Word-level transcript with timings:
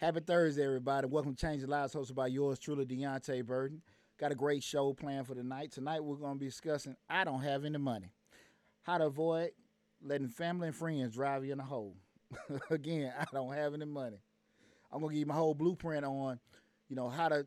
Happy 0.00 0.20
Thursday, 0.20 0.64
everybody. 0.64 1.06
Welcome 1.06 1.34
to 1.34 1.38
Change 1.38 1.60
the 1.60 1.66
Lives, 1.66 1.94
hosted 1.94 2.14
by 2.14 2.28
yours 2.28 2.58
truly, 2.58 2.86
Deontay 2.86 3.44
Burton. 3.44 3.82
Got 4.18 4.32
a 4.32 4.34
great 4.34 4.62
show 4.62 4.94
planned 4.94 5.26
for 5.26 5.34
tonight. 5.34 5.72
Tonight, 5.72 6.02
we're 6.02 6.16
going 6.16 6.36
to 6.36 6.38
be 6.38 6.46
discussing 6.46 6.96
I 7.10 7.22
don't 7.22 7.42
have 7.42 7.66
any 7.66 7.76
money. 7.76 8.10
How 8.80 8.96
to 8.96 9.04
avoid 9.04 9.50
letting 10.02 10.28
family 10.28 10.68
and 10.68 10.74
friends 10.74 11.12
drive 11.12 11.44
you 11.44 11.52
in 11.52 11.60
a 11.60 11.64
hole. 11.64 11.98
Again, 12.70 13.12
I 13.20 13.26
don't 13.30 13.52
have 13.52 13.74
any 13.74 13.84
money. 13.84 14.16
I'm 14.90 15.00
going 15.00 15.10
to 15.10 15.14
give 15.16 15.20
you 15.20 15.26
my 15.26 15.34
whole 15.34 15.52
blueprint 15.52 16.06
on, 16.06 16.40
you 16.88 16.96
know, 16.96 17.10
how 17.10 17.28
to 17.28 17.44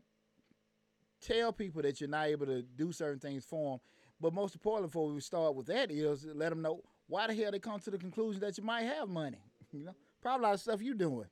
tell 1.21 1.53
people 1.53 1.81
that 1.81 1.99
you're 1.99 2.07
not 2.07 2.27
able 2.27 2.45
to 2.45 2.61
do 2.61 2.91
certain 2.91 3.19
things 3.19 3.43
for 3.43 3.71
them. 3.71 3.79
But 4.21 4.35
most 4.35 4.53
importantly, 4.53 4.89
before 4.89 5.11
we 5.11 5.19
start 5.21 5.55
with 5.55 5.65
that, 5.65 5.89
is 5.89 6.27
let 6.35 6.49
them 6.49 6.61
know 6.61 6.83
why 7.07 7.25
the 7.25 7.33
hell 7.33 7.49
they 7.49 7.57
come 7.57 7.79
to 7.79 7.89
the 7.89 7.97
conclusion 7.97 8.41
that 8.41 8.59
you 8.59 8.63
might 8.63 8.83
have 8.83 9.09
money. 9.09 9.39
You 9.75 9.85
know, 9.85 9.95
probably 10.21 10.45
a 10.45 10.47
lot 10.49 10.53
of 10.53 10.61
stuff 10.61 10.83
you're 10.83 10.93
doing. 10.93 11.25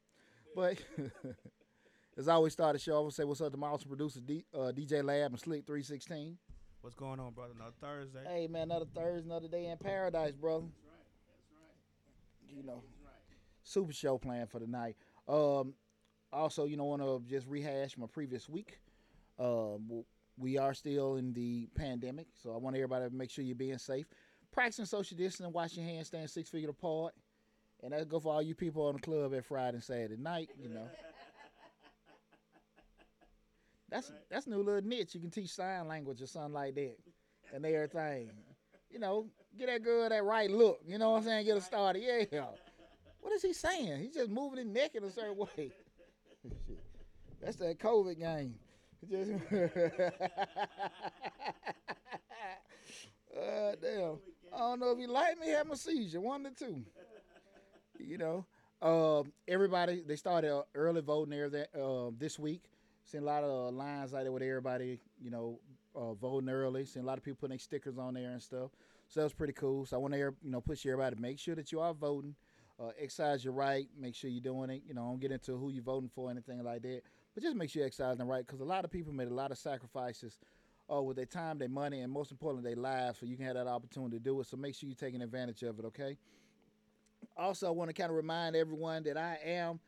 But 0.55 0.77
as 2.17 2.27
I 2.27 2.33
always 2.33 2.53
start 2.53 2.73
the 2.73 2.79
show, 2.79 2.97
I 2.97 2.99
will 2.99 3.11
say 3.11 3.23
what's 3.23 3.41
up 3.41 3.51
to 3.51 3.57
my 3.57 3.67
awesome 3.67 3.89
producer 3.89 4.19
D, 4.19 4.45
uh, 4.53 4.71
DJ 4.75 5.03
Lab 5.03 5.31
and 5.31 5.39
Slick 5.39 5.65
316. 5.65 6.37
What's 6.81 6.95
going 6.95 7.19
on, 7.19 7.33
brother? 7.33 7.53
Another 7.55 7.75
Thursday. 7.79 8.23
Hey, 8.27 8.47
man, 8.47 8.63
another 8.63 8.85
Thursday, 8.93 9.27
another 9.27 9.47
day 9.47 9.67
in 9.67 9.77
paradise, 9.77 10.33
brother. 10.33 10.65
That's 10.65 10.83
right. 10.83 11.05
That's 11.27 12.49
right. 12.49 12.57
You 12.57 12.63
know, 12.63 12.83
right. 13.03 13.37
super 13.63 13.93
show 13.93 14.17
plan 14.17 14.47
for 14.47 14.59
tonight. 14.59 14.95
Um, 15.27 15.75
also, 16.33 16.65
you 16.65 16.77
know, 16.77 16.85
want 16.85 17.01
to 17.01 17.21
just 17.29 17.47
rehash 17.47 17.97
my 17.97 18.07
previous 18.07 18.49
week. 18.49 18.79
Um, 19.37 20.03
we 20.37 20.57
are 20.57 20.73
still 20.73 21.17
in 21.17 21.33
the 21.33 21.67
pandemic, 21.75 22.27
so 22.41 22.53
I 22.53 22.57
want 22.57 22.75
everybody 22.75 23.09
to 23.09 23.15
make 23.15 23.29
sure 23.29 23.43
you're 23.43 23.55
being 23.55 23.77
safe. 23.77 24.07
Practicing 24.51 24.85
social 24.85 25.17
distancing, 25.17 25.53
wash 25.53 25.77
your 25.77 25.85
hands, 25.85 26.07
stand 26.07 26.29
six 26.29 26.49
feet 26.49 26.67
apart. 26.67 27.13
And 27.83 27.93
that 27.93 28.09
go 28.09 28.19
for 28.19 28.33
all 28.33 28.41
you 28.41 28.53
people 28.53 28.85
on 28.85 28.95
the 28.95 29.01
club 29.01 29.33
at 29.33 29.45
Friday 29.45 29.75
and 29.75 29.83
Saturday 29.83 30.17
night, 30.17 30.49
you 30.59 30.69
know. 30.69 30.87
That's 33.89 34.09
right. 34.09 34.19
that's 34.29 34.47
new 34.47 34.63
little 34.63 34.81
niche. 34.81 35.15
You 35.15 35.19
can 35.19 35.31
teach 35.31 35.49
sign 35.49 35.87
language 35.87 36.21
or 36.21 36.27
something 36.27 36.53
like 36.53 36.75
that. 36.75 36.95
And 37.53 37.65
everything. 37.65 38.29
You 38.89 38.99
know, 38.99 39.27
get 39.57 39.67
that 39.67 39.83
girl 39.83 40.07
that 40.07 40.23
right 40.23 40.49
look. 40.49 40.79
You 40.85 40.97
know 40.97 41.11
what 41.11 41.17
I'm 41.17 41.23
saying? 41.23 41.45
Get 41.45 41.55
her 41.55 41.61
started. 41.61 42.03
Yeah. 42.31 42.45
What 43.19 43.33
is 43.33 43.41
he 43.41 43.53
saying? 43.53 44.01
He's 44.01 44.13
just 44.13 44.29
moving 44.29 44.59
his 44.59 44.67
neck 44.67 44.95
in 44.95 45.03
a 45.03 45.11
certain 45.11 45.37
way. 45.37 45.71
that's 47.41 47.57
that 47.57 47.79
COVID 47.79 48.19
game. 48.19 48.55
Just 49.09 49.31
uh, 49.31 49.37
damn. 53.81 54.19
I 54.53 54.57
don't 54.59 54.79
know 54.79 54.91
if 54.91 54.99
he 54.99 55.07
like 55.07 55.39
me 55.39 55.47
having 55.47 55.71
a 55.71 55.75
seizure. 55.75 56.21
One 56.21 56.45
or 56.45 56.51
two 56.51 56.83
you 58.05 58.17
know, 58.17 58.45
uh, 58.81 59.23
everybody 59.47 60.01
they 60.05 60.15
started 60.15 60.63
early 60.75 61.01
voting 61.01 61.31
there 61.31 61.49
that 61.49 61.69
uh, 61.79 62.11
this 62.17 62.39
week. 62.39 62.63
Seen 63.03 63.21
a 63.21 63.25
lot 63.25 63.43
of 63.43 63.73
lines 63.73 64.13
out 64.13 64.23
there 64.23 64.31
with 64.31 64.43
everybody, 64.43 64.99
you 65.19 65.31
know, 65.31 65.59
uh, 65.95 66.13
voting 66.13 66.49
early. 66.49 66.85
Seen 66.85 67.03
a 67.03 67.05
lot 67.05 67.17
of 67.17 67.23
people 67.23 67.39
putting 67.41 67.57
stickers 67.57 67.97
on 67.97 68.13
there 68.13 68.31
and 68.31 68.41
stuff. 68.41 68.69
So 69.07 69.19
that 69.19 69.23
was 69.23 69.33
pretty 69.33 69.53
cool. 69.53 69.85
So 69.85 69.97
I 69.97 69.99
want 69.99 70.13
to, 70.13 70.19
you 70.19 70.35
know, 70.43 70.61
push 70.61 70.85
everybody 70.85 71.15
to 71.15 71.21
make 71.21 71.39
sure 71.39 71.55
that 71.55 71.71
you 71.71 71.79
are 71.79 71.93
voting. 71.93 72.35
Uh, 72.79 72.91
exercise 72.99 73.43
your 73.43 73.53
right. 73.53 73.87
Make 73.99 74.15
sure 74.15 74.29
you're 74.29 74.41
doing 74.41 74.69
it. 74.69 74.83
You 74.87 74.93
know, 74.93 75.01
don't 75.01 75.19
get 75.19 75.31
into 75.31 75.57
who 75.57 75.69
you're 75.71 75.83
voting 75.83 76.09
for, 76.13 76.31
anything 76.31 76.63
like 76.63 76.83
that. 76.83 77.01
But 77.33 77.43
just 77.43 77.55
make 77.55 77.69
sure 77.69 77.81
you're 77.81 77.87
exercising 77.87 78.19
the 78.19 78.25
right, 78.25 78.45
because 78.45 78.61
a 78.61 78.65
lot 78.65 78.85
of 78.85 78.91
people 78.91 79.13
made 79.13 79.27
a 79.27 79.33
lot 79.33 79.51
of 79.51 79.57
sacrifices 79.57 80.39
uh, 80.91 81.01
with 81.01 81.17
their 81.17 81.25
time, 81.25 81.57
their 81.57 81.69
money, 81.69 82.01
and 82.01 82.11
most 82.11 82.31
importantly, 82.31 82.73
their 82.73 82.81
lives, 82.81 83.19
so 83.19 83.25
you 83.25 83.37
can 83.37 83.45
have 83.45 83.55
that 83.55 83.67
opportunity 83.67 84.17
to 84.17 84.23
do 84.23 84.39
it. 84.41 84.47
So 84.47 84.57
make 84.57 84.75
sure 84.75 84.87
you're 84.87 84.95
taking 84.95 85.21
advantage 85.21 85.63
of 85.63 85.79
it. 85.79 85.85
Okay 85.85 86.17
also, 87.37 87.67
I 87.67 87.71
want 87.71 87.89
to 87.89 87.93
kind 87.93 88.09
of 88.09 88.15
remind 88.15 88.55
everyone 88.55 89.03
that 89.03 89.17
I 89.17 89.37
am 89.45 89.79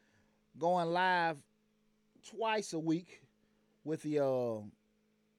going 0.57 0.87
live 0.87 1.37
twice 2.29 2.73
a 2.73 2.79
week 2.79 3.21
with 3.83 4.01
the 4.01 4.19
uh, 4.19 4.61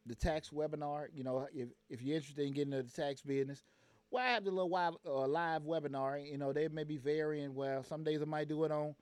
the 0.06 0.14
tax 0.14 0.50
webinar. 0.50 1.06
You 1.12 1.24
know, 1.24 1.48
if 1.52 1.68
if 1.88 2.02
you're 2.02 2.16
interested 2.16 2.46
in 2.46 2.52
getting 2.52 2.72
into 2.72 2.84
the 2.84 3.02
tax 3.02 3.22
business, 3.22 3.62
well, 4.10 4.24
I 4.24 4.28
have 4.28 4.44
the 4.44 4.50
little 4.50 4.70
live, 4.70 4.94
uh, 5.06 5.26
live 5.26 5.62
webinar. 5.62 6.24
You 6.24 6.38
know, 6.38 6.52
they 6.52 6.68
may 6.68 6.84
be 6.84 6.98
varying. 6.98 7.54
Well, 7.54 7.82
some 7.82 8.04
days 8.04 8.22
I 8.22 8.26
might 8.26 8.48
do 8.48 8.64
it 8.64 8.70
on 8.70 8.94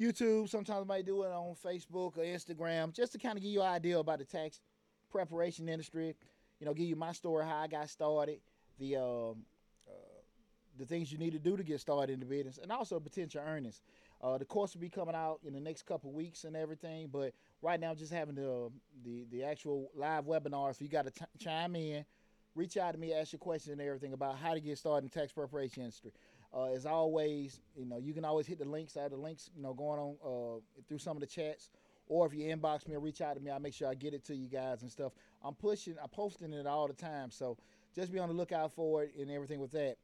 YouTube. 0.00 0.48
Sometimes 0.48 0.82
I 0.82 0.86
might 0.86 1.06
do 1.06 1.22
it 1.22 1.30
on 1.30 1.54
Facebook 1.64 2.16
or 2.16 2.24
Instagram, 2.24 2.92
just 2.92 3.12
to 3.12 3.18
kind 3.18 3.36
of 3.36 3.42
give 3.42 3.52
you 3.52 3.62
an 3.62 3.68
idea 3.68 3.98
about 3.98 4.18
the 4.18 4.24
tax 4.24 4.60
preparation 5.10 5.68
industry. 5.68 6.14
You 6.60 6.66
know, 6.66 6.74
give 6.74 6.86
you 6.86 6.96
my 6.96 7.12
story, 7.12 7.44
how 7.44 7.58
I 7.58 7.68
got 7.68 7.88
started, 7.88 8.40
the 8.78 8.96
um, 8.96 9.44
the 10.78 10.86
things 10.86 11.12
you 11.12 11.18
need 11.18 11.32
to 11.32 11.38
do 11.38 11.56
to 11.56 11.62
get 11.62 11.80
started 11.80 12.12
in 12.12 12.20
the 12.20 12.26
business, 12.26 12.58
and 12.62 12.70
also 12.70 12.98
potential 13.00 13.42
earnings. 13.46 13.82
Uh, 14.22 14.38
the 14.38 14.44
course 14.44 14.74
will 14.74 14.80
be 14.80 14.88
coming 14.88 15.14
out 15.14 15.40
in 15.46 15.52
the 15.52 15.60
next 15.60 15.82
couple 15.86 16.10
weeks 16.12 16.44
and 16.44 16.56
everything, 16.56 17.08
but 17.12 17.32
right 17.62 17.78
now 17.78 17.94
just 17.94 18.12
having 18.12 18.34
the 18.34 18.70
the, 19.04 19.26
the 19.30 19.44
actual 19.44 19.90
live 19.94 20.24
webinar. 20.24 20.76
So 20.76 20.84
you 20.84 20.90
got 20.90 21.06
to 21.06 21.26
chime 21.38 21.76
in, 21.76 22.04
reach 22.54 22.76
out 22.76 22.92
to 22.92 22.98
me, 22.98 23.12
ask 23.12 23.32
your 23.32 23.38
questions 23.38 23.72
and 23.72 23.80
everything 23.80 24.12
about 24.12 24.38
how 24.38 24.54
to 24.54 24.60
get 24.60 24.78
started 24.78 25.04
in 25.04 25.10
tax 25.10 25.32
preparation 25.32 25.82
industry. 25.82 26.12
Uh, 26.52 26.72
as 26.72 26.86
always, 26.86 27.60
you 27.76 27.84
know 27.84 27.98
you 27.98 28.14
can 28.14 28.24
always 28.24 28.46
hit 28.46 28.58
the 28.58 28.64
links. 28.64 28.96
I 28.96 29.02
have 29.02 29.10
the 29.10 29.16
links, 29.16 29.50
you 29.54 29.62
know, 29.62 29.74
going 29.74 30.00
on 30.00 30.16
uh, 30.24 30.60
through 30.88 30.98
some 30.98 31.16
of 31.16 31.20
the 31.20 31.26
chats. 31.26 31.70
Or 32.08 32.26
if 32.26 32.32
you 32.32 32.44
inbox 32.44 32.88
me 32.88 32.94
or 32.94 33.00
reach 33.00 33.20
out 33.20 33.36
to 33.36 33.40
me, 33.40 33.50
I'll 33.50 33.60
make 33.60 33.74
sure 33.74 33.86
I 33.86 33.94
get 33.94 34.14
it 34.14 34.24
to 34.24 34.34
you 34.34 34.48
guys 34.48 34.80
and 34.80 34.90
stuff. 34.90 35.12
I'm 35.44 35.54
pushing, 35.54 35.94
I'm 36.02 36.08
posting 36.08 36.54
it 36.54 36.66
all 36.66 36.88
the 36.88 36.94
time. 36.94 37.30
So 37.30 37.58
just 37.94 38.12
be 38.12 38.18
on 38.18 38.28
the 38.28 38.34
lookout 38.34 38.72
for 38.72 39.02
it 39.04 39.12
and 39.18 39.30
everything 39.30 39.60
with 39.60 39.72
that. 39.72 39.96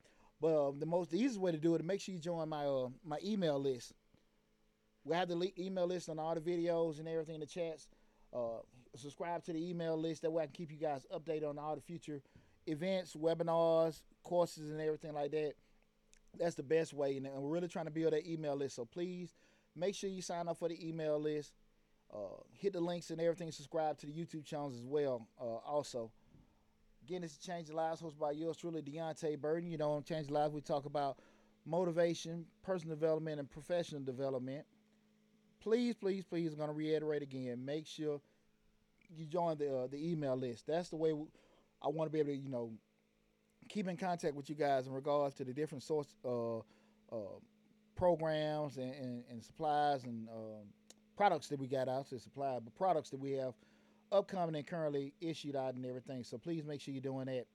But 0.44 0.68
um, 0.68 0.78
the 0.78 0.84
most 0.84 1.10
the 1.10 1.16
easiest 1.16 1.40
way 1.40 1.52
to 1.52 1.56
do 1.56 1.74
it 1.74 1.80
is 1.80 1.86
make 1.86 2.02
sure 2.02 2.14
you 2.14 2.20
join 2.20 2.50
my 2.50 2.66
uh, 2.66 2.88
my 3.02 3.16
email 3.24 3.58
list. 3.58 3.94
We 5.02 5.16
have 5.16 5.26
the 5.26 5.36
le- 5.36 5.48
email 5.58 5.86
list 5.86 6.10
on 6.10 6.18
all 6.18 6.34
the 6.34 6.40
videos 6.42 6.98
and 6.98 7.08
everything 7.08 7.36
in 7.36 7.40
the 7.40 7.46
chats. 7.46 7.88
Uh, 8.30 8.58
subscribe 8.94 9.42
to 9.44 9.54
the 9.54 9.70
email 9.70 9.96
list 9.96 10.20
that 10.20 10.30
way 10.30 10.42
I 10.42 10.46
can 10.46 10.52
keep 10.52 10.70
you 10.70 10.76
guys 10.76 11.06
updated 11.10 11.48
on 11.48 11.58
all 11.58 11.74
the 11.74 11.80
future 11.80 12.20
events, 12.66 13.16
webinars, 13.16 14.02
courses, 14.22 14.68
and 14.68 14.82
everything 14.82 15.14
like 15.14 15.30
that. 15.30 15.54
That's 16.38 16.56
the 16.56 16.62
best 16.62 16.92
way, 16.92 17.16
and 17.16 17.26
we're 17.26 17.48
really 17.48 17.68
trying 17.68 17.86
to 17.86 17.90
build 17.90 18.12
that 18.12 18.30
email 18.30 18.54
list. 18.54 18.76
So 18.76 18.84
please 18.84 19.34
make 19.74 19.94
sure 19.94 20.10
you 20.10 20.20
sign 20.20 20.46
up 20.46 20.58
for 20.58 20.68
the 20.68 20.86
email 20.86 21.18
list. 21.18 21.54
Uh, 22.14 22.42
hit 22.52 22.74
the 22.74 22.82
links 22.82 23.08
and 23.08 23.18
everything. 23.18 23.50
Subscribe 23.50 23.96
to 24.00 24.06
the 24.06 24.12
YouTube 24.12 24.44
channels 24.44 24.74
as 24.74 24.84
well. 24.84 25.26
Uh, 25.40 25.56
also. 25.66 26.10
Again, 27.06 27.20
this 27.20 27.32
is 27.32 27.38
Change 27.38 27.66
the 27.66 27.76
Lives, 27.76 28.00
hosted 28.00 28.18
by 28.18 28.30
yours 28.30 28.56
truly, 28.56 28.80
Deontay 28.80 29.38
Burton. 29.38 29.70
You 29.70 29.76
know, 29.76 29.92
on 29.92 30.04
Change 30.04 30.28
the 30.28 30.32
Lives, 30.32 30.54
we 30.54 30.62
talk 30.62 30.86
about 30.86 31.18
motivation, 31.66 32.46
personal 32.62 32.96
development, 32.96 33.38
and 33.40 33.50
professional 33.50 34.00
development. 34.00 34.64
Please, 35.60 35.94
please, 35.96 36.24
please, 36.24 36.52
I'm 36.52 36.56
going 36.56 36.70
to 36.70 36.74
reiterate 36.74 37.20
again. 37.20 37.62
Make 37.62 37.86
sure 37.86 38.22
you 39.14 39.26
join 39.26 39.58
the 39.58 39.80
uh, 39.80 39.86
the 39.86 40.12
email 40.12 40.34
list. 40.34 40.66
That's 40.66 40.88
the 40.88 40.96
way 40.96 41.12
we, 41.12 41.26
I 41.82 41.88
want 41.88 42.10
to 42.10 42.12
be 42.12 42.20
able 42.20 42.30
to, 42.30 42.36
you 42.38 42.48
know, 42.48 42.72
keep 43.68 43.86
in 43.86 43.98
contact 43.98 44.34
with 44.34 44.48
you 44.48 44.54
guys 44.54 44.86
in 44.86 44.94
regards 44.94 45.34
to 45.34 45.44
the 45.44 45.52
different 45.52 45.84
source 45.84 46.16
uh, 46.24 46.56
uh, 46.56 47.38
programs 47.96 48.78
and, 48.78 48.94
and, 48.94 49.24
and, 49.30 49.44
supplies 49.44 50.04
and 50.04 50.26
um, 50.30 50.64
products 51.18 51.48
that 51.48 51.60
we 51.60 51.66
got 51.66 51.86
out 51.86 52.08
to 52.08 52.18
supply, 52.18 52.58
but 52.64 52.74
products 52.74 53.10
that 53.10 53.20
we 53.20 53.32
have 53.32 53.52
upcoming 54.14 54.54
and 54.54 54.66
currently 54.66 55.12
issued 55.20 55.56
out 55.56 55.74
and 55.74 55.84
everything. 55.84 56.22
So 56.22 56.38
please 56.38 56.64
make 56.64 56.80
sure 56.80 56.94
you're 56.94 57.02
doing 57.02 57.26
that. 57.26 57.46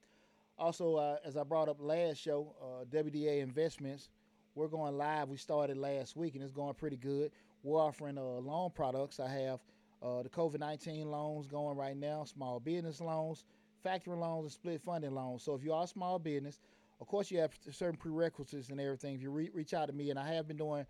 Also, 0.58 0.96
uh, 0.98 1.16
as 1.26 1.38
I 1.38 1.44
brought 1.44 1.70
up 1.70 1.78
last 1.80 2.18
show, 2.18 2.54
uh, 2.62 2.86
WDA 2.86 3.42
Investments, 3.42 4.10
we're 4.56 4.68
going 4.68 4.98
live. 4.98 5.30
We 5.30 5.38
started 5.38 5.78
last 5.78 6.18
week 6.18 6.36
and 6.36 6.44
it's 6.44 6.52
going 6.52 6.74
pretty 6.74 6.98
good. 6.98 7.32
We're 7.64 7.80
offering 7.80 8.18
uh, 8.18 8.22
loan 8.22 8.72
products. 8.76 9.20
I 9.20 9.30
have 9.30 9.60
uh, 10.04 10.24
the 10.24 10.30
COVID 10.30 10.60
19 10.60 11.10
loans 11.10 11.48
going 11.48 11.78
right 11.78 11.96
now, 11.96 12.26
small 12.26 12.60
business 12.60 13.00
loans, 13.00 13.46
factory 13.84 14.18
loans, 14.18 14.44
and 14.44 14.52
split 14.52 14.82
funding 14.82 15.16
loans. 15.16 15.44
So 15.44 15.56
if 15.56 15.64
you 15.64 15.74
are 15.74 15.84
a 15.84 15.88
small 15.88 16.20
business, 16.20 16.60
of 17.00 17.08
course, 17.08 17.32
you 17.32 17.40
have 17.40 17.54
certain 17.72 17.98
prerequisites 17.98 18.70
and 18.70 18.82
everything. 18.82 19.16
If 19.16 19.22
you 19.22 19.32
re- 19.32 19.52
reach 19.54 19.74
out 19.74 19.88
to 19.88 19.94
me, 19.94 20.10
and 20.10 20.20
I 20.20 20.28
have 20.34 20.48
been 20.48 20.58
doing 20.58 20.86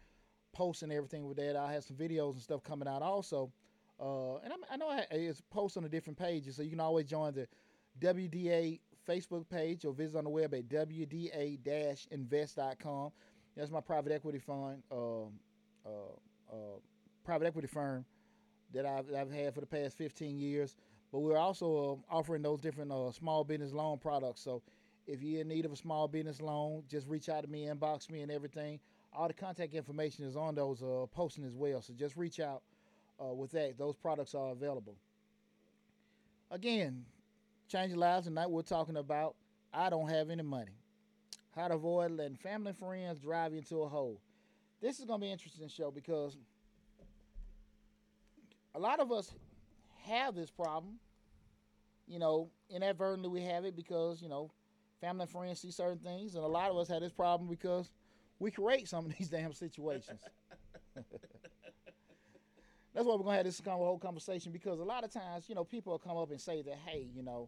posts 0.54 0.82
and 0.82 0.92
everything 0.92 1.28
with 1.28 1.38
that, 1.38 1.56
I 1.56 1.74
have 1.74 1.84
some 1.84 1.96
videos 1.96 2.34
and 2.34 2.42
stuff 2.42 2.64
coming 2.64 2.88
out 2.88 3.04
also 3.04 3.52
uh, 4.00 4.38
and 4.38 4.54
I'm, 4.54 4.60
i 4.72 4.78
know 4.78 4.98
it's 5.12 5.42
posts 5.50 5.76
on 5.78 5.84
the 5.84 5.90
different 5.90 6.18
pages, 6.18 6.56
so 6.56 6.64
you 6.64 6.70
can 6.70 6.80
always 6.80 7.06
join 7.06 7.34
the 7.34 7.48
WDA 8.00 8.80
Facebook 9.08 9.48
page 9.50 9.86
or 9.86 9.94
visit 9.94 10.18
on 10.18 10.24
the 10.24 10.30
web 10.30 10.54
at 10.54 10.70
wda-invest.com. 10.70 13.12
That's 13.58 13.72
my 13.72 13.82
private 13.82 14.14
equity 14.14 14.38
fund, 14.40 14.84
uh, 14.92 15.24
uh, 15.86 16.12
uh, 16.52 16.78
private 17.24 17.48
equity 17.48 17.68
firm 17.68 18.06
that 18.74 18.86
I've, 18.86 19.12
I've, 19.14 19.32
had 19.32 19.56
for 19.56 19.62
the 19.62 19.66
past 19.66 19.98
15 19.98 20.38
years. 20.38 20.76
But 21.12 21.20
we're 21.20 21.38
also 21.38 22.04
uh, 22.10 22.16
offering 22.16 22.44
those 22.44 22.62
different 22.62 22.92
uh, 22.92 23.12
small 23.12 23.44
business 23.44 23.74
loan 23.74 23.98
products. 23.98 24.42
So 24.42 24.62
if 25.08 25.24
you're 25.24 25.42
in 25.42 25.48
need 25.48 25.66
of 25.66 25.74
a 25.74 25.76
small 25.76 26.08
business 26.08 26.40
loan, 26.40 26.84
just 26.88 27.08
reach 27.08 27.30
out 27.30 27.42
to 27.44 27.50
me, 27.50 27.66
inbox 27.66 28.12
me, 28.12 28.22
and 28.22 28.32
everything. 28.32 28.80
All 29.12 29.28
the 29.28 29.34
contact 29.34 29.74
information 29.74 30.24
is 30.24 30.38
on 30.38 30.54
those 30.54 30.84
posting 31.12 31.44
as 31.44 31.56
well. 31.56 31.82
So 31.82 31.94
just 31.94 32.16
reach 32.16 32.40
out 32.40 32.62
uh, 33.22 33.34
with 33.34 33.52
that. 33.52 33.78
Those 33.78 33.96
products 33.96 34.36
are 34.36 34.52
available. 34.52 34.96
Again, 36.52 37.06
change 37.68 37.90
Your 37.90 38.00
lives 38.00 38.26
tonight. 38.26 38.50
We're 38.50 38.62
talking 38.62 38.98
about 38.98 39.36
I 39.74 39.90
don't 39.90 40.10
have 40.10 40.30
any 40.30 40.44
money. 40.44 40.72
How 41.56 41.68
to 41.68 41.76
avoid 41.76 42.12
letting 42.12 42.38
family 42.38 42.70
and 42.70 42.78
friends 42.78 43.20
drive 43.20 43.52
you 43.52 43.60
into 43.60 43.82
a 43.82 43.90
hole. 43.90 44.22
This 44.82 45.00
is 45.00 45.06
going 45.06 45.20
to 45.20 45.26
be 45.26 45.32
interesting 45.32 45.68
show 45.68 45.92
because 45.92 46.38
a 48.74 48.80
lot 48.80 49.00
of 49.00 49.12
us 49.12 49.34
have 50.06 50.36
this 50.36 50.50
problem. 50.50 50.96
You 52.08 52.18
know, 52.20 52.50
inadvertently 52.70 53.30
we 53.30 53.42
have 53.42 53.66
it 53.66 53.76
because 53.76 54.22
you 54.22 54.30
know, 54.30 54.52
family 55.02 55.24
and 55.24 55.30
friends 55.30 55.60
see 55.60 55.72
certain 55.72 56.00
things, 56.00 56.36
and 56.36 56.44
a 56.44 56.48
lot 56.48 56.72
of 56.72 56.78
us 56.78 56.88
have 56.88 57.02
this 57.02 57.14
problem 57.14 57.50
because 57.50 57.92
we 58.40 58.50
create 58.52 58.88
some 58.88 59.06
of 59.06 59.16
these 59.18 59.30
damn 59.30 59.54
situations. 59.54 60.22
That's 63.00 63.08
why 63.08 63.16
we're 63.16 63.24
gonna 63.24 63.38
have 63.38 63.46
this 63.46 63.62
whole 63.66 63.98
conversation 63.98 64.52
because 64.52 64.78
a 64.82 64.84
lot 64.84 65.06
of 65.06 65.10
times, 65.10 65.48
you 65.48 65.56
know, 65.56 65.64
people 65.64 65.94
will 65.94 66.00
come 66.00 66.18
up 66.18 66.32
and 66.32 66.42
say 66.42 66.62
that, 66.64 66.76
hey, 66.86 67.08
you 67.16 67.24
know, 67.24 67.48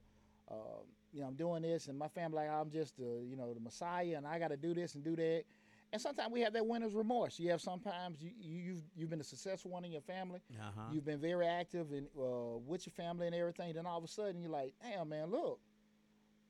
uh, 0.49 0.79
you 1.11 1.19
know, 1.19 1.27
I'm 1.27 1.35
doing 1.35 1.61
this, 1.61 1.87
and 1.87 1.99
my 1.99 2.07
family 2.07 2.37
like 2.37 2.49
I'm 2.49 2.71
just 2.71 2.95
the, 2.95 3.21
you 3.29 3.35
know, 3.35 3.53
the 3.53 3.59
Messiah, 3.59 4.13
and 4.15 4.25
I 4.25 4.39
got 4.39 4.51
to 4.51 4.55
do 4.55 4.73
this 4.73 4.95
and 4.95 5.03
do 5.03 5.13
that. 5.17 5.43
And 5.91 6.01
sometimes 6.01 6.31
we 6.31 6.39
have 6.39 6.53
that 6.53 6.65
winner's 6.65 6.93
remorse. 6.93 7.37
You 7.37 7.49
have 7.49 7.59
sometimes 7.59 8.21
you, 8.21 8.31
you 8.39 8.59
you've 8.61 8.81
you've 8.95 9.09
been 9.09 9.19
a 9.19 9.25
successful 9.25 9.71
one 9.71 9.83
in 9.83 9.91
your 9.91 9.99
family. 9.99 10.39
Uh-huh. 10.57 10.83
You've 10.93 11.03
been 11.03 11.19
very 11.19 11.45
active 11.45 11.91
in 11.91 12.07
uh, 12.17 12.57
with 12.65 12.87
your 12.87 12.93
family 12.93 13.25
and 13.25 13.35
everything. 13.35 13.73
Then 13.73 13.85
all 13.85 13.97
of 13.97 14.05
a 14.05 14.07
sudden 14.07 14.39
you're 14.39 14.49
like, 14.49 14.73
damn 14.81 15.09
man, 15.09 15.31
look, 15.31 15.59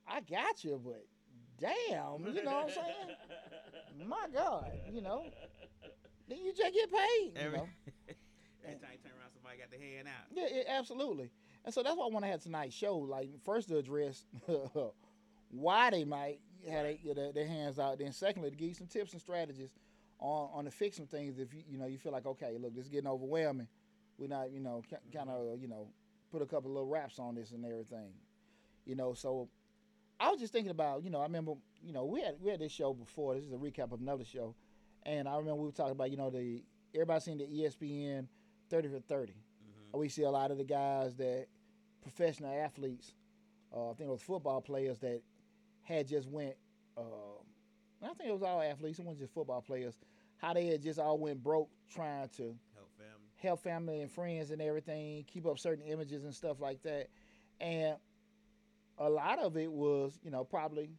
I 0.07 0.21
got 0.21 0.63
you, 0.63 0.79
but 0.85 1.07
damn, 1.59 2.35
you 2.35 2.43
know 2.43 2.51
what 2.51 2.65
I'm 2.65 2.69
saying? 2.69 4.07
My 4.07 4.27
God, 4.31 4.71
you 4.93 5.01
know. 5.01 5.23
Then 6.29 6.37
you 6.45 6.53
just 6.53 6.71
get 6.71 6.91
paid. 6.91 7.31
You 7.33 7.41
Every, 7.47 7.57
know? 7.57 7.67
every 8.63 8.79
time 8.79 8.89
you 8.93 8.99
turn 8.99 9.11
around, 9.19 9.31
somebody 9.33 9.57
got 9.57 9.71
their 9.71 9.79
hand 9.79 10.07
out. 10.07 10.25
Yeah, 10.33 10.47
yeah, 10.53 10.77
absolutely. 10.77 11.31
And 11.65 11.73
so 11.73 11.83
that's 11.83 11.95
why 11.95 12.05
I 12.05 12.09
want 12.09 12.25
to 12.25 12.31
have 12.31 12.41
tonight's 12.41 12.75
show. 12.75 12.97
Like 12.97 13.29
first 13.43 13.69
to 13.69 13.77
address 13.77 14.25
why 15.51 15.89
they 15.89 16.03
might 16.03 16.39
have 16.69 16.83
they, 16.83 16.99
their, 17.13 17.31
their 17.31 17.47
hands 17.47 17.79
out. 17.79 17.99
Then 17.99 18.11
secondly, 18.11 18.49
to 18.49 18.55
give 18.55 18.69
you 18.69 18.75
some 18.75 18.87
tips 18.87 19.13
and 19.13 19.21
strategies 19.21 19.69
on 20.19 20.49
on 20.53 20.65
to 20.65 20.71
fix 20.71 20.97
some 20.97 21.07
things 21.07 21.39
if 21.39 21.53
you 21.53 21.63
you 21.69 21.77
know 21.77 21.85
you 21.85 21.97
feel 21.97 22.11
like 22.11 22.25
okay, 22.25 22.57
look, 22.59 22.75
this 22.75 22.85
is 22.85 22.89
getting 22.89 23.09
overwhelming. 23.09 23.67
We're 24.17 24.27
not 24.27 24.51
you 24.51 24.59
know 24.59 24.83
mm-hmm. 24.85 25.17
kind 25.17 25.29
of 25.29 25.59
you 25.59 25.67
know 25.67 25.87
put 26.31 26.41
a 26.41 26.45
couple 26.45 26.71
little 26.71 26.87
wraps 26.87 27.19
on 27.19 27.35
this 27.35 27.51
and 27.51 27.65
everything. 27.65 28.13
You 28.85 28.95
know, 28.95 29.13
so 29.13 29.49
I 30.19 30.29
was 30.29 30.39
just 30.39 30.53
thinking 30.53 30.71
about 30.71 31.03
you 31.03 31.09
know 31.09 31.19
I 31.19 31.23
remember 31.23 31.53
you 31.83 31.93
know 31.93 32.05
we 32.05 32.21
had 32.21 32.35
we 32.41 32.51
had 32.51 32.59
this 32.59 32.71
show 32.71 32.93
before. 32.93 33.35
This 33.35 33.45
is 33.45 33.53
a 33.53 33.57
recap 33.57 33.91
of 33.91 34.01
another 34.01 34.25
show, 34.25 34.55
and 35.03 35.27
I 35.27 35.37
remember 35.37 35.61
we 35.61 35.65
were 35.67 35.71
talking 35.71 35.93
about 35.93 36.11
you 36.11 36.17
know 36.17 36.29
the 36.29 36.63
everybody 36.93 37.19
seen 37.21 37.37
the 37.37 37.45
ESPN 37.45 38.27
thirty 38.71 38.87
for 38.89 38.99
30 39.01 39.33
Mm-hmm. 39.33 39.99
we 39.99 40.09
see 40.09 40.23
a 40.23 40.31
lot 40.31 40.51
of 40.51 40.57
the 40.57 40.63
guys 40.65 41.15
that 41.17 41.47
professional 42.01 42.51
athletes, 42.51 43.13
uh, 43.75 43.91
I 43.91 43.93
think 43.93 44.09
it 44.09 44.11
was 44.11 44.21
football 44.21 44.61
players 44.61 44.97
that 44.99 45.21
had 45.83 46.07
just 46.07 46.27
went. 46.29 46.55
Uh, 46.97 47.01
I 48.03 48.07
think 48.15 48.29
it 48.29 48.33
was 48.33 48.41
all 48.43 48.61
athletes. 48.61 48.97
It 48.99 49.05
wasn't 49.05 49.19
just 49.21 49.33
football 49.33 49.61
players. 49.61 49.95
How 50.37 50.53
they 50.53 50.65
had 50.67 50.81
just 50.81 50.99
all 50.99 51.19
went 51.19 51.43
broke 51.43 51.69
trying 51.93 52.27
to 52.37 52.55
Help 52.75 52.89
family. 52.97 53.29
help 53.37 53.59
family 53.61 54.01
and 54.01 54.09
friends 54.11 54.49
and 54.51 54.61
everything, 54.61 55.23
keep 55.27 55.45
up 55.45 55.59
certain 55.59 55.85
images 55.85 56.23
and 56.23 56.33
stuff 56.33 56.59
like 56.59 56.81
that. 56.83 57.07
And 57.59 57.97
a 58.97 59.09
lot 59.09 59.37
of 59.39 59.55
it 59.57 59.71
was, 59.71 60.17
you 60.23 60.31
know, 60.31 60.43
probably 60.43 60.89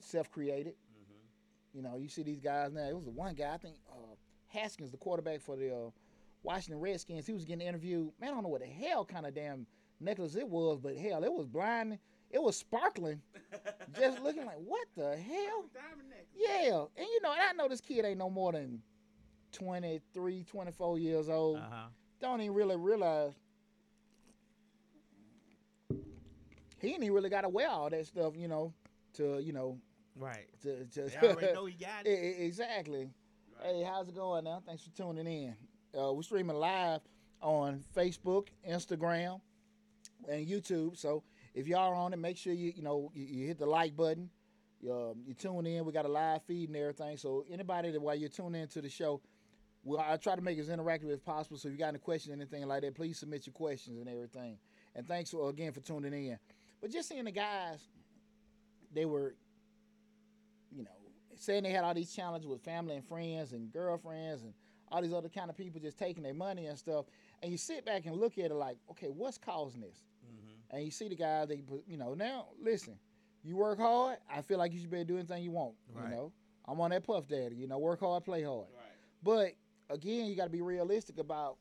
self-created. 0.00 0.74
Mm-hmm. 0.74 1.76
You 1.76 1.82
know, 1.82 1.96
you 1.98 2.08
see 2.08 2.22
these 2.22 2.40
guys 2.40 2.72
now. 2.72 2.88
It 2.88 2.94
was 2.94 3.04
the 3.04 3.10
one 3.10 3.34
guy, 3.34 3.54
I 3.54 3.58
think 3.58 3.76
uh, 3.90 4.14
Haskins, 4.48 4.90
the 4.90 4.96
quarterback 4.98 5.40
for 5.40 5.56
the 5.56 5.74
uh, 5.74 5.90
Washington 6.44 6.80
Redskins. 6.80 7.26
He 7.26 7.32
was 7.32 7.44
getting 7.44 7.66
interviewed. 7.66 8.10
Man, 8.20 8.30
I 8.30 8.34
don't 8.34 8.42
know 8.44 8.48
what 8.50 8.60
the 8.60 8.66
hell 8.68 9.04
kind 9.04 9.26
of 9.26 9.34
damn 9.34 9.66
necklace 10.00 10.36
it 10.36 10.48
was, 10.48 10.78
but 10.78 10.96
hell, 10.96 11.24
it 11.24 11.32
was 11.32 11.46
blinding. 11.46 11.98
It 12.30 12.40
was 12.42 12.56
sparkling. 12.56 13.20
Just 13.98 14.20
looking 14.22 14.44
like, 14.44 14.58
what 14.64 14.86
the 14.96 15.16
hell? 15.16 15.64
Diamond 15.72 16.08
necklace. 16.10 16.28
Yeah. 16.36 16.84
And 16.96 17.06
you 17.06 17.20
know, 17.22 17.32
and 17.32 17.40
I 17.40 17.52
know 17.52 17.68
this 17.68 17.80
kid 17.80 18.04
ain't 18.04 18.18
no 18.18 18.28
more 18.30 18.52
than 18.52 18.82
23, 19.52 20.44
24 20.44 20.98
years 20.98 21.28
old. 21.28 21.58
Uh-huh. 21.58 21.86
Don't 22.20 22.40
even 22.40 22.54
really 22.54 22.76
realize 22.76 23.32
he 26.80 26.88
ain't 26.88 27.02
even 27.02 27.14
really 27.14 27.30
got 27.30 27.42
to 27.42 27.48
wear 27.48 27.68
all 27.68 27.88
that 27.88 28.06
stuff, 28.06 28.34
you 28.36 28.48
know, 28.48 28.72
to, 29.14 29.40
you 29.40 29.52
know, 29.52 29.78
Right. 30.16 30.46
to, 30.62 30.84
to 30.86 31.02
They 31.08 31.16
already 31.28 31.52
know 31.52 31.66
he 31.66 31.74
got 31.74 32.04
it. 32.06 32.36
exactly. 32.44 33.10
Right. 33.60 33.74
Hey, 33.74 33.82
how's 33.82 34.08
it 34.08 34.14
going 34.14 34.44
now? 34.44 34.62
Thanks 34.66 34.82
for 34.84 34.90
tuning 34.90 35.26
in. 35.26 35.56
Uh, 35.96 36.12
we're 36.12 36.22
streaming 36.22 36.56
live 36.56 37.00
on 37.40 37.84
Facebook, 37.96 38.48
Instagram, 38.68 39.40
and 40.28 40.46
YouTube. 40.46 40.96
So 40.96 41.22
if 41.54 41.68
y'all 41.68 41.92
are 41.92 41.94
on 41.94 42.12
it, 42.12 42.18
make 42.18 42.36
sure 42.36 42.52
you 42.52 42.72
you 42.74 42.82
know 42.82 43.10
you, 43.14 43.24
you 43.24 43.46
hit 43.46 43.58
the 43.58 43.66
like 43.66 43.96
button. 43.96 44.30
You, 44.80 44.92
um, 44.92 45.22
you 45.24 45.34
tune 45.34 45.66
in. 45.66 45.84
We 45.84 45.92
got 45.92 46.04
a 46.04 46.08
live 46.08 46.42
feed 46.42 46.68
and 46.68 46.76
everything. 46.76 47.16
So 47.16 47.44
anybody 47.50 47.90
that 47.90 48.00
while 48.00 48.14
you're 48.14 48.28
tuning 48.28 48.62
in 48.62 48.68
to 48.68 48.82
the 48.82 48.88
show, 48.88 49.20
well, 49.84 50.04
I 50.06 50.16
try 50.16 50.34
to 50.34 50.42
make 50.42 50.58
it 50.58 50.62
as 50.62 50.68
interactive 50.68 51.12
as 51.12 51.20
possible. 51.20 51.58
So 51.58 51.68
if 51.68 51.72
you 51.72 51.78
got 51.78 51.88
any 51.88 51.98
questions, 51.98 52.34
anything 52.34 52.66
like 52.66 52.82
that, 52.82 52.94
please 52.94 53.18
submit 53.18 53.46
your 53.46 53.52
questions 53.52 53.98
and 53.98 54.08
everything. 54.08 54.58
And 54.94 55.06
thanks 55.06 55.30
for, 55.30 55.48
again 55.48 55.72
for 55.72 55.80
tuning 55.80 56.12
in. 56.12 56.38
But 56.80 56.90
just 56.90 57.08
seeing 57.08 57.24
the 57.24 57.30
guys, 57.30 57.88
they 58.92 59.04
were, 59.04 59.36
you 60.70 60.82
know, 60.82 60.90
saying 61.36 61.62
they 61.62 61.70
had 61.70 61.84
all 61.84 61.94
these 61.94 62.12
challenges 62.12 62.48
with 62.48 62.62
family 62.62 62.96
and 62.96 63.06
friends 63.06 63.52
and 63.52 63.72
girlfriends 63.72 64.42
and 64.42 64.54
all 64.90 65.02
these 65.02 65.12
other 65.12 65.28
kind 65.28 65.50
of 65.50 65.56
people 65.56 65.80
just 65.80 65.98
taking 65.98 66.22
their 66.22 66.34
money 66.34 66.66
and 66.66 66.78
stuff. 66.78 67.06
And 67.42 67.50
you 67.50 67.58
sit 67.58 67.84
back 67.84 68.06
and 68.06 68.16
look 68.16 68.38
at 68.38 68.46
it 68.50 68.54
like, 68.54 68.76
okay, 68.90 69.08
what's 69.08 69.38
causing 69.38 69.80
this? 69.80 70.04
Mm-hmm. 70.24 70.76
And 70.76 70.84
you 70.84 70.90
see 70.90 71.08
the 71.08 71.16
guys, 71.16 71.48
they, 71.48 71.58
put- 71.58 71.84
you 71.86 71.96
know, 71.96 72.14
now 72.14 72.48
listen, 72.62 72.98
you 73.42 73.56
work 73.56 73.78
hard. 73.78 74.18
I 74.30 74.42
feel 74.42 74.58
like 74.58 74.72
you 74.72 74.80
should 74.80 74.90
be 74.90 74.98
able 74.98 75.06
to 75.06 75.12
do 75.14 75.18
anything 75.18 75.42
you 75.42 75.50
want. 75.50 75.74
Right. 75.94 76.04
You 76.08 76.10
know, 76.14 76.32
I'm 76.66 76.80
on 76.80 76.90
that 76.90 77.04
puff 77.04 77.26
daddy. 77.28 77.56
You 77.56 77.66
know, 77.66 77.78
work 77.78 78.00
hard, 78.00 78.24
play 78.24 78.42
hard. 78.42 78.66
Right. 78.74 78.84
But 79.22 79.52
again, 79.94 80.26
you 80.26 80.36
got 80.36 80.44
to 80.44 80.50
be 80.50 80.62
realistic 80.62 81.18
about 81.18 81.56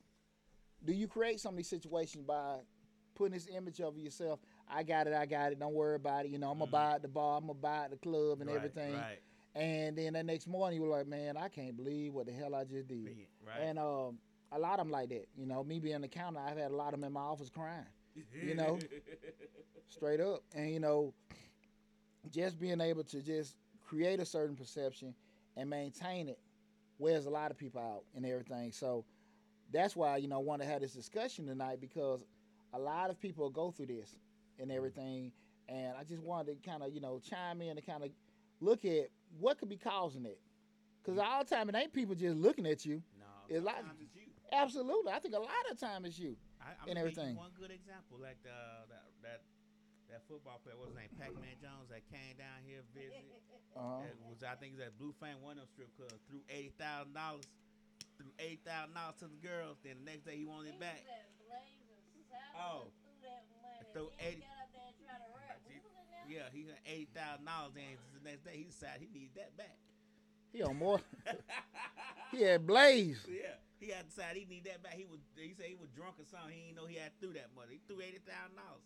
do 0.86 0.94
you 0.94 1.08
create 1.08 1.39
some 1.39 1.53
of 1.53 1.58
these 1.58 1.70
situations 1.70 2.25
by 2.25 2.58
putting 3.15 3.34
this 3.34 3.48
image 3.56 3.80
of 3.82 3.98
yourself? 3.98 4.39
I 4.70 4.84
got 4.84 5.08
it, 5.08 5.13
I 5.13 5.25
got 5.25 5.51
it. 5.51 5.60
Don't 5.60 5.74
worry 5.74 5.96
about 5.96 6.25
it. 6.25 6.32
You 6.32 6.39
know, 6.39 6.51
I'm 6.51 6.60
gonna 6.60 6.68
Mhm. 6.70 6.72
buy 6.72 6.98
the 7.01 7.08
bar, 7.08 7.38
I'm 7.38 7.48
gonna 7.48 7.53
buy 7.60 7.88
the 7.89 7.98
club 7.98 8.42
and 8.42 8.50
Right, 8.50 8.56
everything. 8.58 8.94
Right. 8.94 9.20
And 9.55 9.98
then 9.98 10.13
the 10.13 10.24
next 10.24 10.48
morning, 10.48 10.81
you 10.81 10.88
were 10.88 10.95
like, 10.98 11.07
man, 11.07 11.38
I 11.38 11.48
can't 11.48 11.75
believe 11.77 12.13
what 12.13 12.25
the 12.25 12.31
hell 12.31 12.55
I 12.55 12.63
just 12.63 12.88
did. 12.88 13.05
Right. 13.45 13.62
And 13.62 13.77
um, 13.77 14.17
a 14.51 14.60
lot 14.60 14.79
of 14.79 14.86
them 14.86 14.91
like 14.91 15.10
that. 15.10 15.27
You 15.38 15.45
know, 15.45 15.63
me 15.63 15.79
being 15.79 15.95
an 15.95 16.03
accountant, 16.03 16.45
I've 16.48 16.57
had 16.57 16.72
a 16.72 16.75
lot 16.75 16.93
of 16.93 17.00
them 17.00 17.07
in 17.07 17.13
my 17.13 17.22
office 17.22 17.50
crying, 17.50 17.86
you 18.33 18.55
know. 18.55 18.79
straight 19.89 20.19
up. 20.19 20.43
And 20.55 20.72
you 20.72 20.79
know, 20.79 21.13
just 22.31 22.60
being 22.60 22.81
able 22.81 23.03
to 23.03 23.22
just 23.22 23.55
create 23.86 24.19
a 24.19 24.25
certain 24.25 24.55
perception 24.55 25.13
and 25.55 25.69
maintain 25.69 26.27
it 26.29 26.39
wears 27.00 27.25
a 27.25 27.29
lot 27.29 27.51
of 27.51 27.57
people 27.57 27.81
out 27.81 28.03
and 28.15 28.25
everything. 28.25 28.72
So 28.72 29.05
that's 29.72 29.95
why 29.95 30.17
you 30.17 30.27
know 30.27 30.38
I 30.39 30.43
want 30.43 30.62
to 30.62 30.67
have 30.67 30.81
this 30.81 30.93
discussion 30.93 31.45
tonight 31.45 31.79
because 31.81 32.24
a 32.74 32.79
lot 32.79 33.10
of 33.10 33.19
people 33.19 33.50
go 33.50 33.72
through 33.72 33.88
this 33.88 34.17
and 34.60 34.72
everything, 34.72 35.31
and 35.67 35.93
I 36.00 36.03
just 36.03 36.22
wanted 36.24 36.62
to 36.62 36.69
kind 36.69 36.83
of 36.83 36.93
you 36.93 37.01
know 37.01 37.19
chime 37.19 37.62
in 37.62 37.77
and 37.77 37.86
kind 37.86 38.03
of 38.03 38.10
look 38.62 38.86
at 38.86 39.10
what 39.39 39.57
could 39.57 39.69
be 39.69 39.77
causing 39.77 40.25
it. 40.25 40.39
Because 41.01 41.19
all 41.19 41.43
the 41.43 41.49
time 41.55 41.69
it 41.69 41.75
ain't 41.75 41.93
people 41.93 42.15
just 42.15 42.37
looking 42.37 42.65
at 42.65 42.85
you. 42.85 43.03
no. 43.19 43.25
it's 43.49 43.65
like- 43.65 43.75
sometimes 43.77 44.01
it's 44.01 44.15
you. 44.15 44.23
Absolutely, 44.53 45.11
I 45.11 45.17
think 45.17 45.33
a 45.33 45.41
lot 45.41 45.65
of 45.71 45.79
time 45.79 46.05
it's 46.05 46.19
you. 46.19 46.37
I, 46.61 46.77
I'm 46.77 46.87
and 46.87 46.95
gonna 46.95 47.09
give 47.09 47.17
you 47.17 47.21
everything. 47.21 47.35
One 47.35 47.51
good 47.57 47.73
example, 47.73 48.21
like 48.21 48.37
the, 48.45 48.53
that 48.87 49.09
that 49.25 49.41
that 50.13 50.21
football 50.29 50.61
player, 50.61 50.77
what's 50.77 50.93
his 50.93 51.01
name, 51.01 51.09
Pac-Man 51.17 51.57
Jones, 51.57 51.89
that 51.89 52.05
came 52.13 52.37
down 52.37 52.61
here 52.63 52.85
visit. 52.93 53.25
Uh-huh. 53.73 54.05
Was 54.29 54.45
I 54.45 54.53
think 54.53 54.77
it 54.77 54.85
was 54.85 54.85
at 54.85 54.93
Blue 55.01 55.17
Flame, 55.17 55.41
one 55.41 55.57
of 55.57 55.65
them 55.65 55.69
strip 55.73 55.89
clubs. 55.97 56.21
Threw 56.29 56.45
eighty 56.45 56.69
thousand 56.77 57.17
dollars, 57.17 57.41
threw 58.21 58.29
eighty 58.37 58.61
thousand 58.61 58.93
dollars 58.93 59.17
to 59.17 59.25
the 59.25 59.41
girls. 59.41 59.81
Then 59.81 59.97
the 59.97 60.05
next 60.05 60.29
day 60.29 60.37
he 60.37 60.45
wanted 60.45 60.77
it 60.77 60.79
back. 60.79 61.01
Oh. 62.53 62.93
Throw 63.97 64.13
Throw 64.13 64.13
Yeah, 66.30 66.48
he 66.51 66.63
got 66.63 66.80
eighty 66.86 67.08
thousand 67.13 67.46
dollars. 67.46 67.74
Then 67.75 67.98
the 68.18 68.30
next 68.30 68.44
day 68.46 68.56
he 68.58 68.63
decided 68.63 69.01
he 69.01 69.10
needed 69.13 69.36
that 69.36 69.58
back. 69.58 69.77
He 70.51 70.62
on 70.62 70.77
more. 70.77 71.01
he 72.32 72.44
had 72.44 72.65
Blaze. 72.68 73.25
Yeah, 73.27 73.58
he 73.80 73.89
had 73.89 74.08
decided 74.08 74.38
he 74.38 74.46
needed 74.46 74.72
that 74.72 74.84
back. 74.84 74.94
He 74.94 75.06
was 75.06 75.20
he 75.36 75.53
said 75.58 75.65
he 75.68 75.75
was 75.75 75.89
drunk 75.98 76.15
or 76.22 76.25
something. 76.30 76.53
He 76.53 76.70
didn't 76.70 76.77
know 76.77 76.86
he 76.86 76.98
had 77.01 77.12
threw 77.20 77.34
that 77.34 77.50
money. 77.58 77.77
He 77.77 77.82
threw 77.89 78.00
eighty 78.06 78.22
thousand 78.22 78.56
dollars. 78.62 78.86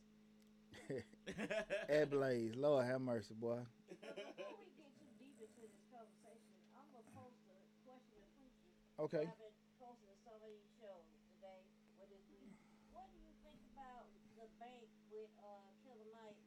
At 1.92 2.08
Blaze. 2.10 2.56
Lord 2.56 2.88
have 2.88 3.02
mercy, 3.04 3.36
boy. 3.36 3.60
But 4.00 4.16
before 4.16 4.56
we 4.56 4.72
get 4.80 4.88
too 4.96 5.12
deep 5.20 5.36
into 5.44 5.60
this 5.68 5.76
conversation, 5.92 6.56
I'm 6.72 6.88
gonna 6.96 7.04
post 7.12 7.36
a 7.52 7.60
question 7.84 8.24
to 8.24 8.40
Pookie. 8.40 9.04
Okay. 9.04 9.28
I've 9.28 9.36
been 9.36 9.76
posting 9.76 10.16
some 10.24 10.40
of 10.40 10.48
these 10.48 10.72
shows 10.80 11.04
today 11.36 11.68
with 12.00 12.08
this 12.16 12.24
week. 12.32 12.56
What 12.96 13.12
do 13.12 13.20
you 13.20 13.34
think 13.44 13.60
about 13.76 14.08
the 14.40 14.48
bank 14.64 14.88
with 15.12 15.28
uh 15.44 15.68
Killer 15.84 16.08
Mike 16.16 16.40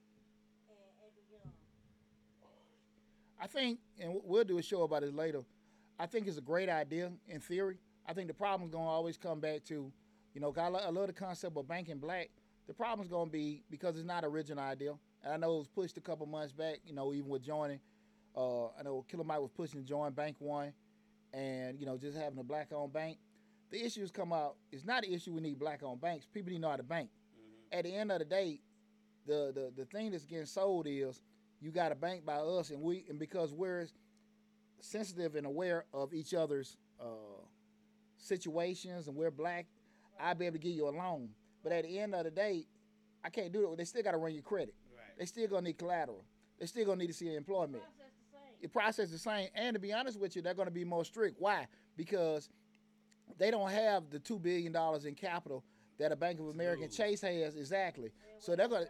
and 0.73 0.89
Andrew 1.05 1.29
Young? 1.29 1.53
I 3.41 3.47
think, 3.47 3.81
and 3.99 4.15
we- 4.15 4.21
we'll 4.25 4.45
do 4.45 4.59
a 4.59 4.63
show 4.63 4.83
about 4.83 5.03
it 5.03 5.15
later. 5.15 5.43
I 5.99 6.07
think 6.07 6.27
it's 6.27 6.37
a 6.39 6.43
great 6.43 6.69
idea 6.69 7.13
in 7.29 7.41
theory. 7.41 7.79
I 8.07 8.13
think 8.13 8.29
the 8.29 8.35
problem's 8.35 8.73
gonna 8.73 8.89
always 8.89 9.17
come 9.17 9.41
back 9.41 9.65
to, 9.65 9.93
you 10.35 10.41
know, 10.41 10.53
I, 10.57 10.69
lo- 10.69 10.81
I 10.81 10.91
love 10.91 11.07
the 11.07 11.13
concept 11.13 11.57
of 11.57 11.67
banking 11.69 11.99
black. 11.99 12.31
The 12.67 12.75
problem's 12.75 13.09
gonna 13.11 13.31
be 13.31 13.65
because 13.71 13.97
it's 13.97 14.05
not 14.07 14.25
original 14.25 14.63
idea. 14.63 14.99
And 15.23 15.33
I 15.33 15.37
know 15.37 15.55
it 15.57 15.59
was 15.59 15.69
pushed 15.69 15.97
a 15.97 16.01
couple 16.01 16.27
months 16.27 16.53
back. 16.53 16.81
You 16.85 16.95
know, 16.95 17.13
even 17.13 17.29
with 17.29 17.43
joining, 17.43 17.81
uh, 18.37 18.69
I 18.69 18.83
know 18.83 19.05
Killer 19.09 19.25
Mike 19.25 19.41
was 19.41 19.51
pushing 19.51 19.81
to 19.81 19.87
join 19.87 20.13
Bank 20.13 20.37
One, 20.39 20.73
and 21.33 21.79
you 21.79 21.87
know, 21.87 21.97
just 21.99 22.17
having 22.17 22.39
a 22.39 22.43
black-owned 22.45 22.93
bank. 22.93 23.19
the 23.71 23.85
issues 23.85 24.11
come 24.11 24.33
out. 24.33 24.57
It's 24.73 24.85
not 24.85 25.05
an 25.05 25.13
issue 25.13 25.33
we 25.33 25.41
need 25.41 25.59
black 25.59 25.83
owned 25.85 26.01
banks. 26.01 26.27
People 26.27 26.51
need 26.51 26.57
to 26.57 26.63
know 26.63 26.71
how 26.71 26.77
to 26.77 26.83
bank. 26.83 27.09
Mm-hmm. 27.09 27.79
At 27.79 27.85
the 27.85 27.95
end 27.95 28.11
of 28.11 28.19
the 28.19 28.25
day, 28.25 28.61
the, 29.27 29.53
the 29.55 29.73
the 29.77 29.85
thing 29.85 30.11
that's 30.11 30.25
getting 30.25 30.47
sold 30.47 30.87
is 30.89 31.21
you 31.61 31.71
got 31.71 31.93
a 31.93 31.95
bank 31.95 32.25
by 32.25 32.37
us, 32.37 32.71
and 32.71 32.81
we 32.81 33.05
and 33.09 33.19
because 33.19 33.52
we're 33.52 33.87
sensitive 34.81 35.35
and 35.35 35.47
aware 35.47 35.85
of 35.93 36.14
each 36.14 36.35
other's 36.35 36.76
uh, 37.00 37.45
situations, 38.17 39.09
and 39.09 39.17
we're 39.17 39.31
black, 39.31 39.67
I'll 40.19 40.35
be 40.35 40.47
able 40.47 40.55
to 40.55 40.62
give 40.62 40.73
you 40.73 40.88
a 40.88 40.90
loan. 40.90 41.31
But 41.62 41.73
at 41.73 41.85
the 41.85 41.99
end 41.99 42.14
of 42.14 42.25
the 42.25 42.31
day, 42.31 42.67
I 43.23 43.29
can't 43.29 43.52
do 43.52 43.71
it. 43.71 43.76
They 43.76 43.85
still 43.85 44.02
got 44.02 44.12
to 44.12 44.17
run 44.17 44.33
your 44.33 44.43
credit. 44.43 44.75
Right. 44.95 45.19
They 45.19 45.26
still 45.26 45.49
gonna 45.49 45.62
need 45.62 45.79
collateral. 45.79 46.25
They 46.59 46.67
still 46.67 46.87
gonna 46.87 46.99
need 46.99 47.09
to 47.09 47.14
see 47.14 47.35
employment. 47.35 47.83
Process 47.83 48.11
the 48.61 48.69
process 48.69 49.07
is 49.07 49.12
the 49.12 49.19
same, 49.19 49.49
and 49.55 49.75
to 49.75 49.81
be 49.81 49.93
honest 49.93 50.21
with 50.21 50.37
you, 50.37 50.43
they're 50.43 50.55
gonna 50.55 50.71
be 50.71 50.85
more 50.85 51.05
strict. 51.05 51.37
Why? 51.40 51.67
Because 51.97 52.49
they 53.38 53.50
don't 53.50 53.71
have 53.71 54.11
the 54.11 54.19
two 54.19 54.38
billion 54.38 54.73
dollars 54.73 55.05
in 55.05 55.14
capital 55.14 55.64
that 55.99 56.12
a 56.12 56.17
Bank 56.17 56.40
of 56.40 56.49
America 56.49 56.85
and 56.85 56.93
Chase 56.93 57.21
has 57.21 57.57
exactly. 57.57 58.12
Yeah, 58.12 58.40
So 58.40 58.57
they're 58.57 58.69
gonna. 58.69 58.88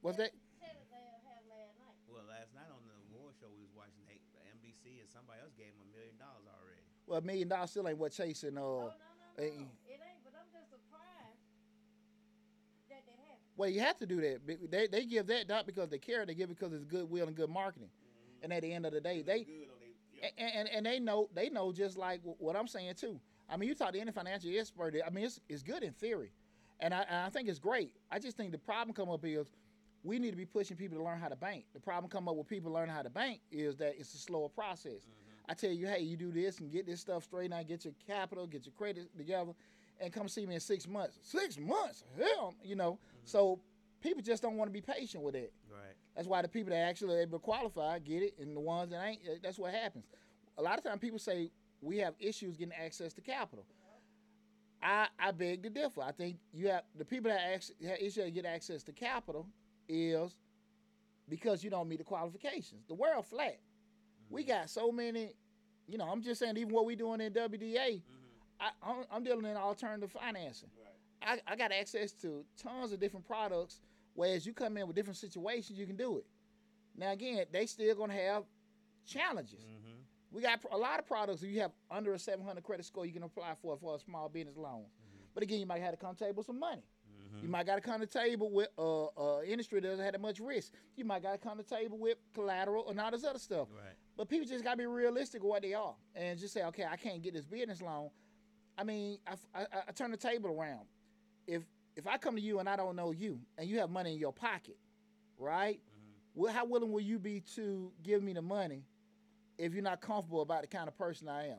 What's 0.00 0.16
that? 0.18 0.32
Said 0.60 0.76
it 0.76 0.88
they 0.92 0.96
have 0.96 1.44
last 1.48 1.76
night. 1.80 1.96
Well, 2.08 2.24
last 2.28 2.52
night 2.52 2.68
on 2.68 2.84
the 2.84 2.96
award 3.12 3.36
show 3.40 3.48
we 3.52 3.64
was 3.64 3.72
watching, 3.72 4.04
they, 4.04 4.20
the 4.36 4.44
NBC 4.56 5.00
and 5.00 5.08
somebody 5.08 5.40
else 5.40 5.52
gave 5.56 5.72
him 5.72 5.80
a 5.84 5.90
million 5.92 6.16
dollars 6.20 6.44
already. 6.44 6.84
Well, 7.08 7.18
a 7.18 7.22
million 7.22 7.48
dollars 7.48 7.70
still 7.70 7.88
ain't 7.88 7.98
what 7.98 8.12
chasing. 8.12 8.58
uh. 8.58 8.60
oh 8.60 8.80
no 8.80 8.84
no 8.86 8.90
no, 9.38 9.44
eh, 9.44 9.46
it 9.46 9.50
ain't. 9.56 10.22
But 10.24 10.34
I'm 10.38 10.46
just 10.52 10.70
surprised 10.70 11.40
that 12.90 13.02
that 13.06 13.16
happened. 13.26 13.48
Well, 13.56 13.68
you 13.70 13.80
have 13.80 13.96
to 13.98 14.06
do 14.06 14.20
that. 14.20 14.70
They 14.70 14.86
they 14.86 15.04
give 15.06 15.26
that 15.28 15.48
not 15.48 15.66
because 15.66 15.88
they 15.88 15.98
care. 15.98 16.26
They 16.26 16.34
give 16.34 16.50
it 16.50 16.58
because 16.58 16.74
it's 16.74 16.84
goodwill 16.84 17.26
and 17.26 17.36
good 17.36 17.50
marketing. 17.50 17.90
And 18.42 18.52
at 18.52 18.62
the 18.62 18.72
end 18.72 18.86
of 18.86 18.92
the 18.92 19.00
day, 19.00 19.22
they 19.22 19.44
they, 19.44 19.68
and, 20.36 20.54
and 20.54 20.68
and 20.68 20.86
they 20.86 21.00
know 21.00 21.28
they 21.34 21.48
know 21.48 21.72
just 21.72 21.96
like 21.96 22.20
what 22.22 22.56
I'm 22.56 22.68
saying 22.68 22.94
too. 22.96 23.18
I 23.48 23.56
mean, 23.56 23.68
you 23.68 23.74
talk 23.74 23.92
to 23.94 24.00
any 24.00 24.12
financial 24.12 24.50
expert. 24.54 24.94
I 25.04 25.10
mean, 25.10 25.24
it's 25.24 25.40
it's 25.48 25.62
good 25.62 25.82
in 25.82 25.92
theory, 25.94 26.32
and 26.80 26.92
I, 26.92 27.02
and 27.08 27.16
I 27.26 27.30
think 27.30 27.48
it's 27.48 27.58
great. 27.58 27.94
I 28.10 28.18
just 28.18 28.36
think 28.36 28.52
the 28.52 28.58
problem 28.58 28.94
come 28.94 29.08
up 29.08 29.24
is 29.24 29.46
we 30.04 30.18
need 30.18 30.30
to 30.30 30.36
be 30.36 30.44
pushing 30.44 30.76
people 30.76 30.98
to 30.98 31.04
learn 31.04 31.18
how 31.18 31.28
to 31.28 31.36
bank. 31.36 31.64
The 31.74 31.80
problem 31.80 32.10
come 32.10 32.28
up 32.28 32.36
with 32.36 32.46
people 32.46 32.70
learning 32.72 32.94
how 32.94 33.02
to 33.02 33.10
bank 33.10 33.40
is 33.50 33.76
that 33.78 33.94
it's 33.98 34.14
a 34.14 34.18
slower 34.18 34.48
process. 34.48 35.06
I 35.48 35.54
tell 35.54 35.70
you, 35.70 35.86
hey, 35.86 36.00
you 36.00 36.16
do 36.16 36.30
this 36.30 36.58
and 36.58 36.70
get 36.70 36.86
this 36.86 37.00
stuff 37.00 37.24
straight 37.24 37.52
out, 37.52 37.66
get 37.66 37.84
your 37.84 37.94
capital, 38.06 38.46
get 38.46 38.66
your 38.66 38.74
credit 38.74 39.08
together, 39.16 39.52
and 40.00 40.12
come 40.12 40.28
see 40.28 40.46
me 40.46 40.54
in 40.54 40.60
six 40.60 40.86
months. 40.86 41.18
Six 41.22 41.58
months, 41.58 42.04
hell, 42.18 42.54
you 42.62 42.76
know. 42.76 42.92
Mm-hmm. 42.92 43.18
So 43.24 43.58
people 44.02 44.22
just 44.22 44.42
don't 44.42 44.56
want 44.56 44.68
to 44.68 44.72
be 44.72 44.80
patient 44.80 45.22
with 45.22 45.34
it. 45.34 45.52
Right. 45.70 45.94
That's 46.14 46.28
why 46.28 46.42
the 46.42 46.48
people 46.48 46.70
that 46.70 46.80
actually 46.80 47.14
are 47.14 47.20
able 47.20 47.38
to 47.38 47.44
qualify 47.44 47.98
get 48.00 48.22
it, 48.22 48.34
and 48.38 48.54
the 48.54 48.60
ones 48.60 48.90
that 48.90 49.04
ain't, 49.04 49.20
that's 49.42 49.58
what 49.58 49.72
happens. 49.72 50.04
A 50.58 50.62
lot 50.62 50.76
of 50.76 50.84
times 50.84 51.00
people 51.00 51.18
say 51.18 51.50
we 51.80 51.98
have 51.98 52.14
issues 52.18 52.56
getting 52.56 52.74
access 52.74 53.12
to 53.14 53.20
capital. 53.20 53.64
I, 54.82 55.08
I 55.18 55.32
beg 55.32 55.62
to 55.64 55.70
differ. 55.70 56.02
I 56.02 56.12
think 56.12 56.36
you 56.52 56.68
have 56.68 56.82
the 56.96 57.04
people 57.04 57.30
that 57.30 57.40
actually 57.52 57.86
have 57.88 57.98
issue 57.98 58.22
to 58.22 58.30
get 58.30 58.44
access 58.44 58.82
to 58.84 58.92
capital 58.92 59.46
is 59.88 60.36
because 61.28 61.64
you 61.64 61.70
don't 61.70 61.88
meet 61.88 61.98
the 61.98 62.04
qualifications. 62.04 62.86
The 62.86 62.94
world 62.94 63.26
flat. 63.26 63.58
We 64.30 64.44
got 64.44 64.70
so 64.70 64.92
many, 64.92 65.30
you 65.86 65.98
know. 65.98 66.04
I'm 66.04 66.22
just 66.22 66.40
saying, 66.40 66.56
even 66.56 66.72
what 66.72 66.84
we 66.84 66.96
doing 66.96 67.20
in 67.20 67.32
WDA, 67.32 68.02
I, 68.60 68.70
I'm, 68.82 69.04
I'm 69.10 69.24
dealing 69.24 69.46
in 69.46 69.56
alternative 69.56 70.12
financing. 70.12 70.70
Right. 70.76 71.40
I, 71.46 71.52
I 71.52 71.56
got 71.56 71.72
access 71.72 72.12
to 72.22 72.44
tons 72.56 72.92
of 72.92 73.00
different 73.00 73.26
products. 73.26 73.80
Whereas 74.14 74.44
you 74.44 74.52
come 74.52 74.76
in 74.76 74.86
with 74.86 74.96
different 74.96 75.16
situations, 75.16 75.78
you 75.78 75.86
can 75.86 75.96
do 75.96 76.18
it. 76.18 76.26
Now 76.96 77.12
again, 77.12 77.44
they 77.52 77.66
still 77.66 77.94
gonna 77.94 78.14
have 78.14 78.42
challenges. 79.06 79.60
Mm-hmm. 79.60 79.98
We 80.32 80.42
got 80.42 80.60
a 80.72 80.76
lot 80.76 80.98
of 80.98 81.06
products. 81.06 81.42
If 81.42 81.50
you 81.50 81.60
have 81.60 81.70
under 81.90 82.12
a 82.14 82.18
700 82.18 82.62
credit 82.64 82.84
score, 82.84 83.06
you 83.06 83.12
can 83.12 83.22
apply 83.22 83.54
for 83.62 83.76
for 83.76 83.94
a 83.94 83.98
small 83.98 84.28
business 84.28 84.56
loan. 84.56 84.84
But 85.34 85.44
again, 85.44 85.60
you 85.60 85.66
might 85.66 85.80
have 85.80 85.92
to 85.92 85.96
come 85.96 86.16
to 86.16 86.24
table 86.24 86.42
some 86.42 86.58
money. 86.58 86.82
Mm-hmm. 86.82 87.44
You 87.44 87.48
might 87.48 87.66
got 87.66 87.76
to 87.76 87.80
come 87.80 88.00
to 88.00 88.06
table 88.06 88.50
with 88.50 88.68
uh, 88.76 89.04
uh, 89.04 89.42
industry 89.42 89.80
that 89.80 89.88
doesn't 89.88 90.04
have 90.04 90.14
that 90.14 90.20
much 90.20 90.40
risk. 90.40 90.72
You 90.96 91.04
might 91.04 91.22
got 91.22 91.32
to 91.32 91.38
come 91.38 91.58
to 91.58 91.62
table 91.62 91.96
with 91.96 92.18
collateral 92.34 92.90
and 92.90 93.00
all 93.00 93.10
this 93.10 93.24
other 93.24 93.38
stuff. 93.38 93.68
Right. 93.72 93.94
But 94.18 94.28
people 94.28 94.48
just 94.48 94.64
got 94.64 94.72
to 94.72 94.76
be 94.76 94.86
realistic 94.86 95.44
with 95.44 95.48
what 95.48 95.62
they 95.62 95.74
are 95.74 95.94
and 96.16 96.36
just 96.36 96.52
say, 96.52 96.64
okay, 96.64 96.84
I 96.90 96.96
can't 96.96 97.22
get 97.22 97.34
this 97.34 97.46
business 97.46 97.80
loan. 97.80 98.10
I 98.76 98.82
mean, 98.82 99.18
I, 99.24 99.60
I, 99.60 99.66
I 99.88 99.92
turn 99.92 100.10
the 100.10 100.16
table 100.16 100.50
around. 100.50 100.86
If 101.46 101.62
if 101.96 102.06
I 102.06 102.18
come 102.18 102.34
to 102.34 102.42
you 102.42 102.58
and 102.58 102.68
I 102.68 102.76
don't 102.76 102.96
know 102.96 103.12
you 103.12 103.38
and 103.56 103.68
you 103.68 103.78
have 103.78 103.90
money 103.90 104.14
in 104.14 104.18
your 104.18 104.32
pocket, 104.32 104.76
right? 105.38 105.76
Mm-hmm. 105.76 106.42
Well, 106.42 106.52
how 106.52 106.64
willing 106.64 106.92
will 106.92 107.00
you 107.00 107.18
be 107.20 107.40
to 107.54 107.92
give 108.02 108.22
me 108.22 108.32
the 108.32 108.42
money 108.42 108.82
if 109.56 109.72
you're 109.72 109.82
not 109.82 110.00
comfortable 110.00 110.42
about 110.42 110.62
the 110.62 110.68
kind 110.68 110.88
of 110.88 110.98
person 110.98 111.28
I 111.28 111.44
am? 111.44 111.48
Right. 111.48 111.58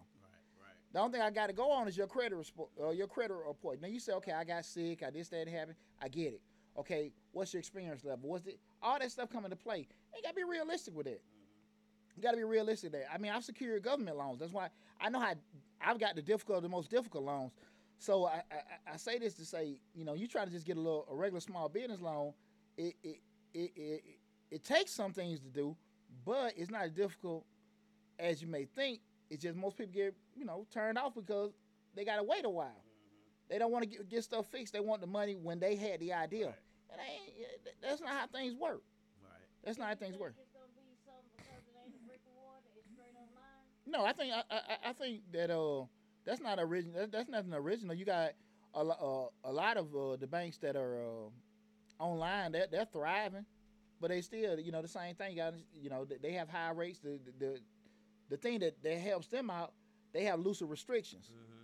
Right. 0.62 0.94
The 0.94 1.00
only 1.00 1.14
thing 1.14 1.22
I 1.22 1.32
got 1.32 1.48
to 1.48 1.54
go 1.54 1.72
on 1.72 1.88
is 1.88 1.96
your 1.96 2.08
credit 2.08 2.36
report. 2.36 2.70
Uh, 2.80 2.90
your 2.90 3.08
credit 3.08 3.36
report. 3.48 3.82
Now 3.82 3.88
you 3.88 4.02
say, 4.02 4.14
okay, 4.14 4.34
I 4.34 4.44
got 4.44 4.66
sick, 4.66 5.02
I 5.02 5.12
this, 5.12 5.30
that 5.30 5.48
happened. 5.48 5.76
I 6.02 6.10
get 6.10 6.34
it. 6.34 6.42
Okay, 6.78 7.12
what's 7.32 7.54
your 7.54 7.60
experience 7.60 8.04
level? 8.04 8.30
What's 8.30 8.48
it? 8.48 8.60
All 8.82 9.00
that 9.00 9.12
stuff 9.12 9.30
come 9.30 9.46
into 9.46 9.58
play. 9.58 9.88
You 10.16 10.22
got 10.24 10.30
to 10.30 10.36
be 10.36 10.44
realistic 10.44 10.96
with 10.96 11.08
it. 11.08 11.22
You 12.20 12.24
got 12.24 12.32
to 12.32 12.38
be 12.38 12.44
realistic 12.44 12.92
there. 12.92 13.06
I 13.14 13.18
mean, 13.18 13.32
I've 13.32 13.46
secured 13.46 13.82
government 13.82 14.18
loans. 14.18 14.40
That's 14.40 14.52
why 14.52 14.68
I 15.00 15.08
know 15.08 15.22
how 15.22 15.36
I've 15.80 16.02
got 16.02 16.18
the 16.18 16.22
difficult, 16.22 16.64
the 16.64 16.68
most 16.68 16.90
difficult 16.92 17.24
loans. 17.24 17.54
So 17.98 18.26
I, 18.26 18.44
I, 18.52 18.94
I 18.94 18.98
say 18.98 19.18
this 19.20 19.36
to 19.36 19.46
say, 19.46 19.80
you 19.96 20.04
know, 20.04 20.16
you 20.16 20.28
try 20.28 20.44
to 20.44 20.52
just 20.52 20.66
get 20.66 20.76
a 20.76 20.82
little 20.82 21.08
a 21.10 21.16
regular 21.16 21.40
small 21.40 21.70
business 21.70 22.02
loan. 22.02 22.34
It 22.78 22.96
it 23.02 23.22
it 23.54 23.72
it, 23.74 24.04
it 24.52 24.64
takes 24.66 24.92
some 24.92 25.14
things 25.14 25.40
to 25.40 25.48
do, 25.48 25.78
but 26.26 26.52
it's 26.58 26.70
not 26.70 26.82
as 26.82 26.92
difficult 26.92 27.46
as 28.20 28.42
you 28.42 28.50
may 28.50 28.66
think. 28.66 29.00
It's 29.30 29.42
just 29.42 29.56
most 29.56 29.78
people 29.78 29.94
get 29.94 30.14
you 30.36 30.44
know 30.44 30.68
turned 30.74 30.98
off 30.98 31.16
because 31.16 31.54
they 31.96 32.04
got 32.04 32.18
to 32.18 32.24
wait 32.24 32.44
a 32.44 32.50
while. 32.50 32.66
Mm-hmm. 32.68 33.54
They 33.54 33.60
don't 33.60 33.72
want 33.72 33.84
to 33.84 33.90
get, 33.90 34.10
get 34.10 34.26
stuff 34.26 34.46
fixed. 34.48 34.74
They 34.74 34.82
want 34.82 35.00
the 35.00 35.08
money 35.08 35.38
when 35.42 35.62
they 35.62 35.78
had 35.78 36.02
the 36.02 36.12
idea. 36.12 36.48
Right. 36.48 36.56
And 36.92 37.00
ain't, 37.00 37.82
that's 37.82 38.02
not 38.02 38.10
how 38.10 38.28
things 38.28 38.56
work. 38.56 38.84
Right. 39.24 39.40
That's 39.64 39.78
not 39.78 39.88
how 39.88 39.96
things 39.96 40.18
work. 40.18 40.36
No, 43.90 44.06
I 44.06 44.14
think 44.14 44.32
I, 44.34 44.44
I, 44.52 44.90
I 44.90 44.94
think 44.94 45.22
that 45.34 45.50
uh 45.50 45.86
that's 46.26 46.42
not 46.42 46.60
original. 46.60 47.00
That, 47.00 47.12
that's 47.12 47.30
nothing 47.30 47.54
original. 47.54 47.96
You 47.96 48.06
got 48.06 48.32
a, 48.76 48.80
uh, 48.80 49.28
a 49.44 49.52
lot 49.52 49.78
of 49.78 49.96
uh, 49.96 50.16
the 50.18 50.28
banks 50.28 50.58
that 50.58 50.76
are 50.76 51.00
uh, 51.02 52.04
online. 52.04 52.52
They're, 52.52 52.68
they're 52.72 52.86
thriving, 52.86 53.46
but 54.00 54.10
they 54.10 54.22
still 54.22 54.60
you 54.60 54.72
know 54.72 54.82
the 54.82 54.88
same 54.88 55.16
thing. 55.16 55.32
You 55.32 55.38
got 55.38 55.54
you 55.74 55.90
know 55.90 56.06
they 56.22 56.34
have 56.34 56.50
high 56.50 56.72
rates. 56.72 57.00
The 57.00 57.20
the 57.26 57.46
the, 57.46 57.60
the 58.30 58.38
thing 58.38 58.60
that, 58.60 58.82
that 58.84 59.00
helps 59.00 59.28
them 59.28 59.50
out, 59.50 59.74
they 60.14 60.24
have 60.26 60.40
looser 60.40 60.66
restrictions. 60.66 61.32
Mm-hmm. 61.32 61.56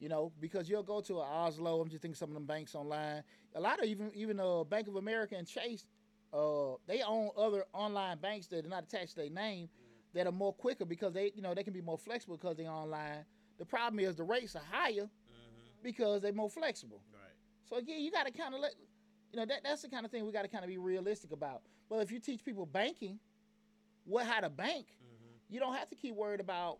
You 0.00 0.08
know, 0.08 0.32
because 0.40 0.68
you'll 0.68 0.82
go 0.82 1.00
to 1.02 1.18
a 1.18 1.22
Oslo. 1.22 1.80
I'm 1.80 1.88
just 1.88 2.02
thinking 2.02 2.14
some 2.14 2.30
of 2.30 2.34
them 2.34 2.46
banks 2.46 2.74
online. 2.74 3.22
A 3.54 3.60
lot 3.60 3.78
of 3.78 3.86
even 3.86 4.10
even 4.14 4.38
uh, 4.38 4.64
Bank 4.64 4.86
of 4.88 4.96
America 4.96 5.34
and 5.36 5.46
Chase, 5.46 5.86
uh, 6.32 6.74
they 6.86 7.02
own 7.02 7.30
other 7.38 7.64
online 7.72 8.18
banks 8.18 8.46
that 8.48 8.66
are 8.66 8.68
not 8.68 8.84
attached 8.84 9.10
to 9.10 9.16
their 9.16 9.30
name 9.30 9.68
that 10.14 10.26
are 10.26 10.32
more 10.32 10.52
quicker 10.52 10.84
because 10.84 11.12
they 11.12 11.32
you 11.34 11.42
know 11.42 11.54
they 11.54 11.62
can 11.62 11.72
be 11.72 11.80
more 11.80 11.98
flexible 11.98 12.36
because 12.36 12.56
they're 12.56 12.68
online. 12.70 13.24
The 13.58 13.64
problem 13.64 14.00
is 14.00 14.16
the 14.16 14.24
rates 14.24 14.56
are 14.56 14.62
higher 14.70 15.02
Mm-hmm. 15.02 15.82
because 15.82 16.22
they're 16.22 16.32
more 16.32 16.50
flexible. 16.50 17.02
Right. 17.12 17.22
So 17.68 17.76
again, 17.76 18.00
you 18.00 18.10
got 18.10 18.26
to 18.26 18.32
kind 18.32 18.54
of 18.54 18.60
let 18.60 18.72
you 19.32 19.38
know 19.38 19.46
that 19.46 19.60
that's 19.62 19.82
the 19.82 19.88
kind 19.88 20.04
of 20.04 20.10
thing 20.10 20.26
we 20.26 20.32
got 20.32 20.42
to 20.42 20.48
kind 20.48 20.64
of 20.64 20.68
be 20.68 20.78
realistic 20.78 21.32
about. 21.32 21.62
But 21.88 21.96
if 22.00 22.10
you 22.10 22.18
teach 22.20 22.44
people 22.44 22.66
banking, 22.66 23.18
what 24.04 24.26
how 24.26 24.40
to 24.40 24.50
bank, 24.50 24.86
Mm-hmm. 24.88 25.54
you 25.54 25.60
don't 25.60 25.74
have 25.74 25.88
to 25.90 25.94
keep 25.96 26.14
worried 26.14 26.40
about 26.40 26.78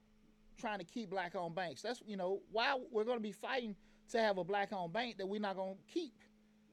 trying 0.59 0.79
to 0.79 0.85
keep 0.85 1.11
black 1.11 1.35
owned 1.35 1.55
banks. 1.55 1.83
That's 1.83 2.03
you 2.07 2.17
know 2.17 2.41
why 2.53 2.77
we're 2.91 3.05
going 3.05 3.19
to 3.19 3.23
be 3.23 3.33
fighting 3.33 3.77
to 4.11 4.19
have 4.19 4.39
a 4.39 4.45
black 4.45 4.73
owned 4.73 4.93
bank 4.93 5.19
that 5.19 5.27
we're 5.29 5.41
not 5.41 5.57
going 5.57 5.77
to 5.77 5.93
keep 5.93 6.15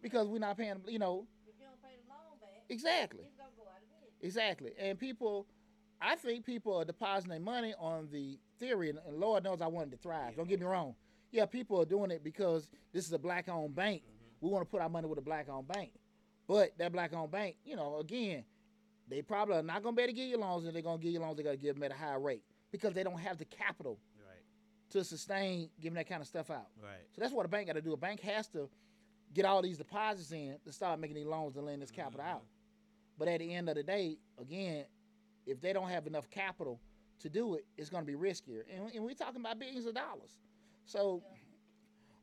because 0.01 0.27
we're 0.27 0.39
not 0.39 0.57
paying. 0.57 0.75
You 0.87 0.99
know 0.99 1.27
If 1.47 1.55
you 1.59 1.65
don't 1.65 1.81
pay 1.81 1.95
the 2.03 2.09
loan 2.09 2.39
back, 2.41 2.63
exactly, 2.69 3.25
it's 3.25 3.35
gonna 3.37 3.49
go 3.55 3.63
out 3.63 3.81
of 3.81 3.89
business. 3.89 4.23
exactly. 4.23 4.71
And 4.79 4.97
people, 4.99 5.47
I 6.01 6.15
think 6.15 6.45
people 6.45 6.75
are 6.75 6.85
depositing 6.85 7.31
their 7.31 7.39
money 7.39 7.73
on 7.79 8.07
the 8.11 8.39
theory, 8.59 8.89
and, 8.89 8.99
and 9.07 9.17
Lord 9.17 9.43
knows 9.43 9.61
I 9.61 9.67
wanted 9.67 9.91
to 9.91 9.97
thrive. 9.97 10.35
Don't 10.35 10.47
get 10.47 10.59
me 10.59 10.65
wrong. 10.65 10.95
Yeah, 11.31 11.45
people 11.45 11.81
are 11.81 11.85
doing 11.85 12.11
it 12.11 12.23
because 12.23 12.69
this 12.93 13.05
is 13.05 13.13
a 13.13 13.19
black 13.19 13.49
owned 13.49 13.75
bank. 13.75 14.03
Mm-hmm. 14.03 14.45
We 14.45 14.51
want 14.51 14.65
to 14.65 14.69
put 14.69 14.81
our 14.81 14.89
money 14.89 15.07
with 15.07 15.17
a 15.17 15.23
black 15.23 15.49
owned 15.49 15.67
bank. 15.67 15.91
But 16.47 16.77
that 16.77 16.91
black 16.91 17.13
owned 17.13 17.31
bank, 17.31 17.57
you 17.65 17.75
know, 17.75 17.99
again, 17.99 18.43
they 19.09 19.21
probably 19.21 19.57
are 19.57 19.63
not 19.63 19.83
going 19.83 19.95
to 19.95 19.97
be 19.97 20.03
able 20.03 20.13
to 20.13 20.15
give 20.15 20.29
you 20.29 20.37
loans, 20.37 20.65
and 20.65 20.75
they're 20.75 20.81
going 20.81 20.99
to 20.99 21.03
give 21.03 21.13
you 21.13 21.19
loans. 21.19 21.37
They 21.37 21.43
got 21.43 21.51
to 21.51 21.57
give 21.57 21.75
them 21.75 21.83
at 21.83 21.91
a 21.91 21.95
high 21.95 22.15
rate 22.15 22.43
because 22.71 22.93
they 22.93 23.03
don't 23.03 23.19
have 23.19 23.37
the 23.37 23.45
capital 23.45 23.99
Right. 24.19 24.43
to 24.91 25.03
sustain 25.03 25.69
giving 25.81 25.95
that 25.95 26.07
kind 26.07 26.21
of 26.21 26.27
stuff 26.27 26.49
out. 26.49 26.67
Right. 26.81 27.05
So 27.13 27.21
that's 27.21 27.33
what 27.33 27.45
a 27.45 27.49
bank 27.49 27.67
got 27.67 27.73
to 27.73 27.81
do. 27.81 27.93
A 27.93 27.97
bank 27.97 28.21
has 28.21 28.47
to 28.49 28.69
get 29.33 29.45
all 29.45 29.61
these 29.61 29.77
deposits 29.77 30.31
in 30.31 30.57
to 30.65 30.71
start 30.71 30.99
making 30.99 31.15
these 31.15 31.25
loans 31.25 31.55
and 31.57 31.65
lend 31.65 31.81
this 31.81 31.91
capital 31.91 32.21
mm-hmm. 32.21 32.35
out. 32.35 32.43
But 33.17 33.27
at 33.27 33.39
the 33.39 33.53
end 33.53 33.67
of 33.69 33.75
the 33.75 33.83
day, 33.83 34.17
again, 34.39 34.85
if 35.47 35.61
they 35.61 35.73
don't 35.73 35.89
have 35.89 36.05
enough 36.05 36.29
capital 36.29 36.79
to 37.19 37.29
do 37.29 37.55
it, 37.55 37.65
it's 37.77 37.89
going 37.89 38.05
to 38.05 38.07
be 38.07 38.17
riskier. 38.17 38.61
And, 38.73 38.91
and 38.93 39.03
we're 39.03 39.13
talking 39.13 39.41
about 39.41 39.57
billions 39.57 39.85
of 39.85 39.95
dollars. 39.95 40.37
So 40.85 41.23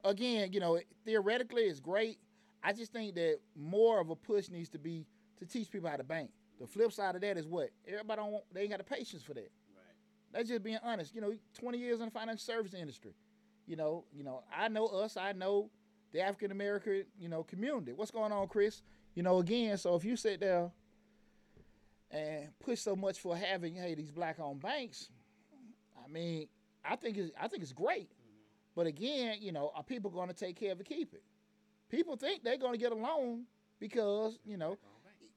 again, 0.04 0.52
you 0.52 0.60
know, 0.60 0.78
theoretically 1.04 1.62
it's 1.62 1.80
great. 1.80 2.18
I 2.62 2.72
just 2.72 2.92
think 2.92 3.14
that 3.16 3.38
more 3.56 4.00
of 4.00 4.10
a 4.10 4.16
push 4.16 4.48
needs 4.48 4.68
to 4.70 4.78
be 4.78 5.06
to 5.38 5.46
teach 5.46 5.70
people 5.70 5.90
how 5.90 5.96
to 5.96 6.04
bank. 6.04 6.30
The 6.60 6.66
flip 6.66 6.92
side 6.92 7.14
of 7.14 7.20
that 7.22 7.36
is 7.36 7.46
what 7.46 7.70
everybody 7.86 8.20
don't 8.20 8.32
want. 8.32 8.44
They 8.52 8.62
ain't 8.62 8.70
got 8.70 8.78
the 8.78 8.84
patience 8.84 9.22
for 9.22 9.34
that. 9.34 9.40
Right. 9.40 9.94
That's 10.32 10.48
just 10.48 10.62
being 10.62 10.78
honest. 10.82 11.14
You 11.14 11.20
know, 11.20 11.32
20 11.58 11.78
years 11.78 11.98
in 11.98 12.06
the 12.06 12.10
financial 12.10 12.38
service 12.38 12.74
industry. 12.74 13.14
You 13.66 13.76
know, 13.76 14.04
you 14.12 14.22
know, 14.22 14.44
I 14.54 14.68
know 14.68 14.86
us. 14.86 15.16
I 15.16 15.32
know 15.32 15.70
the 16.12 16.20
African 16.20 16.52
American, 16.52 17.04
you 17.18 17.28
know, 17.28 17.42
community. 17.42 17.92
What's 17.92 18.10
going 18.10 18.30
on, 18.30 18.46
Chris? 18.46 18.82
You 19.14 19.22
know, 19.22 19.38
again, 19.38 19.76
so 19.78 19.94
if 19.96 20.04
you 20.04 20.16
sit 20.16 20.40
there 20.40 20.70
and 22.10 22.48
push 22.60 22.80
so 22.80 22.94
much 22.96 23.18
for 23.20 23.36
having 23.36 23.74
hey 23.74 23.94
these 23.94 24.10
black-owned 24.10 24.60
banks, 24.60 25.10
I 26.04 26.10
mean, 26.10 26.48
I 26.84 26.96
think 26.96 27.16
it's 27.16 27.32
I 27.40 27.48
think 27.48 27.62
it's 27.62 27.72
great. 27.72 28.10
But 28.76 28.86
again, 28.86 29.36
you 29.40 29.52
know, 29.52 29.70
are 29.74 29.84
people 29.84 30.10
going 30.10 30.28
to 30.28 30.34
take 30.34 30.56
care 30.58 30.72
of 30.72 30.80
it, 30.80 30.86
keep 30.88 31.14
it? 31.14 31.22
People 31.90 32.16
think 32.16 32.42
they're 32.42 32.58
going 32.58 32.72
to 32.72 32.78
get 32.78 32.92
a 32.92 32.96
loan 32.96 33.44
because 33.78 34.38
you 34.44 34.56
know 34.56 34.76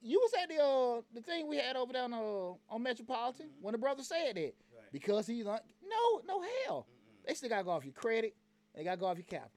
you 0.00 0.18
was 0.18 0.32
at 0.42 0.48
the 0.48 0.62
uh, 0.62 1.00
the 1.14 1.20
thing 1.22 1.48
we 1.48 1.56
had 1.58 1.76
over 1.76 1.92
there 1.92 2.04
on, 2.04 2.12
uh, 2.12 2.52
on 2.74 2.82
Metropolitan 2.82 3.50
when 3.60 3.72
the 3.72 3.78
brother 3.78 4.02
said 4.02 4.34
that 4.36 4.54
Right. 4.76 4.92
because 4.92 5.26
he's 5.26 5.44
like, 5.44 5.62
no, 5.82 6.20
no 6.26 6.44
hell. 6.64 6.86
They 7.26 7.34
still 7.34 7.48
got 7.48 7.58
to 7.58 7.64
go 7.64 7.70
off 7.70 7.84
your 7.84 7.94
credit. 7.94 8.34
They 8.74 8.84
got 8.84 8.92
to 8.92 8.96
go 8.96 9.06
off 9.06 9.18
your 9.18 9.24
capital. 9.26 9.50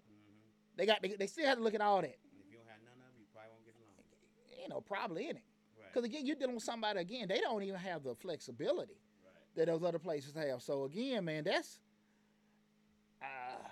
They 0.78 0.86
got 0.86 1.02
they, 1.02 1.10
they 1.18 1.28
still 1.28 1.46
have 1.46 1.58
to 1.58 1.64
look 1.64 1.76
at 1.76 1.82
all 1.82 2.02
that. 2.02 2.06
And 2.06 2.42
if 2.46 2.52
you 2.52 2.58
don't 2.58 2.68
have 2.68 2.82
none 2.84 2.94
of 2.94 3.14
them, 3.14 3.20
you 3.20 3.26
probably 3.34 3.52
won't 3.52 3.66
get 3.66 3.76
along. 3.76 4.62
You 4.64 4.70
know, 4.70 4.82
probably 4.82 5.30
in 5.30 5.38
it. 5.38 5.44
Right. 5.92 6.04
Because 6.04 6.06
again, 6.06 6.26
you're 6.26 6.36
dealing 6.36 6.56
with 6.56 6.64
somebody 6.64 7.00
again. 7.00 7.28
They 7.28 7.40
don't 7.40 7.64
even 7.64 7.80
have 7.80 8.04
the 8.04 8.16
flexibility 8.16 8.94
Right. 9.24 9.56
that 9.56 9.66
those 9.68 9.84
other 9.84 10.00
places 10.00 10.34
have. 10.36 10.62
So 10.62 10.86
again, 10.86 11.26
man, 11.26 11.44
that's. 11.44 11.80
Uh, 13.22 13.68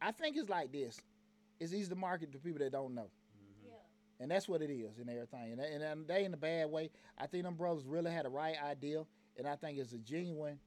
I 0.00 0.12
think 0.12 0.36
it's 0.36 0.48
like 0.48 0.72
this. 0.72 1.00
It's 1.60 1.72
easy 1.72 1.88
to 1.88 1.96
market 1.96 2.32
to 2.32 2.38
people 2.38 2.58
that 2.60 2.72
don't 2.72 2.94
know. 2.94 3.10
Yeah. 3.64 3.72
And 4.20 4.30
that's 4.30 4.48
what 4.48 4.62
it 4.62 4.70
is 4.72 4.98
and 4.98 5.08
everything. 5.10 5.52
And, 5.52 5.60
and, 5.60 5.82
and 5.82 6.08
they 6.08 6.24
in 6.24 6.32
a 6.34 6.36
bad 6.36 6.70
way. 6.70 6.90
I 7.18 7.26
think 7.26 7.44
them 7.44 7.54
brothers 7.54 7.84
really 7.84 8.10
had 8.12 8.24
the 8.24 8.30
right 8.30 8.56
idea. 8.62 9.04
And 9.36 9.46
I 9.46 9.56
think 9.56 9.78
it's 9.78 9.92
a 9.92 9.98
genuine, 9.98 10.58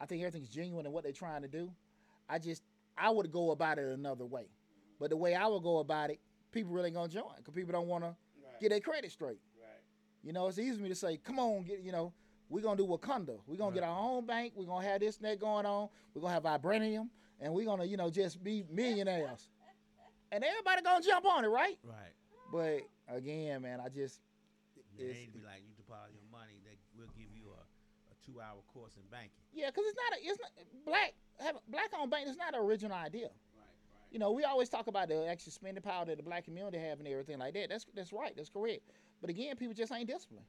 I 0.00 0.06
think 0.06 0.22
everything's 0.22 0.48
genuine 0.50 0.86
in 0.86 0.92
what 0.92 1.02
they're 1.02 1.12
trying 1.12 1.42
to 1.42 1.48
do. 1.48 1.70
I 2.28 2.38
just, 2.38 2.62
I 2.96 3.10
would 3.10 3.30
go 3.30 3.50
about 3.50 3.78
it 3.78 3.86
another 3.86 4.24
way. 4.26 4.46
But 4.98 5.10
the 5.10 5.16
way 5.16 5.34
I 5.34 5.46
would 5.46 5.62
go 5.62 5.78
about 5.78 6.10
it, 6.10 6.20
people 6.50 6.72
really 6.72 6.90
going 6.90 7.08
to 7.08 7.14
join 7.14 7.32
because 7.38 7.54
people 7.54 7.72
don't 7.72 7.88
want 7.88 8.04
to 8.04 8.14
Right. 8.44 8.60
get 8.60 8.70
their 8.70 8.80
credit 8.80 9.10
straight. 9.12 9.38
You 10.22 10.32
know, 10.32 10.46
it's 10.48 10.58
easy 10.58 10.76
for 10.76 10.82
me 10.82 10.88
to 10.88 10.94
say, 10.94 11.16
come 11.16 11.38
on, 11.38 11.64
get, 11.64 11.80
you 11.80 11.92
know, 11.92 12.12
we're 12.48 12.62
going 12.62 12.76
to 12.76 12.82
do 12.82 12.88
Wakanda. 12.88 13.38
We're 13.46 13.56
going 13.56 13.72
to 13.72 13.80
get 13.80 13.86
our 13.88 13.98
own 13.98 14.26
bank. 14.26 14.52
We're 14.56 14.66
going 14.66 14.84
to 14.84 14.88
have 14.88 15.00
this 15.00 15.16
and 15.16 15.26
that 15.26 15.40
going 15.40 15.66
on. 15.66 15.88
We're 16.14 16.20
going 16.22 16.34
to 16.40 16.48
have 16.48 16.60
Vibranium. 16.62 17.08
And 17.40 17.52
we're 17.52 17.64
going 17.64 17.80
to, 17.80 17.86
you 17.86 17.96
know, 17.96 18.08
just 18.10 18.42
be 18.44 18.64
millionaires. 18.70 19.48
and 20.30 20.44
everybody 20.44 20.82
going 20.82 21.02
to 21.02 21.08
jump 21.08 21.26
on 21.26 21.44
it, 21.44 21.48
right? 21.48 21.76
Right. 21.82 22.14
But 22.52 23.16
again, 23.16 23.62
man, 23.62 23.80
I 23.80 23.88
just, 23.88 24.20
Yeah, 24.96 25.06
It's- 25.06 25.26
be 25.34 25.40
like, 25.44 25.62
you 25.66 25.72
deposit 25.76 26.12
your 26.14 26.30
money, 26.30 26.60
they 26.64 26.76
will 26.96 27.08
give 27.16 27.32
you 27.34 27.48
a, 27.50 27.62
a 28.12 28.14
two-hour 28.24 28.60
course 28.72 28.92
in 28.96 29.02
banking. 29.10 29.42
yeah, 29.52 29.70
because 29.70 29.84
it's 29.88 29.96
not, 29.96 30.12
a, 30.12 30.22
it's 30.22 30.40
not, 30.40 30.50
black, 30.84 31.14
have, 31.40 31.56
black 31.68 31.90
owned 31.98 32.10
bank 32.10 32.28
is 32.28 32.36
not 32.36 32.54
an 32.54 32.60
original 32.60 32.96
idea. 32.96 33.30
You 34.12 34.18
know, 34.18 34.30
we 34.32 34.44
always 34.44 34.68
talk 34.68 34.88
about 34.88 35.08
the 35.08 35.26
extra 35.26 35.50
spending 35.50 35.82
power 35.82 36.04
that 36.04 36.18
the 36.18 36.22
black 36.22 36.44
community 36.44 36.78
have 36.78 36.98
and 36.98 37.08
everything 37.08 37.38
like 37.38 37.54
that. 37.54 37.70
That's 37.70 37.86
that's 37.94 38.12
right. 38.12 38.34
That's 38.36 38.50
correct. 38.50 38.82
But 39.22 39.30
again, 39.30 39.56
people 39.56 39.74
just 39.74 39.90
ain't 39.90 40.06
disciplined. 40.06 40.44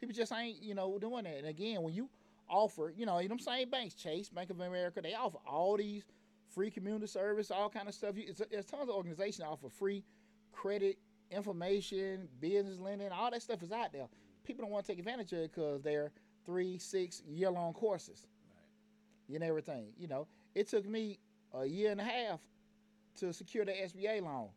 People 0.00 0.14
just 0.14 0.32
ain't, 0.32 0.62
you 0.62 0.74
know, 0.74 0.98
doing 0.98 1.24
that. 1.24 1.36
And 1.36 1.46
again, 1.46 1.82
when 1.82 1.92
you 1.92 2.08
offer, 2.48 2.92
you 2.96 3.04
know, 3.04 3.22
them 3.22 3.38
same 3.38 3.68
banks, 3.68 3.94
Chase, 3.94 4.30
Bank 4.30 4.48
of 4.50 4.58
America, 4.58 5.02
they 5.02 5.14
offer 5.14 5.38
all 5.46 5.76
these 5.76 6.04
free 6.54 6.70
community 6.70 7.06
service, 7.06 7.50
all 7.50 7.68
kind 7.68 7.88
of 7.88 7.94
stuff. 7.94 8.16
You, 8.16 8.24
it's, 8.28 8.40
there's 8.50 8.64
tons 8.64 8.88
of 8.88 8.94
organizations 8.94 9.38
that 9.38 9.46
offer 9.46 9.68
free 9.68 10.02
credit, 10.52 10.96
information, 11.30 12.28
business 12.40 12.78
lending, 12.78 13.10
all 13.12 13.30
that 13.30 13.42
stuff 13.42 13.62
is 13.62 13.72
out 13.72 13.92
there. 13.92 14.06
People 14.44 14.64
don't 14.64 14.72
want 14.72 14.86
to 14.86 14.92
take 14.92 14.98
advantage 14.98 15.32
of 15.32 15.38
it 15.40 15.52
because 15.54 15.82
they're 15.82 16.10
three, 16.46 16.78
six 16.78 17.22
year 17.26 17.50
long 17.50 17.72
courses 17.74 18.26
Right. 19.28 19.34
and 19.34 19.44
everything. 19.44 19.86
You 19.98 20.08
know, 20.08 20.26
it 20.54 20.68
took 20.68 20.86
me 20.86 21.18
a 21.52 21.66
year 21.66 21.90
and 21.90 22.00
a 22.00 22.04
half 22.04 22.40
to 23.16 23.32
secure 23.32 23.64
the 23.64 23.72
SBA 23.72 24.22
loan. 24.22 24.48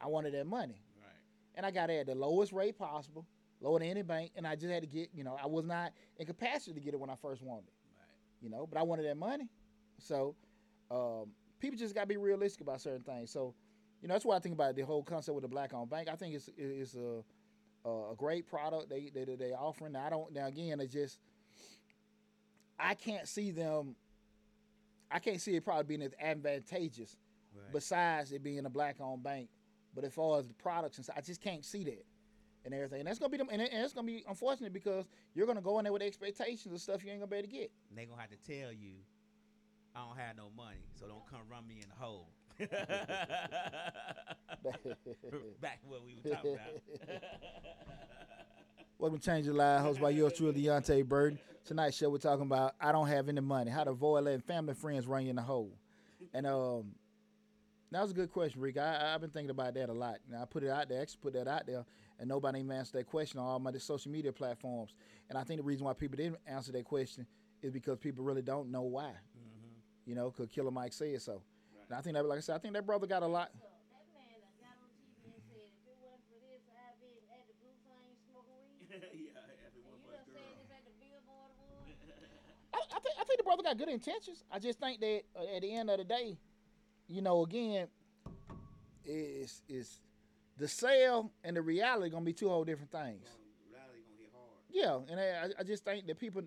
I 0.00 0.06
wanted 0.06 0.34
that 0.34 0.46
money, 0.46 0.82
Right. 1.00 1.12
and 1.54 1.64
I 1.66 1.70
got 1.70 1.90
it 1.90 2.00
at 2.00 2.06
the 2.06 2.14
lowest 2.14 2.52
rate 2.52 2.76
possible, 2.78 3.26
lower 3.60 3.78
than 3.78 3.88
any 3.88 4.02
bank, 4.02 4.32
and 4.36 4.46
I 4.46 4.54
just 4.56 4.70
had 4.70 4.82
to 4.82 4.86
get. 4.88 5.10
You 5.14 5.24
know, 5.24 5.36
I 5.42 5.46
was 5.46 5.64
not 5.64 5.92
in 6.18 6.26
capacity 6.26 6.74
to 6.74 6.80
get 6.80 6.94
it 6.94 7.00
when 7.00 7.10
I 7.10 7.16
first 7.16 7.42
wanted 7.42 7.68
it. 7.68 7.74
Right. 7.98 8.08
You 8.42 8.50
know, 8.50 8.66
but 8.66 8.78
I 8.78 8.82
wanted 8.82 9.06
that 9.06 9.16
money, 9.16 9.48
so 9.98 10.34
um, 10.90 11.30
people 11.58 11.78
just 11.78 11.94
got 11.94 12.02
to 12.02 12.06
be 12.06 12.16
realistic 12.16 12.60
about 12.60 12.80
certain 12.80 13.02
things. 13.02 13.30
So, 13.30 13.54
you 14.02 14.08
know, 14.08 14.14
that's 14.14 14.24
why 14.24 14.36
I 14.36 14.38
think 14.38 14.54
about 14.54 14.76
the 14.76 14.82
whole 14.82 15.02
concept 15.02 15.34
with 15.34 15.42
the 15.42 15.48
black-owned 15.48 15.88
bank. 15.90 16.08
I 16.08 16.16
think 16.16 16.34
it's 16.34 16.50
it's 16.56 16.94
a 16.94 17.22
a 17.88 18.14
great 18.16 18.46
product 18.46 18.90
they 18.90 19.10
they 19.14 19.24
they 19.24 19.52
offering. 19.52 19.92
Now, 19.92 20.04
I 20.06 20.10
don't. 20.10 20.32
Now 20.32 20.46
again, 20.46 20.80
it 20.80 20.90
just 20.90 21.18
I 22.78 22.94
can't 22.94 23.26
see 23.26 23.50
them. 23.50 23.96
I 25.10 25.20
can't 25.20 25.40
see 25.40 25.54
it 25.54 25.64
probably 25.64 25.84
being 25.84 26.02
as 26.02 26.12
advantageous 26.20 27.16
Right. 27.56 27.72
besides 27.72 28.32
it 28.32 28.42
being 28.42 28.64
a 28.66 28.70
black-owned 28.70 29.22
bank. 29.22 29.48
But 29.94 30.04
as 30.04 30.12
far 30.12 30.38
as 30.38 30.46
the 30.48 30.54
products 30.54 30.98
and 30.98 31.04
stuff, 31.04 31.16
I 31.16 31.22
just 31.22 31.40
can't 31.40 31.64
see 31.64 31.82
that 31.84 32.04
and 32.64 32.74
everything. 32.74 33.00
And 33.00 33.08
that's 33.08 33.18
gonna 33.18 33.30
be 33.30 33.38
them, 33.38 33.48
and, 33.50 33.62
it- 33.62 33.70
and 33.72 33.82
it's 33.84 33.94
gonna 33.94 34.06
be 34.06 34.24
unfortunate 34.28 34.72
because 34.72 35.06
you're 35.34 35.46
gonna 35.46 35.60
go 35.62 35.78
in 35.78 35.84
there 35.84 35.92
with 35.92 36.02
expectations 36.02 36.74
of 36.74 36.80
stuff 36.80 37.02
you 37.04 37.10
ain't 37.10 37.20
gonna 37.20 37.30
be 37.30 37.36
able 37.38 37.48
to 37.48 37.52
get. 37.54 37.70
And 37.88 37.98
they 37.98 38.04
gonna 38.04 38.20
have 38.20 38.30
to 38.30 38.36
tell 38.36 38.72
you, 38.72 38.92
I 39.94 40.00
don't 40.06 40.18
have 40.18 40.36
no 40.36 40.50
money, 40.56 40.84
so 41.00 41.06
don't 41.06 41.24
come 41.30 41.40
run 41.50 41.66
me 41.66 41.80
in 41.82 41.88
the 41.88 41.94
hole. 41.94 42.28
Back 45.60 45.80
to 45.82 45.86
what 45.88 46.04
we 46.04 46.14
were 46.22 46.30
talking 46.34 46.54
about. 46.54 47.22
Welcome 48.98 49.18
to 49.18 49.24
Change 49.24 49.46
Your 49.46 49.54
Life, 49.54 49.82
hosted 49.84 50.00
by 50.00 50.10
yours 50.10 50.32
truly, 50.34 50.62
Deontay 50.62 51.06
Burton. 51.06 51.38
Tonight's 51.64 51.96
show, 51.96 52.08
we're 52.10 52.18
talking 52.18 52.46
about 52.46 52.74
I 52.80 52.92
don't 52.92 53.08
have 53.08 53.28
any 53.28 53.40
money, 53.40 53.70
how 53.70 53.84
to 53.84 53.90
avoid 53.90 54.24
letting 54.24 54.40
family 54.40 54.70
and 54.70 54.78
friends 54.78 55.06
run 55.06 55.24
you 55.24 55.30
in 55.30 55.36
the 55.36 55.42
hole. 55.42 55.72
And 56.32 56.46
um, 56.46 56.94
that 57.92 58.02
was 58.02 58.10
a 58.10 58.14
good 58.14 58.32
question, 58.32 58.60
Rick. 58.60 58.78
I, 58.78 59.14
I've 59.14 59.20
been 59.20 59.30
thinking 59.30 59.50
about 59.50 59.74
that 59.74 59.88
a 59.88 59.92
lot. 59.92 60.18
Now, 60.30 60.42
I 60.42 60.44
put 60.44 60.62
it 60.64 60.70
out 60.70 60.88
there, 60.88 60.98
I 60.98 61.02
actually 61.02 61.20
put 61.22 61.32
that 61.34 61.46
out 61.48 61.66
there, 61.66 61.84
and 62.18 62.28
nobody 62.28 62.58
even 62.60 62.72
answered 62.72 62.98
that 62.98 63.06
question 63.06 63.38
on 63.38 63.46
all 63.46 63.58
my 63.58 63.72
social 63.78 64.10
media 64.10 64.32
platforms. 64.32 64.94
And 65.28 65.38
I 65.38 65.44
think 65.44 65.60
the 65.60 65.64
reason 65.64 65.84
why 65.86 65.92
people 65.92 66.16
didn't 66.16 66.38
answer 66.46 66.72
that 66.72 66.84
question 66.84 67.26
is 67.62 67.70
because 67.72 67.98
people 67.98 68.24
really 68.24 68.42
don't 68.42 68.70
know 68.70 68.82
why. 68.82 69.10
Mhm. 69.10 69.80
You 70.04 70.14
know, 70.14 70.30
because 70.30 70.48
Killer 70.50 70.70
Mike 70.70 70.92
said 70.92 71.20
so. 71.22 71.42
And 71.88 71.96
I 71.96 72.00
think 72.00 72.14
that, 72.14 72.26
like 72.26 72.38
I 72.38 72.40
said, 72.40 72.56
I 72.56 72.58
think 72.58 72.74
that 72.74 72.84
brother 72.84 73.06
got 73.06 73.22
a 73.22 73.26
lot. 73.26 73.50
So 73.54 73.62
that 73.62 74.06
man 74.12 74.40
done 74.42 74.56
got 74.60 74.76
on 74.82 74.90
TV 74.98 75.30
and 75.30 75.42
said, 75.46 75.62
if 75.62 75.86
it 75.86 75.96
wasn't 76.02 76.26
for 76.26 76.38
this, 76.42 76.62
I'd 76.66 76.98
been 76.98 77.14
at 77.30 77.46
the 77.46 77.54
Blue 77.62 77.74
Flame 77.86 78.14
smoking 78.26 78.58
weed. 78.66 78.90
yeah, 78.90 79.46
And 79.46 79.58
everyone 79.62 79.98
you 80.02 80.10
but 80.10 80.26
done 80.26 80.34
girl. 80.34 80.42
said 80.42 80.58
this 80.58 80.70
at 80.74 80.82
the 80.90 80.94
Billboard 80.98 81.50
Awards. 81.54 82.02
I, 82.74 82.78
I 82.82 82.98
think 82.98 83.14
I 83.14 83.24
think 83.24 83.38
the 83.38 83.44
brother 83.46 83.62
got 83.62 83.78
good 83.78 83.88
intentions. 83.88 84.42
I 84.50 84.58
just 84.58 84.78
think 84.82 84.98
that 85.00 85.22
uh, 85.38 85.54
at 85.54 85.62
the 85.62 85.70
end 85.70 85.88
of 85.90 85.98
the 85.98 86.04
day, 86.04 86.36
you 87.08 87.22
know, 87.22 87.42
again, 87.42 87.88
is 89.04 89.62
is 89.68 90.00
the 90.56 90.68
sale 90.68 91.32
and 91.44 91.56
the 91.56 91.62
reality 91.62 92.10
gonna 92.10 92.24
be 92.24 92.32
two 92.32 92.48
whole 92.48 92.64
different 92.64 92.90
things. 92.90 93.28
Rally 93.72 94.00
gonna 94.02 94.18
hit 94.18 94.30
hard. 94.32 95.06
Yeah, 95.08 95.12
and 95.12 95.20
I, 95.20 95.60
I 95.60 95.62
just 95.62 95.84
think 95.84 96.06
that 96.06 96.18
people, 96.18 96.42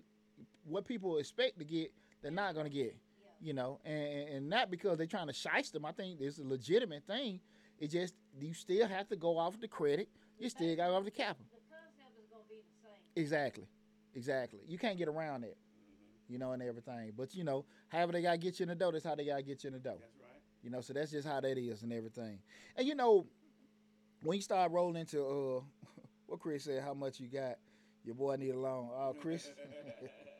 what 0.64 0.84
people 0.84 1.18
expect 1.18 1.58
to 1.58 1.64
get, 1.64 1.92
they're 2.22 2.30
not 2.30 2.54
gonna 2.54 2.68
get. 2.68 2.96
You 3.42 3.54
know, 3.54 3.80
and, 3.86 4.28
and 4.28 4.50
not 4.50 4.70
because 4.70 4.98
they're 4.98 5.06
trying 5.06 5.28
to 5.28 5.32
shice 5.32 5.72
them. 5.72 5.86
I 5.86 5.92
think 5.92 6.20
it's 6.20 6.38
a 6.38 6.44
legitimate 6.44 7.06
thing. 7.06 7.40
It 7.78 7.90
just 7.90 8.12
you 8.38 8.52
still 8.52 8.86
have 8.86 9.08
to 9.08 9.16
go 9.16 9.38
off 9.38 9.58
the 9.58 9.68
credit. 9.68 10.10
You 10.38 10.50
still 10.50 10.76
got 10.76 10.86
to 10.86 10.90
go 10.90 10.96
off 10.96 11.04
the 11.04 11.10
capital. 11.10 11.46
The 11.50 11.60
concept 11.74 12.18
is 12.20 12.26
gonna 12.30 12.44
be 12.50 12.56
the 12.56 12.86
same. 12.86 13.22
Exactly, 13.22 13.66
exactly. 14.14 14.60
You 14.68 14.76
can't 14.76 14.98
get 14.98 15.08
around 15.08 15.42
that. 15.42 15.56
Mm-hmm. 15.56 16.32
You 16.34 16.38
know, 16.38 16.52
and 16.52 16.62
everything. 16.62 17.12
But 17.16 17.34
you 17.34 17.44
know, 17.44 17.64
however 17.88 18.12
they 18.12 18.20
gotta 18.20 18.36
get 18.36 18.60
you 18.60 18.64
in 18.64 18.68
the 18.68 18.74
dough, 18.74 18.90
that's 18.90 19.04
how 19.04 19.14
they 19.14 19.24
gotta 19.24 19.42
get 19.42 19.64
you 19.64 19.68
in 19.68 19.74
the 19.74 19.80
dough. 19.80 19.98
You 20.62 20.70
know, 20.70 20.80
so 20.80 20.92
that's 20.92 21.10
just 21.10 21.26
how 21.26 21.40
that 21.40 21.58
is 21.58 21.82
and 21.82 21.92
everything. 21.92 22.38
And 22.76 22.86
you 22.86 22.94
know, 22.94 23.26
when 24.22 24.36
you 24.36 24.42
start 24.42 24.72
rolling 24.72 24.96
into 24.96 25.24
uh, 25.24 25.60
what 26.26 26.40
Chris 26.40 26.64
said, 26.64 26.82
how 26.82 26.94
much 26.94 27.18
you 27.18 27.28
got, 27.28 27.56
your 28.04 28.14
boy 28.14 28.36
need 28.36 28.50
a 28.50 28.58
loan. 28.58 28.90
Oh, 28.92 29.14
Chris, 29.20 29.50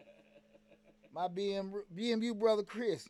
my 1.14 1.28
BM, 1.28 1.72
BMU 1.96 2.38
brother 2.38 2.62
Chris, 2.62 3.08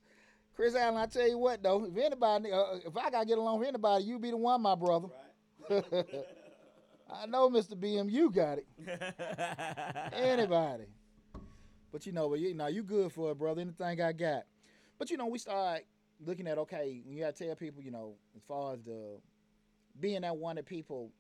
Chris 0.55 0.75
Allen. 0.75 0.97
I 0.97 1.07
tell 1.07 1.29
you 1.29 1.39
what 1.39 1.63
though, 1.63 1.85
if 1.85 1.97
anybody, 1.97 2.53
uh, 2.53 2.77
if 2.87 2.97
I 2.97 3.11
gotta 3.11 3.27
get 3.27 3.39
along 3.39 3.59
with 3.61 3.69
anybody, 3.69 4.05
you 4.05 4.19
be 4.19 4.31
the 4.31 4.37
one, 4.37 4.63
my 4.63 4.75
brother. 4.75 5.09
Right. 5.69 6.05
I 7.13 7.27
know 7.27 7.51
Mr. 7.51 7.75
BMU 7.75 8.33
got 8.33 8.59
it. 8.59 8.67
Anybody. 10.13 10.85
But 11.93 12.07
you 12.07 12.13
know, 12.13 12.29
but 12.29 12.39
you 12.39 12.55
know, 12.55 12.69
you 12.69 12.85
good 12.85 13.13
for 13.13 13.33
it, 13.33 13.39
brother. 13.39 13.61
Anything 13.63 14.01
I 14.01 14.13
got. 14.13 14.45
But 14.99 15.11
you 15.11 15.17
know, 15.17 15.27
we 15.27 15.39
start 15.39 15.83
looking 16.25 16.47
at 16.47 16.59
okay, 16.59 17.01
when 17.05 17.17
you 17.17 17.25
gotta 17.25 17.45
tell 17.45 17.55
people, 17.55 17.83
you 17.83 17.91
know, 17.91 18.15
as 18.37 18.43
far 18.43 18.75
as 18.75 18.83
the 18.83 19.19
being 19.99 20.23
that 20.23 20.37
one 20.37 20.57
that 20.57 20.67
people 20.67 21.11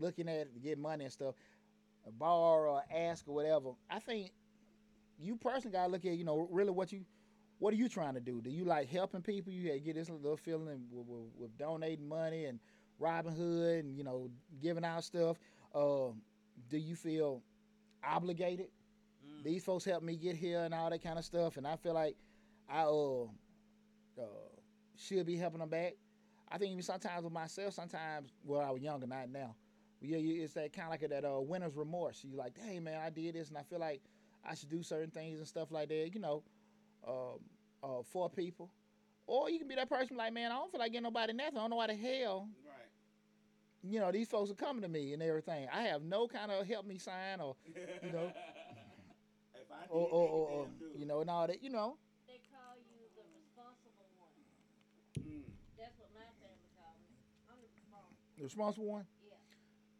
looking 0.00 0.28
at 0.28 0.52
to 0.52 0.60
get 0.60 0.78
money 0.78 1.04
and 1.04 1.12
stuff, 1.12 1.34
borrow 2.18 2.72
or 2.72 2.82
ask 2.94 3.26
or 3.28 3.34
whatever. 3.34 3.70
I 3.90 3.98
think 3.98 4.30
you 5.18 5.36
personally 5.36 5.72
gotta 5.72 5.90
look 5.90 6.04
at, 6.04 6.16
you 6.16 6.24
know, 6.24 6.48
really 6.50 6.70
what 6.70 6.92
you 6.92 7.04
what 7.58 7.74
are 7.74 7.76
you 7.76 7.88
trying 7.88 8.14
to 8.14 8.20
do? 8.20 8.40
Do 8.40 8.50
you 8.50 8.64
like 8.64 8.88
helping 8.88 9.20
people? 9.20 9.52
You 9.52 9.78
get 9.80 9.96
this 9.96 10.08
little 10.08 10.36
feeling 10.36 10.84
with, 10.92 11.06
with, 11.06 11.26
with 11.36 11.58
donating 11.58 12.08
money 12.08 12.44
and 12.44 12.60
Robin 12.98 13.34
Hood 13.34 13.84
and 13.84 13.96
you 13.96 14.04
know 14.04 14.30
giving 14.62 14.84
out 14.84 15.04
stuff. 15.04 15.38
Uh, 15.74 16.10
do 16.70 16.78
you 16.78 16.94
feel 16.94 17.42
obligated? 18.04 18.68
Mm. 19.26 19.44
These 19.44 19.64
folks 19.64 19.84
helped 19.84 20.04
me 20.04 20.16
get 20.16 20.36
here 20.36 20.60
and 20.60 20.74
all 20.74 20.90
that 20.90 21.02
kind 21.02 21.18
of 21.18 21.24
stuff, 21.24 21.56
and 21.56 21.66
I 21.66 21.76
feel 21.76 21.94
like 21.94 22.16
I 22.68 22.82
uh, 22.82 23.26
uh 24.18 24.24
should 24.96 25.26
be 25.26 25.36
helping 25.36 25.60
them 25.60 25.68
back. 25.68 25.94
I 26.50 26.58
think 26.58 26.72
even 26.72 26.82
sometimes 26.82 27.24
with 27.24 27.32
myself, 27.32 27.74
sometimes 27.74 28.30
well, 28.44 28.60
I 28.60 28.70
was 28.70 28.82
younger, 28.82 29.06
not 29.06 29.28
now. 29.30 29.54
But 30.00 30.08
yeah, 30.10 30.16
you, 30.18 30.42
it's 30.42 30.54
that 30.54 30.72
kind 30.72 30.86
of 30.86 31.00
like 31.00 31.08
that 31.10 31.24
uh, 31.24 31.40
winner's 31.40 31.74
remorse. 31.76 32.24
You 32.24 32.36
like, 32.36 32.56
hey 32.58 32.80
man, 32.80 33.00
I 33.04 33.10
did 33.10 33.34
this, 33.34 33.48
and 33.48 33.58
I 33.58 33.62
feel 33.62 33.80
like 33.80 34.00
I 34.44 34.54
should 34.54 34.68
do 34.70 34.82
certain 34.82 35.10
things 35.10 35.38
and 35.38 35.46
stuff 35.48 35.70
like 35.70 35.88
that. 35.88 36.10
You 36.14 36.20
know, 36.20 36.42
um, 37.06 37.38
uh, 37.82 38.02
for 38.02 38.28
people. 38.30 38.70
Or 39.26 39.50
you 39.50 39.58
can 39.58 39.68
be 39.68 39.74
that 39.74 39.90
person 39.90 40.16
like, 40.16 40.32
man, 40.32 40.50
I 40.50 40.54
don't 40.56 40.70
feel 40.70 40.80
like 40.80 40.90
getting 40.92 41.02
nobody 41.04 41.34
nothing. 41.34 41.58
I 41.58 41.60
don't 41.60 41.70
know 41.70 41.76
why 41.76 41.88
the 41.88 41.94
hell, 41.94 42.48
Right. 42.64 42.88
you 43.82 44.00
know, 44.00 44.10
these 44.10 44.26
folks 44.28 44.50
are 44.50 44.54
coming 44.54 44.80
to 44.82 44.88
me 44.88 45.12
and 45.12 45.22
everything. 45.22 45.68
I 45.70 45.82
have 45.82 46.02
no 46.02 46.26
kind 46.28 46.50
of 46.50 46.66
help 46.66 46.86
me 46.86 46.96
sign 46.96 47.40
or, 47.40 47.54
you 48.02 48.10
know, 48.10 48.32
if 49.54 49.68
I 49.70 49.82
did, 49.82 49.90
or, 49.90 50.08
or, 50.08 50.28
or, 50.28 50.48
or 50.48 50.66
you 50.96 51.04
know, 51.04 51.20
and 51.20 51.28
all 51.28 51.46
that. 51.46 51.62
You 51.62 51.68
know, 51.68 51.98
They 52.26 52.40
call 52.48 52.72
you 52.80 53.04
the 53.16 53.24
responsible 53.36 54.08
one. 54.16 54.32
do. 55.12 55.28
Mm. 55.28 55.44
That's 55.76 55.92
what 56.00 56.08
my 56.16 56.24
family 56.40 56.68
called 56.72 56.96
me. 57.04 57.20
I'm 57.52 57.60
the 57.60 57.68
responsible. 57.76 58.27
The 58.38 58.44
responsible 58.44 58.86
one. 58.86 59.04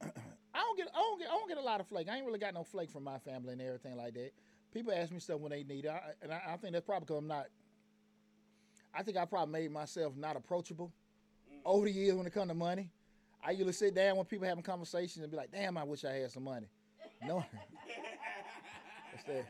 Yeah. 0.02 0.10
I 0.54 0.60
don't 0.60 0.76
get, 0.76 0.88
I 0.94 0.98
don't 0.98 1.18
get, 1.18 1.28
I 1.28 1.32
don't 1.32 1.48
get 1.48 1.58
a 1.58 1.62
lot 1.62 1.80
of 1.80 1.86
flake. 1.86 2.08
I 2.08 2.16
ain't 2.16 2.26
really 2.26 2.38
got 2.38 2.54
no 2.54 2.64
flake 2.64 2.90
from 2.90 3.04
my 3.04 3.18
family 3.18 3.52
and 3.52 3.62
everything 3.62 3.96
like 3.96 4.14
that. 4.14 4.32
People 4.72 4.92
ask 4.92 5.12
me 5.12 5.18
stuff 5.18 5.40
when 5.40 5.50
they 5.50 5.62
need 5.62 5.84
it, 5.84 5.90
I, 5.90 6.00
and 6.22 6.32
I, 6.32 6.40
I 6.50 6.56
think 6.56 6.72
that's 6.72 6.84
probably 6.84 7.06
because 7.06 7.18
I'm 7.18 7.28
not. 7.28 7.46
I 8.94 9.02
think 9.02 9.16
I 9.16 9.24
probably 9.24 9.52
made 9.52 9.70
myself 9.70 10.16
not 10.16 10.36
approachable 10.36 10.92
over 11.64 11.86
the 11.86 11.92
years 11.92 12.14
when 12.14 12.26
it 12.26 12.32
come 12.32 12.48
to 12.48 12.54
money. 12.54 12.90
I 13.44 13.52
usually 13.52 13.72
sit 13.72 13.94
down 13.94 14.16
when 14.16 14.26
people 14.26 14.46
having 14.46 14.62
conversations 14.62 15.22
and 15.22 15.30
be 15.30 15.36
like, 15.36 15.52
"Damn, 15.52 15.76
I 15.78 15.84
wish 15.84 16.04
I 16.04 16.12
had 16.12 16.30
some 16.30 16.44
money." 16.44 16.66
No, 17.22 17.44
that's 19.12 19.24
that. 19.24 19.46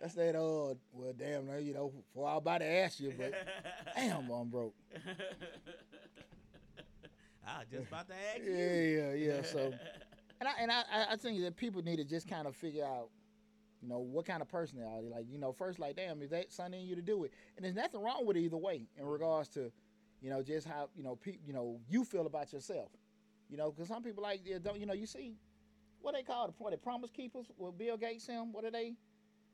That's 0.00 0.14
that. 0.14 0.36
Uh, 0.36 0.74
well, 0.92 1.14
damn, 1.16 1.48
you 1.60 1.74
know, 1.74 1.92
before 2.12 2.28
I 2.28 2.34
was 2.34 2.42
about 2.42 2.58
to 2.58 2.66
ask 2.66 3.00
you, 3.00 3.12
but 3.16 3.32
damn, 3.96 4.30
I'm 4.30 4.48
broke. 4.48 4.74
I 7.46 7.58
was 7.60 7.68
just 7.70 7.88
about 7.88 8.08
to 8.08 8.14
ask 8.14 8.40
Yeah, 8.44 8.50
you. 8.50 8.56
yeah, 8.56 9.12
yeah. 9.12 9.34
Yeah. 9.36 9.42
So, 9.42 9.72
and 10.40 10.48
I 10.48 10.52
and 10.60 10.70
I, 10.72 10.82
I- 11.10 11.16
think 11.16 11.40
that 11.42 11.56
people 11.56 11.82
need 11.82 11.96
to 11.96 12.04
just 12.04 12.28
kind 12.28 12.46
of 12.46 12.54
figure 12.56 12.84
out, 12.84 13.08
you 13.82 13.88
know, 13.88 13.98
what 13.98 14.24
kind 14.26 14.42
of 14.42 14.48
person 14.48 14.78
they 14.78 14.84
are. 14.84 15.00
Like, 15.02 15.26
you 15.30 15.38
know, 15.38 15.52
first, 15.52 15.78
like, 15.78 15.96
damn, 15.96 16.22
is 16.22 16.30
that 16.30 16.52
something 16.52 16.80
in 16.80 16.86
you 16.86 16.96
to 16.96 17.02
do 17.02 17.24
it? 17.24 17.32
And 17.56 17.64
there's 17.64 17.74
nothing 17.74 18.00
wrong 18.02 18.24
with 18.26 18.36
it 18.36 18.40
either 18.40 18.56
way 18.56 18.86
in 18.98 19.04
regards 19.06 19.48
to, 19.50 19.70
you 20.20 20.30
know, 20.30 20.42
just 20.42 20.66
how 20.66 20.88
you 20.96 21.02
know, 21.02 21.16
pe- 21.16 21.38
you 21.46 21.52
know, 21.52 21.80
you 21.88 22.04
feel 22.04 22.26
about 22.26 22.52
yourself. 22.52 22.88
You 23.50 23.56
know, 23.58 23.70
because 23.70 23.88
some 23.88 24.02
people 24.02 24.22
like 24.22 24.44
they 24.44 24.58
don't, 24.58 24.78
you 24.80 24.86
know, 24.86 24.94
you 24.94 25.06
see, 25.06 25.36
what 26.00 26.14
they 26.14 26.22
call 26.22 26.46
the, 26.46 26.70
they 26.70 26.76
promise 26.76 27.10
keepers 27.10 27.46
with 27.56 27.76
Bill 27.78 27.96
Gates 27.96 28.26
him. 28.26 28.52
What 28.52 28.64
are 28.64 28.70
they? 28.70 28.94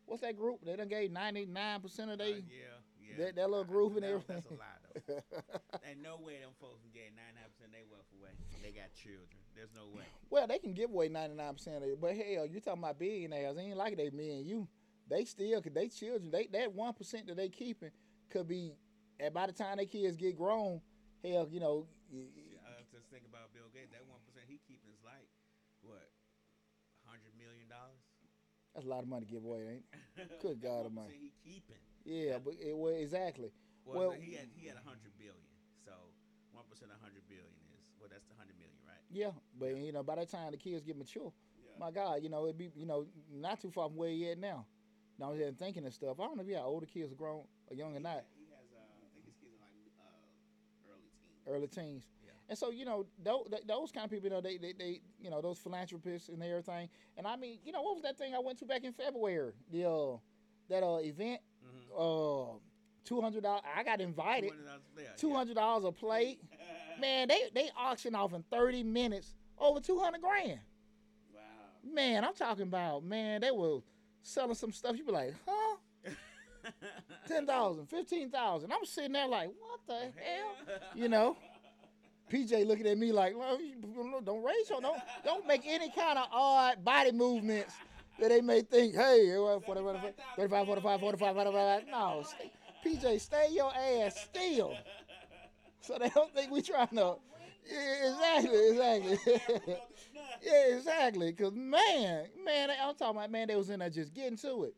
What's 0.06 0.22
that 0.22 0.36
group? 0.36 0.64
They 0.64 0.74
done 0.76 0.88
gave 0.88 1.10
ninety 1.12 1.46
nine 1.46 1.80
percent 1.80 2.10
of 2.10 2.20
Uh, 2.20 2.24
they. 2.24 2.30
yeah, 2.30 2.78
that- 3.18 3.34
that 3.36 3.50
little 3.50 3.64
group 3.64 3.96
and 3.96 4.04
everything. 4.04 4.42
That's 4.42 4.50
a 4.50 4.54
lie, 4.54 4.78
though. 5.06 5.80
Ain't 5.88 6.02
no 6.02 6.16
way 6.18 6.38
them 6.40 6.50
folks 6.60 6.80
can 6.82 6.90
get 6.92 7.10
99% 7.16 7.64
of 7.66 7.72
their 7.72 7.86
wealth 7.90 8.06
away. 8.18 8.30
They 8.62 8.70
got 8.72 8.92
children. 8.94 9.40
There's 9.54 9.72
no 9.74 9.86
way. 9.94 10.04
Well, 10.30 10.46
they 10.46 10.58
can 10.58 10.74
give 10.74 10.90
away 10.90 11.08
ninety 11.08 11.36
nine 11.36 11.54
percent 11.54 11.82
of 11.82 11.88
it, 11.90 12.00
but 12.00 12.14
hell, 12.14 12.46
you 12.46 12.60
talking 12.60 12.82
about 12.82 12.98
billionaires? 12.98 13.56
It 13.56 13.60
ain't 13.60 13.76
like 13.76 13.96
they 13.96 14.10
me 14.10 14.38
and 14.38 14.46
you. 14.46 14.68
They 15.08 15.24
still, 15.24 15.60
cause 15.60 15.72
they 15.74 15.88
children, 15.88 16.30
they 16.30 16.46
that 16.52 16.72
one 16.72 16.92
percent 16.94 17.26
that 17.26 17.36
they 17.36 17.48
keeping 17.48 17.90
could 18.30 18.46
be, 18.46 18.74
and 19.18 19.34
by 19.34 19.46
the 19.46 19.52
time 19.52 19.76
their 19.78 19.86
kids 19.86 20.16
get 20.16 20.36
grown, 20.36 20.80
hell, 21.24 21.48
you 21.50 21.58
know, 21.60 21.86
I 22.14 22.82
just 22.92 23.10
think 23.10 23.24
about 23.28 23.52
Bill 23.52 23.66
Gates. 23.74 23.90
That 23.92 24.02
1% 24.06 24.14
he 24.46 24.58
keeping 24.66 24.90
is 24.90 25.02
like, 25.04 25.26
what, 25.82 26.06
$100 27.06 27.34
million? 27.38 27.66
that's 28.74 28.86
a 28.86 28.88
lot 28.88 29.02
of 29.02 29.08
money 29.08 29.26
to 29.26 29.30
give 29.32 29.44
away, 29.44 29.82
ain't? 29.82 29.84
it? 30.16 30.40
Good 30.42 30.60
God 30.62 30.86
1% 30.86 30.94
Almighty. 30.94 31.14
he 31.18 31.32
keeping. 31.42 31.82
Yeah, 32.04 32.38
but 32.42 32.54
it, 32.60 32.76
well, 32.76 32.92
exactly. 32.94 33.50
Well, 33.84 34.10
Well- 34.10 34.10
he 34.12 34.34
had 34.34 34.48
he 34.54 34.66
had 34.66 34.76
a 34.76 34.82
100 34.84 34.98
billion. 35.18 35.34
So 35.84 35.92
1% 36.54 36.90
of 36.92 36.98
100 37.00 37.26
billion 37.28 37.46
is, 37.74 37.82
well, 37.98 38.08
that's 38.10 38.26
the 38.26 38.34
100 38.34 38.56
million, 38.58 38.76
right? 38.86 39.00
Yeah, 39.10 39.32
but 39.58 39.76
you 39.76 39.92
know, 39.92 40.02
by 40.02 40.16
the 40.16 40.26
time 40.26 40.50
the 40.52 40.56
kids 40.58 40.82
get 40.84 40.96
mature, 40.96 41.32
Yeah. 41.58 41.78
my 41.78 41.90
God, 41.90 42.22
you 42.22 42.28
know, 42.28 42.44
it'd 42.44 42.58
be, 42.58 42.70
you 42.76 42.86
know, 42.86 43.06
not 43.32 43.60
too 43.60 43.70
far 43.70 43.88
from 43.88 43.96
where 43.96 44.10
he 44.10 44.30
at 44.30 44.38
now. 44.38 44.66
Now 45.18 45.32
I'm 45.32 45.54
thinking 45.56 45.84
and 45.84 45.92
stuff. 45.92 46.18
I 46.18 46.24
don't 46.24 46.36
know 46.36 46.42
if 46.42 46.48
got 46.48 46.64
older 46.64 46.86
kids 46.86 47.12
are 47.12 47.16
grown 47.16 47.44
or 47.68 47.76
young 47.76 47.94
or 47.94 48.00
not. 48.00 48.24
He 48.38 48.46
has, 48.48 48.72
uh, 48.72 48.80
I 48.80 49.08
think 49.12 49.26
his 49.26 49.36
kids 49.36 49.52
are 49.52 49.60
like 49.60 49.92
uh, 50.00 50.90
early 50.92 51.10
teens. 51.12 51.44
early 51.46 51.68
teens. 51.68 52.06
Yeah. 52.24 52.32
And 52.48 52.56
so, 52.56 52.70
you 52.70 52.86
know, 52.86 53.04
those, 53.22 53.46
those 53.68 53.92
kind 53.92 54.04
of 54.06 54.10
people, 54.10 54.24
you 54.28 54.34
know, 54.34 54.40
they, 54.40 54.56
they, 54.56 54.72
they, 54.72 55.00
you 55.20 55.28
know, 55.28 55.42
those 55.42 55.58
philanthropists 55.58 56.30
and 56.30 56.42
everything. 56.42 56.88
And 57.18 57.26
I 57.26 57.36
mean, 57.36 57.58
you 57.64 57.72
know, 57.72 57.82
what 57.82 57.94
was 57.96 58.02
that 58.04 58.16
thing 58.16 58.34
I 58.34 58.38
went 58.38 58.58
to 58.60 58.64
back 58.64 58.82
in 58.84 58.92
February? 58.94 59.52
The 59.70 59.84
uh, 59.90 60.16
that 60.70 60.82
uh 60.82 60.98
event. 61.00 61.40
Uh, 61.96 62.58
two 63.04 63.20
hundred 63.20 63.42
dollars. 63.42 63.62
I 63.76 63.82
got 63.82 64.00
invited. 64.00 64.52
Two 65.16 65.34
hundred 65.34 65.54
dollars 65.56 65.84
a 65.84 65.92
plate. 65.92 66.40
Man, 67.00 67.28
they 67.28 67.42
they 67.54 67.70
auction 67.76 68.14
off 68.14 68.32
in 68.34 68.42
thirty 68.50 68.82
minutes 68.82 69.34
over 69.58 69.80
two 69.80 69.98
hundred 69.98 70.20
grand. 70.20 70.60
Wow. 71.34 71.40
Man, 71.94 72.24
I'm 72.24 72.34
talking 72.34 72.64
about 72.64 73.04
man. 73.04 73.40
They 73.40 73.50
were 73.50 73.78
selling 74.22 74.54
some 74.54 74.72
stuff. 74.72 74.96
You 74.98 75.04
be 75.04 75.12
like, 75.12 75.34
huh? 75.48 75.76
Ten 77.26 77.46
thousand, 77.46 77.86
fifteen 77.86 78.30
thousand. 78.30 78.70
I'm 78.70 78.84
sitting 78.84 79.12
there 79.12 79.26
like, 79.28 79.48
what 79.48 79.80
the 79.86 79.94
hell? 80.20 80.78
You 80.94 81.08
know. 81.08 81.36
PJ 82.30 82.64
looking 82.64 82.86
at 82.86 82.96
me 82.96 83.10
like, 83.10 83.34
well, 83.36 83.58
don't 84.24 84.44
raise 84.44 84.70
your 84.70 84.80
don't 84.80 85.00
don't 85.24 85.46
make 85.48 85.62
any 85.66 85.90
kind 85.90 86.16
of 86.16 86.26
odd 86.30 86.84
body 86.84 87.10
movements 87.10 87.74
that 88.20 88.28
they 88.28 88.40
may 88.40 88.62
think, 88.62 88.94
hey, 88.94 89.34
well, 89.38 89.60
45, 89.60 90.14
35, 90.36 90.66
45, 90.66 91.00
45, 91.00 91.34
45. 91.34 91.82
No, 91.90 92.24
stay, 92.26 92.50
PJ, 92.84 93.20
stay 93.20 93.48
your 93.52 93.72
ass 93.74 94.16
still. 94.28 94.74
So 95.80 95.96
they 95.98 96.08
don't 96.10 96.32
think 96.34 96.50
we 96.50 96.62
trying 96.62 96.88
to. 96.88 97.16
Yeah, 97.70 98.10
exactly, 98.10 98.68
exactly. 98.68 99.18
yeah, 100.42 100.76
exactly. 100.76 101.32
Cause 101.32 101.52
man, 101.52 102.26
man, 102.44 102.70
I'm 102.70 102.94
talking 102.94 103.16
about 103.16 103.30
man, 103.30 103.48
they 103.48 103.56
was 103.56 103.70
in 103.70 103.80
there 103.80 103.90
just 103.90 104.12
getting 104.14 104.36
to 104.38 104.64
it. 104.64 104.74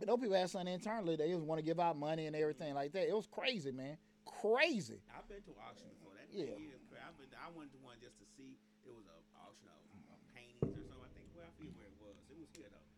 And 0.00 0.08
those 0.08 0.18
people 0.18 0.34
had 0.34 0.50
something 0.50 0.72
internally. 0.72 1.16
They 1.16 1.30
just 1.30 1.44
want 1.44 1.58
to 1.60 1.64
give 1.64 1.78
out 1.78 1.96
money 1.96 2.26
and 2.26 2.34
everything 2.34 2.74
like 2.74 2.92
that. 2.92 3.08
It 3.08 3.14
was 3.14 3.26
crazy, 3.30 3.70
man, 3.70 3.96
crazy. 4.26 5.00
I've 5.14 5.26
been 5.28 5.42
to 5.46 5.54
auction 5.62 5.86
before. 5.96 6.12
That 6.18 6.26
Yeah. 6.34 6.50
is 6.58 6.82
crazy. 6.90 7.02
I've 7.04 7.16
been. 7.16 7.30
I 7.38 7.48
went 7.54 7.70
to 7.72 7.78
one 7.78 7.96
just 8.02 8.18
to 8.18 8.26
see. 8.36 8.58
It 8.84 8.92
was 8.92 9.06
a 9.06 9.18
auction 9.38 9.70
of, 9.70 9.80
of 10.12 10.18
paintings 10.34 10.74
or 10.76 10.84
something. 10.90 11.06
I 11.06 11.12
think. 11.14 11.26
Well, 11.32 11.46
I 11.46 11.52
forget 11.56 11.72
where 11.78 11.88
it 11.88 11.98
was. 12.02 12.16
It 12.28 12.36
was 12.36 12.50
here 12.56 12.68
though. 12.68 12.88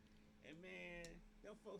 And 0.48 0.56
man, 0.62 1.04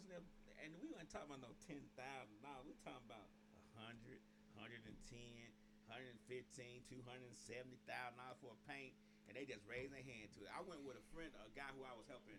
folks 0.05 0.33
and 0.61 0.73
we 0.81 0.89
weren't 0.93 1.09
talking 1.13 1.31
about 1.33 1.45
no 1.45 1.53
ten 1.65 1.81
thousand 1.97 2.37
dollars. 2.45 2.65
We 2.69 2.75
talking 2.85 3.05
about 3.09 3.29
a 3.57 3.61
hundred, 3.81 4.21
hundred 4.57 4.83
and 4.89 4.97
ten, 5.09 5.49
hundred 5.89 6.17
and 6.17 6.23
fifteen, 6.29 6.83
two 6.89 7.01
hundred 7.07 7.29
and 7.33 7.39
seventy 7.39 7.79
thousand 7.89 8.19
dollars 8.21 8.41
for 8.41 8.51
a 8.53 8.61
paint, 8.69 8.93
and 9.29 9.37
they 9.37 9.45
just 9.49 9.63
raised 9.69 9.93
their 9.93 10.05
hand 10.05 10.33
to 10.37 10.45
it. 10.45 10.51
I 10.53 10.61
went 10.65 10.83
with 10.85 10.97
a 10.99 11.05
friend, 11.13 11.31
a 11.41 11.49
guy 11.57 11.69
who 11.77 11.85
I 11.85 11.93
was 11.97 12.09
helping 12.09 12.37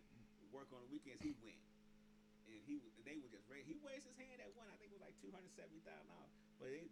work 0.53 0.69
on 0.73 0.81
the 0.85 0.89
weekends. 0.89 1.21
He 1.21 1.33
went. 1.41 1.61
And 2.47 2.55
he, 2.63 2.79
they 3.03 3.19
were 3.19 3.27
just 3.27 3.43
raise. 3.51 3.67
He 3.67 3.75
raised 3.83 4.07
his 4.07 4.15
hand 4.15 4.39
at 4.39 4.47
one. 4.55 4.67
I 4.71 4.75
think 4.79 4.91
it 4.91 4.97
was 4.97 5.03
like 5.03 5.15
two 5.19 5.29
hundred 5.35 5.51
seventy 5.53 5.83
thousand 5.83 6.07
dollars. 6.09 6.31
But 6.61 6.71
it, 6.73 6.87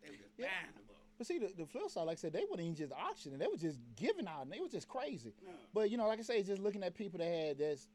they 0.00 0.10
were 0.14 0.20
just 0.22 0.34
Yeah. 0.38 0.48
buying 0.64 0.74
them 0.78 0.86
up. 0.94 1.02
But 1.18 1.26
see, 1.26 1.38
the, 1.38 1.50
the 1.54 1.66
flip 1.66 1.90
side, 1.90 2.06
like 2.10 2.18
I 2.18 2.22
said, 2.22 2.32
they 2.34 2.42
weren't 2.46 2.62
even 2.62 2.74
just 2.78 2.94
auctioning; 2.94 3.38
they 3.38 3.46
were 3.50 3.58
just 3.60 3.78
giving 3.98 4.26
out, 4.26 4.46
and 4.46 4.50
they 4.54 4.58
were 4.62 4.70
just 4.70 4.86
crazy. 4.86 5.34
No. 5.42 5.50
But 5.74 5.90
you 5.90 5.98
know, 5.98 6.06
like 6.06 6.18
I 6.18 6.26
say, 6.26 6.42
just 6.42 6.62
looking 6.62 6.82
at 6.82 6.94
people 6.94 7.18
that 7.18 7.26
had 7.30 7.58
this 7.58 7.86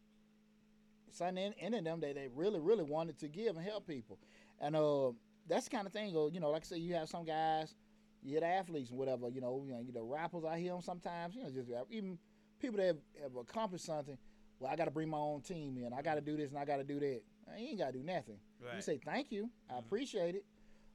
something 1.15 1.53
in, 1.59 1.73
in 1.73 1.83
them 1.83 1.99
that 2.01 2.15
they 2.15 2.27
really, 2.33 2.59
really 2.59 2.83
wanted 2.83 3.17
to 3.19 3.27
give 3.27 3.55
and 3.57 3.65
help 3.65 3.87
people, 3.87 4.17
and 4.59 4.75
uh, 4.75 5.11
that's 5.47 5.65
the 5.65 5.71
kind 5.75 5.87
of 5.87 5.93
thing. 5.93 6.15
uh, 6.15 6.27
You 6.27 6.39
know, 6.39 6.49
like 6.51 6.63
I 6.63 6.65
say, 6.65 6.77
you 6.77 6.93
have 6.95 7.09
some 7.09 7.25
guys, 7.25 7.75
you 8.23 8.39
the 8.39 8.45
athletes 8.45 8.89
and 8.89 8.99
whatever. 8.99 9.29
You 9.29 9.41
know, 9.41 9.63
you 9.65 9.73
know, 9.73 9.81
you 9.81 9.91
know, 9.93 10.03
rappers. 10.03 10.43
I 10.45 10.59
hear 10.59 10.71
them 10.73 10.81
sometimes. 10.81 11.35
You 11.35 11.43
know, 11.43 11.49
just 11.49 11.69
even 11.89 12.17
people 12.59 12.77
that 12.77 12.87
have, 12.87 12.97
have 13.23 13.35
accomplished 13.35 13.85
something. 13.85 14.17
Well, 14.59 14.69
I 14.69 14.75
got 14.75 14.85
to 14.85 14.91
bring 14.91 15.09
my 15.09 15.17
own 15.17 15.41
team 15.41 15.77
in. 15.77 15.93
I 15.93 16.01
got 16.01 16.15
to 16.15 16.21
do 16.21 16.35
this 16.35 16.49
and 16.51 16.59
I 16.59 16.65
got 16.65 16.77
to 16.77 16.83
do 16.83 16.99
that. 16.99 17.21
You 17.57 17.67
ain't 17.69 17.77
got 17.79 17.93
to 17.93 17.97
do 17.99 18.03
nothing. 18.03 18.37
You 18.75 18.81
say 18.81 18.99
thank 19.03 19.31
you. 19.31 19.49
I 19.69 19.75
Mhm. 19.75 19.79
appreciate 19.79 20.35
it. 20.35 20.43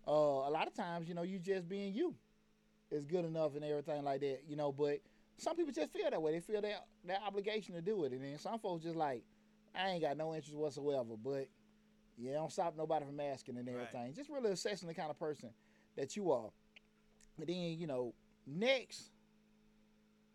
Uh, 0.06 0.10
a 0.10 0.50
lot 0.50 0.66
of 0.66 0.74
times, 0.74 1.08
you 1.08 1.14
know, 1.14 1.22
you 1.22 1.38
just 1.38 1.66
being 1.66 1.94
you 1.94 2.14
is 2.90 3.06
good 3.06 3.24
enough 3.24 3.54
and 3.56 3.64
everything 3.64 4.04
like 4.04 4.20
that. 4.20 4.42
You 4.46 4.56
know, 4.56 4.70
but 4.70 5.00
some 5.38 5.56
people 5.56 5.72
just 5.72 5.90
feel 5.92 6.10
that 6.10 6.20
way. 6.20 6.32
They 6.32 6.40
feel 6.40 6.60
that 6.60 6.86
that 7.06 7.22
obligation 7.26 7.74
to 7.74 7.80
do 7.80 8.04
it, 8.04 8.12
and 8.12 8.22
then 8.22 8.38
some 8.38 8.58
folks 8.58 8.84
just 8.84 8.96
like, 8.96 9.24
I 9.74 9.90
ain't 9.90 10.02
got 10.02 10.16
no 10.16 10.34
interest 10.34 10.56
whatsoever. 10.56 11.16
But 11.22 11.48
yeah, 12.16 12.34
don't 12.34 12.52
stop 12.52 12.76
nobody 12.76 13.04
from 13.06 13.18
asking 13.20 13.56
and 13.58 13.66
Right. 13.66 13.74
everything. 13.74 14.14
Just 14.14 14.30
really 14.30 14.52
assessing 14.52 14.88
the 14.88 14.94
kind 14.94 15.10
of 15.10 15.18
person 15.18 15.50
that 15.96 16.16
you 16.16 16.30
are. 16.30 16.50
And 17.38 17.46
then 17.46 17.78
you 17.78 17.86
know, 17.86 18.14
next 18.46 19.10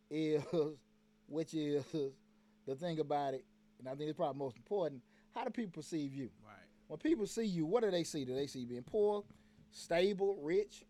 is 0.09 0.43
which 1.27 1.53
is 1.53 1.85
the 2.65 2.75
thing 2.75 2.99
about 2.99 3.33
it, 3.33 3.45
and 3.79 3.87
I 3.87 3.95
think 3.95 4.09
it's 4.09 4.17
probably 4.17 4.39
most 4.39 4.57
important. 4.57 5.01
How 5.33 5.43
do 5.43 5.51
people 5.51 5.81
perceive 5.81 6.13
you? 6.13 6.29
Right. 6.45 6.55
when 6.87 6.97
people 6.99 7.25
see 7.27 7.45
you, 7.45 7.65
what 7.65 7.83
do 7.83 7.91
they 7.91 8.03
see? 8.03 8.25
Do 8.25 8.33
they 8.35 8.47
see 8.47 8.59
you 8.59 8.67
being 8.67 8.83
poor, 8.83 9.23
stable, 9.71 10.37
rich? 10.41 10.83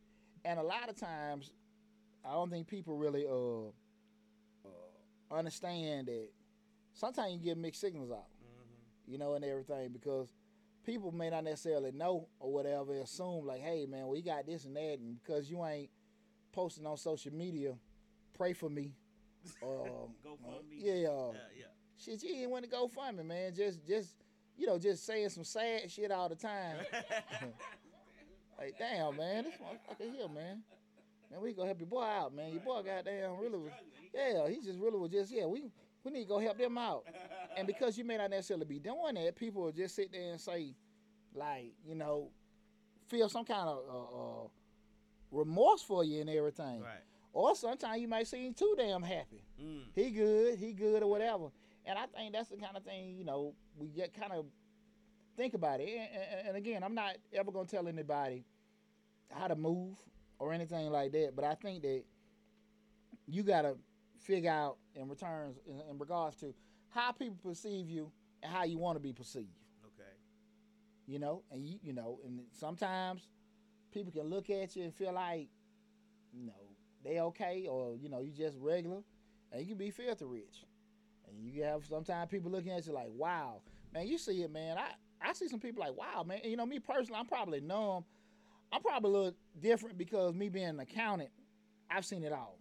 And 0.45 0.57
a 0.59 0.63
lot 0.63 0.89
of 0.89 0.95
times, 0.95 1.51
I 2.25 2.31
don't 2.31 2.49
think 2.49 2.67
people 2.67 2.97
really 2.97 3.25
uh, 3.27 3.67
uh 4.65 5.35
understand 5.37 6.07
that 6.07 6.29
sometimes 6.93 7.33
you 7.33 7.39
get 7.39 7.57
mixed 7.57 7.81
signals 7.81 8.11
out. 8.11 8.27
You 9.09 9.17
know, 9.17 9.33
and 9.33 9.43
everything 9.43 9.89
because 9.91 10.33
people 10.85 11.11
may 11.11 11.29
not 11.29 11.43
necessarily 11.43 11.91
know 11.91 12.27
or 12.39 12.53
whatever, 12.53 12.93
assume 13.01 13.45
like, 13.45 13.61
hey 13.61 13.85
man, 13.85 14.07
we 14.07 14.21
got 14.21 14.45
this 14.45 14.65
and 14.65 14.75
that, 14.75 14.99
and 14.99 15.17
because 15.21 15.49
you 15.49 15.65
ain't 15.65 15.89
posting 16.51 16.85
on 16.85 16.97
social 16.97 17.33
media, 17.33 17.73
pray 18.37 18.53
for 18.53 18.69
me. 18.69 18.93
Or 19.61 20.09
Go 20.23 20.37
uh, 20.45 20.61
me. 20.69 20.77
yeah, 20.79 21.09
uh, 21.09 21.31
Yeah, 21.31 21.39
yeah. 21.57 21.65
shit, 21.97 22.23
you 22.23 22.41
ain't 22.41 22.51
want 22.51 22.63
to 22.65 22.69
go 22.69 22.87
fund 22.87 23.17
me, 23.17 23.23
man. 23.23 23.53
Just, 23.55 23.85
just, 23.87 24.15
you 24.57 24.67
know, 24.67 24.77
just 24.77 25.05
saying 25.05 25.29
some 25.29 25.43
sad 25.43 25.89
shit 25.89 26.11
all 26.11 26.29
the 26.29 26.35
time. 26.35 26.77
like, 28.59 28.75
damn, 28.77 29.15
man, 29.15 29.45
this 29.45 29.53
motherfucker 29.55 30.13
here, 30.13 30.27
man. 30.27 30.61
Man, 31.31 31.41
we 31.41 31.53
gonna 31.53 31.67
help 31.67 31.79
your 31.79 31.87
boy 31.87 32.03
out, 32.03 32.33
man. 32.33 32.51
Your 32.51 32.61
boy 32.61 32.81
goddamn 32.81 33.37
really 33.39 33.59
was, 33.59 33.71
yeah, 34.13 34.47
he 34.47 34.55
just 34.61 34.79
really 34.79 34.97
was 34.97 35.11
just, 35.11 35.31
yeah, 35.31 35.45
we 35.45 35.65
we 36.03 36.11
need 36.11 36.23
to 36.23 36.27
go 36.27 36.39
help 36.39 36.57
them 36.57 36.77
out. 36.77 37.03
And 37.57 37.67
because 37.67 37.97
you 37.97 38.03
may 38.05 38.17
not 38.17 38.29
necessarily 38.29 38.65
be 38.65 38.79
doing 38.79 39.15
that, 39.15 39.35
people 39.35 39.63
will 39.63 39.71
just 39.71 39.95
sit 39.95 40.11
there 40.11 40.31
and 40.31 40.39
say, 40.39 40.73
like, 41.33 41.73
you 41.85 41.95
know, 41.95 42.29
feel 43.07 43.27
some 43.29 43.45
kind 43.45 43.67
of 43.67 43.79
uh, 43.89 44.17
uh, 44.43 44.47
remorse 45.31 45.81
for 45.81 46.03
you 46.03 46.21
and 46.21 46.29
everything. 46.29 46.81
Right. 46.81 47.03
Or 47.33 47.55
sometimes 47.55 48.01
you 48.01 48.07
might 48.07 48.27
seem 48.27 48.53
too 48.53 48.75
damn 48.77 49.03
happy 49.03 49.43
Mm. 49.61 49.83
he 49.93 50.09
good, 50.09 50.57
he 50.57 50.71
good, 50.73 51.03
or 51.03 51.09
whatever. 51.09 51.47
And 51.85 51.97
I 51.99 52.05
think 52.05 52.33
that's 52.33 52.49
the 52.49 52.55
kind 52.57 52.77
of 52.77 52.83
thing 52.83 53.15
you 53.17 53.25
know 53.25 53.53
we 53.77 53.87
get 53.87 54.13
kind 54.13 54.31
of 54.31 54.45
think 55.35 55.53
about 55.53 55.79
it. 55.81 55.89
And, 55.89 56.09
and, 56.39 56.47
and 56.49 56.57
again, 56.57 56.81
I'm 56.83 56.95
not 56.95 57.17
ever 57.33 57.51
gonna 57.51 57.67
tell 57.67 57.87
anybody 57.87 58.45
how 59.31 59.47
to 59.47 59.55
move 59.55 59.97
or 60.39 60.53
anything 60.53 60.89
like 60.91 61.11
that, 61.11 61.35
but 61.35 61.43
I 61.45 61.55
think 61.55 61.81
that 61.83 62.03
you 63.27 63.43
gotta 63.43 63.75
figure 64.19 64.51
out 64.51 64.77
in 64.95 65.07
returns 65.07 65.57
in, 65.67 65.81
in 65.89 65.97
regards 65.97 66.37
to 66.37 66.53
how 66.89 67.11
people 67.11 67.37
perceive 67.41 67.89
you 67.89 68.11
and 68.43 68.51
how 68.51 68.63
you 68.63 68.77
want 68.77 68.95
to 68.95 68.99
be 68.99 69.13
perceived. 69.13 69.47
Okay. 69.85 70.11
You 71.07 71.19
know, 71.19 71.43
and 71.51 71.65
you 71.65 71.79
you 71.81 71.93
know, 71.93 72.19
and 72.25 72.41
sometimes 72.51 73.27
people 73.91 74.11
can 74.11 74.29
look 74.29 74.49
at 74.49 74.75
you 74.75 74.83
and 74.83 74.93
feel 74.93 75.13
like, 75.13 75.47
you 76.33 76.45
know, 76.45 76.75
they 77.03 77.19
okay, 77.19 77.67
or 77.69 77.95
you 77.95 78.09
know, 78.09 78.21
you 78.21 78.31
just 78.31 78.57
regular, 78.59 79.01
and 79.51 79.61
you 79.61 79.67
can 79.67 79.77
be 79.77 79.91
filthy 79.91 80.25
rich, 80.25 80.65
and 81.27 81.37
you 81.39 81.63
have 81.63 81.85
sometimes 81.85 82.29
people 82.29 82.51
looking 82.51 82.71
at 82.71 82.85
you 82.85 82.93
like, 82.93 83.09
wow, 83.09 83.61
man, 83.93 84.07
you 84.07 84.17
see 84.17 84.43
it, 84.43 84.51
man. 84.51 84.77
I 84.77 84.91
I 85.21 85.33
see 85.33 85.47
some 85.47 85.59
people 85.59 85.81
like, 85.81 85.97
wow, 85.97 86.23
man. 86.23 86.39
And, 86.43 86.51
you 86.51 86.57
know, 86.57 86.65
me 86.65 86.79
personally, 86.79 87.19
I'm 87.19 87.25
probably 87.25 87.59
numb. 87.59 88.05
I'm 88.71 88.81
probably 88.81 89.09
a 89.09 89.13
little 89.13 89.33
different 89.59 89.97
because 89.97 90.33
me 90.33 90.47
being 90.47 90.67
an 90.67 90.79
accountant, 90.79 91.31
I've 91.89 92.05
seen 92.05 92.23
it 92.23 92.31
all. 92.31 92.59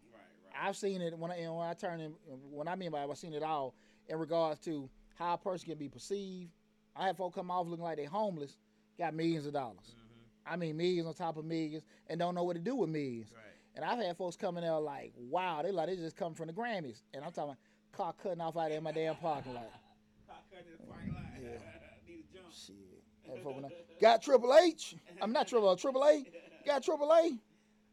I've 0.61 0.77
seen 0.77 1.01
it 1.01 1.16
when 1.18 1.31
I 1.31 1.37
and 1.37 1.55
when 1.57 1.66
I 1.68 1.75
turn 1.75 2.01
in 2.01 2.12
when 2.51 2.68
I 2.68 2.75
mean 2.77 2.90
by 2.90 3.03
it, 3.03 3.09
I've 3.11 3.18
seen 3.18 3.35
it 3.35 3.42
all 3.42 3.75
in 4.09 4.18
regards 4.18 4.61
to 4.61 4.88
how 5.14 5.35
a 5.35 5.38
person 5.38 5.68
can 5.68 5.79
be 5.79 5.88
perceived. 5.88 6.51
I 6.97 7.07
have 7.09 7.16
folks 7.16 7.35
come 7.37 7.51
off 7.51 7.66
looking 7.66 7.85
like 7.85 7.97
they 7.97 8.05
homeless, 8.05 8.57
got 8.99 9.14
millions 9.14 9.47
of 9.47 9.53
dollars. 9.53 9.94
Mhm. 9.94 10.53
I 10.53 10.57
mean 10.57 10.77
millions 10.77 11.07
on 11.07 11.14
top 11.14 11.37
of 11.37 11.44
millions, 11.44 11.85
and 12.09 12.18
don't 12.18 12.35
know 12.35 12.44
what 12.44 12.55
to 12.55 12.62
do 12.62 12.75
with 12.77 12.90
millions. 12.90 13.31
Right. 13.33 13.42
And 13.75 13.85
I've 13.85 13.99
had 13.99 14.16
folks 14.16 14.37
coming 14.37 14.62
there 14.64 14.79
like, 14.81 15.12
wow, 15.16 15.62
they 15.62 15.71
like 15.71 15.88
they 15.88 15.97
just 15.97 16.16
come 16.16 16.35
from 16.35 16.49
the 16.49 16.53
Grammys, 16.53 17.03
and 17.14 17.25
I'm 17.25 17.31
talking 17.33 17.57
car 17.92 18.12
cutting 18.21 18.40
off 18.40 18.57
out 18.57 18.73
in 18.73 18.83
my 18.83 18.92
damn 18.92 19.16
parking 19.16 19.55
lot. 19.55 19.71
Car 20.27 20.37
cut 20.51 20.64
in 20.66 20.73
the 20.87 20.92
parking 20.92 21.14
lot. 21.14 21.23
Yeah. 21.40 21.49
Need 22.09 22.25
a 22.33 22.37
jump. 22.37 22.53
Shit, 22.53 22.77
That 23.27 23.42
folk 23.42 23.55
went, 23.62 23.73
got 24.01 24.23
Triple 24.23 24.55
H. 24.57 24.97
I'm 25.23 25.33
not 25.33 25.47
Triple 25.49 25.77
Triple 25.77 26.05
A. 26.05 26.25
Got 26.66 26.83
Triple 26.83 27.12
A. 27.12 27.38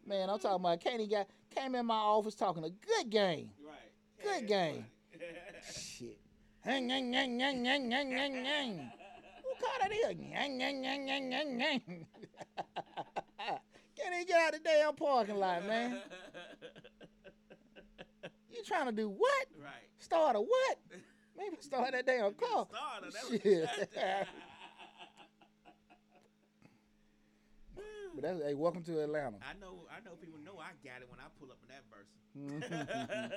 Man, 0.07 0.29
I'm 0.29 0.39
talking 0.39 0.55
about 0.55 0.81
Kenny 0.81 1.07
got 1.07 1.27
came 1.55 1.73
in 1.73 1.85
my 1.85 1.95
office 1.95 2.35
talking 2.35 2.63
a 2.63 2.69
good 2.69 3.09
game. 3.09 3.49
Right. 3.65 4.39
Good 4.39 4.47
game. 4.47 4.85
Shit. 5.73 6.19
Hang, 6.61 6.89
hang, 6.89 7.11
hang, 7.13 7.39
hang, 7.39 7.65
hang, 7.65 7.91
hang, 7.91 8.11
hang, 8.11 8.45
hang. 8.45 8.91
Who 9.43 9.65
called 9.65 9.91
it 9.91 9.93
here? 9.93 10.33
Hang, 10.33 10.59
hang, 10.59 10.83
hang, 10.83 11.07
hang, 11.07 11.31
hang, 11.31 11.59
hang. 11.59 11.81
Can't 13.97 14.13
even 14.13 14.27
get 14.27 14.41
out 14.41 14.53
of 14.53 14.63
the 14.63 14.69
damn 14.69 14.95
parking 14.95 15.37
lot, 15.37 15.65
man. 15.65 16.01
You 18.51 18.63
trying 18.63 18.85
to 18.85 18.93
do 18.93 19.09
what? 19.09 19.47
right. 19.61 19.73
Start 19.99 20.37
a 20.37 20.39
what? 20.39 20.77
Maybe 21.37 21.57
start 21.59 21.91
that 21.91 22.05
damn 22.05 22.33
car. 22.35 22.67
Starter, 22.69 23.11
that 23.11 23.29
was 23.29 23.41
Shit. 23.41 24.29
But 28.15 28.23
that's 28.23 28.41
hey, 28.41 28.53
welcome 28.53 28.83
to 28.83 29.03
Atlanta. 29.03 29.37
I 29.43 29.59
know, 29.59 29.83
I 29.91 29.99
know. 30.05 30.15
People 30.15 30.39
know 30.39 30.57
I 30.57 30.71
got 30.87 31.01
it 31.01 31.09
when 31.09 31.19
I 31.19 31.27
pull 31.37 31.51
up 31.51 31.59
in 31.63 31.69
that 31.69 31.83
verse. 31.91 32.07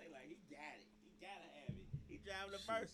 They 0.00 0.08
like 0.12 0.28
he 0.28 0.36
got 0.48 0.76
it. 0.78 0.86
He 1.04 1.12
gotta 1.20 1.48
have 1.60 1.76
it. 1.76 1.84
He 2.08 2.18
driving 2.24 2.52
the 2.52 2.58
verse. 2.66 2.92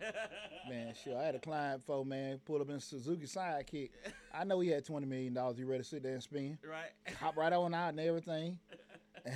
Man, 0.68 0.94
sure. 1.04 1.18
I 1.18 1.24
had 1.24 1.34
a 1.34 1.38
client 1.38 1.80
before, 1.80 2.04
man, 2.04 2.40
pulled 2.44 2.62
up 2.62 2.70
in 2.70 2.80
Suzuki 2.80 3.26
Sidekick. 3.26 3.90
I 4.34 4.42
know 4.44 4.58
he 4.60 4.70
had 4.70 4.84
twenty 4.84 5.06
million 5.06 5.34
dollars. 5.34 5.58
He 5.58 5.64
ready 5.64 5.82
to 5.82 5.88
sit 5.88 6.02
there 6.02 6.14
and 6.14 6.22
spend. 6.22 6.58
right. 6.68 7.16
Hop 7.20 7.36
right 7.36 7.52
on 7.52 7.74
out 7.74 7.90
and 7.90 8.00
everything. 8.00 8.58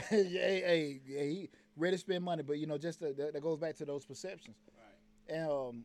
hey, 0.09 0.24
hey, 0.28 1.00
yeah, 1.06 1.22
he 1.22 1.50
ready 1.76 1.94
to 1.96 2.00
spend 2.00 2.24
money, 2.24 2.42
but 2.42 2.59
you 2.59 2.66
know, 2.66 2.78
just 2.78 2.98
to, 3.00 3.12
that, 3.12 3.35
that 3.35 3.42
goes 3.42 3.59
back 3.59 3.76
to 3.76 3.85
those 3.85 4.04
perceptions. 4.04 4.56
Right. 4.74 5.37
And 5.37 5.50
um, 5.50 5.85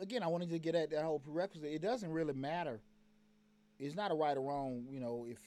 again, 0.00 0.22
I 0.22 0.26
wanted 0.26 0.50
to 0.50 0.58
get 0.58 0.74
at 0.74 0.90
that 0.90 1.04
whole 1.04 1.20
prerequisite. 1.20 1.72
It 1.72 1.80
doesn't 1.80 2.10
really 2.10 2.34
matter. 2.34 2.80
It's 3.78 3.94
not 3.94 4.10
a 4.10 4.14
right 4.14 4.36
or 4.36 4.40
wrong, 4.40 4.86
you 4.90 5.00
know, 5.00 5.26
if 5.28 5.38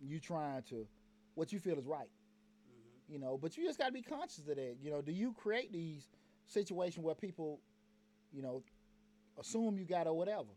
you 0.00 0.20
trying 0.20 0.62
to 0.64 0.86
what 1.34 1.52
you 1.52 1.58
feel 1.58 1.78
is 1.78 1.86
right, 1.86 2.10
Mhm. 2.10 3.12
you 3.12 3.18
know. 3.18 3.38
But 3.38 3.56
you 3.56 3.64
just 3.64 3.78
got 3.78 3.86
to 3.86 3.92
be 3.92 4.02
conscious 4.02 4.46
of 4.48 4.56
that. 4.56 4.76
You 4.80 4.90
know, 4.90 5.02
do 5.02 5.12
you 5.12 5.32
create 5.32 5.72
these 5.72 6.08
situations 6.46 7.04
where 7.04 7.14
people, 7.14 7.60
you 8.30 8.42
know, 8.42 8.62
assume 9.38 9.78
you 9.78 9.84
got 9.84 10.06
or 10.06 10.14
whatever? 10.16 10.50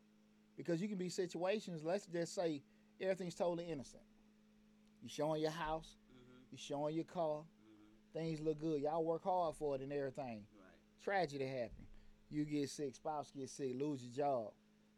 Because 0.57 0.81
you 0.81 0.87
can 0.87 0.97
be 0.97 1.09
situations. 1.09 1.83
Let's 1.83 2.05
just 2.05 2.33
say 2.33 2.61
everything's 2.99 3.35
totally 3.35 3.65
innocent. 3.65 4.03
You 5.01 5.09
showing 5.09 5.41
your 5.41 5.51
house, 5.51 5.97
Mhm. 6.09 6.51
you 6.51 6.57
showing 6.57 6.95
your 6.95 7.05
car, 7.05 7.43
Mhm. 7.43 8.13
things 8.13 8.39
look 8.41 8.59
good. 8.59 8.81
Y'all 8.81 9.03
work 9.03 9.23
hard 9.23 9.55
for 9.55 9.75
it 9.75 9.81
and 9.81 9.91
everything 9.91 10.47
Right. 10.53 10.79
tragedy 11.01 11.45
happen. 11.45 11.87
You 12.29 12.43
get 12.45 12.69
sick, 12.69 12.95
spouse 12.95 13.31
gets 13.31 13.51
sick, 13.53 13.75
lose 13.75 14.03
your 14.03 14.13
job. 14.13 14.53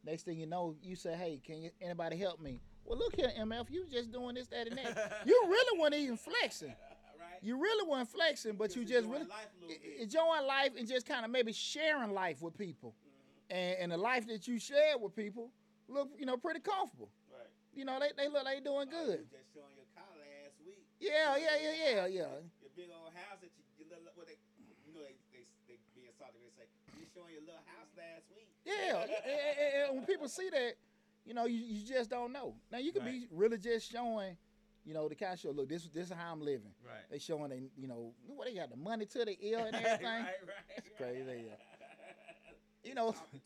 Next 0.08 0.24
thing 0.24 0.40
you 0.40 0.46
know, 0.48 0.74
you 0.82 0.96
say, 0.96 1.16
"Hey, 1.16 1.42
can 1.46 1.62
you, 1.62 1.70
anybody 1.82 2.16
help 2.18 2.40
me?" 2.40 2.62
Well, 2.86 2.98
look 2.98 3.16
here, 3.18 3.30
MF, 3.38 3.70
you 3.70 3.86
just 3.92 4.14
doing 4.14 4.36
this, 4.36 4.48
that, 4.48 4.68
and 4.68 4.78
that. 4.80 5.22
you 5.28 5.36
really 5.50 5.80
weren't 5.80 5.94
even 5.94 6.16
flexing. 6.16 6.72
right. 7.20 7.40
You 7.44 7.60
really 7.60 7.84
weren't 7.90 8.08
flexing, 8.08 8.56
but 8.56 8.74
you 8.78 8.86
just 8.86 9.04
really 9.06 9.28
life 9.28 9.52
a 9.60 9.66
little 9.68 9.76
bit. 9.84 10.00
enjoying 10.08 10.48
life 10.48 10.72
and 10.80 10.88
just 10.88 11.06
kind 11.06 11.26
of 11.26 11.30
maybe 11.32 11.52
sharing 11.52 12.14
life 12.16 12.42
with 12.42 12.58
people. 12.58 12.96
Mm-hmm. 12.96 13.58
And, 13.60 13.76
and 13.84 13.88
the 13.92 13.98
life 14.00 14.26
that 14.32 14.48
you 14.48 14.58
shared 14.58 15.02
with 15.04 15.14
people 15.14 15.52
look, 15.90 16.08
you 16.18 16.26
know, 16.26 16.38
pretty 16.38 16.62
comfortable. 16.62 17.12
right. 17.28 17.52
You 17.76 17.84
know, 17.84 18.00
they, 18.00 18.16
they 18.16 18.32
look 18.32 18.46
like 18.48 18.64
they 18.64 18.64
doing 18.64 18.88
Oh, 18.88 19.04
good. 19.06 19.28
just 19.28 19.52
showing 19.52 19.76
your 19.76 19.88
car 19.92 20.08
last 20.16 20.56
week. 20.64 20.88
Yeah, 21.04 21.36
yeah, 21.36 21.60
yeah, 21.60 21.76
yeah, 21.76 22.06
yeah. 22.08 22.32
Your 22.64 22.72
big 22.72 22.88
old 22.96 23.12
house 23.12 23.44
that 23.44 23.52
you, 23.52 23.64
you 23.76 23.84
little, 23.92 24.08
what 24.16 24.32
they, 24.32 24.40
you 24.88 24.96
know, 24.96 25.04
they, 25.04 25.20
they, 25.36 25.44
they 25.68 25.76
being 25.92 26.16
salty. 26.16 26.40
They 26.40 26.56
say 26.56 26.68
you 26.96 27.04
showing 27.12 27.36
your 27.36 27.44
little 27.44 27.68
house 27.76 27.92
last 28.00 28.32
week. 28.32 28.48
Yeah, 28.68 29.02
and, 29.02 29.10
and- 29.90 29.96
when 29.98 30.06
people 30.06 30.28
see 30.28 30.50
that, 30.50 30.74
you 31.26 31.34
know, 31.34 31.46
you, 31.46 31.58
you 31.60 31.86
just 31.86 32.10
don't 32.10 32.32
know. 32.34 32.56
Now 32.72 32.78
you 32.80 32.92
could 32.92 33.06
be 33.06 33.28
really 33.32 33.58
just 33.58 33.92
showing, 33.92 34.36
you 34.86 34.94
know, 34.94 35.08
the 35.10 35.16
kind 35.16 35.34
of 35.34 35.40
show. 35.40 35.52
Look, 35.52 35.70
this 35.70 35.88
this 35.94 36.08
is 36.08 36.14
how 36.14 36.32
I'm 36.32 36.42
living. 36.42 36.72
Right. 36.86 37.04
They 37.12 37.20
showing 37.20 37.50
they, 37.50 37.62
you 37.78 37.88
know, 37.88 38.14
what 38.26 38.48
they 38.48 38.54
got 38.56 38.70
the 38.70 38.78
money 38.78 39.06
to 39.06 39.26
the 39.26 39.38
ill 39.42 39.60
and 39.66 39.76
everything. 39.76 40.06
right, 40.06 40.24
right. 40.24 40.78
It's 40.78 40.90
crazy, 40.98 41.44
yeah. 41.48 41.54
You 42.84 42.94
know, 42.96 43.12
talking 43.12 43.32
to 43.32 43.36
'em. 43.38 43.42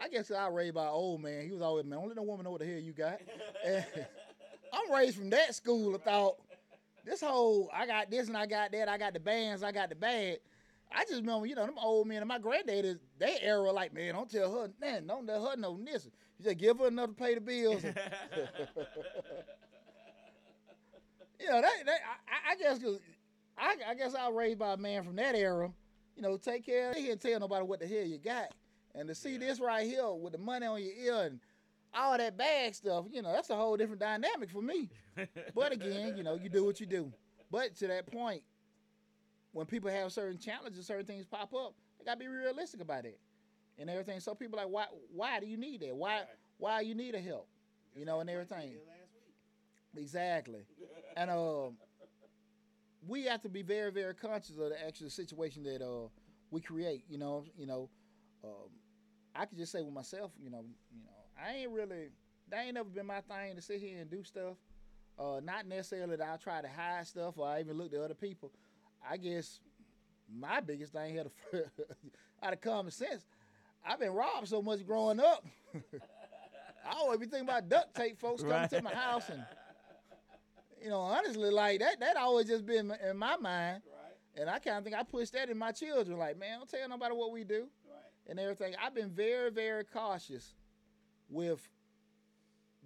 I 0.00 0.08
guess 0.08 0.30
I 0.30 0.46
raised 0.48 0.74
by 0.74 0.84
an 0.84 0.90
old 0.90 1.20
man. 1.22 1.44
He 1.44 1.50
was 1.52 1.62
always 1.62 1.84
man. 1.84 1.98
Only 1.98 2.14
the 2.14 2.22
woman 2.22 2.44
know 2.44 2.50
what 2.52 2.60
the 2.60 2.66
hell 2.66 2.78
you 2.80 2.92
got. 2.92 3.20
I'm 4.72 4.92
raised 4.92 5.16
from 5.16 5.30
that 5.30 5.54
school 5.54 5.94
of 5.94 6.02
thought. 6.02 6.36
This 7.04 7.20
whole 7.20 7.70
I 7.72 7.86
got 7.86 8.10
this 8.10 8.28
and 8.28 8.36
I 8.36 8.46
got 8.46 8.70
that. 8.72 8.88
I 8.88 8.96
got 8.98 9.12
the 9.14 9.20
bands. 9.20 9.62
I 9.62 9.72
got 9.72 9.88
the 9.88 9.94
bag. 9.94 10.38
I 10.92 11.02
just 11.04 11.20
remember, 11.20 11.46
you 11.46 11.54
know, 11.54 11.66
them 11.66 11.78
old 11.80 12.06
men 12.06 12.18
and 12.18 12.28
my 12.28 12.38
granddaddy, 12.38 12.96
they 13.18 13.38
era 13.42 13.70
like, 13.72 13.92
man, 13.92 14.14
don't 14.14 14.30
tell 14.30 14.52
her, 14.62 14.70
man, 14.80 15.06
don't 15.06 15.26
tell 15.26 15.44
her 15.46 15.56
no 15.56 15.78
this. 15.84 16.06
You 16.38 16.44
just 16.44 16.58
give 16.58 16.78
her 16.78 16.86
enough 16.88 17.10
to 17.10 17.14
pay 17.14 17.34
the 17.34 17.40
bills. 17.40 17.82
you 17.84 17.92
know, 21.50 21.60
that, 21.60 21.72
that 21.86 21.98
I, 22.28 22.52
I 22.52 22.56
guess 22.56 22.78
'cause 22.78 23.00
I, 23.56 23.76
I 23.88 23.94
guess 23.94 24.14
I 24.14 24.28
was 24.28 24.36
raised 24.36 24.58
by 24.58 24.72
a 24.72 24.76
man 24.76 25.04
from 25.04 25.16
that 25.16 25.34
era. 25.34 25.70
You 26.16 26.22
know, 26.22 26.36
take 26.36 26.64
care. 26.64 26.92
They 26.94 27.02
can't 27.04 27.20
tell 27.20 27.40
nobody 27.40 27.64
what 27.64 27.80
the 27.80 27.86
hell 27.86 28.04
you 28.04 28.18
got. 28.18 28.52
And 28.94 29.08
to 29.08 29.14
see 29.14 29.32
Yeah. 29.32 29.38
this 29.38 29.60
right 29.60 29.86
here 29.86 30.08
with 30.12 30.32
the 30.32 30.38
money 30.38 30.66
on 30.66 30.80
your 30.82 30.92
ear 30.94 31.26
and 31.26 31.40
all 31.92 32.16
that 32.16 32.36
bag 32.36 32.74
stuff, 32.74 33.06
you 33.10 33.22
know, 33.22 33.32
that's 33.32 33.50
a 33.50 33.56
whole 33.56 33.76
different 33.76 34.00
dynamic 34.00 34.50
for 34.50 34.62
me. 34.62 34.88
But 35.54 35.72
again, 35.72 36.16
you 36.16 36.24
know, 36.24 36.34
you 36.34 36.48
do 36.48 36.64
what 36.64 36.80
you 36.80 36.86
do. 36.86 37.12
But 37.50 37.76
to 37.76 37.86
that 37.88 38.06
point, 38.06 38.42
when 39.54 39.66
people 39.66 39.90
have 39.90 40.12
certain 40.12 40.38
challenges, 40.38 40.86
certain 40.86 41.06
things 41.06 41.24
pop 41.24 41.54
up, 41.54 41.74
they 41.98 42.04
gotta 42.04 42.18
be 42.18 42.26
realistic 42.28 42.80
about 42.82 43.06
it 43.06 43.18
and 43.78 43.88
everything. 43.88 44.20
So 44.20 44.34
people 44.34 44.58
like, 44.58 44.68
why 44.68 44.86
why 45.14 45.40
do 45.40 45.46
you 45.46 45.56
need 45.56 45.80
that? 45.80 45.96
Why 45.96 46.22
why 46.58 46.80
you 46.82 46.94
need 46.94 47.14
a 47.14 47.20
help? 47.20 47.48
You 47.96 48.04
know, 48.04 48.20
and 48.20 48.28
everything. 48.28 48.74
Exactly. 49.96 50.66
And 51.16 51.30
um 51.30 51.76
we 53.06 53.24
have 53.24 53.42
to 53.42 53.48
be 53.48 53.62
very, 53.62 53.92
very 53.92 54.14
conscious 54.14 54.56
of 54.58 54.70
the 54.70 54.86
actual 54.86 55.10
situation 55.10 55.62
that 55.64 55.82
uh 55.82 56.08
we 56.50 56.60
create. 56.60 57.04
You 57.08 57.18
know, 57.18 57.44
you 57.56 57.66
know, 57.66 57.88
um, 58.42 58.70
I 59.34 59.46
could 59.46 59.58
just 59.58 59.72
say 59.72 59.82
with 59.82 59.92
myself, 59.94 60.32
you 60.42 60.50
know, 60.50 60.64
you 60.92 61.02
know, 61.04 61.10
I 61.40 61.54
ain't 61.58 61.70
really. 61.70 62.08
That 62.50 62.64
ain't 62.64 62.74
never 62.74 62.88
been 62.88 63.06
my 63.06 63.20
thing 63.20 63.56
to 63.56 63.62
sit 63.62 63.80
here 63.80 64.00
and 64.00 64.10
do 64.10 64.22
stuff. 64.24 64.56
Uh, 65.18 65.40
not 65.42 65.66
necessarily 65.66 66.16
that 66.16 66.28
I 66.28 66.36
try 66.36 66.60
to 66.60 66.68
hide 66.68 67.06
stuff 67.06 67.38
or 67.38 67.46
I 67.46 67.60
even 67.60 67.78
look 67.78 67.90
to 67.92 68.04
other 68.04 68.14
people. 68.14 68.52
I 69.08 69.16
guess 69.16 69.60
my 70.32 70.60
biggest 70.60 70.92
thing 70.92 71.12
here, 71.14 71.24
to, 71.52 71.64
out 72.42 72.52
of 72.52 72.60
common 72.60 72.90
sense, 72.90 73.26
I've 73.86 73.98
been 74.00 74.12
robbed 74.12 74.48
so 74.48 74.62
much 74.62 74.84
growing 74.86 75.20
up. 75.20 75.44
I 76.86 76.94
always 76.96 77.18
be 77.18 77.26
thinking 77.26 77.48
about 77.48 77.68
duct 77.68 77.94
tape 77.94 78.18
folks 78.18 78.42
coming 78.42 78.68
to 78.68 78.82
my 78.82 78.92
house 78.94 79.28
and, 79.30 79.44
you 80.82 80.90
know, 80.90 81.00
honestly, 81.00 81.50
like 81.50 81.80
that. 81.80 82.00
That 82.00 82.16
always 82.16 82.46
just 82.46 82.66
been 82.66 82.92
in 83.08 83.16
my 83.16 83.36
mind, 83.36 83.82
Right. 83.86 84.40
and 84.40 84.50
I 84.50 84.58
kind 84.58 84.78
of 84.78 84.84
think 84.84 84.94
I 84.96 85.02
pushed 85.02 85.32
that 85.32 85.48
in 85.48 85.56
my 85.58 85.72
children. 85.72 86.18
Like, 86.18 86.38
man, 86.38 86.58
don't 86.58 86.68
tell 86.68 86.88
nobody 86.88 87.14
what 87.14 87.32
we 87.32 87.44
do 87.44 87.68
Right. 87.86 88.02
and 88.28 88.38
everything. 88.38 88.74
I've 88.82 88.94
been 88.94 89.10
very, 89.10 89.50
very 89.50 89.84
cautious 89.84 90.54
with. 91.28 91.66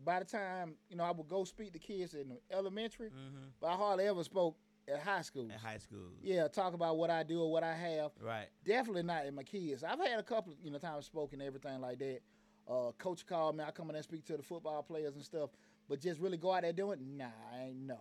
By 0.05 0.21
the 0.21 0.25
time 0.27 0.75
you 0.89 0.95
know, 0.97 1.03
I 1.03 1.11
would 1.11 1.27
go 1.27 1.43
speak 1.43 1.73
to 1.73 1.79
kids 1.81 2.15
in 2.15 2.37
elementary, 2.53 3.09
Mm-hmm. 3.09 3.47
but 3.61 3.67
I 3.67 3.75
hardly 3.75 4.07
ever 4.07 4.23
spoke 4.23 4.57
at 4.93 5.01
high 5.01 5.23
school. 5.23 5.49
At 5.53 5.61
high 5.61 5.79
school. 5.79 6.11
Yeah, 6.23 6.49
talk 6.49 6.75
about 6.75 6.97
what 6.97 7.11
I 7.11 7.23
do 7.23 7.43
or 7.43 7.51
what 7.51 7.63
I 7.63 7.75
have. 7.75 8.13
Right. 8.21 8.49
Definitely 8.65 9.03
not 9.05 9.27
in 9.27 9.35
my 9.35 9.43
kids. 9.43 9.85
I've 9.85 9.99
had 9.99 10.19
a 10.19 10.23
couple, 10.23 10.55
you 10.63 10.71
know, 10.71 10.79
times 10.79 11.07
spoken 11.07 11.41
everything 11.43 11.81
like 11.81 11.99
that. 11.99 12.21
Uh, 12.69 12.93
coach 12.99 13.27
called 13.27 13.57
me. 13.57 13.65
I 13.67 13.71
come 13.71 13.89
in 13.91 13.97
and 13.97 14.05
speak 14.05 14.25
to 14.27 14.37
the 14.37 14.43
football 14.43 14.83
players 14.83 15.15
and 15.15 15.25
stuff. 15.25 15.51
But 15.89 16.01
just 16.01 16.21
really 16.21 16.37
go 16.37 16.53
out 16.53 16.63
there 16.63 16.73
doing, 16.73 16.99
it? 17.01 17.07
nah, 17.07 17.25
I 17.55 17.65
ain't 17.69 17.77
no, 17.79 17.99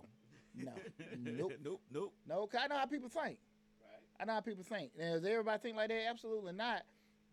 no, 0.56 0.73
nope, 1.17 1.54
nope. 1.63 1.82
Nope. 1.89 2.13
no. 2.28 2.45
'cause 2.47 2.60
I 2.63 2.67
know 2.67 2.78
how 2.78 2.86
people 2.86 3.08
think. 3.08 3.38
Right. 3.82 4.02
I 4.19 4.26
know 4.26 4.34
how 4.34 4.41
people 4.41 4.63
think. 4.65 4.91
And 5.00 5.13
does 5.21 5.26
everybody 5.32 5.60
think 5.62 5.78
like 5.78 5.88
that? 5.89 6.08
Absolutely 6.10 6.52
not. 6.54 6.82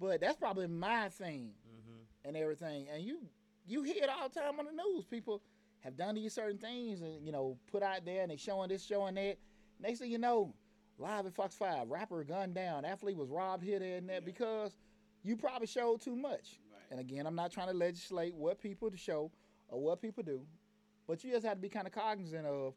But 0.01 0.21
that's 0.21 0.37
probably 0.37 0.67
my 0.69 1.09
thing 1.09 1.53
Mm-hmm. 1.69 2.29
and 2.29 2.37
everything. 2.37 2.87
And 2.95 3.03
you 3.03 3.19
you 3.67 3.83
hear 3.83 4.05
it 4.05 4.09
all 4.11 4.29
the 4.29 4.41
time 4.41 4.61
on 4.61 4.67
the 4.67 4.73
news. 4.73 5.05
People 5.07 5.43
have 5.85 5.97
done 5.97 6.15
these 6.15 6.33
certain 6.33 6.59
things 6.59 7.03
and 7.03 7.25
you 7.25 7.31
know 7.31 7.59
put 7.71 7.83
out 7.83 8.05
there 8.05 8.23
and 8.23 8.31
they 8.31 8.37
showing 8.37 8.69
this, 8.69 8.85
showing 8.85 9.15
that. 9.15 9.37
Next 9.81 9.99
thing 9.99 10.11
you 10.11 10.19
know, 10.19 10.55
live 10.99 11.27
at 11.27 11.35
Fox 11.35 11.55
Five, 11.55 11.91
rapper 11.91 12.25
gunned 12.25 12.55
down, 12.55 12.85
athlete 12.85 13.17
was 13.17 13.29
robbed 13.29 13.63
here, 13.63 13.79
there, 13.79 13.99
and 13.99 14.09
there 14.09 14.21
because 14.21 14.77
you 15.23 15.37
probably 15.37 15.67
showed 15.67 16.01
too 16.01 16.17
much. 16.17 16.59
Right. 16.73 16.91
And 16.91 17.01
again, 17.01 17.27
I'm 17.27 17.35
not 17.35 17.53
trying 17.53 17.69
to 17.69 17.75
legislate 17.75 18.35
what 18.35 18.61
people 18.61 18.91
to 18.91 18.97
show 18.97 19.31
or 19.69 19.81
what 19.81 20.01
people 20.01 20.23
do, 20.23 20.41
but 21.07 21.23
you 21.23 21.33
just 21.33 21.45
have 21.45 21.57
to 21.57 21.61
be 21.61 21.69
kind 21.69 21.87
of 21.87 21.93
cognizant 21.93 22.47
of 22.47 22.75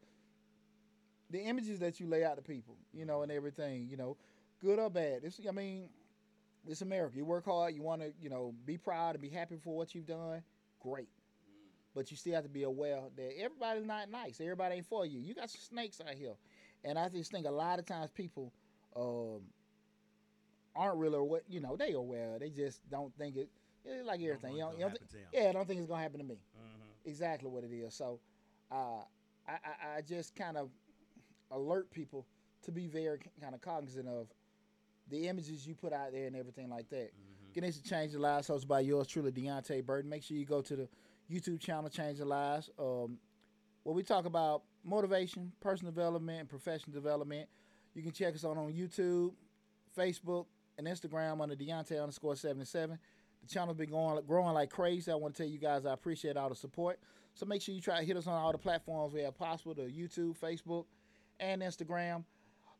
the 1.30 1.40
images 1.40 1.80
that 1.80 2.00
you 2.00 2.08
lay 2.08 2.24
out 2.24 2.38
to 2.38 2.42
people, 2.42 2.76
you 2.94 3.06
know, 3.06 3.22
and 3.22 3.32
everything, 3.32 3.88
you 3.90 3.98
know, 3.98 4.18
good 4.62 4.80
or 4.80 4.90
bad. 4.90 5.22
It's, 5.24 5.40
I 5.48 5.52
mean, 5.52 5.90
it's 6.68 6.82
America. 6.82 7.18
You 7.18 7.26
work 7.26 7.46
hard. 7.46 7.76
You 7.76 7.82
want 7.82 8.02
to, 8.02 8.12
you 8.20 8.30
know, 8.30 8.54
be 8.66 8.78
proud 8.78 9.16
and 9.16 9.22
be 9.22 9.30
happy 9.30 9.56
for 9.62 9.76
what 9.76 9.94
you've 9.94 10.08
done. 10.08 10.42
Great. 10.82 11.10
But 11.98 12.12
you 12.12 12.18
still 12.18 12.36
have 12.36 12.44
to 12.44 12.50
be 12.50 12.62
aware 12.62 13.00
that 13.16 13.32
everybody's 13.44 13.88
not 13.88 14.12
nice. 14.12 14.40
Everybody 14.40 14.76
ain't 14.76 14.86
for 14.86 15.04
you. 15.04 15.20
You 15.20 15.34
got 15.34 15.50
some 15.50 15.62
snakes 15.62 16.00
out 16.00 16.14
here, 16.14 16.34
and 16.84 16.98
I 17.00 17.10
just 17.10 17.32
think 17.32 17.48
a 17.48 17.52
lot 17.52 17.80
of 17.80 17.86
times 17.88 18.12
people 18.12 18.54
um, 18.96 19.42
aren't 20.76 20.98
really 20.98 21.18
what 21.20 21.42
you 21.50 21.60
know. 21.60 21.76
They 21.76 21.94
aware. 21.94 22.38
They 22.40 22.52
just 22.52 22.88
don't 22.92 23.12
think 23.18 23.36
it. 23.36 23.50
It's 23.84 24.06
like 24.06 24.22
everything. 24.22 24.54
You 24.54 24.60
don't, 24.60 24.74
you 24.76 24.82
don't 24.82 24.94
to 24.94 25.00
thi- 25.00 25.18
happen 25.18 25.32
to 25.32 25.38
'em. 25.38 25.44
yeah, 25.44 25.50
I 25.50 25.54
don't 25.54 25.68
think 25.68 25.80
it's 25.80 25.90
gonna 25.90 26.04
happen 26.04 26.20
to 26.20 26.26
me. 26.26 26.36
Mm-hmm. 26.36 27.10
Exactly 27.10 27.50
what 27.50 27.64
it 27.64 27.72
is. 27.74 27.96
So, 27.96 28.20
uh, 28.72 29.02
I, 29.48 29.54
I, 29.54 29.98
I 29.98 30.02
just 30.02 30.36
kind 30.36 30.56
of 30.56 30.70
alert 31.50 31.90
people 31.90 32.28
to 32.64 32.72
be 32.72 32.86
very 32.88 33.18
kind 33.42 33.56
of 33.56 33.62
cognizant 33.62 34.08
of 34.08 34.28
the 35.10 35.28
images 35.28 35.66
you 35.66 35.74
put 35.74 35.94
out 35.94 36.12
there 36.12 36.28
and 36.28 36.36
everything 36.36 36.70
like 36.70 36.90
that. 36.90 37.08
Mm-hmm. 37.08 37.54
Ganesha 37.60 37.82
Change 37.82 38.12
Your 38.12 38.22
Lives, 38.22 38.50
hosted 38.50 38.68
by 38.68 38.82
yours 38.82 39.08
truly, 39.08 39.32
Deontay 39.32 39.84
Burton. 39.84 40.10
Make 40.12 40.22
sure 40.22 40.38
you 40.38 40.46
go 40.46 40.62
to 40.62 40.76
the 40.76 40.88
YouTube 41.32 41.60
channel, 41.60 41.90
Change 41.90 42.18
Your 42.18 42.28
Lives, 42.28 42.70
um, 42.80 43.18
where 43.84 43.96
we 43.96 44.04
talk 44.04 44.26
about 44.26 44.64
motivation, 44.84 45.52
personal 45.60 45.92
development, 45.92 46.40
and 46.42 46.50
professional 46.50 46.94
development. 46.94 47.50
You 47.94 48.04
can 48.04 48.12
check 48.12 48.36
us 48.36 48.46
out 48.46 48.58
on 48.58 48.72
YouTube, 48.72 49.34
Facebook, 49.98 50.46
and 50.78 50.88
Instagram 50.88 51.42
under 51.42 51.56
Deontay 51.56 52.00
underscore 52.00 52.36
77. 52.36 52.98
The 53.42 53.48
channel's 53.48 53.78
been 53.78 53.90
going 53.90 54.24
growing 54.26 54.54
like 54.54 54.70
crazy. 54.70 55.12
I 55.12 55.16
want 55.16 55.36
to 55.36 55.44
tell 55.44 55.52
you 55.52 55.60
guys 55.60 55.86
I 55.86 55.94
appreciate 55.94 56.38
all 56.38 56.50
the 56.50 56.56
support. 56.56 57.00
So 57.34 57.46
make 57.46 57.62
sure 57.62 57.76
you 57.76 57.82
try 57.82 58.00
to 58.00 58.06
hit 58.06 58.18
us 58.18 58.28
on 58.28 58.34
all 58.34 58.52
the 58.52 58.58
platforms 58.58 59.14
we 59.14 59.22
have 59.22 59.38
possible: 59.38 59.74
the 59.74 59.84
YouTube, 59.84 60.38
Facebook, 60.38 60.86
and 61.40 61.62
Instagram. 61.62 62.24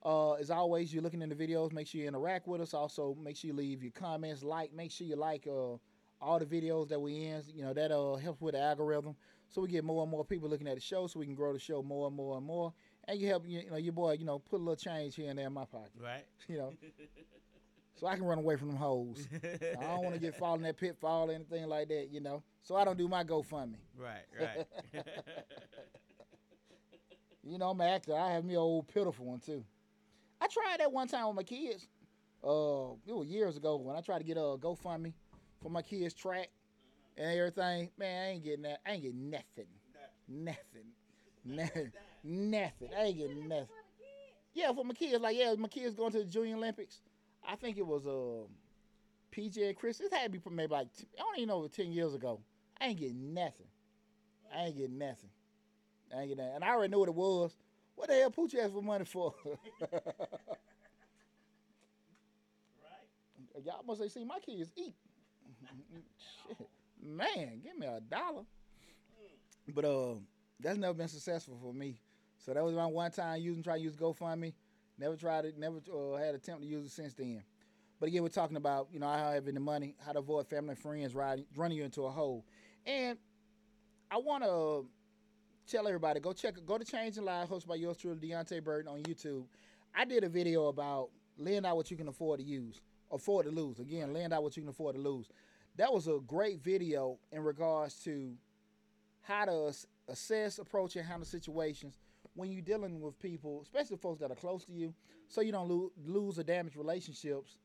Uh, 0.04 0.34
as 0.34 0.52
always, 0.52 0.94
you're 0.94 1.04
looking 1.04 1.22
in 1.22 1.30
the 1.30 1.36
videos. 1.36 1.72
Make 1.74 1.88
sure 1.88 2.02
you 2.02 2.08
interact 2.08 2.48
with 2.48 2.62
us. 2.62 2.74
Also, 2.74 3.16
make 3.22 3.36
sure 3.36 3.50
you 3.50 3.56
leave 3.56 3.84
your 3.84 3.92
comments. 3.92 4.44
Like, 4.44 4.74
make 4.74 4.92
sure 4.92 5.08
you 5.08 5.16
like 5.16 5.48
uh, 5.48 5.78
all 6.22 6.40
the 6.40 6.46
videos 6.46 6.90
that 6.90 7.00
we 7.00 7.26
in. 7.26 7.42
You 7.54 7.64
know 7.64 7.74
that 7.74 7.92
uh, 7.92 8.16
helps 8.16 8.42
with 8.42 8.54
the 8.56 8.62
algorithm, 8.62 9.16
so 9.50 9.62
we 9.62 9.68
get 9.70 9.84
more 9.84 10.02
and 10.04 10.12
more 10.12 10.26
people 10.26 10.50
looking 10.50 10.68
at 10.68 10.76
the 10.76 10.82
show, 10.82 11.08
so 11.08 11.20
we 11.20 11.26
can 11.26 11.36
grow 11.36 11.54
the 11.54 11.60
show 11.60 11.82
more 11.84 12.08
and 12.08 12.16
more 12.16 12.38
and 12.38 12.46
more. 12.46 12.74
And 13.08 13.20
you 13.20 13.28
help 13.28 13.44
you 13.48 13.70
know 13.70 13.78
your 13.78 13.94
boy, 13.94 14.14
you 14.14 14.26
know, 14.26 14.40
put 14.40 14.58
a 14.58 14.64
little 14.64 14.76
change 14.76 15.16
here 15.16 15.30
and 15.30 15.38
there 15.40 15.48
in 15.48 15.54
my 15.54 15.66
pocket, 15.66 15.92
Right. 16.02 16.26
you 16.48 16.58
know, 16.58 16.74
so 17.96 18.06
I 18.08 18.16
can 18.16 18.26
run 18.26 18.38
away 18.38 18.56
from 18.58 18.68
them 18.70 18.78
hoes. 18.78 19.28
I 19.44 19.84
don't 19.84 20.04
want 20.04 20.14
to 20.14 20.20
get 20.20 20.36
fall 20.36 20.56
in 20.56 20.62
that 20.64 20.78
pitfall 20.78 21.30
or 21.30 21.34
anything 21.34 21.66
like 21.68 21.88
that, 21.88 22.10
you 22.12 22.20
know. 22.20 22.44
So 22.64 22.76
I 22.76 22.84
don't 22.84 22.98
do 22.98 23.08
my 23.08 23.24
GoFundMe. 23.24 23.76
right. 23.98 24.24
Right. 24.94 25.04
You 27.44 27.58
know, 27.58 27.70
I'm 27.70 27.80
an 27.80 27.88
actor. 27.88 28.14
I 28.14 28.32
have 28.34 28.44
me 28.44 28.58
old 28.58 28.88
pitiful 28.90 29.26
one 29.26 29.40
too. 29.40 29.64
I 30.42 30.48
tried 30.48 30.80
that 30.80 30.92
one 30.92 31.08
time 31.08 31.28
with 31.28 31.36
my 31.38 31.44
kids. 31.44 31.88
Uh, 32.44 32.92
it 33.08 33.16
was 33.16 33.28
years 33.28 33.56
ago 33.58 33.78
when 33.78 33.96
I 33.96 34.02
tried 34.02 34.20
to 34.20 34.24
get 34.26 34.38
a 34.38 34.58
GoFundMe 34.60 35.14
for 35.62 35.70
my 35.70 35.82
kids' 35.82 36.14
track 36.14 36.50
and 37.18 37.38
everything. 37.38 37.90
Man, 37.98 38.24
I 38.24 38.30
ain't 38.32 38.44
getting 38.44 38.64
that. 38.64 38.82
I 38.86 38.92
ain't 38.92 39.04
getting 39.04 39.30
nothing. 39.30 39.68
Nothing. 40.28 40.58
Nothing. 41.46 41.92
Nothing. 42.24 42.90
I 42.98 43.04
ain't 43.04 43.18
getting 43.18 43.48
nothing. 43.48 43.66
For 43.66 43.74
the 43.74 44.04
kids. 44.04 44.54
Yeah, 44.54 44.74
for 44.74 44.84
my 44.84 44.94
kids. 44.94 45.22
Like, 45.22 45.38
yeah, 45.38 45.54
my 45.58 45.68
kids 45.68 45.96
going 45.96 46.12
to 46.12 46.20
the 46.20 46.26
Junior 46.26 46.56
Olympics. 46.56 47.02
I 47.48 47.56
think 47.56 47.78
it 47.78 47.86
was 47.86 48.06
uh, 48.06 48.48
PJ 49.32 49.68
and 49.68 49.76
Chris. 49.78 50.00
It 50.02 50.14
had 50.14 50.26
to 50.26 50.30
be 50.30 50.40
from 50.40 50.56
maybe 50.56 50.74
like 50.74 50.94
t- 50.94 51.08
I 51.18 51.22
don't 51.22 51.38
even 51.38 51.50
know 51.50 51.68
ten 51.68 51.92
years 51.92 52.14
ago. 52.14 52.42
I 52.80 52.88
ain't 52.88 53.00
getting 53.00 53.34
nothing. 53.34 53.68
I 54.54 54.66
ain't 54.66 54.78
getting 54.78 54.98
nothing. 54.98 55.30
I 56.14 56.22
ain't 56.22 56.30
getting 56.30 56.44
that. 56.44 56.56
And 56.56 56.64
I 56.64 56.70
already 56.70 56.92
knew 56.92 57.00
what 57.00 57.10
it 57.10 57.16
was. 57.16 57.56
What 57.96 58.10
the 58.10 58.16
hell 58.16 58.32
Poochie 58.32 58.60
asked 58.60 58.74
for 58.74 58.82
money 58.82 59.06
for? 59.06 59.34
right. 59.82 59.92
Y'all 63.66 63.84
must 63.86 64.02
have 64.02 64.12
seen 64.12 64.28
my 64.28 64.40
kids 64.40 64.72
eat. 64.76 64.96
Shit. 66.48 66.68
Man, 67.02 67.62
give 67.64 67.78
me 67.78 67.88
a 67.88 68.00
dollar. 68.02 68.44
But 69.74 69.86
uh, 69.86 70.16
that's 70.60 70.78
never 70.78 70.94
been 70.94 71.08
successful 71.08 71.58
for 71.62 71.74
me. 71.74 72.00
So 72.38 72.54
that 72.54 72.64
was 72.64 72.74
my 72.74 72.86
one 72.86 73.12
time 73.12 73.42
using 73.42 73.64
try 73.64 73.78
to 73.78 73.84
use 73.84 73.96
GoFundMe. 73.96 74.54
Never 74.98 75.16
tried 75.16 75.46
it. 75.46 75.58
Never 75.58 75.78
uh, 75.94 76.18
had 76.18 76.36
attempt 76.36 76.62
to 76.62 76.68
use 76.68 76.86
it 76.86 76.92
since 76.92 77.14
then. 77.14 77.44
But 78.00 78.10
again, 78.10 78.24
we're 78.24 78.30
talking 78.30 78.58
about 78.58 78.88
you 78.92 79.00
know 79.00 79.08
how 79.08 79.32
having 79.32 79.54
the 79.54 79.60
money, 79.60 79.96
how 80.06 80.14
to 80.14 80.20
avoid 80.20 80.48
family 80.48 80.72
and 80.72 80.80
friends 80.80 81.16
riding, 81.16 81.46
running 81.56 81.78
you 81.78 81.84
into 81.84 82.04
a 82.06 82.12
hole. 82.12 82.46
And 82.86 83.18
I 84.10 84.18
want 84.18 84.44
to 84.44 84.86
tell 85.70 85.88
everybody 85.88 86.20
go 86.20 86.32
check 86.34 86.56
go 86.66 86.78
to 86.78 86.86
Changing 86.86 87.26
Lives, 87.26 87.50
hosted 87.50 87.68
by 87.68 87.76
yours 87.76 87.98
truly 87.98 88.18
Deontay 88.18 88.64
Burton 88.64 88.92
on 88.92 89.04
YouTube. 89.04 89.46
I 89.96 90.06
did 90.06 90.24
a 90.24 90.30
video 90.30 90.68
about 90.68 91.10
laying 91.38 91.66
out 91.66 91.76
what 91.76 91.90
you 91.92 91.98
can 91.98 92.08
afford 92.08 92.40
to 92.40 92.46
use, 92.46 92.80
afford 93.12 93.46
to 93.46 93.52
lose. 93.52 93.80
Again, 93.80 94.14
laying 94.14 94.32
out 94.32 94.44
what 94.44 94.56
you 94.56 94.64
can 94.64 94.70
afford 94.70 94.96
to 94.96 95.02
lose. 95.02 95.28
That 95.78 95.94
was 95.94 96.08
a 96.08 96.20
great 96.26 96.62
video 96.62 97.20
in 97.32 97.44
regards 97.44 97.96
to 98.04 98.34
how 99.22 99.46
to 99.46 99.74
assess, 100.08 100.58
approach, 100.58 100.96
and 100.96 101.06
handle 101.06 101.26
situations 101.26 101.98
when 102.34 102.52
you're 102.52 102.62
dealing 102.62 103.02
with 103.02 103.20
people, 103.20 103.62
especially 103.64 103.98
folks 103.98 104.20
that 104.22 104.32
are 104.32 104.36
close 104.36 104.64
to 104.66 104.72
you, 104.72 104.94
so 105.28 105.42
you 105.42 105.52
don't 105.52 105.70
lo- 105.70 105.92
lose 106.06 106.40
or 106.40 106.44
damage 106.44 106.76
relationships 106.76 107.58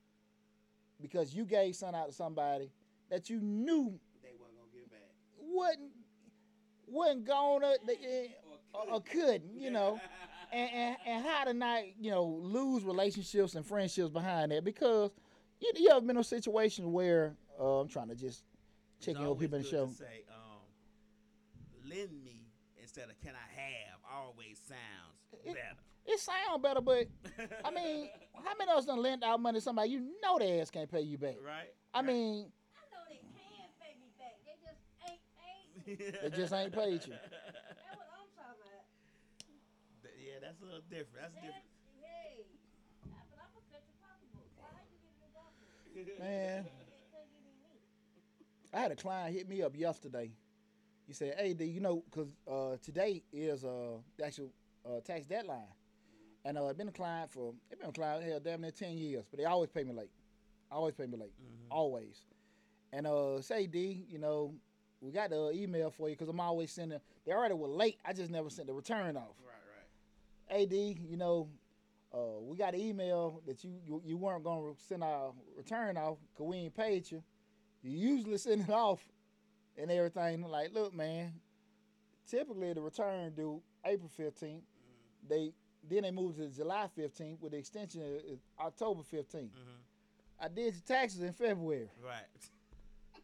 because 1.01 1.35
you 1.35 1.45
gave 1.45 1.77
something 1.77 1.99
out 2.01 2.09
to 2.09 2.13
somebody 2.13 2.71
that 3.11 3.29
you 3.29 3.41
knew 3.41 3.99
They 4.23 4.31
weren't 4.41 4.57
gonna 4.57 4.71
get 4.73 4.91
back. 4.91 5.11
wasn't 5.41 5.91
wasn't 6.87 7.25
gonna 7.27 7.75
they, 7.87 7.95
eh, 7.95 8.29
or, 8.73 8.95
or 8.95 9.01
couldn't, 9.01 9.59
you 9.59 9.71
know, 9.71 10.01
and, 10.53 10.71
and 10.73 10.97
and 11.07 11.25
how 11.25 11.45
to 11.45 11.53
not 11.55 11.83
you 12.01 12.11
know 12.11 12.25
lose 12.25 12.85
relationships 12.85 13.55
and 13.55 13.67
friendships 13.67 14.11
behind 14.11 14.53
that 14.53 14.65
because 14.65 15.11
you, 15.61 15.73
you 15.77 15.91
ever 15.91 16.01
been 16.01 16.11
in 16.17 16.19
a 16.19 16.25
situation 16.25 16.93
where 16.93 17.35
uh, 17.63 17.81
I'm 17.81 17.89
trying 17.89 18.09
to 18.09 18.15
just 18.17 18.45
check 19.01 19.13
It's 19.15 19.21
in 19.21 19.29
with 19.29 19.39
people 19.39 19.57
in 19.59 19.63
the 19.63 19.69
show. 19.69 19.87
good 19.87 19.97
to 19.97 20.03
Say, 20.03 20.25
um, 20.31 21.89
lend 21.89 22.11
me 22.25 22.51
instead 22.81 23.09
of 23.11 23.21
can 23.21 23.35
I 23.35 23.61
have 23.61 24.01
always 24.13 24.59
sounds 24.67 25.45
It- 25.45 25.55
better. 25.55 25.77
It 26.05 26.19
sound 26.19 26.61
better, 26.65 26.81
but 26.81 27.07
I 27.65 27.71
mean, 27.75 28.11
how 28.35 28.55
many 28.59 28.73
of 28.73 28.79
us 28.79 28.87
done 28.87 28.99
lend 29.01 29.23
out 29.23 29.39
money 29.41 29.59
to 29.59 29.63
somebody 29.63 29.91
you 29.91 30.01
know 30.21 30.37
their 30.37 30.61
ass 30.61 30.69
can't 30.69 30.91
pay 30.91 31.03
you 31.03 31.17
back? 31.17 31.37
right? 31.47 31.71
I 31.95 32.03
mean, 32.03 32.51
I 32.75 32.83
know 32.91 33.03
they 33.07 33.23
can 33.23 33.31
pay 33.79 33.95
me 34.03 34.11
back. 34.19 34.35
They 34.43 34.59
just 34.59 34.83
ain't 35.07 35.23
paid 35.39 35.71
me. 35.87 36.19
they 36.27 36.31
just 36.37 36.53
ain't 36.53 36.73
paid 36.75 37.07
you. 37.07 37.15
That's 37.15 38.03
what 38.03 38.11
I'm 38.19 38.27
talking 38.35 38.67
about. 38.67 38.83
yeah, 40.19 40.43
that's 40.43 40.59
a 40.59 40.65
little 40.67 40.83
different. 40.91 41.23
That's 41.23 41.35
That's, 41.39 41.47
different. 41.47 41.71
hey, 42.03 42.51
I- 43.07 43.23
but 43.31 43.39
I'm 43.39 43.55
gonna 43.55 43.71
cut 43.71 43.87
your 43.87 43.99
pocketbook. 44.03 44.51
Why 44.59 44.75
you 44.91 44.99
give 45.07 45.15
me 45.15 45.23
a 45.23 45.31
doctor? 45.31 45.71
Man, 46.19 46.67
I 48.73 48.81
had 48.81 48.91
a 48.91 48.97
client 48.97 49.35
hit 49.35 49.49
me 49.49 49.63
up 49.63 49.77
yesterday. 49.77 50.31
He 51.07 51.13
said, 51.13 51.35
"Hey, 51.37 51.53
D, 51.53 51.65
you 51.67 51.81
know, 51.81 52.03
because 52.11 52.29
uh, 52.51 52.77
today 52.83 53.23
is 53.33 53.65
uh, 53.65 53.99
the 54.17 54.25
actual 54.25 54.51
uh, 54.87 55.01
tax 55.05 55.27
deadline, 55.27 55.67
and 56.45 56.57
uh, 56.57 56.69
I've 56.69 56.79
been 56.79 56.89
a 56.89 56.93
client 56.93 57.31
for 57.31 57.53
I've 57.71 57.79
been 57.79 57.91
a 57.91 57.93
client 57.93 58.25
hell 58.25 58.41
damn 58.41 58.63
near 58.63 58.71
ten 58.71 58.97
years, 58.97 59.25
but 59.31 59.39
they 59.39 59.45
always 59.45 59.71
pay 59.71 59.85
me 59.85 59.93
late. 59.93 60.11
Always 60.71 60.95
pay 60.95 61.07
me 61.07 61.19
late, 61.19 61.35
always. 61.71 62.23
And 62.95 63.07
uh, 63.07 63.43
say 63.43 63.67
D, 63.67 64.07
you 64.09 64.19
know, 64.19 64.55
we 65.01 65.13
got 65.13 65.31
the 65.31 65.51
email 65.55 65.91
for 65.91 66.09
you 66.09 66.15
because 66.15 66.29
I'm 66.29 66.41
always 66.41 66.71
sending. 66.73 66.99
They 67.27 67.33
already 67.33 67.55
were 67.55 67.69
late. 67.69 67.99
I 68.07 68.15
just 68.15 68.31
never 68.31 68.49
sent 68.49 68.69
the 68.69 68.75
return 68.75 69.17
off. 69.17 69.37
Right, 69.45 69.55
right. 70.49 70.57
Hey 70.57 70.67
D, 70.67 70.99
you 71.07 71.19
know, 71.19 71.49
uh, 72.15 72.41
we 72.41 72.57
got 72.57 72.75
an 72.75 72.81
email 72.81 73.43
that 73.47 73.63
you 73.65 73.75
you, 73.85 74.03
you 74.07 74.17
weren't 74.17 74.45
gonna 74.45 74.73
send 74.89 75.05
our 75.05 75.33
return 75.59 75.99
off 75.99 76.17
because 76.33 76.47
we 76.47 76.57
ain't 76.57 76.75
paid 76.75 77.11
you. 77.11 77.23
You 77.83 77.91
usually 78.15 78.39
send 78.39 78.63
it 78.63 78.71
off 78.71 79.01
and 79.77 79.91
everything. 79.91 80.43
Like, 80.43 80.73
look, 80.73 80.95
man. 80.95 81.33
Typically, 82.29 82.73
the 82.73 82.81
return 82.81 83.33
due 83.35 83.61
April 83.85 84.09
fifteenth. 84.09 84.63
They 85.29 85.53
then 85.89 86.03
they 86.03 86.11
moved 86.11 86.39
to 86.39 86.49
July 86.49 86.87
fifteenth 86.95 87.41
with 87.41 87.53
the 87.53 87.59
extension 87.59 88.01
is 88.03 88.39
October 88.61 89.03
15th 89.03 89.35
Mm-hmm. 89.35 89.81
I 90.41 90.49
did 90.49 90.75
your 90.75 90.83
taxes 90.87 91.21
in 91.23 91.33
February. 91.33 91.89
Right. 92.05 92.27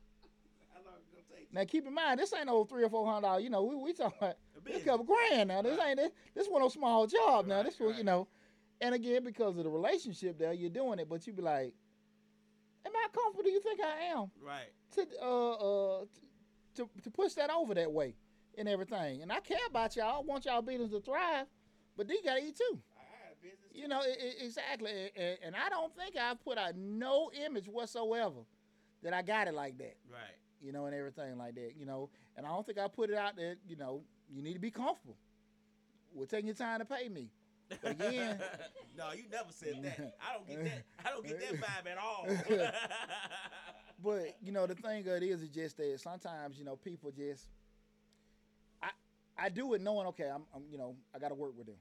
How 0.72 0.80
long 0.84 0.94
it 1.00 1.12
gonna 1.12 1.40
take? 1.40 1.52
Now 1.52 1.64
keep 1.64 1.86
in 1.86 1.94
mind, 1.94 2.20
this 2.20 2.32
ain't 2.34 2.46
no 2.46 2.64
three 2.64 2.84
or 2.84 2.88
four 2.88 3.06
hundred 3.06 3.22
dollars. 3.22 3.44
You 3.44 3.50
know, 3.50 3.62
we 3.64 3.76
we 3.76 3.92
talking 3.92 4.18
about 4.20 4.36
A 4.72 4.76
a 4.76 4.80
couple 4.80 5.04
grand 5.04 5.48
now. 5.48 5.62
This 5.62 5.78
Right. 5.78 5.88
ain't 5.90 5.96
this, 5.98 6.12
this 6.34 6.48
one 6.48 6.62
no 6.62 6.68
small 6.68 7.06
job 7.06 7.46
now. 7.46 7.56
Right, 7.56 7.64
This 7.66 7.78
was 7.80 7.96
you 7.96 8.04
know, 8.04 8.28
and 8.80 8.94
again 8.94 9.24
because 9.24 9.56
of 9.56 9.64
the 9.64 9.70
relationship 9.70 10.38
there, 10.38 10.52
you're 10.52 10.70
doing 10.70 10.98
it, 10.98 11.09
but 11.09 11.26
you 11.26 11.32
be 11.32 11.42
like, 11.42 11.74
"Am 13.09 13.12
I 13.18 13.22
comfortable? 13.22 13.42
Do 13.44 13.50
you 13.50 13.61
think 13.61 13.80
I 13.80 14.00
am 14.14 14.30
Right. 14.40 14.72
to 14.92 15.06
uh 15.22 15.52
uh 15.52 16.04
to 16.76 16.88
to 17.02 17.11
push 17.11 17.34
that 17.34 17.50
over 17.50 17.74
that 17.74 17.90
way 17.92 18.14
and 18.56 18.68
everything? 18.68 19.22
And 19.22 19.32
I 19.32 19.40
care 19.40 19.59
about 19.68 19.96
y'all. 19.96 20.16
I 20.16 20.20
want 20.20 20.44
y'all 20.44 20.62
business 20.62 20.90
to 20.90 21.00
thrive, 21.00 21.46
but 21.96 22.09
they 22.09 22.20
gotta 22.22 22.40
eat 22.44 22.56
too. 22.56 22.82
I 22.98 23.02
had 23.24 23.32
a 23.32 23.36
business. 23.42 23.72
You 23.72 23.88
know, 23.88 24.00
i- 24.00 24.04
i- 24.06 24.44
exactly. 24.44 25.11
And- 25.16 25.38
And, 25.42 25.56
I 25.56 25.68
don't 25.68 25.94
think 25.96 26.16
I've 26.16 26.40
put 26.40 26.59
out 26.59 26.76
no 26.76 27.30
image 27.32 27.68
whatsoever 27.68 28.44
that 29.02 29.14
I 29.14 29.22
got 29.22 29.48
it 29.48 29.54
like 29.54 29.78
that 29.78 29.96
Right. 30.11 30.36
you 30.61 30.72
know, 30.72 30.86
and 30.86 30.94
everything 30.94 31.38
like 31.38 31.54
that, 31.54 31.76
you 31.76 31.86
know. 31.86 32.11
And 32.36 32.44
I 32.46 32.50
don't 32.50 32.66
think 32.66 32.78
I 32.78 32.88
put 32.88 33.11
it 33.11 33.16
out 33.16 33.36
there, 33.36 33.56
you 33.66 33.76
know, 33.76 34.04
you 34.28 34.42
need 34.42 34.54
to 34.54 34.59
be 34.61 34.70
comfortable 34.70 35.16
with 36.12 36.30
taking 36.30 36.46
your 36.46 36.56
time 36.56 36.80
to 36.80 36.84
pay 36.84 37.09
me. 37.09 37.30
Again, 37.83 38.41
no, 38.99 39.12
you 39.12 39.25
never 39.31 39.51
said 39.53 39.83
that. 39.83 40.14
I 40.21 40.35
don't 40.35 40.49
get 40.49 40.64
that. 40.64 40.83
I 41.05 41.11
don't 41.11 41.27
get 41.27 41.41
that 41.41 41.61
vibe 41.87 41.91
at 41.93 41.99
all. 41.99 42.27
but 44.03 44.37
you 44.43 44.53
know, 44.53 44.66
the 44.66 44.75
thing 44.75 45.01
of 45.07 45.07
it 45.09 45.23
is, 45.23 45.43
is 45.43 45.49
just 45.49 45.77
that 45.77 46.01
sometimes, 46.01 46.59
you 46.59 46.64
know, 46.64 46.77
people 46.77 47.11
just, 47.11 47.47
I, 48.83 48.91
I 49.37 49.49
do 49.49 49.75
it 49.75 49.81
knowing, 49.83 50.07
okay, 50.09 50.31
I'm, 50.33 50.43
I'm 50.55 50.62
you 50.71 50.79
know, 50.79 50.97
I 51.14 51.19
got 51.19 51.29
to 51.29 51.35
work 51.35 51.57
with 51.57 51.66
them. 51.66 51.77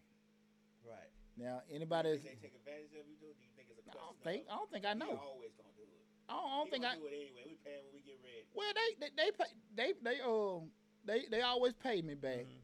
right. 0.86 1.12
Now, 1.38 1.62
anybody, 1.72 2.10
they 2.18 2.36
take 2.42 2.56
advantage 2.58 2.92
of 2.98 3.06
you? 3.06 3.16
Do 3.22 3.28
you 3.30 3.52
think 3.56 3.70
it's 3.70 3.78
a 3.78 3.90
I 3.90 3.94
question? 3.94 4.02
don't 4.02 4.24
think, 4.24 4.44
I 4.50 4.56
don't 4.56 4.72
think 4.72 4.86
I 4.86 4.94
know. 4.94 5.22
Always 5.22 5.54
gonna 5.54 5.70
do 5.78 5.84
it. 5.84 6.02
I 6.28 6.34
don't, 6.34 6.50
I 6.50 6.58
don't 6.58 6.72
think 6.72 6.86
I. 6.86 6.96
do 6.96 7.06
it 7.06 7.14
anyway. 7.14 7.44
We 7.46 7.58
pay 7.64 7.78
when 7.86 7.94
we 7.94 8.02
get 8.02 8.18
ready. 8.26 8.44
Well, 8.56 8.74
they, 8.74 8.90
they, 9.00 9.12
they 9.16 9.32
pay, 9.32 9.52
they, 9.76 9.94
they, 10.02 10.18
uh, 10.26 10.60
they, 11.06 11.26
they 11.30 11.42
always 11.42 11.74
pay 11.74 12.02
me 12.02 12.16
back. 12.16 12.46
Mhm. 12.50 12.58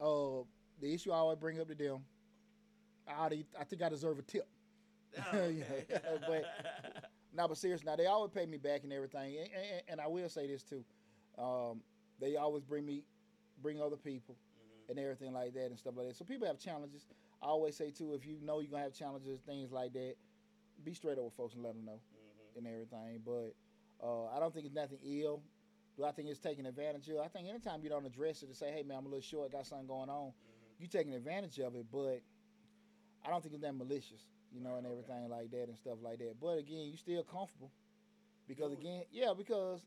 Uh, 0.00 0.44
the 0.80 0.94
issue 0.94 1.12
I 1.12 1.16
always 1.16 1.38
bring 1.38 1.60
up 1.60 1.68
to 1.68 1.74
them, 1.74 2.00
I, 3.18 3.44
I 3.60 3.64
think 3.64 3.82
I 3.82 3.88
deserve 3.88 4.18
a 4.18 4.22
tip. 4.22 4.46
Oh, 5.32 5.36
okay. 5.38 5.84
but- 6.28 6.44
No, 7.32 7.46
but 7.48 7.56
seriously, 7.58 7.86
now 7.86 7.96
they 7.96 8.06
always 8.06 8.30
pay 8.32 8.46
me 8.46 8.58
back 8.58 8.82
and 8.84 8.92
everything, 8.92 9.36
and, 9.38 9.48
and, 9.54 9.82
and 9.88 10.00
I 10.00 10.06
will 10.08 10.28
say 10.28 10.46
this 10.48 10.62
too, 10.64 10.84
um, 11.38 11.80
they 12.20 12.36
always 12.36 12.64
bring 12.64 12.84
me, 12.84 13.04
bring 13.62 13.80
other 13.80 13.96
people, 13.96 14.34
Mhm. 14.36 14.90
and 14.90 14.98
everything 14.98 15.32
like 15.32 15.54
that 15.54 15.66
and 15.66 15.78
stuff 15.78 15.94
like 15.96 16.08
that. 16.08 16.16
So 16.16 16.24
people 16.24 16.46
have 16.48 16.58
challenges. 16.58 17.06
I 17.42 17.46
always 17.46 17.76
say 17.76 17.90
too, 17.90 18.14
if 18.14 18.26
you 18.26 18.38
know 18.42 18.58
you're 18.60 18.70
gonna 18.70 18.82
have 18.82 18.92
challenges, 18.94 19.40
things 19.40 19.70
like 19.72 19.92
that, 19.94 20.14
be 20.84 20.92
straight 20.94 21.18
up 21.18 21.24
with 21.24 21.34
folks 21.34 21.54
and 21.54 21.62
let 21.62 21.74
them 21.74 21.84
know 21.84 22.00
Mhm. 22.00 22.58
and 22.58 22.66
everything. 22.66 23.22
But 23.24 23.54
uh, 24.04 24.26
I 24.26 24.40
don't 24.40 24.52
think 24.52 24.66
it's 24.66 24.74
nothing 24.74 24.98
ill. 25.04 25.40
Do 25.96 26.04
I 26.04 26.10
think 26.12 26.28
it's 26.28 26.40
taking 26.40 26.66
advantage 26.66 27.08
of? 27.10 27.18
I 27.18 27.28
think 27.28 27.48
anytime 27.48 27.82
you 27.82 27.90
don't 27.90 28.06
address 28.06 28.42
it 28.42 28.46
and 28.46 28.56
say, 28.56 28.70
"Hey 28.72 28.82
man, 28.82 28.98
I'm 28.98 29.06
a 29.06 29.08
little 29.08 29.20
short, 29.22 29.52
got 29.52 29.66
something 29.66 29.86
going 29.86 30.08
on," 30.10 30.28
Mhm. 30.28 30.32
you 30.80 30.86
taking 30.88 31.14
advantage 31.14 31.58
of 31.60 31.74
it. 31.76 31.86
But 31.92 32.22
I 33.24 33.30
don't 33.30 33.42
think 33.42 33.54
it's 33.54 33.62
that 33.62 33.74
malicious, 33.74 34.22
you 34.52 34.60
know, 34.60 34.76
and 34.76 34.86
Okay. 34.86 34.92
everything 34.98 35.28
like 35.28 35.50
that 35.50 35.68
and 35.68 35.76
stuff 35.76 35.98
like 36.02 36.18
that. 36.18 36.40
But 36.40 36.58
again, 36.58 36.86
you 36.90 36.96
still 36.96 37.22
comfortable 37.22 37.70
because 38.48 38.70
Good. 38.70 38.78
again, 38.80 39.04
yeah, 39.10 39.32
because 39.36 39.82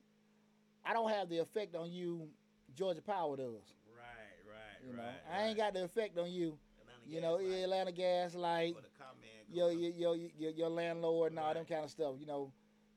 I 0.86 0.94
don't 0.94 1.10
have 1.10 1.30
the 1.30 1.40
effect 1.40 1.76
on 1.76 1.92
you 1.92 2.30
Georgia 2.76 3.02
Power 3.02 3.36
does. 3.38 3.74
Right, 3.96 4.40
right, 4.48 4.88
You 4.88 4.94
know, 4.96 5.04
right. 5.04 5.22
I 5.32 5.44
ain't 5.48 5.58
got 5.58 5.74
the 5.74 5.84
effect 5.84 6.18
on 6.18 6.32
you. 6.32 6.58
Atlanta 6.82 7.10
You 7.10 7.22
know, 7.22 7.36
Light. 7.36 7.64
Atlanta 7.64 7.92
Gas 7.92 8.36
Light, 8.36 8.76
Or 8.76 8.82
the 8.82 8.88
comment 8.98 9.20
your 9.50 9.72
your 9.72 9.92
your 9.92 10.16
your, 10.38 10.52
your 10.52 10.70
landlord 10.70 11.32
and 11.32 11.40
all 11.40 11.54
them 11.54 11.66
kind 11.66 11.84
of 11.84 11.90
stuff. 11.92 12.16
You 12.20 12.26
know, 12.26 12.52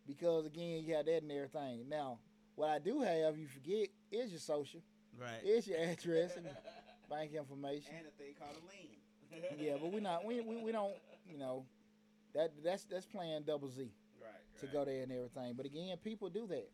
because 0.06 0.46
again, 0.46 0.82
you 0.84 0.94
have 0.94 1.06
that 1.06 1.22
and 1.22 1.32
everything. 1.32 1.88
Now, 1.88 2.18
what 2.54 2.70
I 2.70 2.78
do 2.78 3.00
have, 3.02 3.36
you 3.36 3.46
forget, 3.48 3.88
is 4.10 4.30
your 4.30 4.40
social, 4.40 4.80
Right. 5.18 5.42
is 5.44 5.66
your 5.66 5.78
address 5.78 6.36
and 6.36 6.46
bank 7.10 7.32
information. 7.34 7.94
and 7.98 8.06
a 8.06 8.10
thing 8.10 8.34
called 8.38 8.56
a 8.56 8.66
lien. 8.66 8.96
Yeah, 9.58 9.74
but 9.80 9.92
we're 9.92 10.00
not 10.00 10.24
we, 10.24 10.40
we 10.40 10.56
we 10.56 10.72
don't 10.72 10.94
you 11.28 11.38
know 11.38 11.64
that 12.34 12.52
that's 12.64 12.84
that's 12.84 13.06
playing 13.06 13.42
double 13.46 13.68
Z 13.68 13.90
right, 14.20 14.30
to 14.60 14.66
right. 14.66 14.72
go 14.72 14.84
there 14.84 15.02
and 15.02 15.12
everything. 15.12 15.54
But 15.56 15.66
again, 15.66 15.96
people 16.02 16.28
do 16.28 16.46
that, 16.48 16.68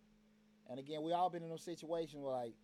and 0.70 0.78
again, 0.78 1.02
we 1.02 1.12
all 1.12 1.30
been 1.30 1.42
in 1.42 1.48
those 1.48 1.64
situations 1.64 2.22
where 2.22 2.32
like, 2.34 2.54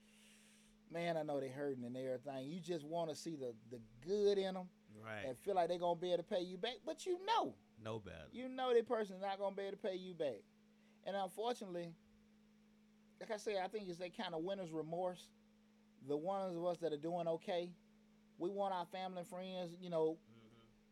man, 0.93 1.17
I 1.17 1.23
know 1.23 1.41
they 1.41 1.49
hurting 1.49 1.85
and 1.85 1.97
everything. 1.97 2.49
You 2.49 2.61
just 2.61 2.85
want 2.85 3.11
to 3.11 3.17
see 3.17 3.37
the 3.37 3.55
the 3.71 3.81
good 4.07 4.39
in 4.39 4.55
them 4.55 4.69
Right. 5.05 5.27
and 5.29 5.39
feel 5.39 5.55
like 5.55 5.69
they 5.69 5.79
gonna 5.79 5.99
be 5.99 6.09
able 6.13 6.25
to 6.25 6.29
pay 6.29 6.41
you 6.43 6.57
back, 6.59 6.79
but 6.85 7.07
you 7.07 7.19
know. 7.25 7.55
no 7.83 7.99
better. 8.01 8.27
you 8.33 8.49
know 8.49 8.75
that 8.75 8.87
person's 8.89 9.23
not 9.23 9.39
gonna 9.39 9.55
be 9.55 9.63
able 9.63 9.73
to 9.73 9.77
pay 9.79 9.95
you 9.95 10.13
back. 10.13 10.43
And 11.07 11.15
unfortunately, 11.17 11.93
like 13.21 13.31
I 13.31 13.37
said, 13.37 13.57
I 13.65 13.69
think 13.69 13.89
it's 13.89 13.99
that 13.99 14.17
kind 14.17 14.35
of 14.35 14.43
winner's 14.43 14.73
remorse. 14.73 15.29
The 16.09 16.17
ones 16.17 16.57
of 16.57 16.65
us 16.65 16.79
that 16.79 16.93
are 16.93 16.97
doing 16.99 17.27
okay, 17.29 17.71
we 18.39 18.51
want 18.51 18.73
our 18.75 18.87
family 18.87 19.19
and 19.21 19.29
friends, 19.29 19.73
you 19.81 19.91
know, 19.91 20.17
hmm 20.17 20.35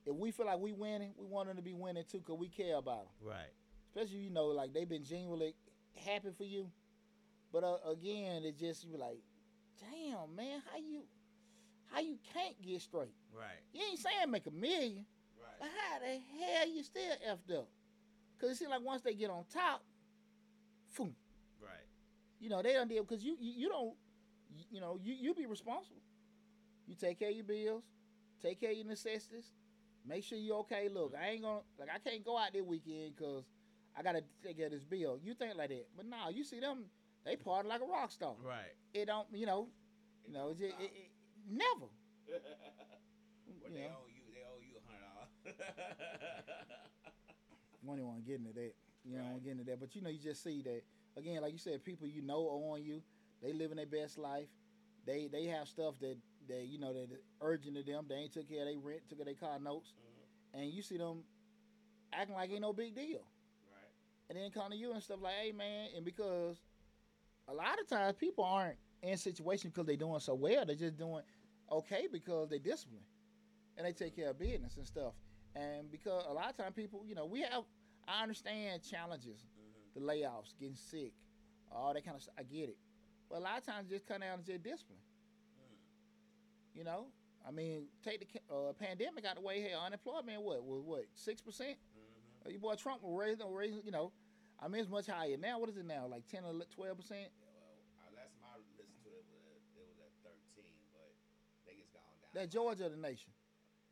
if 0.09 0.14
we 0.14 0.30
feel 0.30 0.47
like 0.47 0.61
we 0.61 0.70
winning, 0.72 1.12
we 1.18 1.26
want 1.26 1.49
them 1.49 1.57
to 1.57 1.62
be 1.64 1.72
winning 1.72 2.05
too, 2.09 2.20
cause 2.20 2.36
we 2.38 2.49
care 2.49 2.76
about 2.76 3.07
them. 3.07 3.28
Right. 3.28 3.51
Especially, 3.88 4.18
you 4.20 4.30
know, 4.30 4.47
like 4.47 4.72
they've 4.72 4.88
been 4.88 5.03
genuinely 5.03 5.57
happy 6.05 6.28
for 6.38 6.44
you. 6.44 6.70
But 7.53 7.64
uh, 7.64 7.78
again, 7.90 8.44
it 8.44 8.57
just 8.57 8.84
you 8.84 8.92
be 8.92 8.99
like, 8.99 9.18
damn 9.80 10.36
man, 10.36 10.62
how 10.70 10.78
you, 10.78 11.01
how 11.92 11.99
you 11.99 12.18
can't 12.32 12.55
get 12.62 12.80
straight? 12.82 13.14
Right. 13.36 13.59
You 13.72 13.80
ain't 13.90 13.99
saying 13.99 14.30
make 14.30 14.47
a 14.47 14.53
million. 14.53 15.07
Right. 15.40 15.59
But 15.59 15.68
how 15.76 15.99
the 15.99 16.20
hell 16.44 16.68
you 16.68 16.84
still 16.84 17.03
effed 17.28 17.59
up? 17.59 17.68
Cause 18.40 18.51
it 18.51 18.57
seems 18.59 18.70
like 18.70 18.84
once 18.84 19.03
they 19.03 19.14
get 19.14 19.30
on 19.30 19.42
top, 19.53 19.82
boom, 20.97 21.16
Right. 21.61 21.70
you 22.38 22.49
know 22.49 22.62
they 22.62 22.74
don't 22.74 22.88
deal 22.88 23.03
because 23.03 23.24
you, 23.24 23.36
you 23.40 23.53
you 23.62 23.68
don't 23.68 23.94
you, 24.55 24.64
you 24.70 24.80
know 24.80 25.01
you 25.03 25.14
you 25.14 25.34
be 25.34 25.47
responsible. 25.47 25.97
You 26.87 26.95
take 26.95 27.18
care 27.18 27.30
of 27.30 27.34
your 27.37 27.45
bills, 27.45 27.82
take 28.43 28.61
care 28.61 28.70
of 28.70 28.76
your 28.76 28.87
necessities, 28.87 29.51
make 30.07 30.24
sure 30.24 30.39
you 30.39 30.55
okay. 30.59 30.89
Look, 30.93 31.14
I 31.20 31.30
ain't 31.30 31.43
gonna 31.43 31.61
like 31.78 31.89
I 31.95 31.99
can't 31.99 32.24
go 32.24 32.39
out 32.39 32.53
this 32.53 32.62
weekend 32.62 33.16
because 33.16 33.45
I 33.97 34.03
gotta 34.03 34.22
take 34.45 34.57
care 34.57 34.66
of 34.66 34.72
this 34.72 34.84
bill. 34.84 35.18
You 35.22 35.34
think 35.34 35.57
like 35.57 35.70
that, 35.70 35.87
but 35.97 36.07
nah, 36.07 36.28
you 36.28 36.45
see 36.45 36.61
them 36.61 36.84
they 37.24 37.37
party 37.37 37.68
like 37.68 37.80
a 37.82 37.87
rock 37.87 38.11
star. 38.12 38.34
Right. 38.43 38.74
It 38.95 39.07
don't 39.07 39.26
you 39.32 39.47
know 39.47 39.68
you 40.26 40.32
know 40.32 40.51
it, 40.51 40.59
just, 40.59 40.74
it, 40.80 40.93
it 40.95 41.11
never. 41.49 41.87
But 43.62 43.70
You 43.72 43.76
they 43.78 43.82
know. 43.84 43.95
owe 44.03 44.09
you. 44.09 44.22
They 44.34 44.43
owe 44.47 44.61
you 44.61 44.74
a 44.78 44.82
hundred 44.87 45.07
dollars. 45.07 46.57
One 47.82 48.05
want 48.05 48.24
to 48.24 48.30
get 48.30 48.41
into 48.41 48.53
that. 48.53 48.72
You 49.05 49.16
know, 49.18 49.24
Right. 49.32 49.43
get 49.45 49.53
into 49.53 49.64
that. 49.64 49.80
But 49.80 49.95
you 49.95 50.03
know, 50.03 50.11
you 50.11 50.18
just 50.18 50.43
see 50.43 50.62
that 50.62 50.82
again, 51.16 51.41
like 51.43 51.53
you 51.53 51.59
said, 51.59 51.84
people 51.84 52.07
you 52.07 52.22
know 52.22 52.47
are 52.49 52.74
on 52.74 52.82
you. 52.82 53.03
They 53.43 53.53
living 53.53 53.76
their 53.76 53.87
best 53.87 54.18
life. 54.18 54.49
They 55.07 55.28
they 55.28 55.45
have 55.47 55.68
stuff 55.68 55.95
that 56.01 56.16
that 56.49 56.66
you 56.66 56.78
know 56.78 56.92
that 56.92 57.11
is 57.12 57.18
urgent 57.40 57.76
to 57.76 57.82
them. 57.82 58.07
They 58.09 58.14
ain't 58.16 58.32
took 58.32 58.49
care 58.49 58.61
of 58.61 58.66
their 58.68 58.78
rent, 58.78 59.09
took 59.09 59.18
care 59.18 59.28
of 59.32 59.38
their 59.38 59.49
car 59.49 59.59
notes, 59.59 59.94
Mhm. 59.94 60.61
and 60.61 60.70
you 60.70 60.82
see 60.82 60.97
them 60.97 61.24
acting 62.12 62.34
like 62.36 62.51
ain't 62.51 62.61
no 62.61 62.72
big 62.72 62.94
deal. 62.94 63.26
Right. 63.72 63.90
And 64.28 64.38
then 64.38 64.51
come 64.51 64.70
to 64.70 64.76
you 64.76 64.92
and 64.92 65.03
stuff 65.03 65.20
like, 65.22 65.34
hey 65.34 65.53
man, 65.53 65.90
and 65.94 66.05
because 66.05 66.61
a 67.49 67.55
lot 67.55 67.78
of 67.80 67.86
times 67.88 68.16
people 68.18 68.44
aren't 68.44 68.78
in 69.03 69.16
situations 69.16 69.72
because 69.72 69.86
they're 69.86 69.97
doing 69.97 70.20
so 70.20 70.34
well. 70.34 70.64
They're 70.64 70.74
just 70.76 70.97
doing 70.97 71.22
okay 71.70 72.07
because 72.11 72.49
they 72.49 72.59
discipline 72.59 73.05
and 73.76 73.86
they 73.86 73.92
take 73.92 74.16
care 74.16 74.30
of 74.30 74.38
business 74.38 74.76
and 74.76 74.86
stuff. 74.86 75.14
And 75.55 75.90
because 75.90 76.24
a 76.26 76.32
lot 76.32 76.51
of 76.51 76.57
times 76.57 76.74
people, 76.74 77.05
you 77.07 77.14
know, 77.14 77.26
we 77.26 77.40
have 77.42 77.64
I 78.09 78.22
understand 78.22 78.82
challenges, 78.84 79.40
Mhm. 79.44 79.94
the 79.94 80.01
layoffs, 80.01 80.57
getting 80.57 80.76
sick, 80.76 81.12
all 81.72 81.92
that 81.92 82.05
kind 82.05 82.16
of 82.16 82.22
stuff. 82.22 82.34
I 82.38 82.44
get 82.44 82.68
it. 82.68 82.78
But 83.28 83.38
a 83.38 83.40
lot 83.40 83.59
of 83.59 83.64
times 83.66 83.90
just 83.90 84.07
come 84.07 84.20
down 84.20 84.38
to 84.38 84.44
just 84.44 84.62
discipline. 84.62 85.01
You 86.76 86.84
know? 86.84 87.06
I 87.46 87.50
mean, 87.50 87.86
take 88.04 88.20
the 88.20 88.28
uh, 88.52 88.72
pandemic 88.74 89.24
out 89.24 89.36
of 89.38 89.42
the 89.42 89.46
way. 89.46 89.62
Hell, 89.62 89.80
unemployment 89.86 90.42
what 90.42 90.62
was 90.62 90.82
what 90.84 91.04
six 91.14 91.40
percent? 91.40 91.78
Mhm. 91.96 92.46
Uh, 92.46 92.50
Your 92.50 92.60
boy 92.60 92.74
Trump 92.74 93.02
was 93.02 93.16
raising, 93.16 93.48
raising, 93.52 93.82
you 93.84 93.92
know. 93.92 94.12
I 94.60 94.68
mean, 94.68 94.80
it's 94.82 94.90
much 94.90 95.06
higher 95.06 95.36
now. 95.36 95.58
What 95.58 95.68
is 95.70 95.76
it 95.76 95.86
now? 95.86 96.06
Like 96.10 96.26
10 96.26 96.44
or 96.44 96.52
12 96.52 96.96
percent? 96.96 97.28
Yeah, 97.32 97.48
well, 98.02 98.12
last 98.18 98.34
time 98.40 98.50
I 98.52 98.58
listened 98.76 99.00
to 99.04 99.10
it, 99.14 99.24
it 99.24 99.28
was 99.32 99.46
at, 99.48 99.62
it 99.72 99.86
was 99.88 99.98
at 100.04 100.12
13, 100.20 100.68
but 100.92 101.12
I 101.12 101.58
think 101.64 101.76
it's 101.80 101.92
gone 101.92 102.16
down. 102.20 102.32
That 102.36 102.50
Georgia 102.50 102.86
or 102.86 102.92
the 102.92 103.00
nation? 103.00 103.32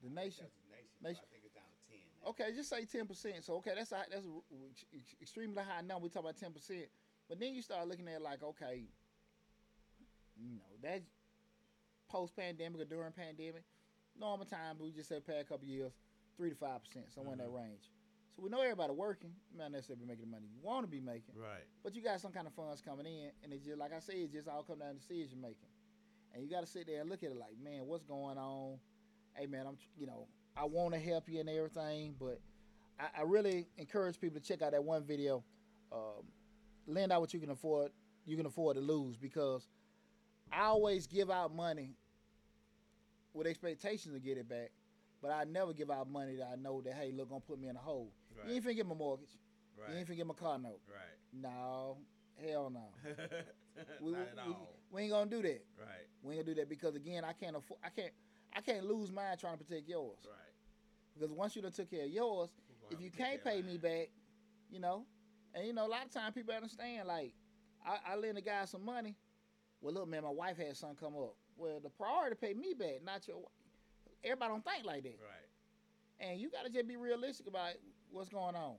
The 0.03 0.11
nation. 0.13 0.45
The 0.51 0.69
nation. 0.77 1.01
Nation. 1.01 1.25
I 1.25 1.31
think 1.33 1.45
it's 1.49 1.55
down 1.57 1.69
to 1.73 1.81
10. 1.89 2.01
now. 2.21 2.33
Okay, 2.37 2.49
just 2.57 2.69
say 2.69 2.85
ten 2.85 3.07
percent. 3.07 3.45
So 3.45 3.55
okay, 3.63 3.73
that's 3.77 3.93
a, 3.93 4.03
that's 4.11 4.27
a 4.27 4.35
ex- 4.73 4.89
ex- 4.93 5.17
extremely 5.23 5.63
high 5.63 5.81
number. 5.87 6.05
We 6.05 6.11
talk 6.11 6.25
about 6.27 6.37
ten 6.37 6.51
percent, 6.53 6.89
but 7.29 7.39
then 7.39 7.55
you 7.55 7.63
start 7.63 7.87
looking 7.87 8.09
at 8.09 8.21
like 8.21 8.43
okay, 8.43 8.89
you 10.37 10.51
know 10.59 10.73
that's 10.83 11.07
post 12.09 12.37
pandemic 12.37 12.81
or 12.81 12.85
during 12.85 13.13
pandemic, 13.13 13.63
normal 14.19 14.47
time. 14.47 14.77
but 14.79 14.85
We 14.85 14.93
just 14.93 15.09
say 15.09 15.21
past 15.21 15.41
a 15.41 15.45
couple 15.45 15.67
years, 15.67 15.93
three 16.37 16.51
to 16.51 16.57
five 16.57 16.83
percent, 16.85 17.13
somewhere 17.13 17.33
in 17.35 17.39
that 17.39 17.51
range. 17.51 17.91
So 18.37 18.43
we 18.43 18.51
know 18.51 18.61
everybody 18.63 18.93
working. 18.93 19.31
You 19.53 19.59
might 19.59 19.65
not 19.67 19.73
necessarily 19.73 20.05
be 20.05 20.09
making 20.09 20.25
the 20.27 20.31
money 20.31 20.47
you 20.51 20.59
want 20.61 20.85
to 20.85 20.91
be 20.91 21.01
making, 21.01 21.35
Right. 21.37 21.63
but 21.85 21.95
you 21.95 22.03
got 22.03 22.21
some 22.21 22.33
kind 22.33 22.47
of 22.49 22.53
funds 22.55 22.81
coming 22.81 23.07
in, 23.07 23.31
and 23.43 23.53
it 23.53 23.65
just 23.65 23.79
like 23.79 23.93
I 23.93 24.01
said, 24.01 24.17
it 24.17 24.33
just 24.33 24.49
all 24.49 24.63
come 24.65 24.79
down 24.81 24.95
to 24.95 24.99
decision 25.01 25.41
making, 25.41 25.71
and 26.35 26.43
you 26.43 26.51
got 26.51 26.61
to 26.63 26.67
sit 26.67 26.87
there 26.89 27.01
and 27.01 27.09
look 27.09 27.23
at 27.23 27.31
it 27.31 27.37
like, 27.37 27.55
man, 27.63 27.87
what's 27.87 28.03
going 28.05 28.37
on? 28.39 28.79
Hey, 29.35 29.47
man, 29.47 29.67
I'm 29.67 29.77
you 29.97 30.07
know 30.07 30.27
I 30.57 30.65
want 30.65 30.95
to 30.95 31.01
help 31.01 31.29
you 31.29 31.41
and 31.41 31.49
everything, 31.49 32.17
but 32.19 32.41
I, 32.99 33.21
I 33.21 33.23
really 33.23 33.67
encourage 33.79 34.21
people 34.21 34.41
to 34.41 34.47
check 34.47 34.63
out 34.63 34.73
that 34.73 34.83
one 34.85 35.05
video. 35.05 35.43
Um, 35.93 36.25
lend 36.87 37.13
out 37.13 37.21
what 37.21 37.33
you 37.35 37.39
can 37.41 37.51
afford. 37.51 37.93
You 38.27 38.37
can 38.37 38.47
afford 38.47 38.77
to 38.77 38.83
lose 38.83 39.17
because 39.17 39.69
I 40.57 40.65
always 40.67 41.07
give 41.07 41.31
out 41.31 41.55
money 41.55 41.97
with 43.33 43.47
expectations 43.47 44.15
to 44.15 44.21
get 44.21 44.39
it 44.39 44.49
back, 44.49 44.71
but 45.21 45.31
I 45.31 45.45
never 45.45 45.73
give 45.73 45.91
out 45.91 46.09
money 46.11 46.37
that 46.37 46.49
I 46.53 46.57
know 46.57 46.81
that 46.83 46.95
hey, 46.95 47.13
look, 47.13 47.29
gonna 47.31 47.41
put 47.41 47.61
me 47.61 47.69
in 47.69 47.77
a 47.77 47.81
hole. 47.81 48.13
Right. 48.37 48.49
You 48.49 48.55
ain't 48.57 48.65
finna 48.65 48.77
get 48.77 48.87
my 48.87 48.95
mortgage. 48.95 49.31
You 49.77 49.83
right. 49.85 49.97
ain't 49.99 50.09
finna 50.09 50.17
get 50.17 50.27
my 50.27 50.35
car 50.35 50.59
note. 50.59 50.81
right. 50.89 51.19
No, 51.43 51.97
hell 52.49 52.71
no. 52.71 52.85
We, 54.01 54.13
Not 54.13 54.19
we- 54.21 54.41
at 54.41 54.47
we- 54.47 54.53
all. 54.53 54.75
we 54.91 55.03
ain't 55.03 55.11
gonna 55.11 55.31
do 55.31 55.43
that. 55.43 55.65
Right. 55.79 56.07
We 56.23 56.35
ain't 56.37 56.45
gonna 56.47 56.55
do 56.55 56.61
that 56.61 56.69
because 56.69 56.95
again, 56.95 57.25
I 57.25 57.33
can't 57.33 57.57
afford. 57.57 57.81
I 57.85 57.89
can't. 57.89 58.13
I 58.57 58.61
can't 58.61 58.85
lose 58.89 59.11
mine 59.11 59.37
trying 59.37 59.59
to 59.59 59.65
protect 59.65 59.89
yours. 59.89 60.19
Right. 60.25 60.53
Because 61.15 61.33
once 61.33 61.57
you 61.57 61.63
done 61.63 61.73
took 61.73 61.91
care 61.91 62.05
of 62.05 62.11
yours, 62.11 62.51
if 62.91 63.01
you 63.01 63.07
have 63.07 63.13
to 63.17 63.19
take 63.19 63.43
can't 63.43 63.45
pay 63.45 63.63
me 63.63 63.79
back, 63.79 64.11
you 64.71 64.79
know, 64.79 65.05
and 65.55 65.67
you 65.67 65.73
know, 65.73 65.87
a 65.87 65.89
lot 65.89 66.05
of 66.05 66.13
times 66.13 66.35
people 66.35 66.55
understand 66.55 67.09
like, 67.09 67.33
I, 67.85 68.13
I 68.13 68.17
lend 68.17 68.39
a 68.39 68.41
guy 68.41 68.65
some 68.67 68.85
money. 68.85 69.17
Well, 69.85 69.93
look, 69.93 70.09
man, 70.09 70.23
my 70.23 70.31
wife 70.31 70.57
had 70.57 70.75
something 70.79 70.97
come 70.97 71.15
up. 71.15 71.37
Well, 71.59 71.79
the 71.79 71.91
priority 71.91 72.35
to 72.35 72.41
pay 72.41 72.55
me 72.55 72.73
back, 72.73 73.05
not 73.05 73.29
your. 73.29 73.37
Everybody 74.25 74.53
don't 74.53 74.65
think 74.65 74.87
like 74.87 75.03
that, 75.03 75.19
Right. 75.21 76.27
and 76.27 76.41
you 76.41 76.49
gotta 76.51 76.71
just 76.71 76.89
be 76.89 76.97
realistic 76.97 77.47
about 77.47 77.75
what's 78.11 78.31
going 78.31 78.57
on. 78.57 78.77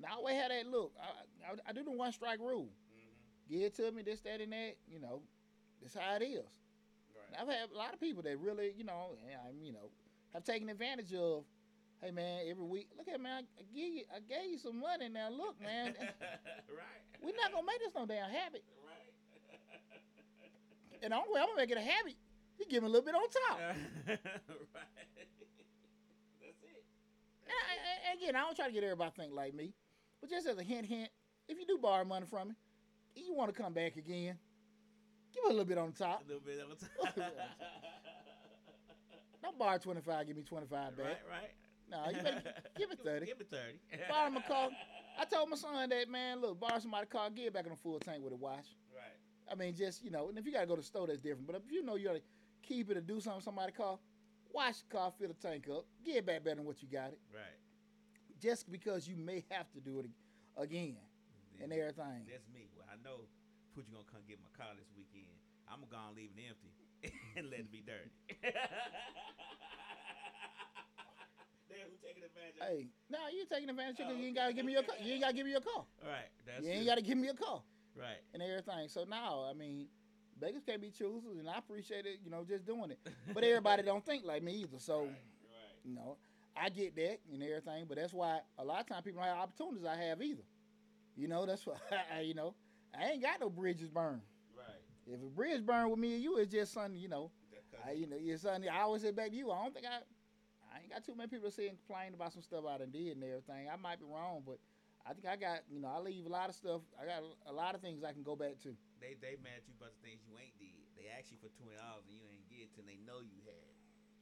Now, 0.00 0.08
I 0.10 0.14
always 0.16 0.34
had 0.34 0.50
that 0.50 0.66
look. 0.66 0.92
I, 1.00 1.52
I, 1.52 1.70
I 1.70 1.72
do 1.72 1.84
the 1.84 1.92
one 1.92 2.10
strike 2.10 2.40
rule. 2.40 2.66
Mm-hmm. 2.66 3.54
Give 3.54 3.62
it 3.62 3.76
to 3.76 3.92
me, 3.92 4.02
this, 4.02 4.20
that, 4.22 4.40
and 4.40 4.52
that. 4.52 4.74
You 4.90 4.98
know, 4.98 5.22
that's 5.80 5.94
how 5.94 6.16
it 6.16 6.24
is. 6.24 6.42
Right. 7.14 7.40
I've 7.40 7.46
had 7.46 7.70
a 7.72 7.78
lot 7.78 7.94
of 7.94 8.00
people 8.00 8.24
that 8.24 8.36
really, 8.40 8.72
you 8.76 8.82
know, 8.82 9.14
and 9.22 9.38
I'm, 9.46 9.62
you 9.64 9.72
know, 9.72 9.90
have 10.34 10.42
taken 10.42 10.68
advantage 10.68 11.14
of. 11.14 11.44
Hey 12.02 12.10
man, 12.10 12.40
every 12.50 12.64
week, 12.64 12.88
look 12.98 13.06
at 13.06 13.20
man, 13.20 13.46
I, 13.56 13.62
I 13.62 13.64
give 13.72 13.94
you, 13.94 14.02
I 14.10 14.18
gave 14.18 14.50
you 14.50 14.58
some 14.58 14.80
money. 14.80 15.08
Now 15.08 15.30
look, 15.30 15.54
man, 15.62 15.94
right. 16.66 17.02
we're 17.22 17.30
not 17.38 17.52
gonna 17.52 17.64
make 17.64 17.78
this 17.78 17.94
no 17.94 18.06
damn 18.06 18.28
habit. 18.28 18.64
And 21.02 21.12
the 21.12 21.16
only 21.16 21.30
way 21.34 21.40
I'm 21.40 21.46
gonna 21.48 21.60
make 21.60 21.70
it 21.70 21.76
a 21.76 21.80
habit, 21.80 22.14
you 22.58 22.66
give 22.66 22.82
me 22.82 22.88
a 22.88 22.92
little 22.92 23.04
bit 23.04 23.14
on 23.14 23.22
top. 23.48 23.58
right. 23.58 23.76
That's 26.40 26.62
it. 26.62 26.84
And, 27.44 27.52
I, 27.52 28.10
and 28.10 28.20
again, 28.20 28.36
I 28.36 28.40
don't 28.40 28.54
try 28.54 28.66
to 28.66 28.72
get 28.72 28.84
everybody 28.84 29.10
to 29.10 29.16
think 29.16 29.32
like 29.34 29.54
me, 29.54 29.74
but 30.20 30.30
just 30.30 30.46
as 30.46 30.58
a 30.58 30.62
hint, 30.62 30.86
hint, 30.86 31.10
if 31.48 31.58
you 31.58 31.66
do 31.66 31.76
borrow 31.78 32.04
money 32.04 32.26
from 32.30 32.48
me, 32.48 32.54
you 33.16 33.34
want 33.34 33.54
to 33.54 33.62
come 33.62 33.72
back 33.72 33.96
again, 33.96 34.38
give 35.34 35.44
me 35.44 35.48
a 35.50 35.52
little 35.52 35.64
bit 35.64 35.78
on 35.78 35.90
the 35.90 35.98
top. 35.98 36.22
A 36.24 36.28
little 36.28 36.42
bit 36.42 36.60
on 36.60 36.76
time. 36.76 37.30
Don't 39.42 39.58
borrow 39.58 39.78
twenty 39.78 40.00
five, 40.00 40.26
give 40.26 40.36
me 40.36 40.44
twenty 40.44 40.66
five 40.66 40.96
back. 40.96 41.06
right. 41.06 41.18
Right. 41.28 41.50
No, 41.90 42.04
you 42.16 42.22
better 42.22 42.42
give 42.78 42.92
it 42.92 43.00
thirty. 43.04 43.26
Give 43.26 43.40
it 43.40 43.50
thirty. 43.50 43.78
Borrow 44.08 44.30
my 44.30 44.40
car. 44.42 44.70
I 45.18 45.24
told 45.24 45.50
my 45.50 45.56
son 45.56 45.88
that 45.88 46.08
man, 46.08 46.40
look, 46.40 46.60
borrow 46.60 46.78
somebody's 46.78 47.10
car, 47.10 47.28
get 47.28 47.52
back 47.52 47.66
on 47.66 47.72
a 47.72 47.76
full 47.76 47.98
tank 47.98 48.22
with 48.22 48.32
a 48.32 48.36
wash. 48.36 48.64
I 49.50 49.54
mean, 49.54 49.74
just 49.74 50.02
you 50.04 50.10
know, 50.10 50.28
and 50.28 50.38
if 50.38 50.46
you 50.46 50.52
gotta 50.52 50.66
go 50.66 50.74
to 50.76 50.80
the 50.80 50.86
store, 50.86 51.06
that's 51.06 51.18
different. 51.20 51.46
But 51.46 51.56
if 51.56 51.62
you 51.70 51.82
know 51.82 51.96
you 51.96 52.06
gotta 52.08 52.22
keep 52.62 52.90
it 52.90 52.96
or 52.96 53.00
do 53.00 53.20
something 53.20 53.42
somebody 53.42 53.72
call, 53.72 54.00
wash 54.52 54.80
the 54.80 54.88
car, 54.96 55.12
fill 55.18 55.28
the 55.28 55.34
tank 55.34 55.66
up, 55.70 55.84
get 56.04 56.24
back 56.26 56.44
better 56.44 56.56
than 56.56 56.64
what 56.64 56.80
you 56.82 56.88
got 56.88 57.08
it. 57.12 57.20
Right. 57.32 57.58
Just 58.40 58.70
because 58.70 59.06
you 59.08 59.16
may 59.16 59.44
have 59.50 59.70
to 59.72 59.80
do 59.80 59.98
it 60.00 60.06
ag- 60.06 60.64
again 60.64 60.96
and 61.62 61.72
everything. 61.72 62.26
That's 62.28 62.48
me. 62.52 62.68
Well, 62.76 62.86
I 62.90 62.96
know 63.04 63.26
Pooch 63.74 63.86
gonna 63.92 64.04
come 64.10 64.22
get 64.26 64.38
my 64.42 64.50
car 64.56 64.72
this 64.76 64.88
weekend. 64.96 65.30
I'm 65.68 65.80
gonna 65.90 66.12
leave 66.16 66.30
it 66.36 66.42
empty 66.48 66.72
and 67.36 67.50
let 67.50 67.60
it 67.60 67.72
be 67.72 67.82
dirty. 67.86 68.10
Who 71.72 71.96
taking 72.04 72.22
advantage 72.22 72.56
of 72.60 72.68
Hey, 72.68 72.88
no, 73.10 73.18
you 73.32 73.44
taking 73.50 73.70
advantage 73.70 74.00
of 74.00 74.06
it 74.06 74.10
'cause 74.12 74.18
you 74.20 74.26
ain't 74.28 74.36
Oh, 74.36 74.40
gotta 74.42 74.52
give 74.52 74.64
me 74.66 74.72
your 74.72 74.82
car. 74.82 74.96
You 75.00 75.12
ain't 75.14 75.22
gotta 75.22 75.32
give 75.34 75.46
me 75.46 75.52
your 75.52 75.60
car. 75.62 75.84
All 76.02 76.08
right, 76.08 76.28
That's 76.46 76.64
you 76.64 76.70
ain't 76.70 76.82
it. 76.82 76.86
gotta 76.86 77.02
give 77.02 77.16
me 77.18 77.24
your 77.26 77.34
car 77.34 77.62
Right. 77.96 78.20
and 78.34 78.42
everything. 78.42 78.88
So 78.88 79.04
now, 79.04 79.44
I 79.48 79.52
mean, 79.54 79.86
beggars 80.40 80.62
can't 80.66 80.80
be 80.80 80.90
choosers, 80.90 81.38
and 81.38 81.48
I 81.48 81.58
appreciate 81.58 82.06
it. 82.06 82.20
You 82.24 82.30
know, 82.30 82.44
just 82.48 82.66
doing 82.66 82.90
it. 82.90 82.98
But 83.32 83.44
everybody 83.44 83.82
don't 83.82 84.04
think 84.04 84.24
like 84.24 84.42
me 84.42 84.54
either. 84.62 84.78
So. 84.78 85.00
Right. 85.00 85.08
Right. 85.08 85.16
You 85.84 85.94
know, 85.94 86.16
I 86.56 86.68
get 86.68 86.94
that 86.96 87.18
and 87.32 87.42
everything, 87.42 87.86
but 87.88 87.96
that's 87.96 88.12
why 88.12 88.40
a 88.58 88.64
lot 88.64 88.80
of 88.80 88.86
times 88.86 89.02
people 89.04 89.20
don't 89.20 89.28
have 89.28 89.38
opportunities 89.38 89.84
I 89.86 89.96
have 89.96 90.22
either. 90.22 90.42
You 91.16 91.28
know, 91.28 91.46
that's 91.46 91.66
why 91.66 91.74
I, 92.14 92.20
you 92.20 92.34
know, 92.34 92.54
I 92.98 93.10
ain't 93.10 93.22
got 93.22 93.40
no 93.40 93.50
bridges 93.50 93.88
burned. 93.90 94.22
Right. 94.56 94.82
If 95.06 95.20
a 95.20 95.26
bridge 95.34 95.64
burned 95.64 95.90
with 95.90 95.98
me 95.98 96.14
and 96.14 96.22
you, 96.22 96.38
it's 96.38 96.52
just 96.52 96.72
something, 96.72 97.00
you 97.00 97.08
know, 97.08 97.30
I, 97.86 97.92
you 97.92 98.06
know, 98.06 98.16
it's 98.18 98.42
something 98.42 98.68
I 98.68 98.82
always 98.82 99.02
say 99.02 99.10
back 99.10 99.30
to 99.30 99.36
you. 99.36 99.50
I 99.50 99.62
don't 99.62 99.74
think 99.74 99.86
I, 99.86 99.96
I 100.74 100.80
ain't 100.80 100.90
got 100.90 101.04
too 101.04 101.14
many 101.16 101.28
people 101.28 101.50
saying 101.50 101.76
complain 101.86 102.14
about 102.14 102.32
some 102.32 102.42
stuff 102.42 102.64
I 102.68 102.78
done 102.78 102.90
did 102.90 103.16
and 103.16 103.24
everything. 103.24 103.68
I 103.72 103.76
might 103.76 103.98
be 103.98 104.06
wrong, 104.06 104.42
but 104.46 104.58
I 105.02 105.12
think 105.14 105.26
I 105.26 105.34
got, 105.34 105.66
you 105.66 105.82
know, 105.82 105.90
I 105.90 105.98
leave 105.98 106.26
a 106.26 106.32
lot 106.32 106.46
of 106.48 106.54
stuff. 106.54 106.82
I 106.94 107.04
got 107.06 107.26
a 107.46 107.52
lot 107.52 107.74
of 107.74 107.82
things 107.82 108.04
I 108.06 108.14
can 108.14 108.22
go 108.22 108.36
back 108.38 108.62
to. 108.62 108.70
they 109.02 109.18
they 109.18 109.34
mad 109.42 109.58
at 109.62 109.66
you 109.66 109.74
about 109.74 109.90
the 109.98 110.02
things 110.06 110.22
you 110.22 110.38
ain't 110.38 110.54
did. 110.62 110.78
They 110.94 111.10
ask 111.10 111.30
you 111.34 111.38
for 111.42 111.50
twenty 111.58 111.74
dollars 111.74 112.06
and 112.06 112.14
you 112.14 112.22
ain't 112.30 112.46
get 112.46 112.66
it 112.66 112.70
till 112.74 112.86
they 112.86 113.02
know 113.02 113.18
you 113.18 113.42
had. 113.42 113.70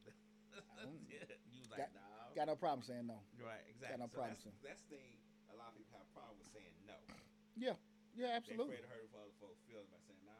you 1.53 1.61
was 1.61 1.69
like, 1.69 1.85
Got- 1.85 1.93
no. 1.93 2.07
Got 2.33 2.47
no 2.47 2.55
problem 2.55 2.79
saying 2.81 3.05
no. 3.11 3.19
right, 3.43 3.59
exactly. 3.67 3.91
Got 3.91 3.99
no 3.99 4.07
so 4.07 4.15
problem, 4.15 4.39
that's, 4.39 4.47
sir. 4.47 4.55
that's 4.63 4.81
the 4.87 4.95
thing. 4.95 5.19
A 5.51 5.55
lot 5.59 5.67
of 5.69 5.75
people 5.75 5.91
have 5.99 6.07
a 6.07 6.13
problem 6.15 6.39
with 6.39 6.47
saying 6.47 6.71
no. 6.87 6.95
Yeah, 7.59 7.75
They 8.15 8.23
absolutely. 8.31 8.79
afraid 8.79 8.87
to 8.87 8.91
hurt 8.91 9.11
other 9.19 9.35
folks' 9.43 9.59
feelings 9.67 9.91
by 9.91 9.99
saying, 10.07 10.23
no, 10.23 10.31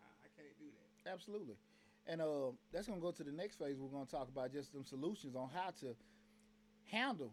I, 0.00 0.24
I 0.24 0.28
can't 0.32 0.56
do 0.56 0.72
that. 0.72 0.88
Absolutely. 1.04 1.60
And 2.08 2.24
uh, 2.24 2.56
that's 2.72 2.88
going 2.88 2.96
to 2.98 3.04
go 3.04 3.12
to 3.12 3.20
the 3.24 3.30
next 3.32 3.60
phase. 3.60 3.76
We're 3.76 3.92
going 3.92 4.08
to 4.08 4.10
talk 4.10 4.28
about 4.32 4.52
just 4.52 4.72
some 4.72 4.84
solutions 4.88 5.36
on 5.36 5.52
how 5.52 5.68
to 5.84 5.92
handle, 6.88 7.32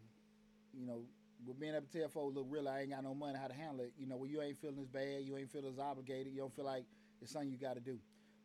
you 0.76 0.86
know, 0.86 1.08
with 1.46 1.60
being 1.60 1.74
able 1.74 1.86
to 1.86 2.00
tell 2.00 2.10
folks, 2.10 2.36
look, 2.36 2.48
really, 2.50 2.68
I 2.68 2.82
ain't 2.82 2.92
got 2.92 3.04
no 3.04 3.14
money, 3.14 3.38
how 3.40 3.48
to 3.48 3.54
handle 3.54 3.82
it. 3.82 3.94
You 3.98 4.08
know, 4.08 4.18
when 4.18 4.30
you 4.30 4.42
ain't 4.42 4.58
feeling 4.58 4.80
as 4.82 4.88
bad, 4.88 5.22
you 5.24 5.38
ain't 5.38 5.52
feeling 5.52 5.72
as 5.72 5.80
obligated, 5.80 6.34
you 6.34 6.40
don't 6.40 6.56
feel 6.56 6.66
like 6.66 6.86
it's 7.22 7.32
something 7.32 7.52
you 7.52 7.58
got 7.58 7.76
to 7.76 7.80
do. 7.80 7.98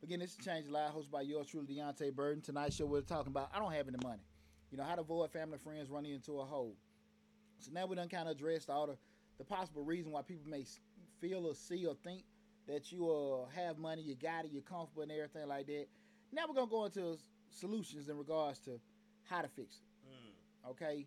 Again, 0.03 0.21
this 0.21 0.31
is 0.31 0.45
Change 0.45 0.67
of 0.67 0.73
Live, 0.73 0.93
hosted 0.93 1.11
by 1.11 1.23
yours 1.23 1.47
truly, 1.47 1.67
Deontay 1.67 2.15
Burton. 2.15 2.41
Tonight's 2.41 2.77
show, 2.77 2.87
we're 2.87 3.03
talking 3.03 3.31
about 3.31 3.51
I 3.55 3.59
don't 3.59 3.73
have 3.73 3.89
any 3.89 3.99
money. 4.03 4.23
You 4.71 4.79
know, 4.79 4.85
how 4.85 4.95
to 4.95 5.03
avoid 5.03 5.31
family 5.31 5.59
friends 5.59 5.91
running 5.91 6.13
into 6.13 6.41
a 6.41 6.45
hole. 6.45 6.77
So 7.59 7.71
now 7.73 7.87
we 7.87 7.97
done 7.97 8.09
kind 8.09 8.29
of 8.29 8.37
addressed 8.37 8.71
all 8.71 8.87
the, 8.87 8.97
the 9.39 9.45
possible 9.45 9.83
reason 9.83 10.13
why 10.13 10.23
people 10.23 10.49
may 10.49 10.65
feel 11.21 11.47
or 11.47 11.55
see 11.55 11.85
or 11.87 11.95
think 12.03 12.25
that 12.67 12.91
you 12.93 13.11
uh, 13.11 13.51
have 13.55 13.79
money, 13.79 14.03
you 14.03 14.15
got 14.15 14.45
it, 14.45 14.53
you're 14.53 14.63
comfortable 14.63 15.03
and 15.03 15.13
everything 15.13 15.49
like 15.49 15.67
that. 15.67 15.87
Now 16.33 16.45
we're 16.49 16.55
gonna 16.55 16.71
go 16.71 16.85
into 16.85 17.19
solutions 17.51 18.09
in 18.09 18.17
regards 18.17 18.61
to 18.61 18.81
how 19.29 19.43
to 19.43 19.49
fix 19.49 19.77
it. 19.77 20.09
Mm. 20.09 20.71
Okay, 20.71 21.07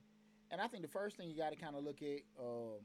and 0.54 0.62
I 0.62 0.68
think 0.68 0.84
the 0.84 0.90
first 0.90 1.18
thing 1.18 1.28
you 1.30 1.36
got 1.36 1.50
to 1.50 1.56
kind 1.56 1.76
of 1.76 1.84
look 1.84 2.04
at 2.04 2.22
uh, 2.40 2.78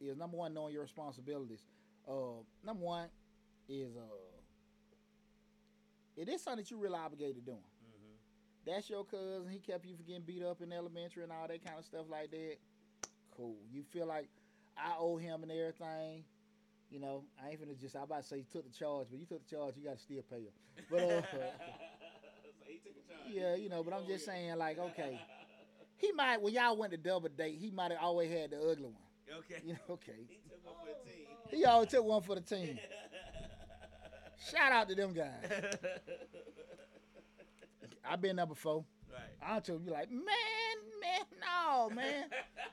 is 0.00 0.16
number 0.16 0.36
one, 0.36 0.54
knowing 0.54 0.72
your 0.72 0.82
responsibilities. 0.82 1.66
Uh, 2.08 2.38
number 2.64 2.84
one 2.84 3.08
is 3.68 3.96
uh, 3.96 4.38
it 6.16 6.28
is 6.28 6.40
something 6.40 6.62
that 6.62 6.70
you're 6.70 6.78
really 6.78 6.96
obligated 6.96 7.34
to 7.34 7.40
doing. 7.42 7.58
Mm-hmm. 7.58 8.70
That's 8.70 8.88
your 8.88 9.04
cousin. 9.04 9.48
He 9.50 9.58
kept 9.58 9.84
you 9.84 9.96
from 9.96 10.06
getting 10.06 10.22
beat 10.22 10.44
up 10.44 10.62
in 10.62 10.72
elementary 10.72 11.24
and 11.24 11.32
all 11.32 11.48
that 11.48 11.64
kind 11.64 11.78
of 11.78 11.84
stuff 11.84 12.06
like 12.08 12.30
that. 12.30 12.56
Cool. 13.36 13.56
You 13.72 13.82
feel 13.82 14.06
like 14.06 14.28
I 14.78 14.94
owe 14.96 15.16
him 15.16 15.42
and 15.42 15.50
everything. 15.50 16.22
You 16.92 17.00
know, 17.00 17.24
I 17.44 17.50
ain't 17.50 17.60
finna 17.60 17.78
just. 17.78 17.96
I 17.96 18.04
about 18.04 18.22
to 18.22 18.28
say 18.28 18.36
you 18.38 18.46
took 18.52 18.70
the 18.70 18.78
charge, 18.78 19.08
but 19.10 19.18
you 19.18 19.26
took 19.26 19.44
the 19.48 19.56
charge. 19.56 19.74
You 19.76 19.84
got 19.84 19.96
to 19.96 20.02
still 20.02 20.22
pay 20.30 20.42
him. 20.42 20.54
But 20.88 21.00
uh, 21.00 21.22
so 21.32 21.38
he 22.66 22.78
took 22.78 22.94
a 22.94 23.12
charge. 23.12 23.34
yeah, 23.34 23.56
you 23.56 23.68
know. 23.68 23.82
But 23.82 23.94
I'm 23.94 24.06
just 24.06 24.24
saying, 24.24 24.56
like, 24.56 24.78
okay, 24.78 25.20
he 26.00 26.12
might. 26.12 26.40
When 26.40 26.54
y'all 26.54 26.76
went 26.76 26.92
to 26.92 26.98
double 26.98 27.28
date, 27.28 27.58
he 27.60 27.70
might 27.70 27.90
have 27.90 28.00
always 28.00 28.30
had 28.30 28.50
the 28.50 28.58
ugly 28.58 28.84
one. 28.84 29.38
Okay. 29.38 29.60
You 29.64 29.74
know, 29.74 29.94
okay. 29.94 30.12
He 30.28 30.38
took 30.48 30.64
one 30.64 30.74
for 30.80 30.86
the 30.86 31.10
team. 31.10 31.26
He 31.50 31.64
always 31.64 31.88
took 31.88 32.04
one 32.04 32.22
for 32.22 32.34
the 32.34 32.40
team. 32.40 32.78
Shout 34.50 34.72
out 34.72 34.88
to 34.88 34.94
them 34.94 35.12
guys. 35.12 35.76
I've 38.04 38.20
been 38.20 38.36
there 38.36 38.46
before. 38.46 38.84
right. 39.12 39.22
I 39.56 39.60
told 39.60 39.84
you 39.84 39.92
like, 39.92 40.10
man, 40.10 40.24
man, 41.00 41.20
no, 41.40 41.90
man. 41.90 42.24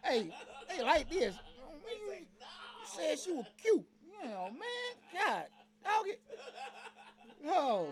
hey, 0.03 0.31
hey, 0.69 0.83
like 0.83 1.09
this. 1.09 1.35
They 1.85 2.13
say, 2.13 2.27
no. 2.39 2.45
said 2.85 3.19
she 3.19 3.31
was 3.33 3.45
cute. 3.61 3.85
You 4.23 4.29
know, 4.29 4.49
man, 4.51 5.23
God, 5.25 5.45
dog 5.83 6.07
it. 6.07 6.21
Oh, 7.45 7.87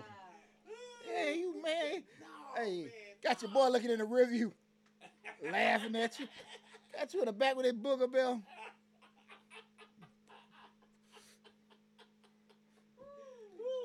yeah, 1.07 1.31
you 1.31 1.61
man. 1.61 2.03
Hey, 2.55 2.87
got 3.21 3.41
your 3.41 3.51
boy 3.51 3.67
looking 3.67 3.91
in 3.91 3.99
the 3.99 4.05
review, 4.05 4.53
laughing 5.51 5.95
at 5.95 6.19
you. 6.19 6.27
Got 6.93 7.13
you 7.13 7.19
in 7.21 7.25
the 7.25 7.33
back 7.33 7.55
with 7.55 7.65
that 7.65 7.81
booger 7.81 8.11
bell. 8.11 8.41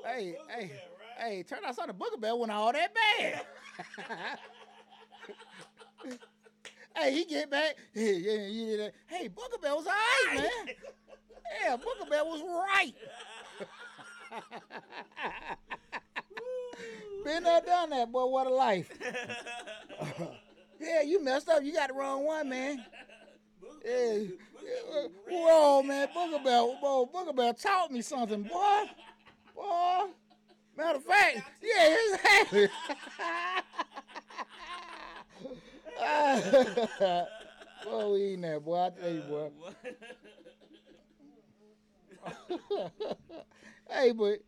Hey, 0.05 0.35
hey, 0.49 0.71
hey, 1.19 1.43
turn 1.43 1.59
out 1.65 1.75
the 1.75 1.93
booger 1.93 2.19
bell 2.19 2.39
wasn't 2.39 2.57
all 2.57 2.73
that 2.73 2.91
bad. 2.93 3.41
hey, 6.97 7.13
he 7.13 7.25
get 7.25 7.49
back. 7.51 7.75
Yeah, 7.93 8.11
yeah, 8.11 8.47
yeah. 8.47 8.89
Hey, 9.07 9.29
booger 9.29 9.61
bell 9.61 9.77
was 9.77 9.87
all 9.87 9.93
right, 9.93 10.35
man. 10.35 10.75
Yeah, 11.63 11.77
booger 11.77 12.09
bell 12.09 12.27
was 12.27 12.41
right. 12.41 12.93
Been 17.23 17.43
there, 17.43 17.61
done 17.61 17.91
that, 17.91 18.11
boy. 18.11 18.25
What 18.25 18.47
a 18.47 18.49
life. 18.49 18.89
yeah, 20.81 21.01
you 21.01 21.23
messed 21.23 21.49
up. 21.49 21.63
You 21.63 21.73
got 21.73 21.89
the 21.89 21.93
wrong 21.93 22.25
one, 22.25 22.49
man. 22.49 22.85
Yeah. 23.83 24.13
yeah. 24.13 24.95
Uh, 24.95 25.07
whoa, 25.27 25.81
man. 25.81 26.07
Booger 26.15 26.43
Bell, 26.43 26.77
whoa, 26.79 27.07
Booger 27.07 27.35
Bell 27.35 27.51
taught 27.55 27.89
me 27.91 28.03
something, 28.03 28.43
boy. 28.43 28.83
Boy. 29.55 30.07
Matter 30.77 30.97
of 30.97 31.03
fact, 31.03 31.39
yeah, 31.63 31.97
exactly. 32.13 32.69
boy, 37.83 38.11
we 38.13 38.25
eating 38.25 38.41
that, 38.41 38.63
boy. 38.63 38.77
I 38.77 38.89
tell 38.91 39.11
you, 39.11 39.21
boy. 39.21 39.49
hey, 43.89 44.11
but 44.11 44.39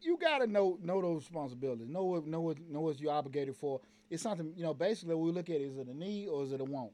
you 0.00 0.18
gotta 0.20 0.46
know 0.46 0.78
know 0.82 1.00
those 1.00 1.22
responsibilities. 1.22 1.88
Know 1.88 2.04
what 2.04 2.26
know 2.26 2.40
what 2.40 2.58
know 2.60 2.80
what 2.80 3.00
you're 3.00 3.12
obligated 3.12 3.56
for. 3.56 3.80
It's 4.10 4.22
something 4.22 4.52
you 4.56 4.62
know. 4.62 4.74
Basically, 4.74 5.14
we 5.14 5.32
look 5.32 5.50
at 5.50 5.56
it, 5.56 5.62
is 5.62 5.78
it 5.78 5.88
a 5.88 5.94
need 5.94 6.28
or 6.28 6.44
is 6.44 6.52
it 6.52 6.60
a 6.60 6.64
want? 6.64 6.92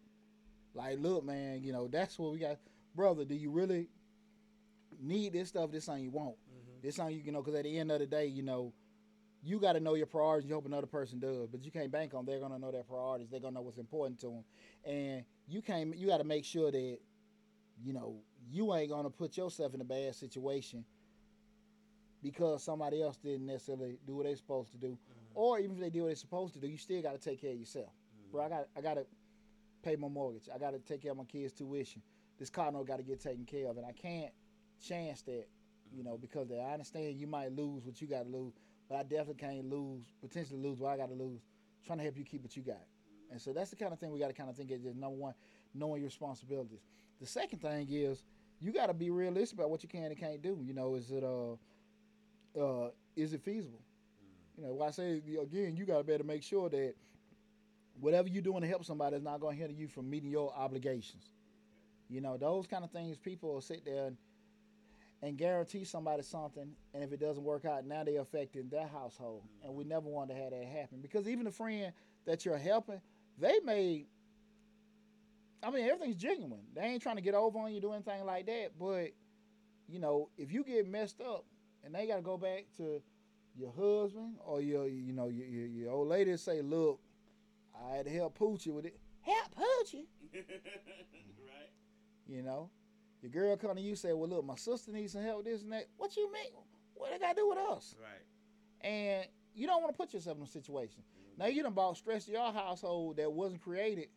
Like, 0.75 0.99
look, 0.99 1.25
man, 1.25 1.63
you 1.63 1.73
know 1.73 1.89
that's 1.89 2.19
what 2.19 2.33
we 2.33 2.39
got, 2.39 2.59
brother. 2.95 3.25
Do 3.25 3.35
you 3.35 3.51
really 3.51 3.89
need 5.01 5.33
this 5.33 5.49
stuff? 5.49 5.71
This 5.71 5.87
thing 5.87 6.03
you 6.03 6.11
want. 6.11 6.35
Mm-hmm. 6.35 6.81
This 6.83 6.97
something 6.97 7.21
you 7.25 7.33
know. 7.33 7.43
Because 7.43 7.59
at 7.59 7.65
the 7.65 7.79
end 7.79 7.93
of 7.93 8.01
the 8.01 8.07
day, 8.07 8.27
you 8.27 8.43
know, 8.43 8.73
you 9.43 9.61
got 9.61 9.75
to 9.75 9.81
know 9.81 9.95
your 9.95 10.07
priorities. 10.07 10.49
You 10.49 10.55
hope 10.55 10.67
another 10.67 10.87
person 10.87 11.21
does, 11.21 11.49
but 11.49 11.65
you 11.65 11.71
can't 11.71 11.93
bank 11.93 12.15
on 12.15 12.25
they're 12.25 12.41
gonna 12.41 12.59
know 12.59 12.73
their 12.73 12.83
priorities. 12.83 13.29
They're 13.31 13.41
gonna 13.41 13.55
know 13.55 13.63
what's 13.63 13.79
important 13.79 14.19
to 14.21 14.27
them, 14.27 14.45
and 14.85 15.25
you 15.47 15.63
can't. 15.63 15.97
You 15.97 16.09
got 16.09 16.19
to 16.19 16.25
make 16.25 16.45
sure 16.45 16.71
that 16.71 16.99
you 17.83 17.93
know 17.93 18.17
you 18.51 18.75
ain't 18.75 18.91
gonna 18.91 19.11
put 19.11 19.37
yourself 19.37 19.75
in 19.75 19.81
a 19.81 19.85
bad 19.85 20.15
situation 20.15 20.85
because 22.25 22.64
somebody 22.64 23.03
else 23.03 23.18
didn't 23.18 23.47
necessarily 23.47 23.99
do 24.07 24.16
what 24.16 24.25
they're 24.25 24.35
supposed 24.35 24.72
to 24.72 24.79
do, 24.79 24.89
mm-hmm. 24.89 25.39
or 25.39 25.61
even 25.61 25.77
if 25.77 25.83
they 25.83 25.91
do 25.91 26.01
what 26.01 26.07
they're 26.07 26.16
supposed 26.16 26.55
to 26.55 26.59
do, 26.59 26.66
you 26.66 26.79
still 26.79 27.03
got 27.03 27.12
to 27.12 27.18
take 27.18 27.41
care 27.41 27.53
of 27.53 27.59
yourself. 27.59 27.91
Mm-hmm. 27.91 28.33
Bro, 28.33 28.45
I 28.47 28.49
got 28.49 28.68
I 28.77 28.81
got 28.81 28.95
to 28.95 29.07
pay 29.83 29.95
my 29.95 30.09
mortgage. 30.09 30.49
I 30.53 30.59
got 30.59 30.70
to 30.70 30.79
take 30.79 31.03
care 31.03 31.11
of 31.11 31.18
my 31.18 31.25
kids' 31.25 31.53
tuition. 31.53 32.01
This 32.39 32.49
car 32.49 32.72
note 32.72 32.89
got 32.89 32.97
to 32.97 33.03
get 33.03 33.20
taken 33.20 33.45
care 33.45 33.68
of, 33.68 33.77
and 33.77 33.87
I 33.87 33.93
can't 33.93 34.33
chance 34.83 35.20
that, 35.22 35.47
you 35.93 36.03
know, 36.03 36.12
mm-hmm. 36.12 36.22
because 36.22 36.51
I 36.51 36.72
understand 36.72 37.20
you 37.20 37.27
might 37.27 37.53
lose 37.53 37.85
what 37.85 38.01
you 38.01 38.09
got 38.09 38.25
to 38.25 38.31
lose, 38.31 38.55
but 38.89 38.97
I 38.97 39.03
definitely 39.03 39.35
can't 39.35 39.68
lose, 39.68 40.07
potentially 40.22 40.59
lose 40.59 40.79
what 40.79 40.93
I 40.93 40.97
got 40.97 41.11
to 41.11 41.14
lose, 41.14 41.43
trying 41.87 41.99
to 41.99 42.05
help 42.05 42.16
you 42.16 42.25
keep 42.25 42.43
what 42.43 42.57
you 42.57 42.62
got. 42.62 42.83
And 43.31 43.41
so 43.41 43.53
that's 43.53 43.68
the 43.68 43.77
kind 43.77 43.93
of 43.93 43.99
thing 43.99 44.12
we 44.12 44.18
got 44.18 44.29
to 44.29 44.33
kind 44.33 44.49
of 44.49 44.57
think 44.57 44.70
is 44.70 44.81
just 44.81 44.97
number 44.97 45.16
one, 45.16 45.35
knowing 45.75 46.01
your 46.01 46.09
responsibilities. 46.09 46.81
The 47.20 47.27
second 47.27 47.61
thing 47.61 47.87
is 47.91 48.25
you 48.61 48.72
got 48.72 48.87
to 48.87 48.95
be 48.95 49.11
realistic 49.11 49.59
about 49.59 49.70
what 49.70 49.83
you 49.83 49.89
can 49.89 50.05
and 50.05 50.16
can't 50.16 50.41
do. 50.41 50.59
You 50.62 50.72
know, 50.72 50.95
is 50.95 51.11
it 51.11 51.22
uh 51.22 51.57
uh, 52.61 52.89
is 53.17 53.33
it 53.33 53.43
feasible? 53.43 53.81
Mm. 54.59 54.63
You 54.63 54.69
know, 54.69 54.83
I 54.83 54.91
say 54.91 55.23
again, 55.41 55.77
you 55.77 55.85
got 55.85 55.99
to 55.99 56.05
better 56.05 56.25
make 56.25 56.43
sure 56.43 56.69
that 56.69 56.95
whatever 58.01 58.29
you're 58.29 58.43
doing 58.43 58.63
to 58.63 58.69
help 58.69 58.85
somebody 58.85 59.17
is 59.17 59.23
not 59.23 59.41
going 59.41 59.57
to 59.57 59.61
hinder 59.61 59.77
you 59.79 59.89
from 59.89 60.11
meeting 60.11 60.31
your 60.31 60.53
obligations. 60.55 61.31
You 62.09 62.21
know, 62.21 62.37
those 62.37 62.67
kind 62.67 62.85
of 62.85 62.91
things 62.91 63.17
people 63.17 63.55
will 63.55 63.61
sit 63.61 63.85
there 63.85 64.07
and, 64.07 64.17
and 65.23 65.39
guarantee 65.39 65.85
somebody 65.85 66.23
something, 66.23 66.71
and 66.93 67.03
if 67.03 67.13
it 67.13 67.21
doesn't 67.21 67.43
work 67.43 67.65
out, 67.65 67.87
now 67.87 68.05
they're 68.05 68.21
affecting 68.21 68.69
their 68.69 68.87
household. 68.87 69.43
Mm-hmm. 69.43 69.67
And 69.67 69.77
we 69.77 69.85
never 69.85 70.09
want 70.09 70.31
to 70.31 70.37
have 70.37 70.51
that 70.51 70.65
happen 70.65 70.99
because 71.01 71.29
even 71.29 71.45
the 71.45 71.51
friend 71.51 71.93
that 72.27 72.45
you're 72.45 72.59
helping, 72.59 73.01
they 73.39 73.59
may. 73.65 74.07
I 75.63 75.71
mean, 75.71 75.89
everything's 75.89 76.17
genuine. 76.17 76.61
They 76.75 76.83
ain't 76.83 77.03
trying 77.03 77.17
to 77.17 77.23
get 77.23 77.35
over 77.35 77.59
on 77.59 77.73
you, 77.73 77.81
do 77.81 77.93
anything 77.93 78.27
like 78.27 78.45
that. 78.47 78.73
But 78.79 79.13
you 79.89 79.99
know, 79.99 80.29
if 80.37 80.53
you 80.53 80.63
get 80.63 80.87
messed 80.87 81.23
up, 81.23 81.47
and 81.85 81.95
they 81.95 82.07
got 82.07 82.16
to 82.16 82.22
go 82.22 82.37
back 82.37 82.66
to 82.78 83.03
your 83.57 83.72
husband 83.72 84.35
or 84.45 84.61
your 84.61 84.89
you 84.89 85.12
know 85.12 85.28
your, 85.28 85.47
your, 85.47 85.66
your 85.66 85.93
old 85.93 86.09
lady 86.09 86.30
and 86.30 86.41
say, 86.41 86.62
look, 86.62 87.01
I 87.74 87.97
had 87.97 88.07
to 88.07 88.12
help 88.12 88.39
Poochie 88.39 88.72
with 88.72 88.87
it. 88.87 88.99
Help 89.20 89.55
Poochie. 89.55 90.07
right. 90.35 91.70
You 92.26 92.43
know, 92.43 92.70
your 93.22 93.30
girl 93.30 93.57
come 93.57 93.76
to 93.76 93.80
you 93.80 93.97
say, 93.97 94.12
well, 94.12 94.28
look, 94.28 94.45
my 94.45 94.57
sister 94.57 94.91
needs 94.93 95.12
some 95.12 95.22
help, 95.22 95.45
this 95.45 95.62
and 95.62 95.72
that. 95.72 95.87
What 95.97 96.16
you 96.16 96.32
mean? 96.32 96.53
What 96.95 97.11
they 97.11 97.18
got 97.18 97.37
to 97.37 97.43
do 97.43 97.49
with 97.49 97.59
us? 97.59 97.95
Right. 98.01 98.89
And 98.89 99.26
you 99.55 99.66
don't 99.66 99.82
want 99.82 99.95
to 99.95 99.97
put 99.97 100.12
yourself 100.12 100.39
in 100.39 100.45
a 100.45 100.49
situation. 100.49 101.03
Mm-hmm. 101.03 101.43
Now 101.43 101.47
you 101.49 101.62
done 101.62 101.74
bought 101.74 101.97
stress 101.97 102.24
to 102.26 102.32
your 102.32 102.53
household 102.53 103.16
that 103.18 103.30
wasn't 103.30 103.62
created 103.62 104.09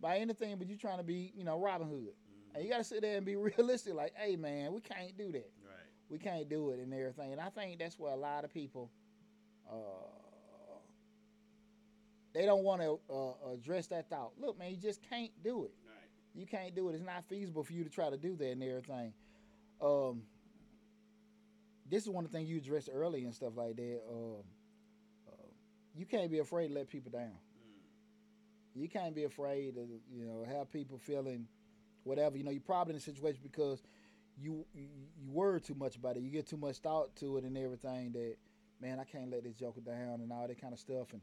by 0.00 0.18
anything 0.18 0.56
but 0.56 0.68
you 0.68 0.76
trying 0.76 0.98
to 0.98 1.04
be, 1.04 1.32
you 1.34 1.44
know, 1.44 1.58
Robin 1.58 1.88
Hood. 1.88 1.98
Mm-hmm. 1.98 2.56
And 2.56 2.64
you 2.64 2.70
got 2.70 2.78
to 2.78 2.84
sit 2.84 3.02
there 3.02 3.16
and 3.16 3.26
be 3.26 3.36
realistic, 3.58 3.94
like, 3.94 4.12
hey 4.16 4.36
man, 4.36 4.72
we 4.72 4.80
can't 4.80 5.16
do 5.16 5.32
that 5.32 5.50
we 6.08 6.18
can't 6.18 6.48
do 6.48 6.70
it 6.70 6.78
and 6.78 6.92
everything. 6.92 7.32
And 7.32 7.40
I 7.40 7.48
think 7.50 7.78
that's 7.78 7.98
where 7.98 8.12
a 8.12 8.16
lot 8.16 8.44
of 8.44 8.52
people 8.52 8.90
uh, 9.70 9.74
they 12.34 12.44
don't 12.44 12.64
want 12.64 12.82
to 12.82 12.98
uh, 13.08 13.52
address 13.54 13.86
that 13.86 14.10
thought. 14.10 14.32
Look, 14.38 14.58
man, 14.58 14.72
you 14.72 14.76
just 14.76 15.00
can't 15.08 15.30
do 15.42 15.64
it. 15.64 15.72
Right. 15.86 16.08
You 16.34 16.46
can't 16.46 16.74
do 16.74 16.88
it. 16.88 16.94
It's 16.94 17.04
not 17.04 17.24
feasible 17.28 17.62
for 17.62 17.72
you 17.72 17.84
to 17.84 17.90
try 17.90 18.10
to 18.10 18.16
do 18.16 18.36
that 18.36 18.50
and 18.50 18.62
everything. 18.62 19.12
Um, 19.80 20.22
this 21.88 22.02
is 22.02 22.08
one 22.10 22.24
of 22.24 22.32
the 22.32 22.36
things 22.36 22.50
you 22.50 22.56
addressed 22.56 22.90
early 22.92 23.24
and 23.24 23.32
stuff 23.32 23.52
like 23.56 23.76
that. 23.76 24.00
Uh, 24.10 24.38
uh, 25.28 25.46
you 25.94 26.06
can't 26.06 26.30
be 26.30 26.40
afraid 26.40 26.68
to 26.68 26.74
let 26.74 26.88
people 26.88 27.12
down. 27.12 27.30
Mm. 27.30 28.82
You 28.82 28.88
can't 28.88 29.14
be 29.14 29.24
afraid 29.24 29.76
to, 29.76 29.86
you 30.12 30.24
know, 30.24 30.44
have 30.48 30.72
people 30.72 30.98
feeling 30.98 31.46
whatever. 32.02 32.36
You 32.36 32.42
know, 32.42 32.50
you're 32.50 32.60
probably 32.60 32.94
in 32.94 32.98
a 32.98 33.00
situation 33.00 33.40
because 33.44 33.80
you, 34.40 34.64
you 34.74 34.88
worry 35.28 35.60
too 35.60 35.74
much 35.74 35.96
about 35.96 36.16
it. 36.16 36.22
You 36.22 36.30
get 36.30 36.46
too 36.46 36.56
much 36.56 36.78
thought 36.78 37.14
to 37.16 37.36
it 37.38 37.44
and 37.44 37.56
everything 37.56 38.12
that 38.12 38.36
man, 38.80 39.00
I 39.00 39.04
can't 39.04 39.30
let 39.30 39.44
this 39.44 39.54
joker 39.54 39.80
down 39.80 40.20
and 40.20 40.32
all 40.32 40.46
that 40.46 40.60
kind 40.60 40.72
of 40.72 40.78
stuff. 40.78 41.12
And 41.12 41.22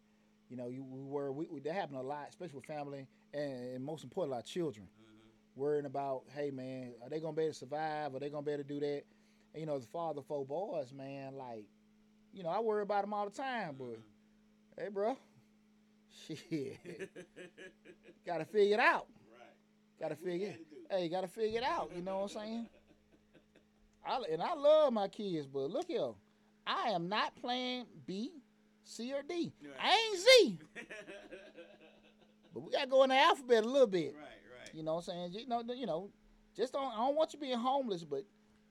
you 0.49 0.57
know, 0.57 0.68
you 0.68 0.84
we 0.84 1.03
were 1.03 1.32
we, 1.32 1.47
we, 1.49 1.59
that 1.62 1.74
happened 1.74 1.99
a 1.99 2.01
lot, 2.01 2.28
especially 2.30 2.55
with 2.55 2.66
family 2.66 3.07
and, 3.34 3.76
and 3.76 3.84
most 3.84 4.03
important, 4.03 4.36
our 4.36 4.41
children. 4.41 4.86
Mm-hmm. 4.86 5.62
Worrying 5.62 5.86
about, 5.86 6.24
hey 6.36 6.51
man, 6.51 6.93
are 7.03 7.09
they 7.09 7.20
gonna 7.20 7.34
be 7.34 7.43
able 7.43 7.53
to 7.53 7.59
survive? 7.59 8.16
Are 8.16 8.20
they 8.20 8.30
gonna 8.30 8.45
be 8.45 8.51
able 8.51 8.64
to 8.64 8.68
do 8.68 8.80
that? 8.80 9.03
And 9.53 9.62
you 9.62 9.66
know, 9.66 9.76
as 9.76 9.86
a 9.86 9.88
father, 9.88 10.22
four 10.22 10.45
boys, 10.45 10.93
man, 10.93 11.36
like, 11.36 11.66
you 12.34 12.43
know, 12.43 12.49
I 12.49 12.59
worry 12.59 12.84
about 12.84 13.03
them 13.03 13.14
all 13.14 13.26
the 13.26 13.36
time. 13.36 13.76
But 13.78 13.86
mm-hmm. 13.86 14.82
hey, 14.82 14.89
bro, 14.89 15.18
shit, 16.28 16.80
gotta 18.26 18.45
figure 18.45 18.76
it 18.76 18.80
out. 18.80 19.07
Right. 19.32 19.99
Gotta 19.99 20.16
figure. 20.16 20.55
Hey, 20.89 21.07
gotta 21.09 21.28
figure 21.28 21.59
it 21.59 21.66
out. 21.66 21.91
You 21.95 22.01
know 22.01 22.18
what 22.18 22.36
I'm 22.36 22.41
saying? 22.41 22.70
I, 24.06 24.22
and 24.32 24.41
I 24.41 24.54
love 24.54 24.93
my 24.93 25.08
kids, 25.08 25.45
but 25.47 25.70
look 25.70 25.88
here, 25.88 26.12
I 26.66 26.89
am 26.89 27.10
not 27.10 27.36
playing 27.36 27.86
B, 28.06 28.32
C, 28.84 29.14
or 29.14 29.22
D. 29.22 29.54
Right. 29.62 29.74
I 29.80 29.89
ain't 29.91 30.20
Z. 30.20 30.60
but 32.54 32.64
we 32.64 32.72
gotta 32.72 32.88
go 32.88 33.04
in 33.04 33.10
the 33.10 33.18
alphabet 33.18 33.64
a 33.64 33.68
little 33.68 33.88
bit. 33.88 34.16
Right, 34.18 34.41
right. 34.49 34.74
You 34.74 34.84
know 34.84 34.95
what 34.95 35.08
I'm 35.10 35.32
saying? 35.32 35.45
You 35.45 35.47
know, 35.47 35.64
you 35.74 35.86
know, 35.86 36.10
just 36.56 36.74
don't. 36.74 36.91
I 36.91 36.97
don't 36.97 37.16
want 37.16 37.34
you 37.34 37.39
being 37.39 37.58
homeless, 37.58 38.04
but 38.04 38.26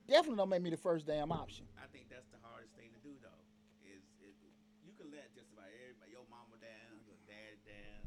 definitely 0.07 0.37
don't 0.37 0.49
make 0.49 0.61
me 0.61 0.69
the 0.69 0.77
first 0.77 1.07
damn 1.07 1.31
option. 1.31 1.65
I 1.79 1.87
think 1.91 2.11
that's 2.11 2.27
the 2.29 2.39
hardest 2.43 2.75
thing 2.75 2.91
to 2.91 2.99
do, 2.99 3.15
though. 3.23 3.41
Is, 3.87 4.03
is 4.19 4.35
you 4.83 4.91
can 4.99 5.07
let 5.11 5.31
just 5.31 5.47
about 5.55 5.71
everybody, 5.71 6.11
your 6.11 6.27
mama 6.27 6.59
down, 6.59 6.99
your 7.07 7.19
dad 7.25 7.55
down, 7.63 8.03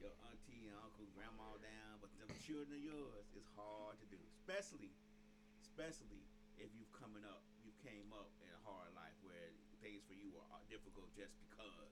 your 0.00 0.12
auntie, 0.32 0.64
and 0.66 0.76
uncle, 0.80 1.04
grandma 1.12 1.60
down, 1.60 2.00
but 2.00 2.08
the 2.16 2.26
children 2.40 2.72
of 2.72 2.82
yours 2.82 3.26
is 3.36 3.44
hard 3.54 4.00
to 4.00 4.06
do, 4.08 4.18
especially, 4.40 4.90
especially 5.60 6.24
if 6.58 6.70
you've 6.74 6.90
coming 6.94 7.24
up, 7.24 7.42
you 7.64 7.70
came 7.82 8.10
up 8.14 8.30
in 8.42 8.50
a 8.50 8.60
hard 8.66 8.90
life 8.94 9.14
where 9.22 9.50
things 9.82 10.02
for 10.06 10.14
you 10.14 10.34
are 10.50 10.62
difficult 10.66 11.08
just 11.14 11.34
because. 11.46 11.90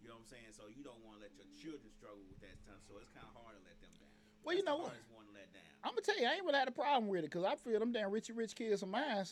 You 0.00 0.12
know 0.12 0.20
what 0.20 0.28
I'm 0.28 0.36
saying? 0.36 0.52
So 0.52 0.68
you 0.68 0.84
don't 0.84 1.00
want 1.00 1.16
to 1.18 1.20
let 1.24 1.32
your 1.32 1.48
children 1.56 1.88
struggle 1.96 2.22
with 2.28 2.40
that 2.44 2.60
stuff. 2.60 2.76
So 2.84 3.00
it's 3.00 3.08
kind 3.10 3.24
of 3.24 3.34
hard 3.34 3.56
to 3.56 3.62
let 3.64 3.80
them 3.80 3.92
down. 3.96 4.12
Well, 4.44 4.52
That's 4.52 4.60
you 4.60 4.64
know 4.68 4.76
what? 4.84 4.96
One 5.10 5.24
to 5.26 5.32
let 5.32 5.48
down. 5.52 5.64
I'm 5.80 5.96
gonna 5.96 6.04
tell 6.04 6.18
you, 6.20 6.28
I 6.28 6.36
ain't 6.36 6.44
really 6.44 6.58
had 6.60 6.68
a 6.68 6.76
problem 6.76 7.08
with 7.08 7.24
it 7.24 7.32
because 7.32 7.44
I 7.44 7.56
feel 7.56 7.80
them 7.80 7.92
damn 7.92 8.10
richy 8.10 8.36
rich 8.36 8.54
kids 8.54 8.82
of 8.82 8.88
mine. 8.88 9.24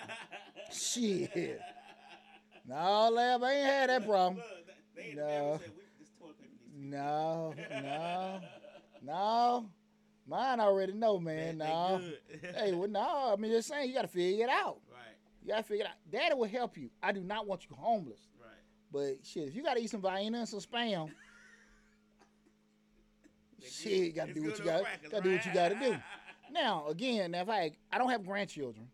Shit. 0.72 1.60
No, 2.68 3.10
lab, 3.12 3.42
I 3.42 3.52
ain't 3.52 3.66
had 3.66 3.90
that 3.90 4.06
problem. 4.06 4.42
no. 5.16 5.60
no, 6.76 7.54
no, 7.82 8.40
no, 9.02 9.66
Mine 10.30 10.60
already 10.60 10.92
know, 10.92 11.18
man. 11.18 11.58
They- 11.58 11.64
they 11.66 11.70
No. 11.72 11.98
good. 12.30 12.54
hey, 12.56 12.72
well, 12.72 12.88
no. 12.88 13.32
I 13.32 13.36
mean, 13.36 13.50
just 13.50 13.66
saying, 13.68 13.88
you 13.88 13.94
got 13.94 14.02
to 14.02 14.08
figure 14.08 14.44
it 14.44 14.50
out. 14.50 14.78
Right, 14.88 15.16
You 15.42 15.48
got 15.48 15.56
to 15.58 15.62
figure 15.64 15.84
it 15.84 15.88
out. 15.88 15.96
Daddy 16.10 16.34
will 16.36 16.48
help 16.48 16.76
you. 16.78 16.88
I 17.02 17.10
do 17.10 17.20
not 17.20 17.48
want 17.48 17.66
you 17.68 17.74
homeless. 17.76 18.20
right. 18.40 18.48
But 18.92 19.26
shit, 19.26 19.48
if 19.48 19.56
you 19.56 19.64
got 19.64 19.74
to 19.74 19.80
eat 19.82 19.90
some 19.90 20.00
Vienna 20.00 20.38
and 20.38 20.48
some 20.48 20.60
spam, 20.60 21.10
shit, 23.68 23.92
you 23.92 24.12
got 24.12 24.28
to 24.28 24.34
do 24.34 24.42
what 24.44 24.58
you 24.58 24.64
on 24.70 24.76
got. 24.76 24.82
crackers, 24.84 25.10
Got 25.10 25.22
to 25.24 25.28
do 25.28 25.34
what 25.36 25.46
you 25.46 25.52
got 25.54 25.68
to 25.70 25.74
do. 25.74 25.96
Now, 26.52 26.86
again, 26.88 27.32
now 27.32 27.42
if 27.42 27.48
I 27.48 27.72
I 27.92 27.98
don't 27.98 28.10
have 28.10 28.24
grandchildren, 28.24 28.88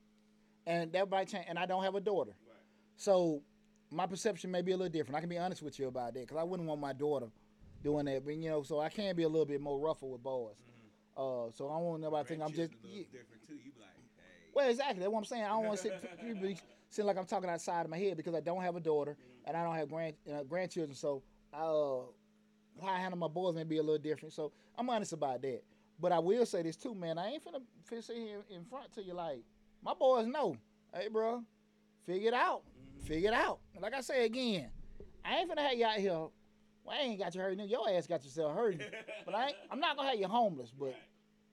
and 0.66 0.92
that 0.92 1.08
might 1.10 1.28
change, 1.28 1.46
and 1.48 1.58
I 1.58 1.66
don't 1.66 1.82
have 1.84 1.94
a 1.94 2.00
daughter, 2.00 2.32
Right. 2.46 2.56
so 2.96 3.42
my 3.90 4.06
perception 4.06 4.50
may 4.50 4.62
be 4.62 4.72
a 4.72 4.76
little 4.76 4.90
different. 4.92 5.16
I 5.16 5.20
can 5.20 5.28
be 5.28 5.38
honest 5.38 5.62
with 5.62 5.78
you 5.78 5.86
about 5.88 6.14
that 6.14 6.20
because 6.20 6.36
I 6.36 6.42
wouldn't 6.42 6.68
want 6.68 6.80
my 6.80 6.92
daughter 6.92 7.26
doing 7.82 8.04
that. 8.06 8.24
But 8.24 8.34
you 8.36 8.50
know, 8.50 8.62
so 8.62 8.80
I 8.80 8.88
can 8.88 9.14
be 9.16 9.22
a 9.22 9.28
little 9.28 9.46
bit 9.46 9.60
more 9.60 9.78
rougher 9.78 10.06
with 10.06 10.22
boys. 10.22 10.56
Uh, 11.16 11.50
so 11.54 11.68
I 11.70 11.76
don't 11.76 11.84
want 11.84 12.02
nobody 12.02 12.22
to 12.24 12.28
think 12.28 12.42
I'm 12.42 12.52
just. 12.52 12.72
Yeah. 12.84 13.02
different 13.10 13.46
too. 13.46 13.54
You 13.54 13.72
be 13.72 13.80
like, 13.80 13.90
hey. 14.16 14.50
Well, 14.54 14.68
exactly. 14.68 15.00
That's 15.00 15.10
what 15.10 15.18
I'm 15.18 15.24
saying. 15.24 15.44
I 15.44 15.48
don't 15.48 15.64
want 15.64 15.78
to 15.78 15.82
sit, 15.82 16.60
seem 16.90 17.06
like 17.06 17.16
I'm 17.16 17.24
talking 17.26 17.48
outside 17.48 17.84
of 17.84 17.90
my 17.90 17.98
head 17.98 18.16
because 18.16 18.34
I 18.34 18.40
don't 18.40 18.62
have 18.62 18.76
a 18.76 18.80
daughter 18.80 19.16
and 19.44 19.56
I 19.56 19.62
don't 19.62 19.74
have 19.74 19.88
grand 19.88 20.14
uh, 20.32 20.42
grandchildren. 20.42 20.94
So 20.94 21.22
uh, 21.52 22.06
how 22.84 22.92
I 22.92 22.98
handle 22.98 23.18
my 23.18 23.28
boys 23.28 23.54
may 23.54 23.64
be 23.64 23.78
a 23.78 23.82
little 23.82 23.98
different. 23.98 24.34
So 24.34 24.52
I'm 24.78 24.90
honest 24.90 25.12
about 25.12 25.42
that. 25.42 25.62
But 25.98 26.12
I 26.12 26.18
will 26.18 26.44
say 26.44 26.62
this 26.62 26.76
too, 26.76 26.94
man. 26.94 27.18
I 27.18 27.28
ain't 27.30 27.44
finna, 27.44 27.62
finna 27.90 28.04
sit 28.04 28.16
here 28.16 28.44
in 28.50 28.64
front 28.64 28.92
to 28.94 29.02
you 29.02 29.14
like 29.14 29.42
my 29.82 29.94
boys 29.94 30.26
know. 30.26 30.56
Hey, 30.94 31.08
bro, 31.08 31.42
figure 32.04 32.28
it 32.28 32.34
out. 32.34 32.62
Figure 33.04 33.30
it 33.30 33.34
out. 33.34 33.60
And 33.74 33.82
like 33.82 33.94
I 33.94 34.00
say 34.00 34.26
again, 34.26 34.70
I 35.24 35.36
ain't 35.36 35.50
finna 35.50 35.66
have 35.66 35.74
you 35.78 35.86
out 35.86 35.96
here. 35.96 36.26
Well, 36.86 36.96
I 36.98 37.02
ain't 37.02 37.18
got 37.18 37.34
you 37.34 37.40
hurting. 37.40 37.68
Your 37.68 37.88
ass 37.90 38.06
got 38.06 38.22
yourself 38.24 38.54
hurting. 38.56 38.80
But 39.24 39.34
I 39.34 39.46
ain't, 39.48 39.56
I'm 39.70 39.80
not 39.80 39.96
gonna 39.96 40.10
have 40.10 40.18
you 40.20 40.28
homeless. 40.28 40.70
But 40.78 40.94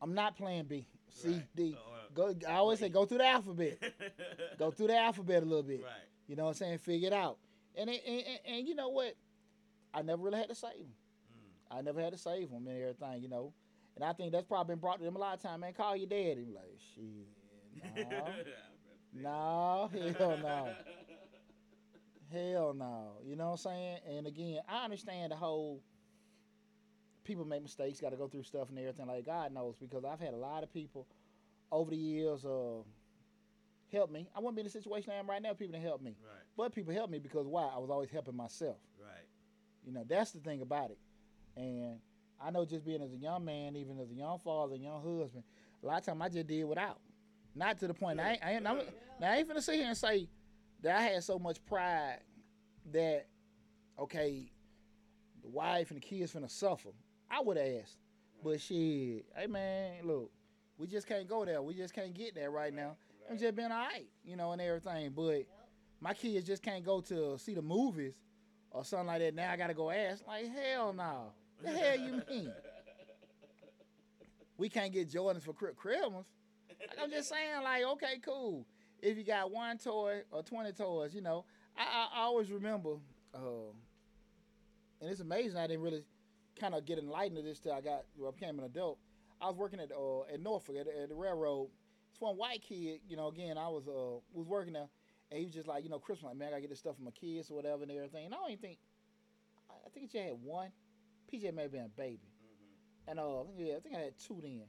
I'm 0.01 0.13
not 0.13 0.37
playing 0.37 0.65
B, 0.65 0.85
C, 1.09 1.29
Right. 1.29 1.55
D. 1.55 1.77
Uh, 1.77 1.89
Go. 2.13 2.35
I 2.47 2.53
always 2.53 2.77
say 2.79 2.89
go 2.89 3.05
through 3.05 3.17
the 3.19 3.25
alphabet. 3.27 3.79
Go 4.59 4.69
through 4.69 4.87
the 4.87 4.97
alphabet 4.97 5.41
a 5.41 5.45
little 5.45 5.63
bit. 5.63 5.81
right. 5.83 5.91
You 6.27 6.35
know 6.35 6.43
what 6.43 6.49
I'm 6.49 6.55
saying? 6.55 6.77
Figure 6.77 7.07
it 7.07 7.13
out. 7.13 7.37
And 7.75 7.89
it, 7.89 8.03
and, 8.05 8.17
and, 8.19 8.39
and 8.57 8.67
you 8.67 8.75
know 8.75 8.89
what? 8.89 9.15
I 9.95 10.03
never 10.03 10.21
really 10.21 10.37
had 10.37 10.49
to 10.49 10.55
save 10.55 10.77
them. 10.77 10.93
Mm. 11.71 11.77
I 11.79 11.81
never 11.81 11.99
had 12.01 12.13
to 12.13 12.19
save 12.19 12.51
them 12.51 12.67
and 12.67 12.79
everything, 12.79 13.23
you 13.23 13.29
know. 13.29 13.51
And 13.95 14.05
I 14.05 14.13
think 14.13 14.31
that's 14.31 14.45
probably 14.45 14.73
been 14.75 14.79
brought 14.79 14.99
to 14.99 15.05
them 15.05 15.15
a 15.15 15.19
lot 15.19 15.33
of 15.35 15.41
time. 15.41 15.61
Man, 15.61 15.73
call 15.73 15.95
your 15.95 16.07
dad. 16.07 16.37
And 16.37 16.53
like, 16.53 16.77
shit, 16.95 18.07
no, 18.11 19.89
no, 19.91 20.13
hell 20.19 20.37
no, 20.37 20.69
hell 22.33 22.73
no. 22.73 23.13
You 23.25 23.35
know 23.35 23.45
what 23.45 23.51
I'm 23.51 23.57
saying? 23.57 23.97
And 24.17 24.27
again, 24.27 24.59
I 24.67 24.83
understand 24.83 25.31
the 25.31 25.35
whole 25.35 25.81
people 27.23 27.45
make 27.45 27.61
mistakes, 27.61 28.01
got 28.01 28.09
to 28.11 28.17
go 28.17 28.27
through 28.27 28.43
stuff 28.43 28.69
and 28.69 28.77
everything. 28.79 29.07
Like 29.07 29.25
God 29.25 29.53
knows, 29.53 29.75
because 29.79 30.03
I've 30.03 30.19
had 30.19 30.33
a 30.33 30.37
lot 30.37 30.63
of 30.63 30.73
people 30.73 31.07
over 31.71 31.89
the 31.91 31.97
years 31.97 32.45
uh, 32.45 32.81
help 33.91 34.11
me. 34.11 34.27
I 34.35 34.39
wouldn't 34.39 34.55
be 34.55 34.61
in 34.61 34.65
the 34.65 34.71
situation 34.71 35.11
I 35.15 35.19
am 35.19 35.29
right 35.29 35.41
now. 35.41 35.53
People 35.53 35.73
didn't 35.73 35.85
help 35.85 36.01
me, 36.01 36.15
Right, 36.23 36.41
but 36.57 36.73
people 36.75 36.93
helped 36.93 37.11
me 37.11 37.19
because 37.19 37.47
why? 37.47 37.69
I 37.73 37.77
was 37.77 37.89
always 37.89 38.09
helping 38.09 38.35
myself. 38.35 38.77
right. 39.01 39.25
You 39.85 39.93
know, 39.93 40.03
that's 40.07 40.31
the 40.31 40.39
thing 40.39 40.61
about 40.61 40.91
it. 40.91 40.97
And 41.55 41.99
I 42.41 42.51
know 42.51 42.65
just 42.65 42.85
being 42.85 43.01
as 43.01 43.13
a 43.13 43.17
young 43.17 43.45
man, 43.45 43.75
even 43.75 43.99
as 43.99 44.09
a 44.11 44.13
young 44.13 44.39
father, 44.39 44.75
young 44.75 45.01
husband, 45.01 45.43
a 45.81 45.85
lot 45.85 45.99
of 45.99 46.05
time 46.05 46.21
I 46.21 46.29
just 46.29 46.47
did 46.47 46.63
without. 46.65 46.99
Not 47.55 47.79
to 47.79 47.87
the 47.87 47.93
point. 47.93 48.19
I 48.19 48.31
ain't, 48.31 48.43
I 48.43 48.51
ain't, 48.53 48.63
now 48.63 48.77
I 49.21 49.35
ain't 49.37 49.47
finna 49.49 49.61
sit 49.61 49.75
here 49.75 49.87
and 49.87 49.95
say 49.97 50.27
that 50.83 50.97
I 50.97 51.01
had 51.01 51.23
so 51.23 51.39
much 51.39 51.63
pride 51.65 52.19
that 52.91 53.25
okay, 53.97 54.51
the 55.41 55.49
wife 55.49 55.91
and 55.91 56.01
the 56.01 56.05
kids 56.05 56.33
finna 56.33 56.49
suffer. 56.49 56.89
I 57.31 57.41
would 57.41 57.57
asked, 57.57 57.97
but 58.43 58.61
shit, 58.61 59.25
hey 59.35 59.47
man, 59.47 60.05
look, 60.05 60.31
we 60.77 60.87
just 60.87 61.07
can't 61.07 61.27
go 61.27 61.45
there. 61.45 61.61
We 61.61 61.73
just 61.73 61.93
can't 61.93 62.13
get 62.13 62.35
there 62.35 62.51
right 62.51 62.73
now. 62.73 62.97
I'm 63.29 63.37
just 63.37 63.55
being 63.55 63.71
alright, 63.71 64.07
you 64.23 64.35
know, 64.35 64.51
and 64.51 64.61
everything. 64.61 65.11
But 65.15 65.45
my 66.01 66.13
kids 66.13 66.45
just 66.45 66.61
can't 66.61 66.83
go 66.83 67.01
to 67.01 67.37
see 67.39 67.53
the 67.55 67.61
movies 67.61 68.13
or 68.69 68.83
something 68.83 69.07
like 69.07 69.21
that. 69.21 69.33
Now 69.33 69.51
I 69.51 69.57
gotta 69.57 69.73
go 69.73 69.89
ask. 69.89 70.27
Like 70.27 70.51
hell 70.53 70.93
no. 70.93 71.31
The 71.63 71.69
hell 71.69 71.97
you 71.97 72.21
mean? 72.29 72.53
We 74.55 74.69
can't 74.69 74.93
get 74.93 75.11
Jordans 75.11 75.41
for 75.41 75.53
Chri- 75.53 75.75
Christmas. 75.75 76.25
Like, 76.69 76.97
I'm 77.01 77.09
just 77.09 77.27
saying, 77.27 77.63
like, 77.63 77.83
okay, 77.83 78.19
cool. 78.23 78.65
If 79.03 79.17
you 79.17 79.25
got 79.25 79.51
one 79.51 79.77
toy 79.77 80.21
or 80.31 80.43
twenty 80.43 80.71
toys, 80.71 81.13
you 81.13 81.21
know, 81.21 81.43
I, 81.77 82.07
I, 82.15 82.19
always 82.21 82.49
remember, 82.49 82.95
uh, 83.35 83.71
and 85.01 85.11
it's 85.11 85.19
amazing 85.19 85.57
I 85.57 85.67
didn't 85.67 85.81
really 85.83 86.05
kind 86.57 86.73
of 86.73 86.85
get 86.85 86.99
enlightened 86.99 87.35
to 87.35 87.41
this 87.43 87.59
till 87.59 87.73
I 87.73 87.81
got 87.81 88.05
well, 88.15 88.29
I 88.29 88.39
became 88.39 88.57
an 88.59 88.65
adult. 88.65 88.99
I 89.41 89.47
was 89.47 89.57
working 89.57 89.81
at 89.81 89.91
uh, 89.91 90.21
at 90.33 90.39
Norfolk 90.39 90.75
at, 90.79 90.87
at 90.87 91.09
the 91.09 91.15
railroad. 91.15 91.67
This 92.13 92.21
one 92.21 92.37
white 92.37 92.61
kid, 92.61 93.01
you 93.09 93.17
know, 93.17 93.27
again, 93.27 93.57
I 93.57 93.67
was 93.67 93.89
uh 93.89 94.19
was 94.31 94.47
working 94.47 94.71
there, 94.73 94.87
and 95.31 95.39
he 95.39 95.45
was 95.45 95.53
just 95.53 95.67
like, 95.67 95.83
you 95.83 95.89
know, 95.89 95.99
Christmas, 95.99 96.29
like, 96.29 96.37
man, 96.37 96.47
I 96.47 96.51
gotta 96.51 96.61
get 96.61 96.69
this 96.69 96.79
stuff 96.79 96.95
for 96.95 97.01
my 97.01 97.11
kids 97.11 97.51
or 97.51 97.55
whatever 97.55 97.83
and 97.83 97.91
everything. 97.91 98.25
And 98.25 98.33
I 98.33 98.37
don't 98.37 98.51
even 98.51 98.61
think, 98.61 98.77
I 99.69 99.73
I 99.85 99.89
think 99.89 100.11
just 100.11 100.23
had 100.23 100.37
one. 100.41 100.69
PJ 101.31 101.53
may 101.53 101.63
have 101.63 101.71
been 101.73 101.81
a 101.85 101.89
baby, 101.89 102.19
Mm-hmm. 102.21 103.09
and 103.09 103.19
uh, 103.19 103.43
yeah, 103.57 103.75
I 103.75 103.79
think 103.81 103.95
I 103.95 103.99
had 103.99 104.13
two 104.17 104.39
then, 104.41 104.61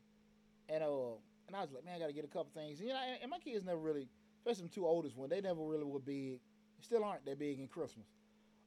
and 0.69 0.83
uh, 0.83 1.21
and 1.47 1.55
I 1.55 1.61
was 1.61 1.71
like, 1.73 1.85
man, 1.85 1.95
I 1.97 1.99
gotta 2.01 2.13
get 2.15 2.25
a 2.25 2.29
couple 2.29 2.49
things. 2.55 2.81
You 2.81 2.89
know, 2.89 2.97
and, 3.07 3.19
and 3.23 3.31
my 3.31 3.39
kids 3.39 3.65
never 3.65 3.79
really, 3.79 4.09
especially 4.45 4.69
the 4.69 4.75
two 4.75 4.87
oldest 4.87 5.17
one, 5.17 5.31
they 5.31 5.41
never 5.41 5.63
really 5.63 5.85
were 5.85 5.99
big, 5.99 6.41
still 6.81 7.03
aren't 7.03 7.25
that 7.25 7.39
big 7.39 7.59
in 7.59 7.67
Christmas. 7.67 8.07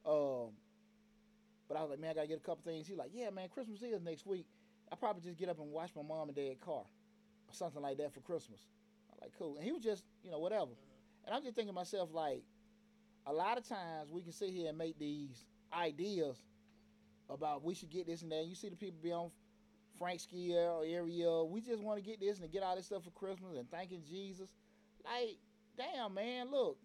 Um, 0.04 0.50
but 1.68 1.76
I 1.76 1.82
was 1.82 1.90
like, 1.90 2.00
man, 2.00 2.10
I 2.10 2.14
gotta 2.14 2.26
get 2.26 2.38
a 2.38 2.40
couple 2.40 2.62
things. 2.64 2.88
He's 2.88 2.96
like, 2.96 3.10
yeah, 3.12 3.30
man, 3.30 3.48
Christmas 3.48 3.80
is 3.82 4.02
next 4.02 4.26
week. 4.26 4.46
I 4.90 4.96
probably 4.96 5.22
just 5.22 5.38
get 5.38 5.48
up 5.48 5.60
and 5.60 5.70
watch 5.70 5.90
my 5.94 6.02
mom 6.02 6.28
and 6.28 6.36
dad 6.36 6.60
car, 6.60 6.82
or 6.82 7.52
something 7.52 7.82
like 7.82 7.98
that 7.98 8.12
for 8.12 8.20
Christmas. 8.20 8.60
I'm 9.12 9.18
like, 9.20 9.32
cool. 9.38 9.56
And 9.56 9.64
he 9.64 9.72
was 9.72 9.82
just, 9.82 10.04
you 10.24 10.30
know, 10.30 10.38
whatever. 10.38 10.72
And 11.26 11.34
I'm 11.34 11.42
just 11.42 11.54
thinking 11.54 11.74
myself, 11.74 12.08
like, 12.12 12.42
a 13.26 13.32
lot 13.32 13.58
of 13.58 13.68
times 13.68 14.10
we 14.10 14.22
can 14.22 14.32
sit 14.32 14.48
here 14.50 14.70
and 14.70 14.78
make 14.78 14.98
these 14.98 15.44
ideas 15.72 16.36
about 17.28 17.62
we 17.62 17.74
should 17.74 17.90
get 17.90 18.06
this 18.06 18.22
and 18.22 18.32
that. 18.32 18.46
You 18.46 18.54
see 18.54 18.70
the 18.70 18.76
people 18.76 18.98
be 19.02 19.12
on 19.12 19.30
Frank 19.98 20.20
Skier 20.20 20.72
or 20.72 20.84
Ariel. 20.84 21.48
We 21.50 21.60
just 21.60 21.82
want 21.82 22.02
to 22.02 22.04
get 22.04 22.20
this 22.20 22.40
and 22.40 22.50
get 22.50 22.62
all 22.62 22.74
this 22.76 22.86
stuff 22.86 23.04
for 23.04 23.10
Christmas 23.10 23.58
and 23.58 23.70
thanking 23.70 24.02
Jesus. 24.08 24.48
Like, 25.04 25.36
damn, 25.78 26.14
man, 26.14 26.50
look. 26.50 26.78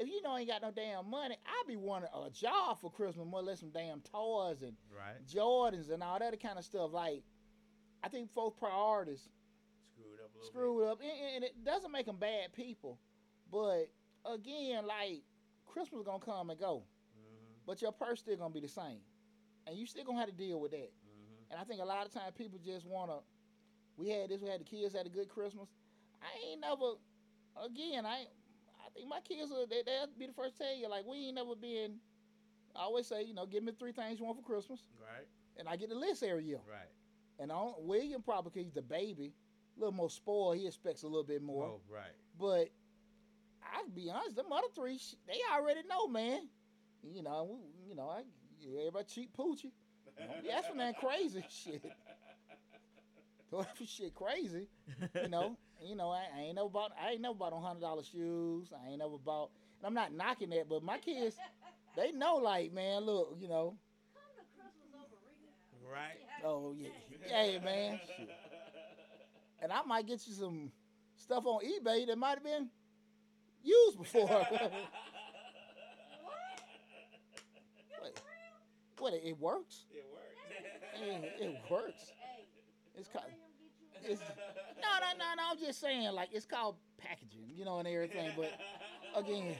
If 0.00 0.06
you 0.06 0.22
know 0.22 0.36
ain't 0.36 0.48
got 0.48 0.62
no 0.62 0.70
damn 0.70 1.10
money, 1.10 1.36
I'd 1.44 1.66
be 1.66 1.76
wanting 1.76 2.08
a 2.14 2.30
job 2.30 2.80
for 2.80 2.90
Christmas, 2.90 3.26
more 3.26 3.40
or 3.40 3.42
less 3.42 3.60
some 3.60 3.70
damn 3.70 4.00
toys 4.00 4.62
and 4.62 4.76
Right. 4.96 5.26
Jordans 5.26 5.90
and 5.90 6.02
all 6.04 6.18
that 6.20 6.40
kind 6.40 6.56
of 6.56 6.64
stuff. 6.64 6.92
Like, 6.92 7.24
I 8.04 8.08
think 8.08 8.32
folks' 8.32 8.56
priorities 8.58 9.28
Screwed 9.92 10.20
up 10.24 10.30
screwed 10.44 10.88
up, 10.88 11.00
and, 11.00 11.34
and 11.36 11.44
it 11.44 11.64
doesn't 11.64 11.90
make 11.90 12.06
them 12.06 12.16
bad 12.16 12.52
people. 12.52 12.98
But 13.50 13.90
again, 14.24 14.86
like 14.86 15.22
Christmas 15.66 16.00
is 16.00 16.06
gonna 16.06 16.20
come 16.20 16.50
and 16.50 16.60
go. 16.60 16.84
Mm-hmm. 17.18 17.54
but 17.66 17.82
your 17.82 17.92
purse 17.92 18.20
still 18.20 18.36
gonna 18.36 18.54
be 18.54 18.60
the 18.60 18.68
same, 18.68 19.00
and 19.66 19.76
you 19.76 19.86
still 19.86 20.04
gonna 20.04 20.20
have 20.20 20.28
to 20.28 20.34
deal 20.34 20.60
with 20.60 20.70
that. 20.70 20.92
Mm-hmm. 20.92 21.50
And 21.50 21.60
I 21.60 21.64
think 21.64 21.80
a 21.80 21.84
lot 21.84 22.06
of 22.06 22.12
times 22.12 22.34
people 22.36 22.60
just 22.64 22.86
wanna. 22.86 23.18
We 23.96 24.10
had 24.10 24.30
this. 24.30 24.40
We 24.42 24.48
had 24.48 24.60
the 24.60 24.64
kids 24.64 24.94
had 24.94 25.06
a 25.06 25.10
good 25.10 25.28
Christmas. 25.28 25.68
I 26.22 26.50
ain't 26.52 26.60
never. 26.60 26.92
Again, 27.64 28.06
I. 28.06 28.26
I 28.98 29.00
think 29.00 29.10
my 29.10 29.20
kids 29.20 29.50
will. 29.50 29.66
They, 29.66 29.82
they'll 29.86 30.08
be 30.18 30.26
the 30.26 30.32
first 30.32 30.56
to 30.58 30.64
tell 30.64 30.74
you 30.74 30.88
like 30.88 31.06
we 31.06 31.26
ain't 31.26 31.36
never 31.36 31.54
been. 31.54 31.96
I 32.74 32.82
always 32.82 33.06
say, 33.06 33.22
you 33.24 33.34
know, 33.34 33.46
give 33.46 33.62
me 33.62 33.72
three 33.78 33.92
things 33.92 34.18
you 34.18 34.24
want 34.26 34.38
for 34.38 34.44
Christmas, 34.44 34.80
Right. 35.00 35.26
and 35.56 35.68
I 35.68 35.76
get 35.76 35.88
the 35.88 35.94
list 35.94 36.22
every 36.22 36.44
year. 36.44 36.60
Right. 36.68 36.88
And 37.40 37.50
on, 37.52 37.74
William 37.78 38.22
probably 38.22 38.50
'cause 38.50 38.62
he's 38.64 38.72
the 38.72 38.82
baby, 38.82 39.32
a 39.76 39.80
little 39.80 39.94
more 39.94 40.10
spoiled. 40.10 40.56
He 40.56 40.66
expects 40.66 41.02
a 41.02 41.06
little 41.06 41.24
bit 41.24 41.42
more. 41.42 41.64
Oh, 41.64 41.80
right. 41.88 42.12
But 42.38 42.70
I'll 43.74 43.88
be 43.88 44.10
honest, 44.10 44.36
them 44.36 44.52
other 44.52 44.66
three, 44.74 44.98
they 45.26 45.38
already 45.54 45.80
know, 45.88 46.06
man. 46.08 46.48
You 47.02 47.22
know, 47.22 47.44
we- 47.62 47.88
you 47.88 47.94
know, 47.94 48.08
I, 48.08 48.22
everybody 48.66 49.04
cheap 49.06 49.36
poochie. 49.36 49.72
Don't 50.18 50.42
be 50.42 50.50
asking 50.50 50.76
that 50.78 50.98
crazy 50.98 51.44
shit. 51.50 51.84
Don't 53.50 53.66
ask 53.66 53.90
shit 53.90 54.14
crazy. 54.14 54.66
You 55.14 55.28
know, 55.28 55.56
you 55.82 55.96
know, 55.96 56.10
I, 56.10 56.24
I 56.36 56.40
ain't 56.42 56.56
never 56.56 56.68
bought, 56.68 56.92
I 57.02 57.12
ain't 57.12 57.22
never 57.22 57.34
bought 57.34 57.52
on 57.52 57.62
hundred 57.62 57.80
dollar 57.80 58.02
shoes. 58.02 58.68
I 58.72 58.90
ain't 58.90 58.98
never 58.98 59.16
bought, 59.16 59.50
and 59.78 59.86
I'm 59.86 59.94
not 59.94 60.12
knocking 60.12 60.50
that, 60.50 60.68
but 60.68 60.82
my 60.82 60.98
kids, 60.98 61.36
they 61.96 62.12
know, 62.12 62.36
like, 62.36 62.72
man, 62.72 63.02
look, 63.02 63.36
you 63.40 63.48
know, 63.48 63.76
Come 64.56 64.68
to 64.68 65.16
Christmas 65.16 65.56
over 65.72 65.88
Rita. 65.88 65.94
Right. 65.94 66.20
oh 66.44 66.74
yeah, 66.76 66.88
hey 67.34 67.58
man, 67.64 68.00
shit. 68.06 68.28
and 69.62 69.72
I 69.72 69.82
might 69.82 70.06
get 70.06 70.26
you 70.26 70.34
some 70.34 70.70
stuff 71.16 71.46
on 71.46 71.62
eBay 71.64 72.06
that 72.06 72.18
might 72.18 72.34
have 72.34 72.44
been 72.44 72.68
used 73.62 73.98
before. 73.98 74.26
What? 74.28 74.72
What? 78.98 79.14
It, 79.14 79.22
it 79.24 79.38
works. 79.38 79.84
It 79.92 80.04
worked. 80.12 81.40
It, 81.40 81.44
it 81.46 81.70
works. 81.70 82.12
Hey, 82.98 83.04
It's 83.06 83.10
called. 83.14 83.30
let 83.30 83.38
him 83.38 83.54
get 83.62 83.70
you. 83.78 84.12
It's, 84.12 84.22
no, 84.82 84.90
no, 84.98 85.10
no, 85.18 85.26
no. 85.38 85.42
I'm 85.54 85.58
just 85.58 85.78
saying, 85.80 86.10
like 86.14 86.30
it's 86.32 86.46
called 86.46 86.76
packaging, 86.98 87.54
you 87.54 87.64
know, 87.64 87.78
and 87.78 87.86
everything. 87.86 88.32
But 88.34 88.50
again, 89.14 89.54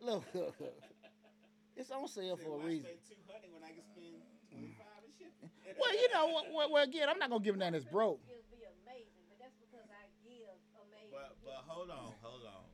look, 0.00 0.24
it's 1.76 1.90
on 1.90 2.04
sale 2.08 2.36
Say, 2.36 2.44
for 2.44 2.60
a 2.60 2.64
reason. 2.64 2.84
spend 2.84 3.48
200 3.48 3.48
when 3.52 3.64
I 3.64 3.72
can 3.72 3.84
spend 3.96 4.20
25 4.52 4.84
and 5.08 5.14
shipping? 5.16 5.48
Well, 5.80 5.94
you 5.96 6.08
know, 6.12 6.24
well, 6.28 6.44
well, 6.52 6.68
well, 6.68 6.84
again, 6.84 7.08
I'm 7.08 7.16
not 7.16 7.32
gonna 7.32 7.40
give 7.42 7.56
him 7.56 7.64
that 7.64 7.72
as 7.72 7.88
broke. 7.88 8.20
It'll 8.28 8.44
be 8.52 8.60
amazing, 8.84 9.24
but 9.32 9.40
that's 9.40 9.56
because 9.56 9.88
I 9.88 10.04
give 10.20 10.44
amazing. 10.84 11.08
But 11.16 11.40
but 11.40 11.64
hold 11.64 11.88
on, 11.88 12.12
hold 12.20 12.44
on, 12.44 12.68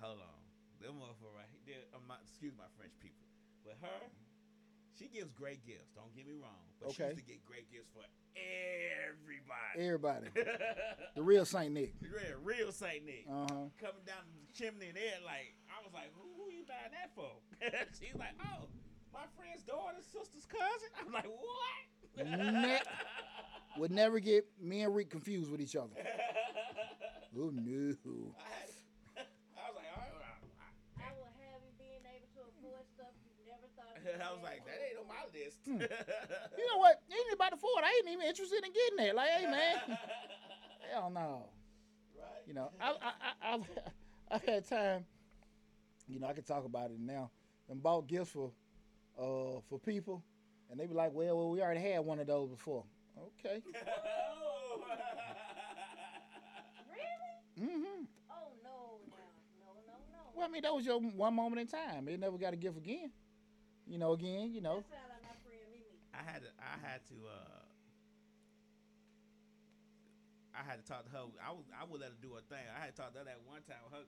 hold 0.00 0.16
on. 0.24 0.38
Them 0.80 0.96
motherfucker 0.96 1.36
right 1.36 1.52
here. 1.68 1.84
I'm 1.92 2.08
not, 2.08 2.24
excuse 2.24 2.56
my 2.56 2.64
French 2.80 2.96
people, 3.04 3.20
but 3.68 3.76
her, 3.84 4.00
she 5.00 5.08
gives 5.08 5.32
great 5.32 5.64
gifts. 5.64 5.88
Don't 5.96 6.12
get 6.14 6.26
me 6.28 6.34
wrong, 6.36 6.60
but 6.78 6.92
Okay. 6.92 6.96
she 6.96 7.04
used 7.16 7.16
to 7.16 7.24
get 7.24 7.40
great 7.48 7.72
gifts 7.72 7.88
for 7.96 8.04
everybody. 8.36 9.74
Everybody, 9.80 10.26
the 11.16 11.22
real 11.22 11.44
Saint 11.44 11.72
Nick. 11.72 11.94
real, 12.04 12.36
real 12.44 12.72
Saint 12.72 13.04
Nick. 13.06 13.24
Uh 13.24 13.48
huh. 13.48 13.72
Coming 13.80 14.04
down 14.06 14.22
the 14.28 14.52
chimney 14.52 14.88
and 14.92 14.96
there, 14.96 15.18
like 15.24 15.56
I 15.72 15.80
was 15.82 15.92
like, 15.96 16.12
who, 16.14 16.28
who 16.36 16.50
you 16.52 16.64
buying 16.68 16.92
that 16.92 17.10
for? 17.16 17.32
She's 17.98 18.14
like, 18.14 18.36
oh, 18.44 18.68
my 19.12 19.24
friend's 19.36 19.62
daughter, 19.64 19.98
sister's 20.04 20.44
cousin. 20.46 20.90
I'm 21.00 21.12
like, 21.12 21.26
what? 21.26 22.26
Ne- 22.26 22.80
Would 23.78 23.90
never 23.92 24.18
get 24.20 24.44
me 24.60 24.82
and 24.82 24.94
Rick 24.94 25.10
confused 25.10 25.50
with 25.50 25.60
each 25.60 25.76
other. 25.76 25.96
Oh 27.30 27.46
no. 27.54 27.62
I, 27.62 28.42
had, 28.50 29.22
I 29.54 29.70
was 29.70 29.78
like, 29.78 29.86
all 29.94 30.02
right, 30.18 30.42
I, 30.98 30.98
I 30.98 31.10
will 31.14 31.30
have 31.30 31.62
you 31.62 31.70
being 31.78 32.02
able 32.02 32.26
to 32.34 32.42
afford 32.42 32.82
stuff 32.90 33.14
you 33.22 33.30
never 33.46 33.70
thought. 33.78 33.94
I, 34.02 34.18
I 34.18 34.34
was 34.34 34.42
like, 34.42 34.66
that 34.66 34.82
ain't 35.42 35.52
on 35.68 35.78
my 35.78 35.84
list. 35.84 35.92
Hmm. 35.92 35.96
You 36.58 36.66
know 36.66 36.78
what? 36.78 37.00
Ain't 37.10 37.34
about 37.34 37.50
the 37.52 37.56
Ford. 37.56 37.84
I 37.84 38.02
ain't 38.04 38.12
even 38.12 38.26
interested 38.26 38.64
in 38.64 38.72
getting 38.72 39.06
that. 39.06 39.14
Like, 39.16 39.30
hey 39.30 39.46
man, 39.46 39.98
hell 40.92 41.10
no. 41.10 41.48
right? 42.18 42.42
You 42.46 42.54
know, 42.54 42.70
I, 42.80 42.90
I, 42.90 42.92
I, 43.50 43.54
I've, 43.54 43.70
I've 44.30 44.44
had 44.44 44.68
time. 44.68 45.04
You 46.08 46.20
know, 46.20 46.26
I 46.26 46.32
can 46.32 46.44
talk 46.44 46.64
about 46.64 46.90
it 46.90 46.98
now. 47.00 47.30
And 47.68 47.80
bought 47.82 48.08
gifts 48.08 48.30
for, 48.30 48.50
uh, 49.18 49.60
for 49.68 49.78
people, 49.78 50.24
and 50.70 50.78
they 50.80 50.86
be 50.86 50.94
like, 50.94 51.12
"Well, 51.14 51.36
well, 51.36 51.50
we 51.50 51.62
already 51.62 51.80
had 51.80 52.00
one 52.00 52.18
of 52.18 52.26
those 52.26 52.48
before." 52.50 52.84
Okay. 53.38 53.62
Really? 56.88 57.70
Mm-hmm. 57.70 58.04
Oh 58.30 58.48
no, 58.64 58.98
no, 59.08 59.16
no, 59.60 59.70
no, 59.86 59.94
no. 60.10 60.18
Well, 60.34 60.46
I 60.46 60.50
mean, 60.50 60.62
that 60.62 60.74
was 60.74 60.84
your 60.84 61.00
one 61.00 61.34
moment 61.34 61.60
in 61.60 61.66
time. 61.68 62.08
It 62.08 62.18
never 62.18 62.38
got 62.38 62.52
a 62.52 62.56
gift 62.56 62.76
again. 62.78 63.10
You 63.86 63.98
know, 63.98 64.12
again, 64.12 64.52
you 64.52 64.60
know. 64.60 64.76
That 64.76 64.90
sound 64.90 65.10
like 65.10 65.22
my 65.22 65.36
friend 65.44 65.62
Mimi. 65.72 65.98
I 66.20 66.22
had 66.22 66.44
to, 66.44 66.52
I 66.60 66.76
had 66.84 67.00
to, 67.08 67.16
uh, 67.24 67.64
I 70.52 70.60
had 70.60 70.76
to 70.76 70.84
talk 70.84 71.08
to 71.08 71.12
her. 71.16 71.24
I 71.40 71.48
was, 71.56 71.64
I 71.72 71.88
would 71.88 71.96
let 72.04 72.12
her 72.12 72.20
do 72.20 72.36
her 72.36 72.44
thing. 72.44 72.60
I 72.68 72.76
had 72.76 72.92
to 72.92 72.96
talk 73.00 73.16
to 73.16 73.24
her 73.24 73.26
that 73.26 73.40
one 73.48 73.64
time. 73.64 73.80
Her, 73.88 74.04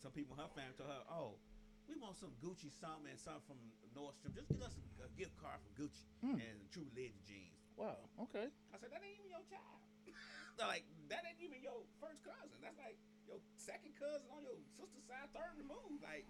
some 0.00 0.16
people, 0.16 0.32
in 0.32 0.40
her 0.40 0.48
family 0.56 0.72
told 0.80 0.88
her, 0.88 1.04
"Oh, 1.12 1.36
we 1.84 2.00
want 2.00 2.16
some 2.16 2.32
Gucci 2.40 2.72
something 2.72 3.12
and 3.12 3.20
something 3.20 3.44
from 3.44 3.60
Nordstrom. 3.92 4.32
Just 4.32 4.48
give 4.48 4.64
us 4.64 4.72
a, 4.72 5.04
a 5.04 5.10
gift 5.20 5.36
card 5.36 5.60
from 5.60 5.72
Gucci 5.76 6.08
Hmm. 6.24 6.40
and 6.40 6.56
True 6.72 6.88
Religion 6.96 7.20
jeans." 7.28 7.60
Wow. 7.76 8.00
Okay. 8.30 8.48
I 8.72 8.76
said, 8.80 8.88
"That 8.88 9.04
ain't 9.04 9.20
even 9.20 9.28
your 9.28 9.44
child. 9.52 9.84
They're 10.56 10.70
like, 10.70 10.88
that 11.12 11.28
ain't 11.28 11.44
even 11.44 11.60
your 11.60 11.84
first 12.00 12.24
cousin. 12.24 12.56
That's 12.64 12.80
like 12.80 12.96
your 13.28 13.36
second 13.60 13.92
cousin 14.00 14.24
on 14.32 14.40
your 14.48 14.56
sister's 14.80 15.04
side, 15.04 15.28
third 15.36 15.60
removed. 15.60 16.00
Like." 16.00 16.24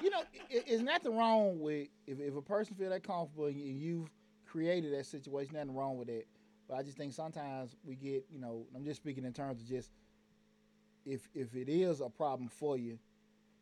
You 0.00 0.10
know, 0.10 0.22
it's 0.48 0.82
nothing 0.82 1.16
wrong 1.16 1.58
with 1.60 1.88
if, 2.06 2.20
if 2.20 2.36
a 2.36 2.42
person 2.42 2.74
feel 2.76 2.90
that 2.90 3.02
comfortable 3.02 3.46
and 3.46 3.56
you- 3.56 3.72
you've 3.74 4.10
created 4.46 4.92
that 4.94 5.06
situation. 5.06 5.54
Nothing 5.54 5.74
wrong 5.74 5.96
with 5.98 6.08
that. 6.08 6.24
But 6.68 6.76
I 6.76 6.82
just 6.82 6.96
think 6.96 7.12
sometimes 7.12 7.74
we 7.84 7.96
get, 7.96 8.26
you 8.30 8.38
know, 8.38 8.66
I'm 8.74 8.84
just 8.84 9.00
speaking 9.00 9.24
in 9.24 9.32
terms 9.32 9.60
of 9.60 9.66
just 9.68 9.90
if 11.04 11.28
if 11.34 11.54
it 11.56 11.68
is 11.68 12.00
a 12.00 12.08
problem 12.08 12.48
for 12.48 12.76
you, 12.76 12.98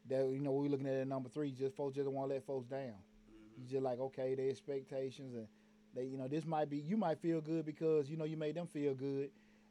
that 0.09 0.27
you 0.31 0.41
know 0.41 0.53
we're 0.53 0.69
looking 0.69 0.87
at 0.87 0.95
it 0.95 1.01
at 1.03 1.09
number 1.09 1.29
three. 1.29 1.53
Just 1.53 1.77
folks 1.77 1.95
just 1.95 2.07
don't 2.07 2.15
want 2.15 2.31
to 2.31 2.35
let 2.35 2.45
folks 2.45 2.67
down. 2.67 2.81
Mm-hmm. 2.81 3.63
You 3.63 3.69
just 3.69 3.83
like 3.83 4.01
okay, 4.01 4.35
their 4.35 4.51
expectations 4.51 5.35
and 5.35 5.47
they, 5.95 6.05
you 6.05 6.19
know, 6.19 6.29
this 6.29 6.45
might 6.47 6.69
be 6.71 6.79
you 6.79 6.97
might 6.97 7.19
feel 7.21 7.41
good 7.41 7.65
because 7.65 8.11
you 8.11 8.17
know 8.17 8.25
you 8.25 8.37
made 8.37 8.55
them 8.57 8.67
feel 8.67 8.95
good, 8.95 9.31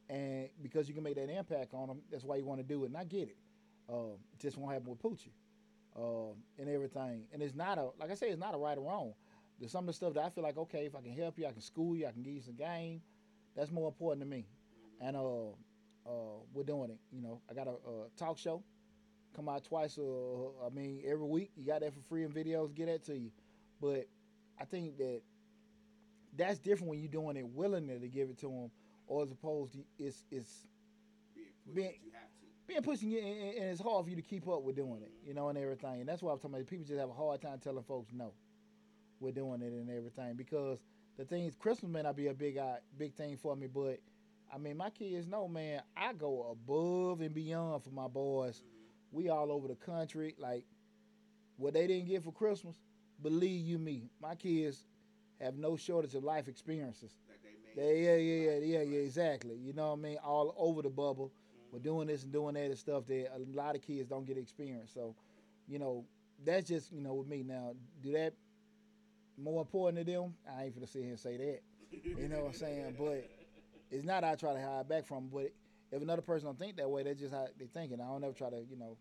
and 0.10 0.50
because 0.62 0.88
you 0.88 0.94
can 0.96 1.04
make 1.04 1.16
that 1.16 1.30
impact 1.30 1.74
on 1.74 1.88
them, 1.88 2.02
that's 2.12 2.24
why 2.24 2.38
you 2.38 2.46
want 2.46 2.60
to 2.60 2.64
do 2.68 2.84
it. 2.84 2.88
And 2.88 2.98
I 2.98 3.04
get 3.04 3.30
it. 3.30 3.38
Uh, 3.92 4.14
it 4.34 4.40
just 4.40 4.58
won't 4.58 4.74
happen 4.74 4.90
with 4.90 5.02
Poochie 5.02 5.32
uh, 5.98 6.34
and 6.60 6.70
everything. 6.70 7.24
And 7.34 7.42
it's 7.42 7.56
not 7.56 7.78
a 7.78 7.90
like 8.00 8.12
I 8.12 8.16
say, 8.16 8.28
it's 8.30 8.40
not 8.40 8.54
a 8.56 8.58
right 8.58 8.78
or 8.78 8.86
wrong. 8.88 9.14
There's 9.60 9.72
some 9.72 9.84
of 9.84 9.88
the 9.88 9.94
stuff 9.94 10.14
that 10.16 10.24
I 10.24 10.30
feel 10.30 10.44
like 10.44 10.58
okay, 10.58 10.86
if 10.86 10.96
I 10.96 11.02
can 11.02 11.12
help 11.14 11.38
you, 11.40 11.48
I 11.48 11.52
can 11.52 11.62
school 11.62 11.96
you, 11.96 12.08
I 12.08 12.12
can 12.12 12.24
give 12.24 12.34
you 12.34 12.42
some 12.42 12.56
game. 12.56 13.02
That's 13.56 13.72
more 13.72 13.88
important 13.88 14.22
to 14.22 14.28
me. 14.30 14.46
And 15.02 15.16
uh, 15.16 15.50
uh, 16.06 16.40
we're 16.54 16.64
doing 16.64 16.92
it. 16.92 17.00
You 17.12 17.22
know, 17.22 17.42
I 17.50 17.54
got 17.54 17.68
a, 17.68 17.72
a 17.72 18.10
talk 18.18 18.38
show 18.38 18.64
come 19.36 19.50
out 19.50 19.64
twice. 19.66 19.98
Uh, 19.98 20.66
I 20.66 20.70
mean, 20.74 21.02
every 21.06 21.26
week 21.28 21.52
you 21.56 21.66
got 21.66 21.82
that 21.82 21.94
for 21.94 22.02
free 22.02 22.24
in 22.24 22.32
videos. 22.32 22.74
Get 22.74 22.88
that 22.88 23.04
to 23.06 23.18
you. 23.18 23.32
But 23.82 24.08
I 24.60 24.66
think 24.66 24.98
that 24.98 25.22
that's 26.36 26.60
different 26.60 26.90
when 26.90 27.00
you're 27.00 27.08
doing 27.10 27.38
it 27.38 27.48
willingly 27.48 28.00
to 28.00 28.08
give 28.08 28.30
it 28.30 28.38
to 28.40 28.48
them, 28.48 28.72
or 29.08 29.24
as 29.24 29.32
opposed 29.32 29.74
to 29.74 29.80
it's 29.98 30.24
it's 30.32 30.66
Being- 31.74 31.94
you 32.04 32.12
have 32.12 32.24
to. 32.24 32.25
Being 32.68 32.82
pushing 32.82 33.10
you, 33.12 33.20
and, 33.20 33.58
and 33.58 33.66
it's 33.72 33.82
hard 33.82 34.06
for 34.06 34.10
you 34.10 34.16
to 34.16 34.22
keep 34.22 34.48
up 34.48 34.64
with 34.64 34.76
doing 34.76 35.02
it, 35.04 35.12
you 35.26 35.34
know, 35.34 35.50
and 35.50 35.58
everything. 35.58 36.00
And 36.02 36.10
that's 36.10 36.22
why 36.22 36.32
I'm 36.32 36.38
talking 36.40 36.56
about. 36.56 36.68
People 36.68 36.86
just 36.86 37.00
have 37.00 37.10
a 37.10 37.14
hard 37.14 37.42
time 37.42 37.60
telling 37.60 37.84
folks 37.84 38.12
no, 38.14 38.34
we're 39.20 39.32
doing 39.32 39.62
it 39.62 39.74
and 39.74 39.90
everything 39.90 40.36
because 40.36 40.80
the 41.18 41.26
things 41.26 41.56
Christmas 41.56 41.92
may 41.92 42.02
not 42.02 42.16
be 42.16 42.28
a 42.28 42.34
big 42.34 42.58
uh, 42.58 42.76
big 42.98 43.14
thing 43.16 43.38
for 43.38 43.56
me, 43.56 43.68
but 43.68 44.00
I 44.54 44.58
mean, 44.58 44.78
my 44.78 44.90
kids 44.90 45.28
know, 45.28 45.48
man, 45.48 45.82
I 45.98 46.14
go 46.14 46.52
above 46.52 47.22
and 47.22 47.34
beyond 47.34 47.84
for 47.84 47.92
my 47.92 48.08
boys. 48.08 48.64
We 49.12 49.30
all 49.30 49.52
over 49.52 49.68
the 49.68 49.76
country, 49.76 50.36
like 50.38 50.66
what 51.58 51.74
they 51.74 51.88
didn't 51.88 52.08
get 52.08 52.24
for 52.24 52.32
Christmas. 52.32 52.76
Believe 53.22 53.66
you 53.66 53.78
me, 53.80 54.10
my 54.22 54.36
kids 54.36 54.86
have 55.42 55.58
no 55.58 55.76
shortage 55.78 56.16
of 56.16 56.24
life 56.24 56.48
experiences. 56.48 57.16
They 57.76 58.04
yeah, 58.04 58.16
yeah, 58.16 58.52
yeah, 58.52 58.80
yeah, 58.80 58.82
yeah, 58.84 59.00
exactly. 59.02 59.58
You 59.58 59.74
know 59.74 59.90
what 59.92 60.00
I 60.00 60.02
mean? 60.02 60.18
All 60.24 60.54
over 60.58 60.82
the 60.82 60.90
bubble. 60.90 61.32
We're 61.76 61.82
doing 61.82 62.08
this 62.08 62.24
and 62.24 62.32
doing 62.32 62.54
that 62.54 62.64
and 62.64 62.78
stuff 62.78 63.06
that 63.08 63.32
a 63.36 63.58
lot 63.58 63.76
of 63.76 63.82
kids 63.82 64.08
don't 64.08 64.26
get 64.26 64.38
experience. 64.38 64.92
So, 64.94 65.14
you 65.68 65.78
know, 65.78 66.06
that's 66.46 66.70
just, 66.70 66.90
you 66.94 67.02
know, 67.02 67.16
with 67.16 67.28
me 67.28 67.44
now. 67.44 67.74
Do 68.02 68.14
that 68.14 68.34
more 69.38 69.60
important 69.60 70.06
to 70.06 70.10
them? 70.10 70.36
I 70.58 70.64
ain't 70.64 70.74
gonna 70.74 70.88
sit 70.88 71.02
here 71.02 71.12
and 71.12 71.20
say 71.20 71.36
that. 71.36 71.60
You 71.92 72.30
know 72.30 72.40
what 72.40 72.48
I'm 72.48 72.54
saying? 72.54 72.96
But 72.98 73.30
it's 73.92 74.06
not 74.06 74.24
I 74.24 74.36
try 74.36 74.54
to 74.54 74.62
hide 74.62 74.88
back 74.88 75.06
from. 75.06 75.28
But 75.28 75.52
if 75.92 76.02
another 76.02 76.22
person 76.22 76.46
don't 76.46 76.58
think 76.58 76.78
that 76.78 76.90
way, 76.90 77.04
that's 77.04 77.20
just 77.20 77.34
how 77.34 77.48
they 77.60 77.66
thinking. 77.66 78.00
I 78.00 78.06
don't 78.06 78.24
ever 78.24 78.32
try 78.34 78.50
to, 78.50 78.64
you 78.70 78.78
know, 78.78 78.96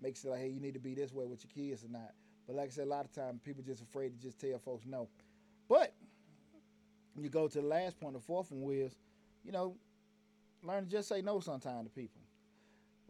make 0.00 0.16
it 0.16 0.24
like, 0.24 0.38
hey, 0.38 0.50
you 0.50 0.60
need 0.60 0.74
to 0.74 0.80
be 0.80 0.94
this 0.94 1.12
way 1.12 1.26
with 1.26 1.44
your 1.44 1.50
kids 1.68 1.82
or 1.82 1.88
not. 1.88 2.12
But 2.46 2.54
like 2.54 2.68
I 2.68 2.70
said, 2.70 2.86
a 2.86 2.90
lot 2.90 3.06
of 3.06 3.12
times 3.12 3.40
people 3.42 3.64
just 3.66 3.82
afraid 3.82 4.10
to 4.10 4.22
just 4.24 4.38
tell 4.38 4.56
folks 4.60 4.86
no. 4.86 5.08
But 5.68 5.92
you 7.20 7.28
go 7.28 7.48
to 7.48 7.60
the 7.60 7.66
last 7.66 7.98
point, 7.98 8.14
the 8.14 8.20
fourth 8.20 8.52
one 8.52 8.62
was, 8.62 8.94
you 9.44 9.50
know, 9.50 9.74
learn 10.64 10.84
to 10.84 10.90
just 10.90 11.08
say 11.08 11.22
no 11.22 11.40
sometimes 11.40 11.84
to 11.84 11.90
people. 11.90 12.20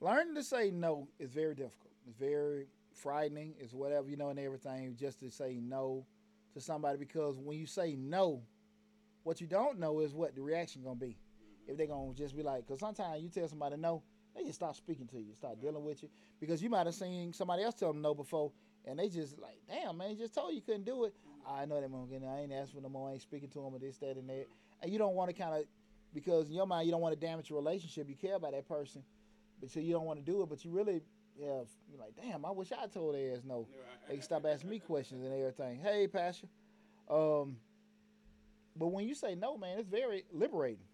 Learning 0.01 0.35
to 0.35 0.43
say 0.43 0.71
no 0.71 1.09
is 1.19 1.31
very 1.31 1.55
difficult. 1.55 1.93
It's 2.07 2.17
very 2.17 2.67
frightening. 2.93 3.55
It's 3.59 3.73
whatever, 3.73 4.09
you 4.09 4.17
know, 4.17 4.29
and 4.29 4.39
everything, 4.39 4.97
just 4.99 5.21
to 5.21 5.31
say 5.31 5.61
no 5.63 6.05
to 6.53 6.61
somebody 6.61 6.99
because 6.99 7.39
when 7.39 7.59
you 7.59 7.67
say 7.67 7.97
no, 7.97 8.43
what 9.23 9.41
you 9.41 9.47
don't 9.47 9.79
know 9.79 10.01
is 10.01 10.13
what 10.13 10.35
the 10.35 10.43
reaction 10.43 10.83
gonna 10.83 10.97
be. 10.97 11.17
If 11.67 11.77
they're 11.77 11.87
gonna 11.87 12.13
just 12.15 12.37
be 12.37 12.43
like, 12.43 12.67
because 12.67 12.81
sometimes 12.81 13.23
you 13.23 13.29
tell 13.29 13.49
somebody 13.49 13.77
no, 13.77 14.03
they 14.37 14.43
just 14.43 14.57
stop 14.57 14.77
speaking 14.77 15.07
to 15.09 15.19
you, 15.19 15.35
start 15.35 15.61
dealing 15.61 15.85
with 15.85 16.03
you, 16.03 16.11
because 16.41 16.63
you 16.63 16.69
might 16.69 16.87
have 16.87 16.95
seen 16.95 17.33
somebody 17.33 17.63
else 17.63 17.75
tell 17.75 17.93
them 17.93 18.03
no 18.03 18.15
before, 18.15 18.53
and 18.85 18.99
they 18.99 19.09
just 19.09 19.39
like, 19.39 19.59
damn 19.69 19.97
man, 19.97 20.17
just 20.17 20.35
told 20.35 20.53
you 20.53 20.61
couldn't 20.61 20.85
do 20.85 21.05
it. 21.05 21.15
I 21.49 21.65
know 21.65 21.81
that 21.81 21.91
motherfucker. 21.91 22.29
I 22.29 22.41
ain't 22.41 22.53
asking 22.53 22.83
no 22.83 22.89
more. 22.89 23.09
I 23.09 23.13
ain't 23.13 23.23
speaking 23.23 23.49
to 23.51 23.61
them 23.61 23.75
or 23.75 23.79
this, 23.79 23.99
that, 23.99 24.17
and 24.17 24.29
that. 24.29 24.47
And 24.83 24.93
you 24.93 24.99
don't 24.99 25.15
want 25.15 25.31
to 25.31 25.35
kind 25.35 25.55
of, 25.55 25.65
because 26.15 26.49
in 26.49 26.55
your 26.55 26.67
mind 26.67 26.87
you 26.87 26.93
don't 26.93 27.01
want 27.01 27.19
to 27.19 27.27
damage 27.27 27.51
your 27.51 27.59
relationship. 27.59 28.09
You 28.09 28.15
care 28.15 28.37
about 28.37 28.53
that 28.53 28.67
person, 28.69 29.03
but 29.61 29.71
so 29.71 29.81
you 29.81 29.93
don't 29.93 30.07
want 30.07 30.25
to 30.25 30.25
do 30.25 30.43
it. 30.43 30.49
But 30.49 30.65
you 30.65 30.71
really, 30.71 31.03
yeah, 31.39 31.63
you're 31.91 32.01
like, 32.01 32.15
damn, 32.17 32.45
I 32.45 32.51
wish 32.51 32.71
I 32.73 32.87
told 32.87 33.15
their 33.15 33.33
ass 33.35 33.43
no. 33.47 33.67
They 34.09 34.21
stop 34.21 34.47
asking 34.47 34.71
me 34.71 34.79
questions 34.79 35.25
and 35.25 35.33
everything. 35.35 35.81
Hey, 35.83 36.07
Pastor. 36.07 36.47
Um, 37.11 37.57
but 38.77 38.89
when 38.89 39.07
you 39.07 39.15
say 39.15 39.35
no, 39.35 39.57
man, 39.59 39.79
it's 39.79 39.89
very 39.89 40.25
liberating. 40.33 40.85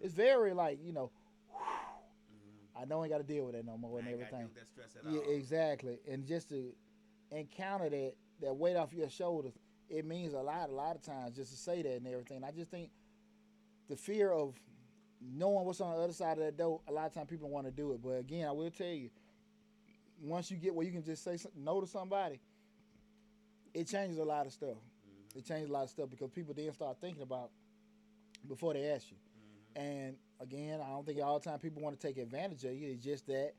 It's 0.00 0.14
very 0.14 0.52
like 0.54 0.78
you 0.82 0.92
know, 0.92 1.10
I 2.80 2.84
know 2.86 3.00
I 3.00 3.04
ain't 3.04 3.12
got 3.12 3.18
to 3.18 3.24
deal 3.24 3.44
with 3.44 3.54
that 3.54 3.64
no 3.64 3.76
more 3.78 3.98
and 4.00 4.08
everything. 4.08 4.40
deal 4.40 4.48
with 4.48 4.54
that 4.56 4.68
stress 4.68 4.96
at 4.96 5.10
Yeah, 5.10 5.20
all. 5.20 5.30
exactly. 5.36 5.98
And 6.10 6.26
just 6.26 6.48
to 6.50 6.72
encounter 7.30 7.88
that 7.88 8.14
that 8.40 8.54
weight 8.56 8.76
off 8.76 8.92
your 8.92 9.08
shoulders, 9.08 9.52
it 9.88 10.04
means 10.04 10.34
a 10.34 10.38
lot. 10.40 10.68
A 10.68 10.72
lot 10.72 10.96
of 10.96 11.02
times, 11.02 11.36
just 11.36 11.52
to 11.52 11.56
say 11.56 11.82
that 11.82 11.92
and 11.96 12.06
everything. 12.06 12.42
I 12.44 12.50
just 12.50 12.70
think 12.70 12.90
the 13.88 13.96
fear 13.96 14.30
of 14.32 14.54
knowing 15.20 15.64
what's 15.64 15.80
on 15.80 15.96
the 15.96 16.02
other 16.02 16.12
side 16.12 16.38
of 16.38 16.44
that 16.44 16.56
door. 16.56 16.80
A 16.88 16.92
lot 16.92 17.06
of 17.06 17.14
times, 17.14 17.28
people 17.28 17.48
want 17.48 17.66
to 17.66 17.72
do 17.72 17.92
it. 17.92 18.00
But 18.02 18.18
again, 18.18 18.46
I 18.48 18.52
will 18.52 18.70
tell 18.70 18.86
you, 18.86 19.10
once 20.22 20.50
you 20.50 20.56
get 20.56 20.74
where 20.74 20.86
you 20.86 20.92
can 20.92 21.04
just 21.04 21.24
say 21.24 21.36
no 21.56 21.80
to 21.80 21.86
somebody, 21.86 22.40
it 23.72 23.88
changes 23.88 24.18
a 24.18 24.24
lot 24.24 24.46
of 24.46 24.52
stuff. 24.52 24.76
It 25.34 25.44
changes 25.44 25.68
a 25.68 25.72
lot 25.72 25.84
of 25.84 25.90
stuff 25.90 26.08
because 26.10 26.30
people 26.30 26.54
then 26.54 26.72
start 26.72 26.96
thinking 27.00 27.22
about 27.22 27.50
before 28.46 28.74
they 28.74 28.86
ask 28.90 29.10
you. 29.10 29.16
And 29.74 30.16
again, 30.40 30.80
I 30.80 30.88
don't 30.90 31.04
think 31.04 31.20
all 31.20 31.38
the 31.40 31.50
time 31.50 31.58
people 31.58 31.82
want 31.82 31.98
to 31.98 32.06
take 32.06 32.16
advantage 32.18 32.64
of 32.64 32.74
you. 32.74 32.90
It's 32.92 33.02
just 33.02 33.26
that 33.26 33.52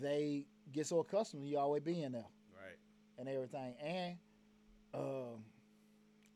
they 0.00 0.46
get 0.72 0.86
so 0.86 0.98
accustomed 0.98 1.44
to 1.44 1.48
you 1.48 1.58
always 1.58 1.82
being 1.82 2.10
there 2.12 2.24
Right. 2.52 2.76
and 3.18 3.28
everything. 3.28 3.74
And 3.80 4.16
um, 4.92 5.44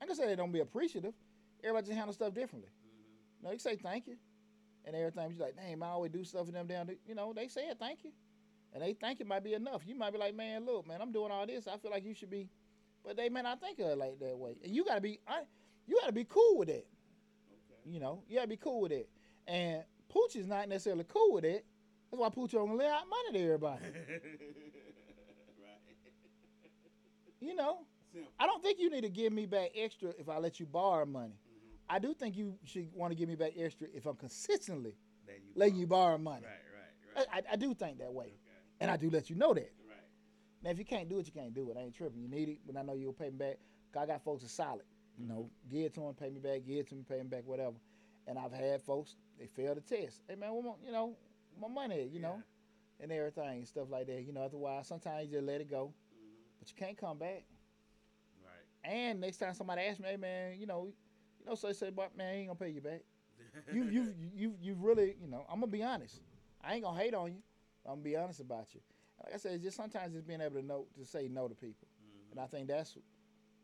I 0.00 0.06
can 0.06 0.14
say 0.14 0.26
they 0.26 0.36
don't 0.36 0.52
be 0.52 0.60
appreciative 0.60 1.14
Everybody 1.62 1.88
just 1.88 1.96
handle 1.96 2.14
stuff 2.14 2.32
differently. 2.32 2.70
Mhm. 3.40 3.42
You 3.42 3.48
know, 3.48 3.52
you 3.52 3.58
say 3.58 3.76
thank 3.76 4.06
you 4.06 4.16
and 4.84 4.94
everything. 4.96 5.30
you're 5.30 5.46
like, 5.46 5.56
dang, 5.56 5.78
man, 5.78 5.88
I 5.88 5.92
always 5.92 6.12
do 6.12 6.24
stuff 6.24 6.46
for 6.46 6.52
them 6.52 6.66
down 6.66 6.86
there. 6.86 6.96
You 7.06 7.14
know, 7.14 7.32
they 7.32 7.48
said 7.48 7.78
thank 7.78 8.04
you. 8.04 8.12
And 8.72 8.82
they 8.82 8.92
think 8.94 9.20
it 9.20 9.26
might 9.26 9.42
be 9.42 9.54
enough. 9.54 9.82
You 9.84 9.96
might 9.96 10.12
be 10.12 10.18
like, 10.18 10.34
man, 10.34 10.64
look, 10.64 10.86
man, 10.86 11.00
I'm 11.02 11.10
doing 11.12 11.32
all 11.32 11.44
this. 11.46 11.66
I 11.66 11.76
feel 11.78 11.90
like 11.90 12.04
you 12.04 12.14
should 12.14 12.30
be. 12.30 12.48
But 13.04 13.16
they 13.16 13.28
may 13.28 13.42
not 13.42 13.60
think 13.60 13.78
of 13.80 13.86
it 13.86 13.98
like 13.98 14.18
that 14.20 14.36
way. 14.38 14.56
And 14.62 14.72
you 14.74 14.84
gotta 14.84 15.00
be 15.00 15.18
I, 15.26 15.40
you 15.86 15.98
gotta 16.00 16.12
be 16.12 16.24
cool 16.24 16.58
with 16.58 16.68
that. 16.68 16.86
Okay. 17.52 17.80
You 17.86 17.98
know, 18.00 18.22
you 18.28 18.36
gotta 18.36 18.48
be 18.48 18.56
cool 18.56 18.82
with 18.82 18.92
it. 18.92 19.08
And 19.48 19.82
Pooch 20.08 20.36
is 20.36 20.46
not 20.46 20.68
necessarily 20.68 21.04
cool 21.08 21.32
with 21.32 21.44
it. 21.44 21.64
That's 22.10 22.20
why 22.20 22.28
Pooch 22.28 22.52
don't 22.52 22.76
lay 22.76 22.86
out 22.86 23.08
money 23.08 23.38
to 23.38 23.44
everybody. 23.44 23.84
right. 23.84 23.92
You 27.40 27.54
know, 27.54 27.78
Simple. 28.12 28.30
I 28.38 28.46
don't 28.46 28.62
think 28.62 28.78
you 28.78 28.90
need 28.90 29.02
to 29.02 29.08
give 29.08 29.32
me 29.32 29.46
back 29.46 29.70
extra 29.74 30.10
if 30.18 30.28
I 30.28 30.38
let 30.38 30.60
you 30.60 30.66
borrow 30.66 31.06
money. 31.06 31.34
I 31.90 31.98
do 31.98 32.14
think 32.14 32.36
you 32.36 32.56
should 32.64 32.88
want 32.94 33.10
to 33.10 33.16
give 33.16 33.28
me 33.28 33.34
back 33.34 33.52
extra 33.58 33.88
if 33.92 34.06
I'm 34.06 34.14
consistently 34.16 34.94
you 35.26 35.34
letting 35.56 35.74
go. 35.74 35.80
you 35.80 35.86
borrow 35.86 36.18
money. 36.18 36.46
Right, 36.46 37.16
right, 37.16 37.26
I, 37.32 37.36
right. 37.36 37.44
I, 37.50 37.52
I 37.54 37.56
do 37.56 37.74
think 37.74 37.98
that 37.98 38.12
way, 38.12 38.26
okay. 38.26 38.36
and 38.80 38.90
I 38.90 38.96
do 38.96 39.10
let 39.10 39.28
you 39.28 39.36
know 39.36 39.52
that. 39.54 39.72
Right. 39.88 39.98
Now, 40.62 40.70
if 40.70 40.78
you 40.78 40.84
can't 40.84 41.08
do 41.08 41.18
it, 41.18 41.26
you 41.26 41.32
can't 41.32 41.52
do 41.54 41.70
it. 41.70 41.76
I 41.76 41.82
ain't 41.82 41.94
tripping. 41.94 42.20
You 42.22 42.28
need 42.28 42.48
it, 42.48 42.58
but 42.66 42.76
I 42.76 42.82
know 42.82 42.94
you'll 42.94 43.12
pay 43.12 43.30
me 43.30 43.36
back. 43.36 43.58
I 43.98 44.06
got 44.06 44.22
folks 44.22 44.42
that's 44.42 44.54
solid. 44.54 44.84
You 45.18 45.26
know, 45.26 45.50
give 45.70 45.86
it 45.86 45.94
to 45.94 46.00
them, 46.00 46.14
pay 46.14 46.30
me 46.30 46.38
back. 46.40 46.60
Give 46.66 46.78
it 46.78 46.88
to 46.90 46.94
me, 46.94 47.02
pay 47.08 47.18
me 47.18 47.24
back, 47.24 47.42
whatever. 47.44 47.76
And 48.26 48.38
I've 48.38 48.52
had 48.52 48.80
folks 48.82 49.16
they 49.38 49.46
fail 49.46 49.74
the 49.74 49.80
test. 49.80 50.22
Hey 50.28 50.36
man, 50.36 50.50
my, 50.64 50.72
you 50.86 50.92
know, 50.92 51.16
my 51.60 51.68
money, 51.68 52.08
you 52.12 52.20
know, 52.20 52.40
and 53.00 53.10
everything 53.10 53.58
and 53.58 53.66
stuff 53.68 53.88
like 53.90 54.06
that. 54.06 54.22
You 54.22 54.32
know, 54.32 54.42
otherwise 54.42 54.86
sometimes 54.86 55.26
you 55.26 55.32
just 55.38 55.44
let 55.46 55.60
it 55.60 55.68
go, 55.70 55.92
Mhm. 56.14 56.58
but 56.58 56.68
you 56.70 56.76
can't 56.76 56.96
come 56.96 57.18
back. 57.18 57.44
Right. 58.42 58.90
And 58.92 59.20
next 59.20 59.38
time 59.38 59.54
somebody 59.54 59.82
asks 59.82 60.00
me, 60.00 60.08
hey 60.10 60.16
man, 60.16 60.58
you 60.60 60.66
know, 60.66 60.92
you 61.40 61.46
know, 61.48 61.54
so 61.54 61.66
they 61.68 61.72
say, 61.72 61.90
but 61.90 62.16
man, 62.16 62.28
I 62.28 62.36
ain't 62.38 62.46
gonna 62.48 62.58
pay 62.58 62.70
you 62.70 62.80
back. 62.80 63.00
You 63.72 63.84
you 63.84 64.14
you 64.34 64.54
you 64.60 64.74
really, 64.78 65.16
you 65.20 65.28
know, 65.28 65.44
I'm 65.48 65.60
gonna 65.60 65.66
be 65.72 65.82
honest. 65.82 66.20
I 66.62 66.74
ain't 66.74 66.84
gonna 66.84 66.98
hate 66.98 67.14
on 67.14 67.28
you. 67.32 67.38
I'm 67.86 67.92
gonna 67.92 68.02
be 68.02 68.16
honest 68.16 68.40
about 68.40 68.74
you. 68.74 68.80
And 69.18 69.26
like 69.26 69.34
I 69.34 69.38
said, 69.38 69.52
it's 69.54 69.64
just 69.64 69.76
sometimes 69.76 70.14
it's 70.14 70.26
being 70.26 70.40
able 70.40 70.60
to 70.60 70.66
know 70.66 70.86
to 70.98 71.04
say 71.04 71.28
no 71.28 71.48
to 71.48 71.54
people. 71.54 71.88
Mhm. 72.02 72.32
And 72.32 72.40
I 72.40 72.46
think 72.46 72.68
that's 72.68 72.96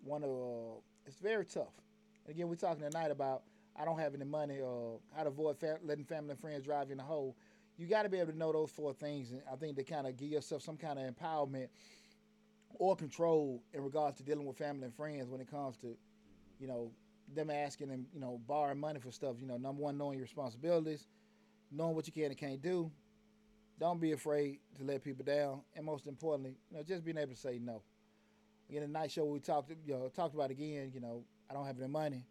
one 0.03 0.23
of 0.25 0.31
uh, 0.31 0.81
it's 1.07 1.19
very 1.19 1.45
tough. 1.45 1.73
And 2.27 2.35
again, 2.35 2.49
we're 2.49 2.57
talking 2.57 2.83
tonight 2.83 3.11
about 3.11 3.43
I 3.79 3.85
don't 3.85 3.99
have 3.99 4.15
any 4.15 4.25
money 4.25 4.61
or 4.61 4.99
how 5.15 5.23
to 5.25 5.29
avoid 5.29 5.59
fa- 5.59 5.79
letting 5.85 6.05
family 6.05 6.31
and 6.31 6.41
friends 6.41 6.65
drive 6.65 6.89
you 6.89 6.93
in 6.93 6.99
the 6.99 7.05
hole. 7.05 7.37
You 7.79 7.87
got 7.87 8.05
to 8.05 8.09
be 8.09 8.19
able 8.19 8.33
to 8.33 8.39
know 8.39 8.53
those 8.53 8.71
four 8.71 8.95
things, 8.95 9.33
and 9.33 9.43
I 9.53 9.57
think 9.57 9.77
to 9.77 9.85
kind 9.85 10.07
of 10.07 10.17
give 10.17 10.31
yourself 10.31 10.63
some 10.63 10.79
kind 10.79 10.99
of 10.99 11.15
empowerment 11.15 11.69
or 12.79 12.97
control 12.97 13.63
in 13.73 13.83
regards 13.83 14.17
to 14.19 14.23
dealing 14.23 14.47
with 14.47 14.57
family 14.57 14.85
and 14.85 14.95
friends 14.95 15.29
when 15.29 15.41
it 15.41 15.51
comes 15.51 15.77
to, 15.79 15.97
you 16.59 16.67
know, 16.67 16.91
them 17.35 17.51
asking 17.51 17.91
and 17.91 18.07
you 18.13 18.21
know 18.21 18.41
borrowing 18.47 18.79
money 18.79 19.01
for 19.01 19.11
stuff. 19.11 19.37
You 19.41 19.47
know, 19.47 19.57
number 19.57 19.83
one, 19.83 19.99
knowing 19.99 20.19
your 20.19 20.25
responsibilities, 20.25 21.07
knowing 21.71 21.95
what 21.95 22.07
you 22.07 22.13
can 22.13 22.25
and 22.25 22.37
can't 22.37 22.63
do. 22.63 22.91
Don't 23.79 24.01
be 24.01 24.13
afraid 24.13 24.61
to 24.79 24.85
let 24.85 25.05
people 25.05 25.25
down, 25.25 25.61
and 25.75 25.85
most 25.85 26.07
importantly, 26.07 26.57
you 26.71 26.77
know, 26.77 26.83
just 26.83 27.05
being 27.05 27.19
able 27.19 27.33
to 27.35 27.39
say 27.39 27.59
no. 27.63 27.83
In 28.71 28.81
the 28.81 28.89
night 28.89 29.11
show, 29.11 29.25
we 29.27 29.39
talked, 29.39 29.71
you 29.87 29.95
know, 29.95 30.09
talked 30.09 30.35
about 30.35 30.51
again. 30.51 30.91
You 30.95 31.01
know, 31.01 31.25
I 31.51 31.55
don't 31.55 31.67
have 31.67 31.79
any 31.79 31.89
money, 31.89 32.25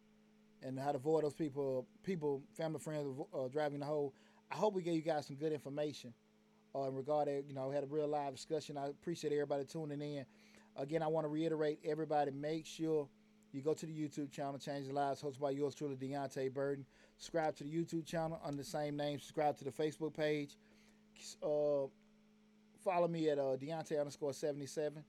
and 0.63 0.79
how 0.79 0.91
to 0.91 0.97
avoid 0.97 1.23
those 1.23 1.35
people, 1.35 1.85
people, 2.03 2.41
family, 2.57 2.79
friends, 2.79 3.07
uh, 3.33 3.47
driving 3.47 3.79
the 3.79 3.85
hole. 3.85 4.13
I 4.51 4.55
hope 4.55 4.73
we 4.73 4.81
gave 4.81 4.95
you 4.95 5.01
guys 5.01 5.27
some 5.27 5.35
good 5.35 5.51
information 5.51 6.13
uh, 6.75 6.87
in 6.87 6.95
regard 6.95 7.27
to, 7.27 7.43
you 7.47 7.53
know, 7.53 7.71
had 7.71 7.83
a 7.83 7.87
real 7.87 8.07
live 8.07 8.33
discussion. 8.33 8.77
I 8.77 8.87
appreciate 8.87 9.33
everybody 9.33 9.65
tuning 9.65 10.01
in. 10.01 10.25
Again, 10.75 11.01
I 11.01 11.07
want 11.07 11.25
to 11.25 11.29
reiterate, 11.29 11.79
everybody, 11.85 12.31
make 12.31 12.65
sure 12.65 13.07
you 13.55 13.61
go 13.61 13.73
to 13.73 13.85
the 13.85 13.93
YouTube 13.93 14.31
channel, 14.31 14.57
Change 14.57 14.87
the 14.87 14.93
Lives, 14.93 15.21
hosted 15.21 15.39
by 15.39 15.51
yours 15.51 15.73
truly, 15.75 15.95
Deontay 15.95 16.53
Burton. 16.53 16.85
Subscribe 17.17 17.55
to 17.55 17.63
the 17.63 17.69
YouTube 17.69 18.05
channel 18.05 18.39
under 18.43 18.57
the 18.57 18.67
same 18.67 18.97
name. 18.97 19.19
Subscribe 19.19 19.57
to 19.57 19.63
the 19.63 19.71
Facebook 19.71 20.13
page. 20.13 20.57
Uh, 21.41 21.87
follow 22.83 23.07
me 23.07 23.29
at 23.29 23.39
uh, 23.39 23.55
Deontay 23.57 23.97
underscore 23.99 24.33
77. 24.33 25.03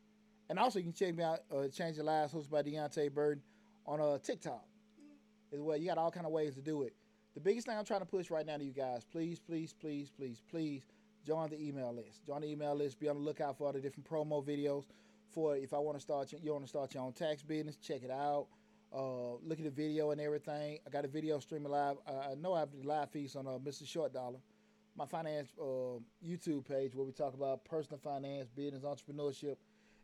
And 0.48 0.58
also, 0.58 0.78
you 0.78 0.84
can 0.84 0.92
check 0.92 1.16
me 1.16 1.24
out, 1.24 1.40
uh, 1.54 1.66
Change 1.68 1.96
the 1.96 2.04
Lives, 2.04 2.32
hosted 2.32 2.50
by 2.50 2.62
Deontay 2.62 3.12
Burton, 3.12 3.42
on 3.84 4.00
uh, 4.00 4.18
TikTok 4.18 4.64
as 5.52 5.60
well. 5.60 5.76
You 5.76 5.86
got 5.86 5.98
all 5.98 6.10
kind 6.10 6.26
of 6.26 6.32
ways 6.32 6.54
to 6.54 6.60
do 6.60 6.82
it. 6.82 6.94
The 7.34 7.40
biggest 7.40 7.66
thing 7.66 7.76
I'm 7.76 7.84
trying 7.84 8.00
to 8.00 8.06
push 8.06 8.30
right 8.30 8.46
now 8.46 8.56
to 8.56 8.64
you 8.64 8.72
guys, 8.72 9.04
please, 9.04 9.40
please, 9.40 9.74
please, 9.78 10.10
please, 10.16 10.40
please, 10.50 10.86
join 11.26 11.50
the 11.50 11.60
email 11.60 11.92
list. 11.92 12.24
Join 12.24 12.42
the 12.42 12.48
email 12.48 12.74
list. 12.74 13.00
Be 13.00 13.08
on 13.08 13.16
the 13.16 13.22
lookout 13.22 13.58
for 13.58 13.66
all 13.66 13.72
the 13.72 13.80
different 13.80 14.08
promo 14.08 14.44
videos. 14.44 14.84
For 15.30 15.56
if 15.56 15.74
I 15.74 15.78
want 15.78 15.96
to 15.96 16.00
start, 16.00 16.32
you 16.42 16.52
want 16.52 16.64
to 16.64 16.68
start 16.68 16.94
your 16.94 17.02
own 17.02 17.12
tax 17.12 17.42
business, 17.42 17.76
check 17.76 18.02
it 18.02 18.10
out. 18.10 18.46
Uh, 18.94 19.34
look 19.44 19.58
at 19.58 19.64
the 19.64 19.70
video 19.70 20.10
and 20.12 20.20
everything. 20.20 20.78
I 20.86 20.90
got 20.90 21.04
a 21.04 21.08
video 21.08 21.38
streaming 21.40 21.70
live. 21.70 21.96
I 22.06 22.34
know 22.34 22.54
I 22.54 22.60
have 22.60 22.70
the 22.70 22.86
live 22.86 23.10
feeds 23.10 23.36
on 23.36 23.46
uh, 23.46 23.58
Mr. 23.58 23.86
Short 23.86 24.12
Dollar, 24.12 24.38
my 24.96 25.06
finance 25.06 25.48
uh, 25.60 25.98
YouTube 26.24 26.66
page 26.66 26.94
where 26.94 27.04
we 27.04 27.12
talk 27.12 27.34
about 27.34 27.64
personal 27.64 27.98
finance, 27.98 28.48
business, 28.48 28.84
entrepreneurship, 28.84 29.56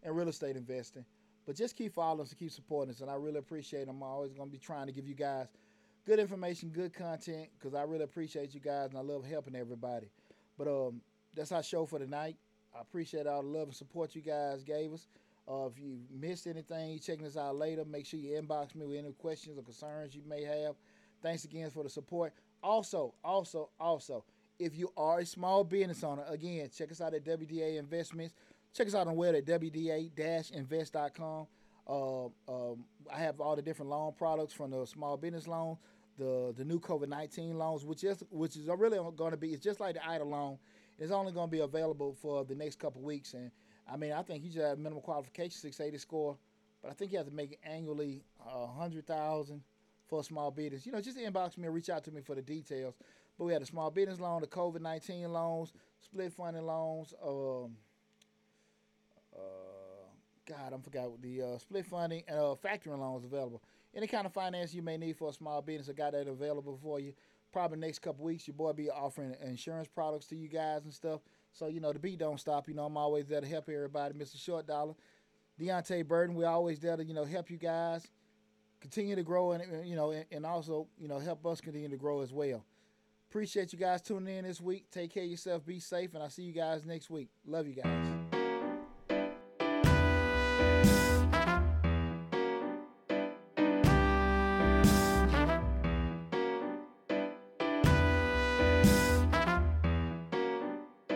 and 0.03 0.17
real 0.17 0.29
estate 0.29 0.57
investing. 0.57 1.05
But 1.47 1.57
just 1.57 1.77
keep 1.77 1.95
following 1.95 2.23
us 2.23 2.31
and 2.31 2.39
keep 2.39 2.51
supporting 2.51 2.93
us, 2.93 3.01
and 3.01 3.11
I 3.11 3.15
really 3.15 3.39
appreciate. 3.39 3.83
it. 3.83 3.89
I'm 3.89 4.03
always 4.03 4.33
going 4.33 4.49
to 4.49 4.53
be 4.53 4.59
trying 4.59 4.87
to 4.87 4.93
give 4.93 5.09
you 5.09 5.15
guys 5.15 5.47
good 6.05 6.19
information, 6.19 6.69
good 6.71 6.93
content, 6.93 7.49
because 7.59 7.75
I 7.75 7.83
really 7.83 8.05
appreciate 8.05 8.55
you 8.55 8.61
guys, 8.61 8.91
and 8.91 8.99
I 8.99 9.03
love 9.03 9.25
helping 9.25 9.57
everybody. 9.57 10.09
But 10.59 10.69
um, 10.69 11.01
that's 11.35 11.53
our 11.53 11.63
show 11.63 11.87
for 11.87 11.99
tonight. 11.99 12.37
I 12.75 12.81
appreciate 12.81 13.27
all 13.27 13.43
the 13.43 13.49
love 13.49 13.69
and 13.69 13.77
support 13.77 14.15
you 14.15 14.23
guys 14.23 14.63
gave 14.63 14.93
us. 14.93 15.07
Uh, 15.49 15.67
if 15.67 15.79
you 15.79 15.99
missed 16.11 16.47
anything, 16.47 16.91
you 16.91 16.99
checking 16.99 17.27
us 17.27 17.37
out 17.37 17.57
later. 17.57 17.85
Make 17.85 18.07
sure 18.07 18.21
you 18.21 18.41
inbox 18.41 18.75
me 18.75 18.87
with 18.87 18.99
any 18.99 19.13
questions 19.13 19.59
or 19.59 19.63
concerns 19.63 20.15
you 20.15 20.23
may 20.27 20.45
have. 20.45 20.77
Thanks 21.23 21.45
again 21.45 21.71
for 21.71 21.83
the 21.83 21.91
support. 21.91 22.33
Also, 22.63 23.15
also, 23.25 23.71
also, 23.81 24.25
if 24.59 24.77
you 24.77 24.93
are 24.97 25.21
a 25.21 25.27
small 25.27 25.65
business 25.65 26.05
owner, 26.05 26.25
again, 26.29 26.69
check 26.77 26.91
us 26.91 27.01
out 27.01 27.15
at 27.15 27.25
WDA 27.25 27.79
Investments. 27.79 28.35
Check 28.75 28.87
us 28.87 28.95
out 28.95 29.07
on 29.07 29.17
web 29.17 29.35
at 29.35 29.45
WDA-invest.com. 29.45 31.47
Uh, 31.87 32.27
um, 32.27 32.85
I 33.13 33.19
have 33.19 33.41
all 33.41 33.57
the 33.57 33.63
different 33.63 33.91
loan 33.91 34.13
products 34.17 34.55
from 34.55 34.71
the 34.71 34.87
small 34.87 35.17
business 35.17 35.49
loan, 35.49 35.77
the 36.17 36.55
the 36.57 36.65
new 36.65 36.79
COVID 36.79 37.09
nineteen 37.09 37.59
loans, 37.59 37.85
which 37.85 38.05
is 38.05 38.23
which 38.31 38.57
is 38.57 38.69
really 38.69 38.99
going 39.17 39.33
to 39.33 39.37
be. 39.37 39.49
It's 39.49 39.63
just 39.63 39.81
like 39.81 39.95
the 39.95 40.01
EIDL 40.01 40.31
loan. 40.31 40.59
It's 40.99 41.13
only 41.13 41.33
going 41.33 41.49
to 41.49 41.51
be 41.51 41.61
available 41.61 42.17
for 42.21 42.45
the 42.45 42.55
next 42.55 42.79
couple 42.79 43.03
weeks, 43.03 43.35
and 43.35 43.51
I 43.93 43.97
mean, 43.97 44.13
I 44.13 44.23
think 44.23 44.45
you 44.45 44.51
just 44.51 44.65
have 44.65 44.79
minimum 44.79 45.03
qualification, 45.03 45.53
680 45.53 45.99
score, 45.99 46.37
but 46.83 46.91
I 46.91 46.95
think 46.95 47.13
you 47.13 47.19
have 47.19 47.27
to 47.27 47.35
make 47.35 47.53
it 47.53 47.59
annually 47.65 48.23
hundred 48.39 49.07
thousand 49.07 49.63
for 50.07 50.21
a 50.21 50.25
small 50.25 50.51
business. 50.51 50.87
You 50.87 50.93
know, 50.93 51.01
just 51.01 51.19
inbox 51.19 51.57
me 51.59 51.69
or 51.69 51.73
reach 51.73 51.91
out 51.91 52.05
to 52.05 52.11
me 52.11 52.21
for 52.21 52.35
the 52.35 52.43
details. 52.43 52.95
But 53.39 53.45
we 53.47 53.53
had 53.53 53.63
a 53.63 53.67
small 53.67 53.91
business 53.91 54.21
loan, 54.21 54.43
the 54.43 54.47
COVID 54.47 54.81
nineteen 54.81 55.33
loans, 55.33 55.73
split 56.01 56.33
funding 56.33 56.67
loans, 56.67 57.15
um, 57.25 57.77
uh, 59.35 59.39
God, 60.47 60.73
I 60.75 60.79
forgot 60.83 61.23
the 61.23 61.43
uh, 61.43 61.59
split 61.59 61.87
funding 61.87 62.25
and 62.29 62.39
uh, 62.39 62.55
factoring 62.63 62.99
loans 62.99 63.25
available. 63.25 63.63
Any 63.95 64.07
kind 64.07 64.27
of 64.27 64.33
finance 64.33 64.75
you 64.75 64.83
may 64.83 64.97
need 64.97 65.17
for 65.17 65.29
a 65.29 65.33
small 65.33 65.63
business, 65.63 65.89
I 65.89 65.93
got 65.93 66.13
that 66.13 66.27
available 66.27 66.79
for 66.83 66.99
you. 66.99 67.13
Probably 67.53 67.79
next 67.79 67.99
couple 67.99 68.25
weeks, 68.25 68.49
your 68.49 68.55
boy 68.55 68.73
be 68.73 68.91
offering 68.91 69.35
insurance 69.45 69.87
products 69.87 70.27
to 70.27 70.37
you 70.37 70.49
guys 70.49 70.85
and 70.85 70.93
stuff. 70.93 71.21
So 71.53 71.67
you 71.67 71.81
know 71.81 71.93
the 71.93 71.99
beat 71.99 72.19
don't 72.19 72.41
stop. 72.41 72.69
You 72.69 72.75
know 72.75 72.87
I'm 72.87 72.97
always 72.97 73.29
there 73.29 73.41
to 73.41 73.47
help 73.47 73.69
everybody. 73.69 74.15
Mr. 74.15 74.43
Short 74.43 74.67
Dollar, 74.67 74.95
Deontay 75.61 76.09
Burton, 76.09 76.35
we're 76.35 76.49
always 76.49 76.81
there 76.81 76.97
to 76.97 77.05
you 77.05 77.13
know 77.15 77.25
help 77.25 77.51
you 77.51 77.59
guys 77.59 78.07
continue 78.81 79.15
to 79.15 79.23
grow 79.23 79.53
and 79.53 79.87
you 79.87 79.95
know 79.95 80.11
and, 80.11 80.25
and 80.33 80.47
also 80.47 80.89
you 80.99 81.09
know 81.09 81.19
help 81.19 81.45
us 81.47 81.61
continue 81.61 81.89
to 81.89 81.97
grow 81.97 82.23
as 82.23 82.33
well. 82.33 82.65
Appreciate 83.31 83.73
you 83.73 83.79
guys 83.79 84.03
tuning 84.03 84.37
in 84.37 84.45
this 84.45 84.61
week. 84.61 84.91
Take 84.91 85.15
care 85.15 85.25
of 85.25 85.31
yourself. 85.31 85.65
Be 85.65 85.79
safe, 85.79 86.13
and 86.15 86.23
I'll 86.23 86.31
see 86.31 86.43
you 86.43 86.53
guys 86.53 86.85
next 86.85 87.09
week. 87.09 87.29
Love 87.47 87.67
you 87.67 87.75
guys. 87.75 88.22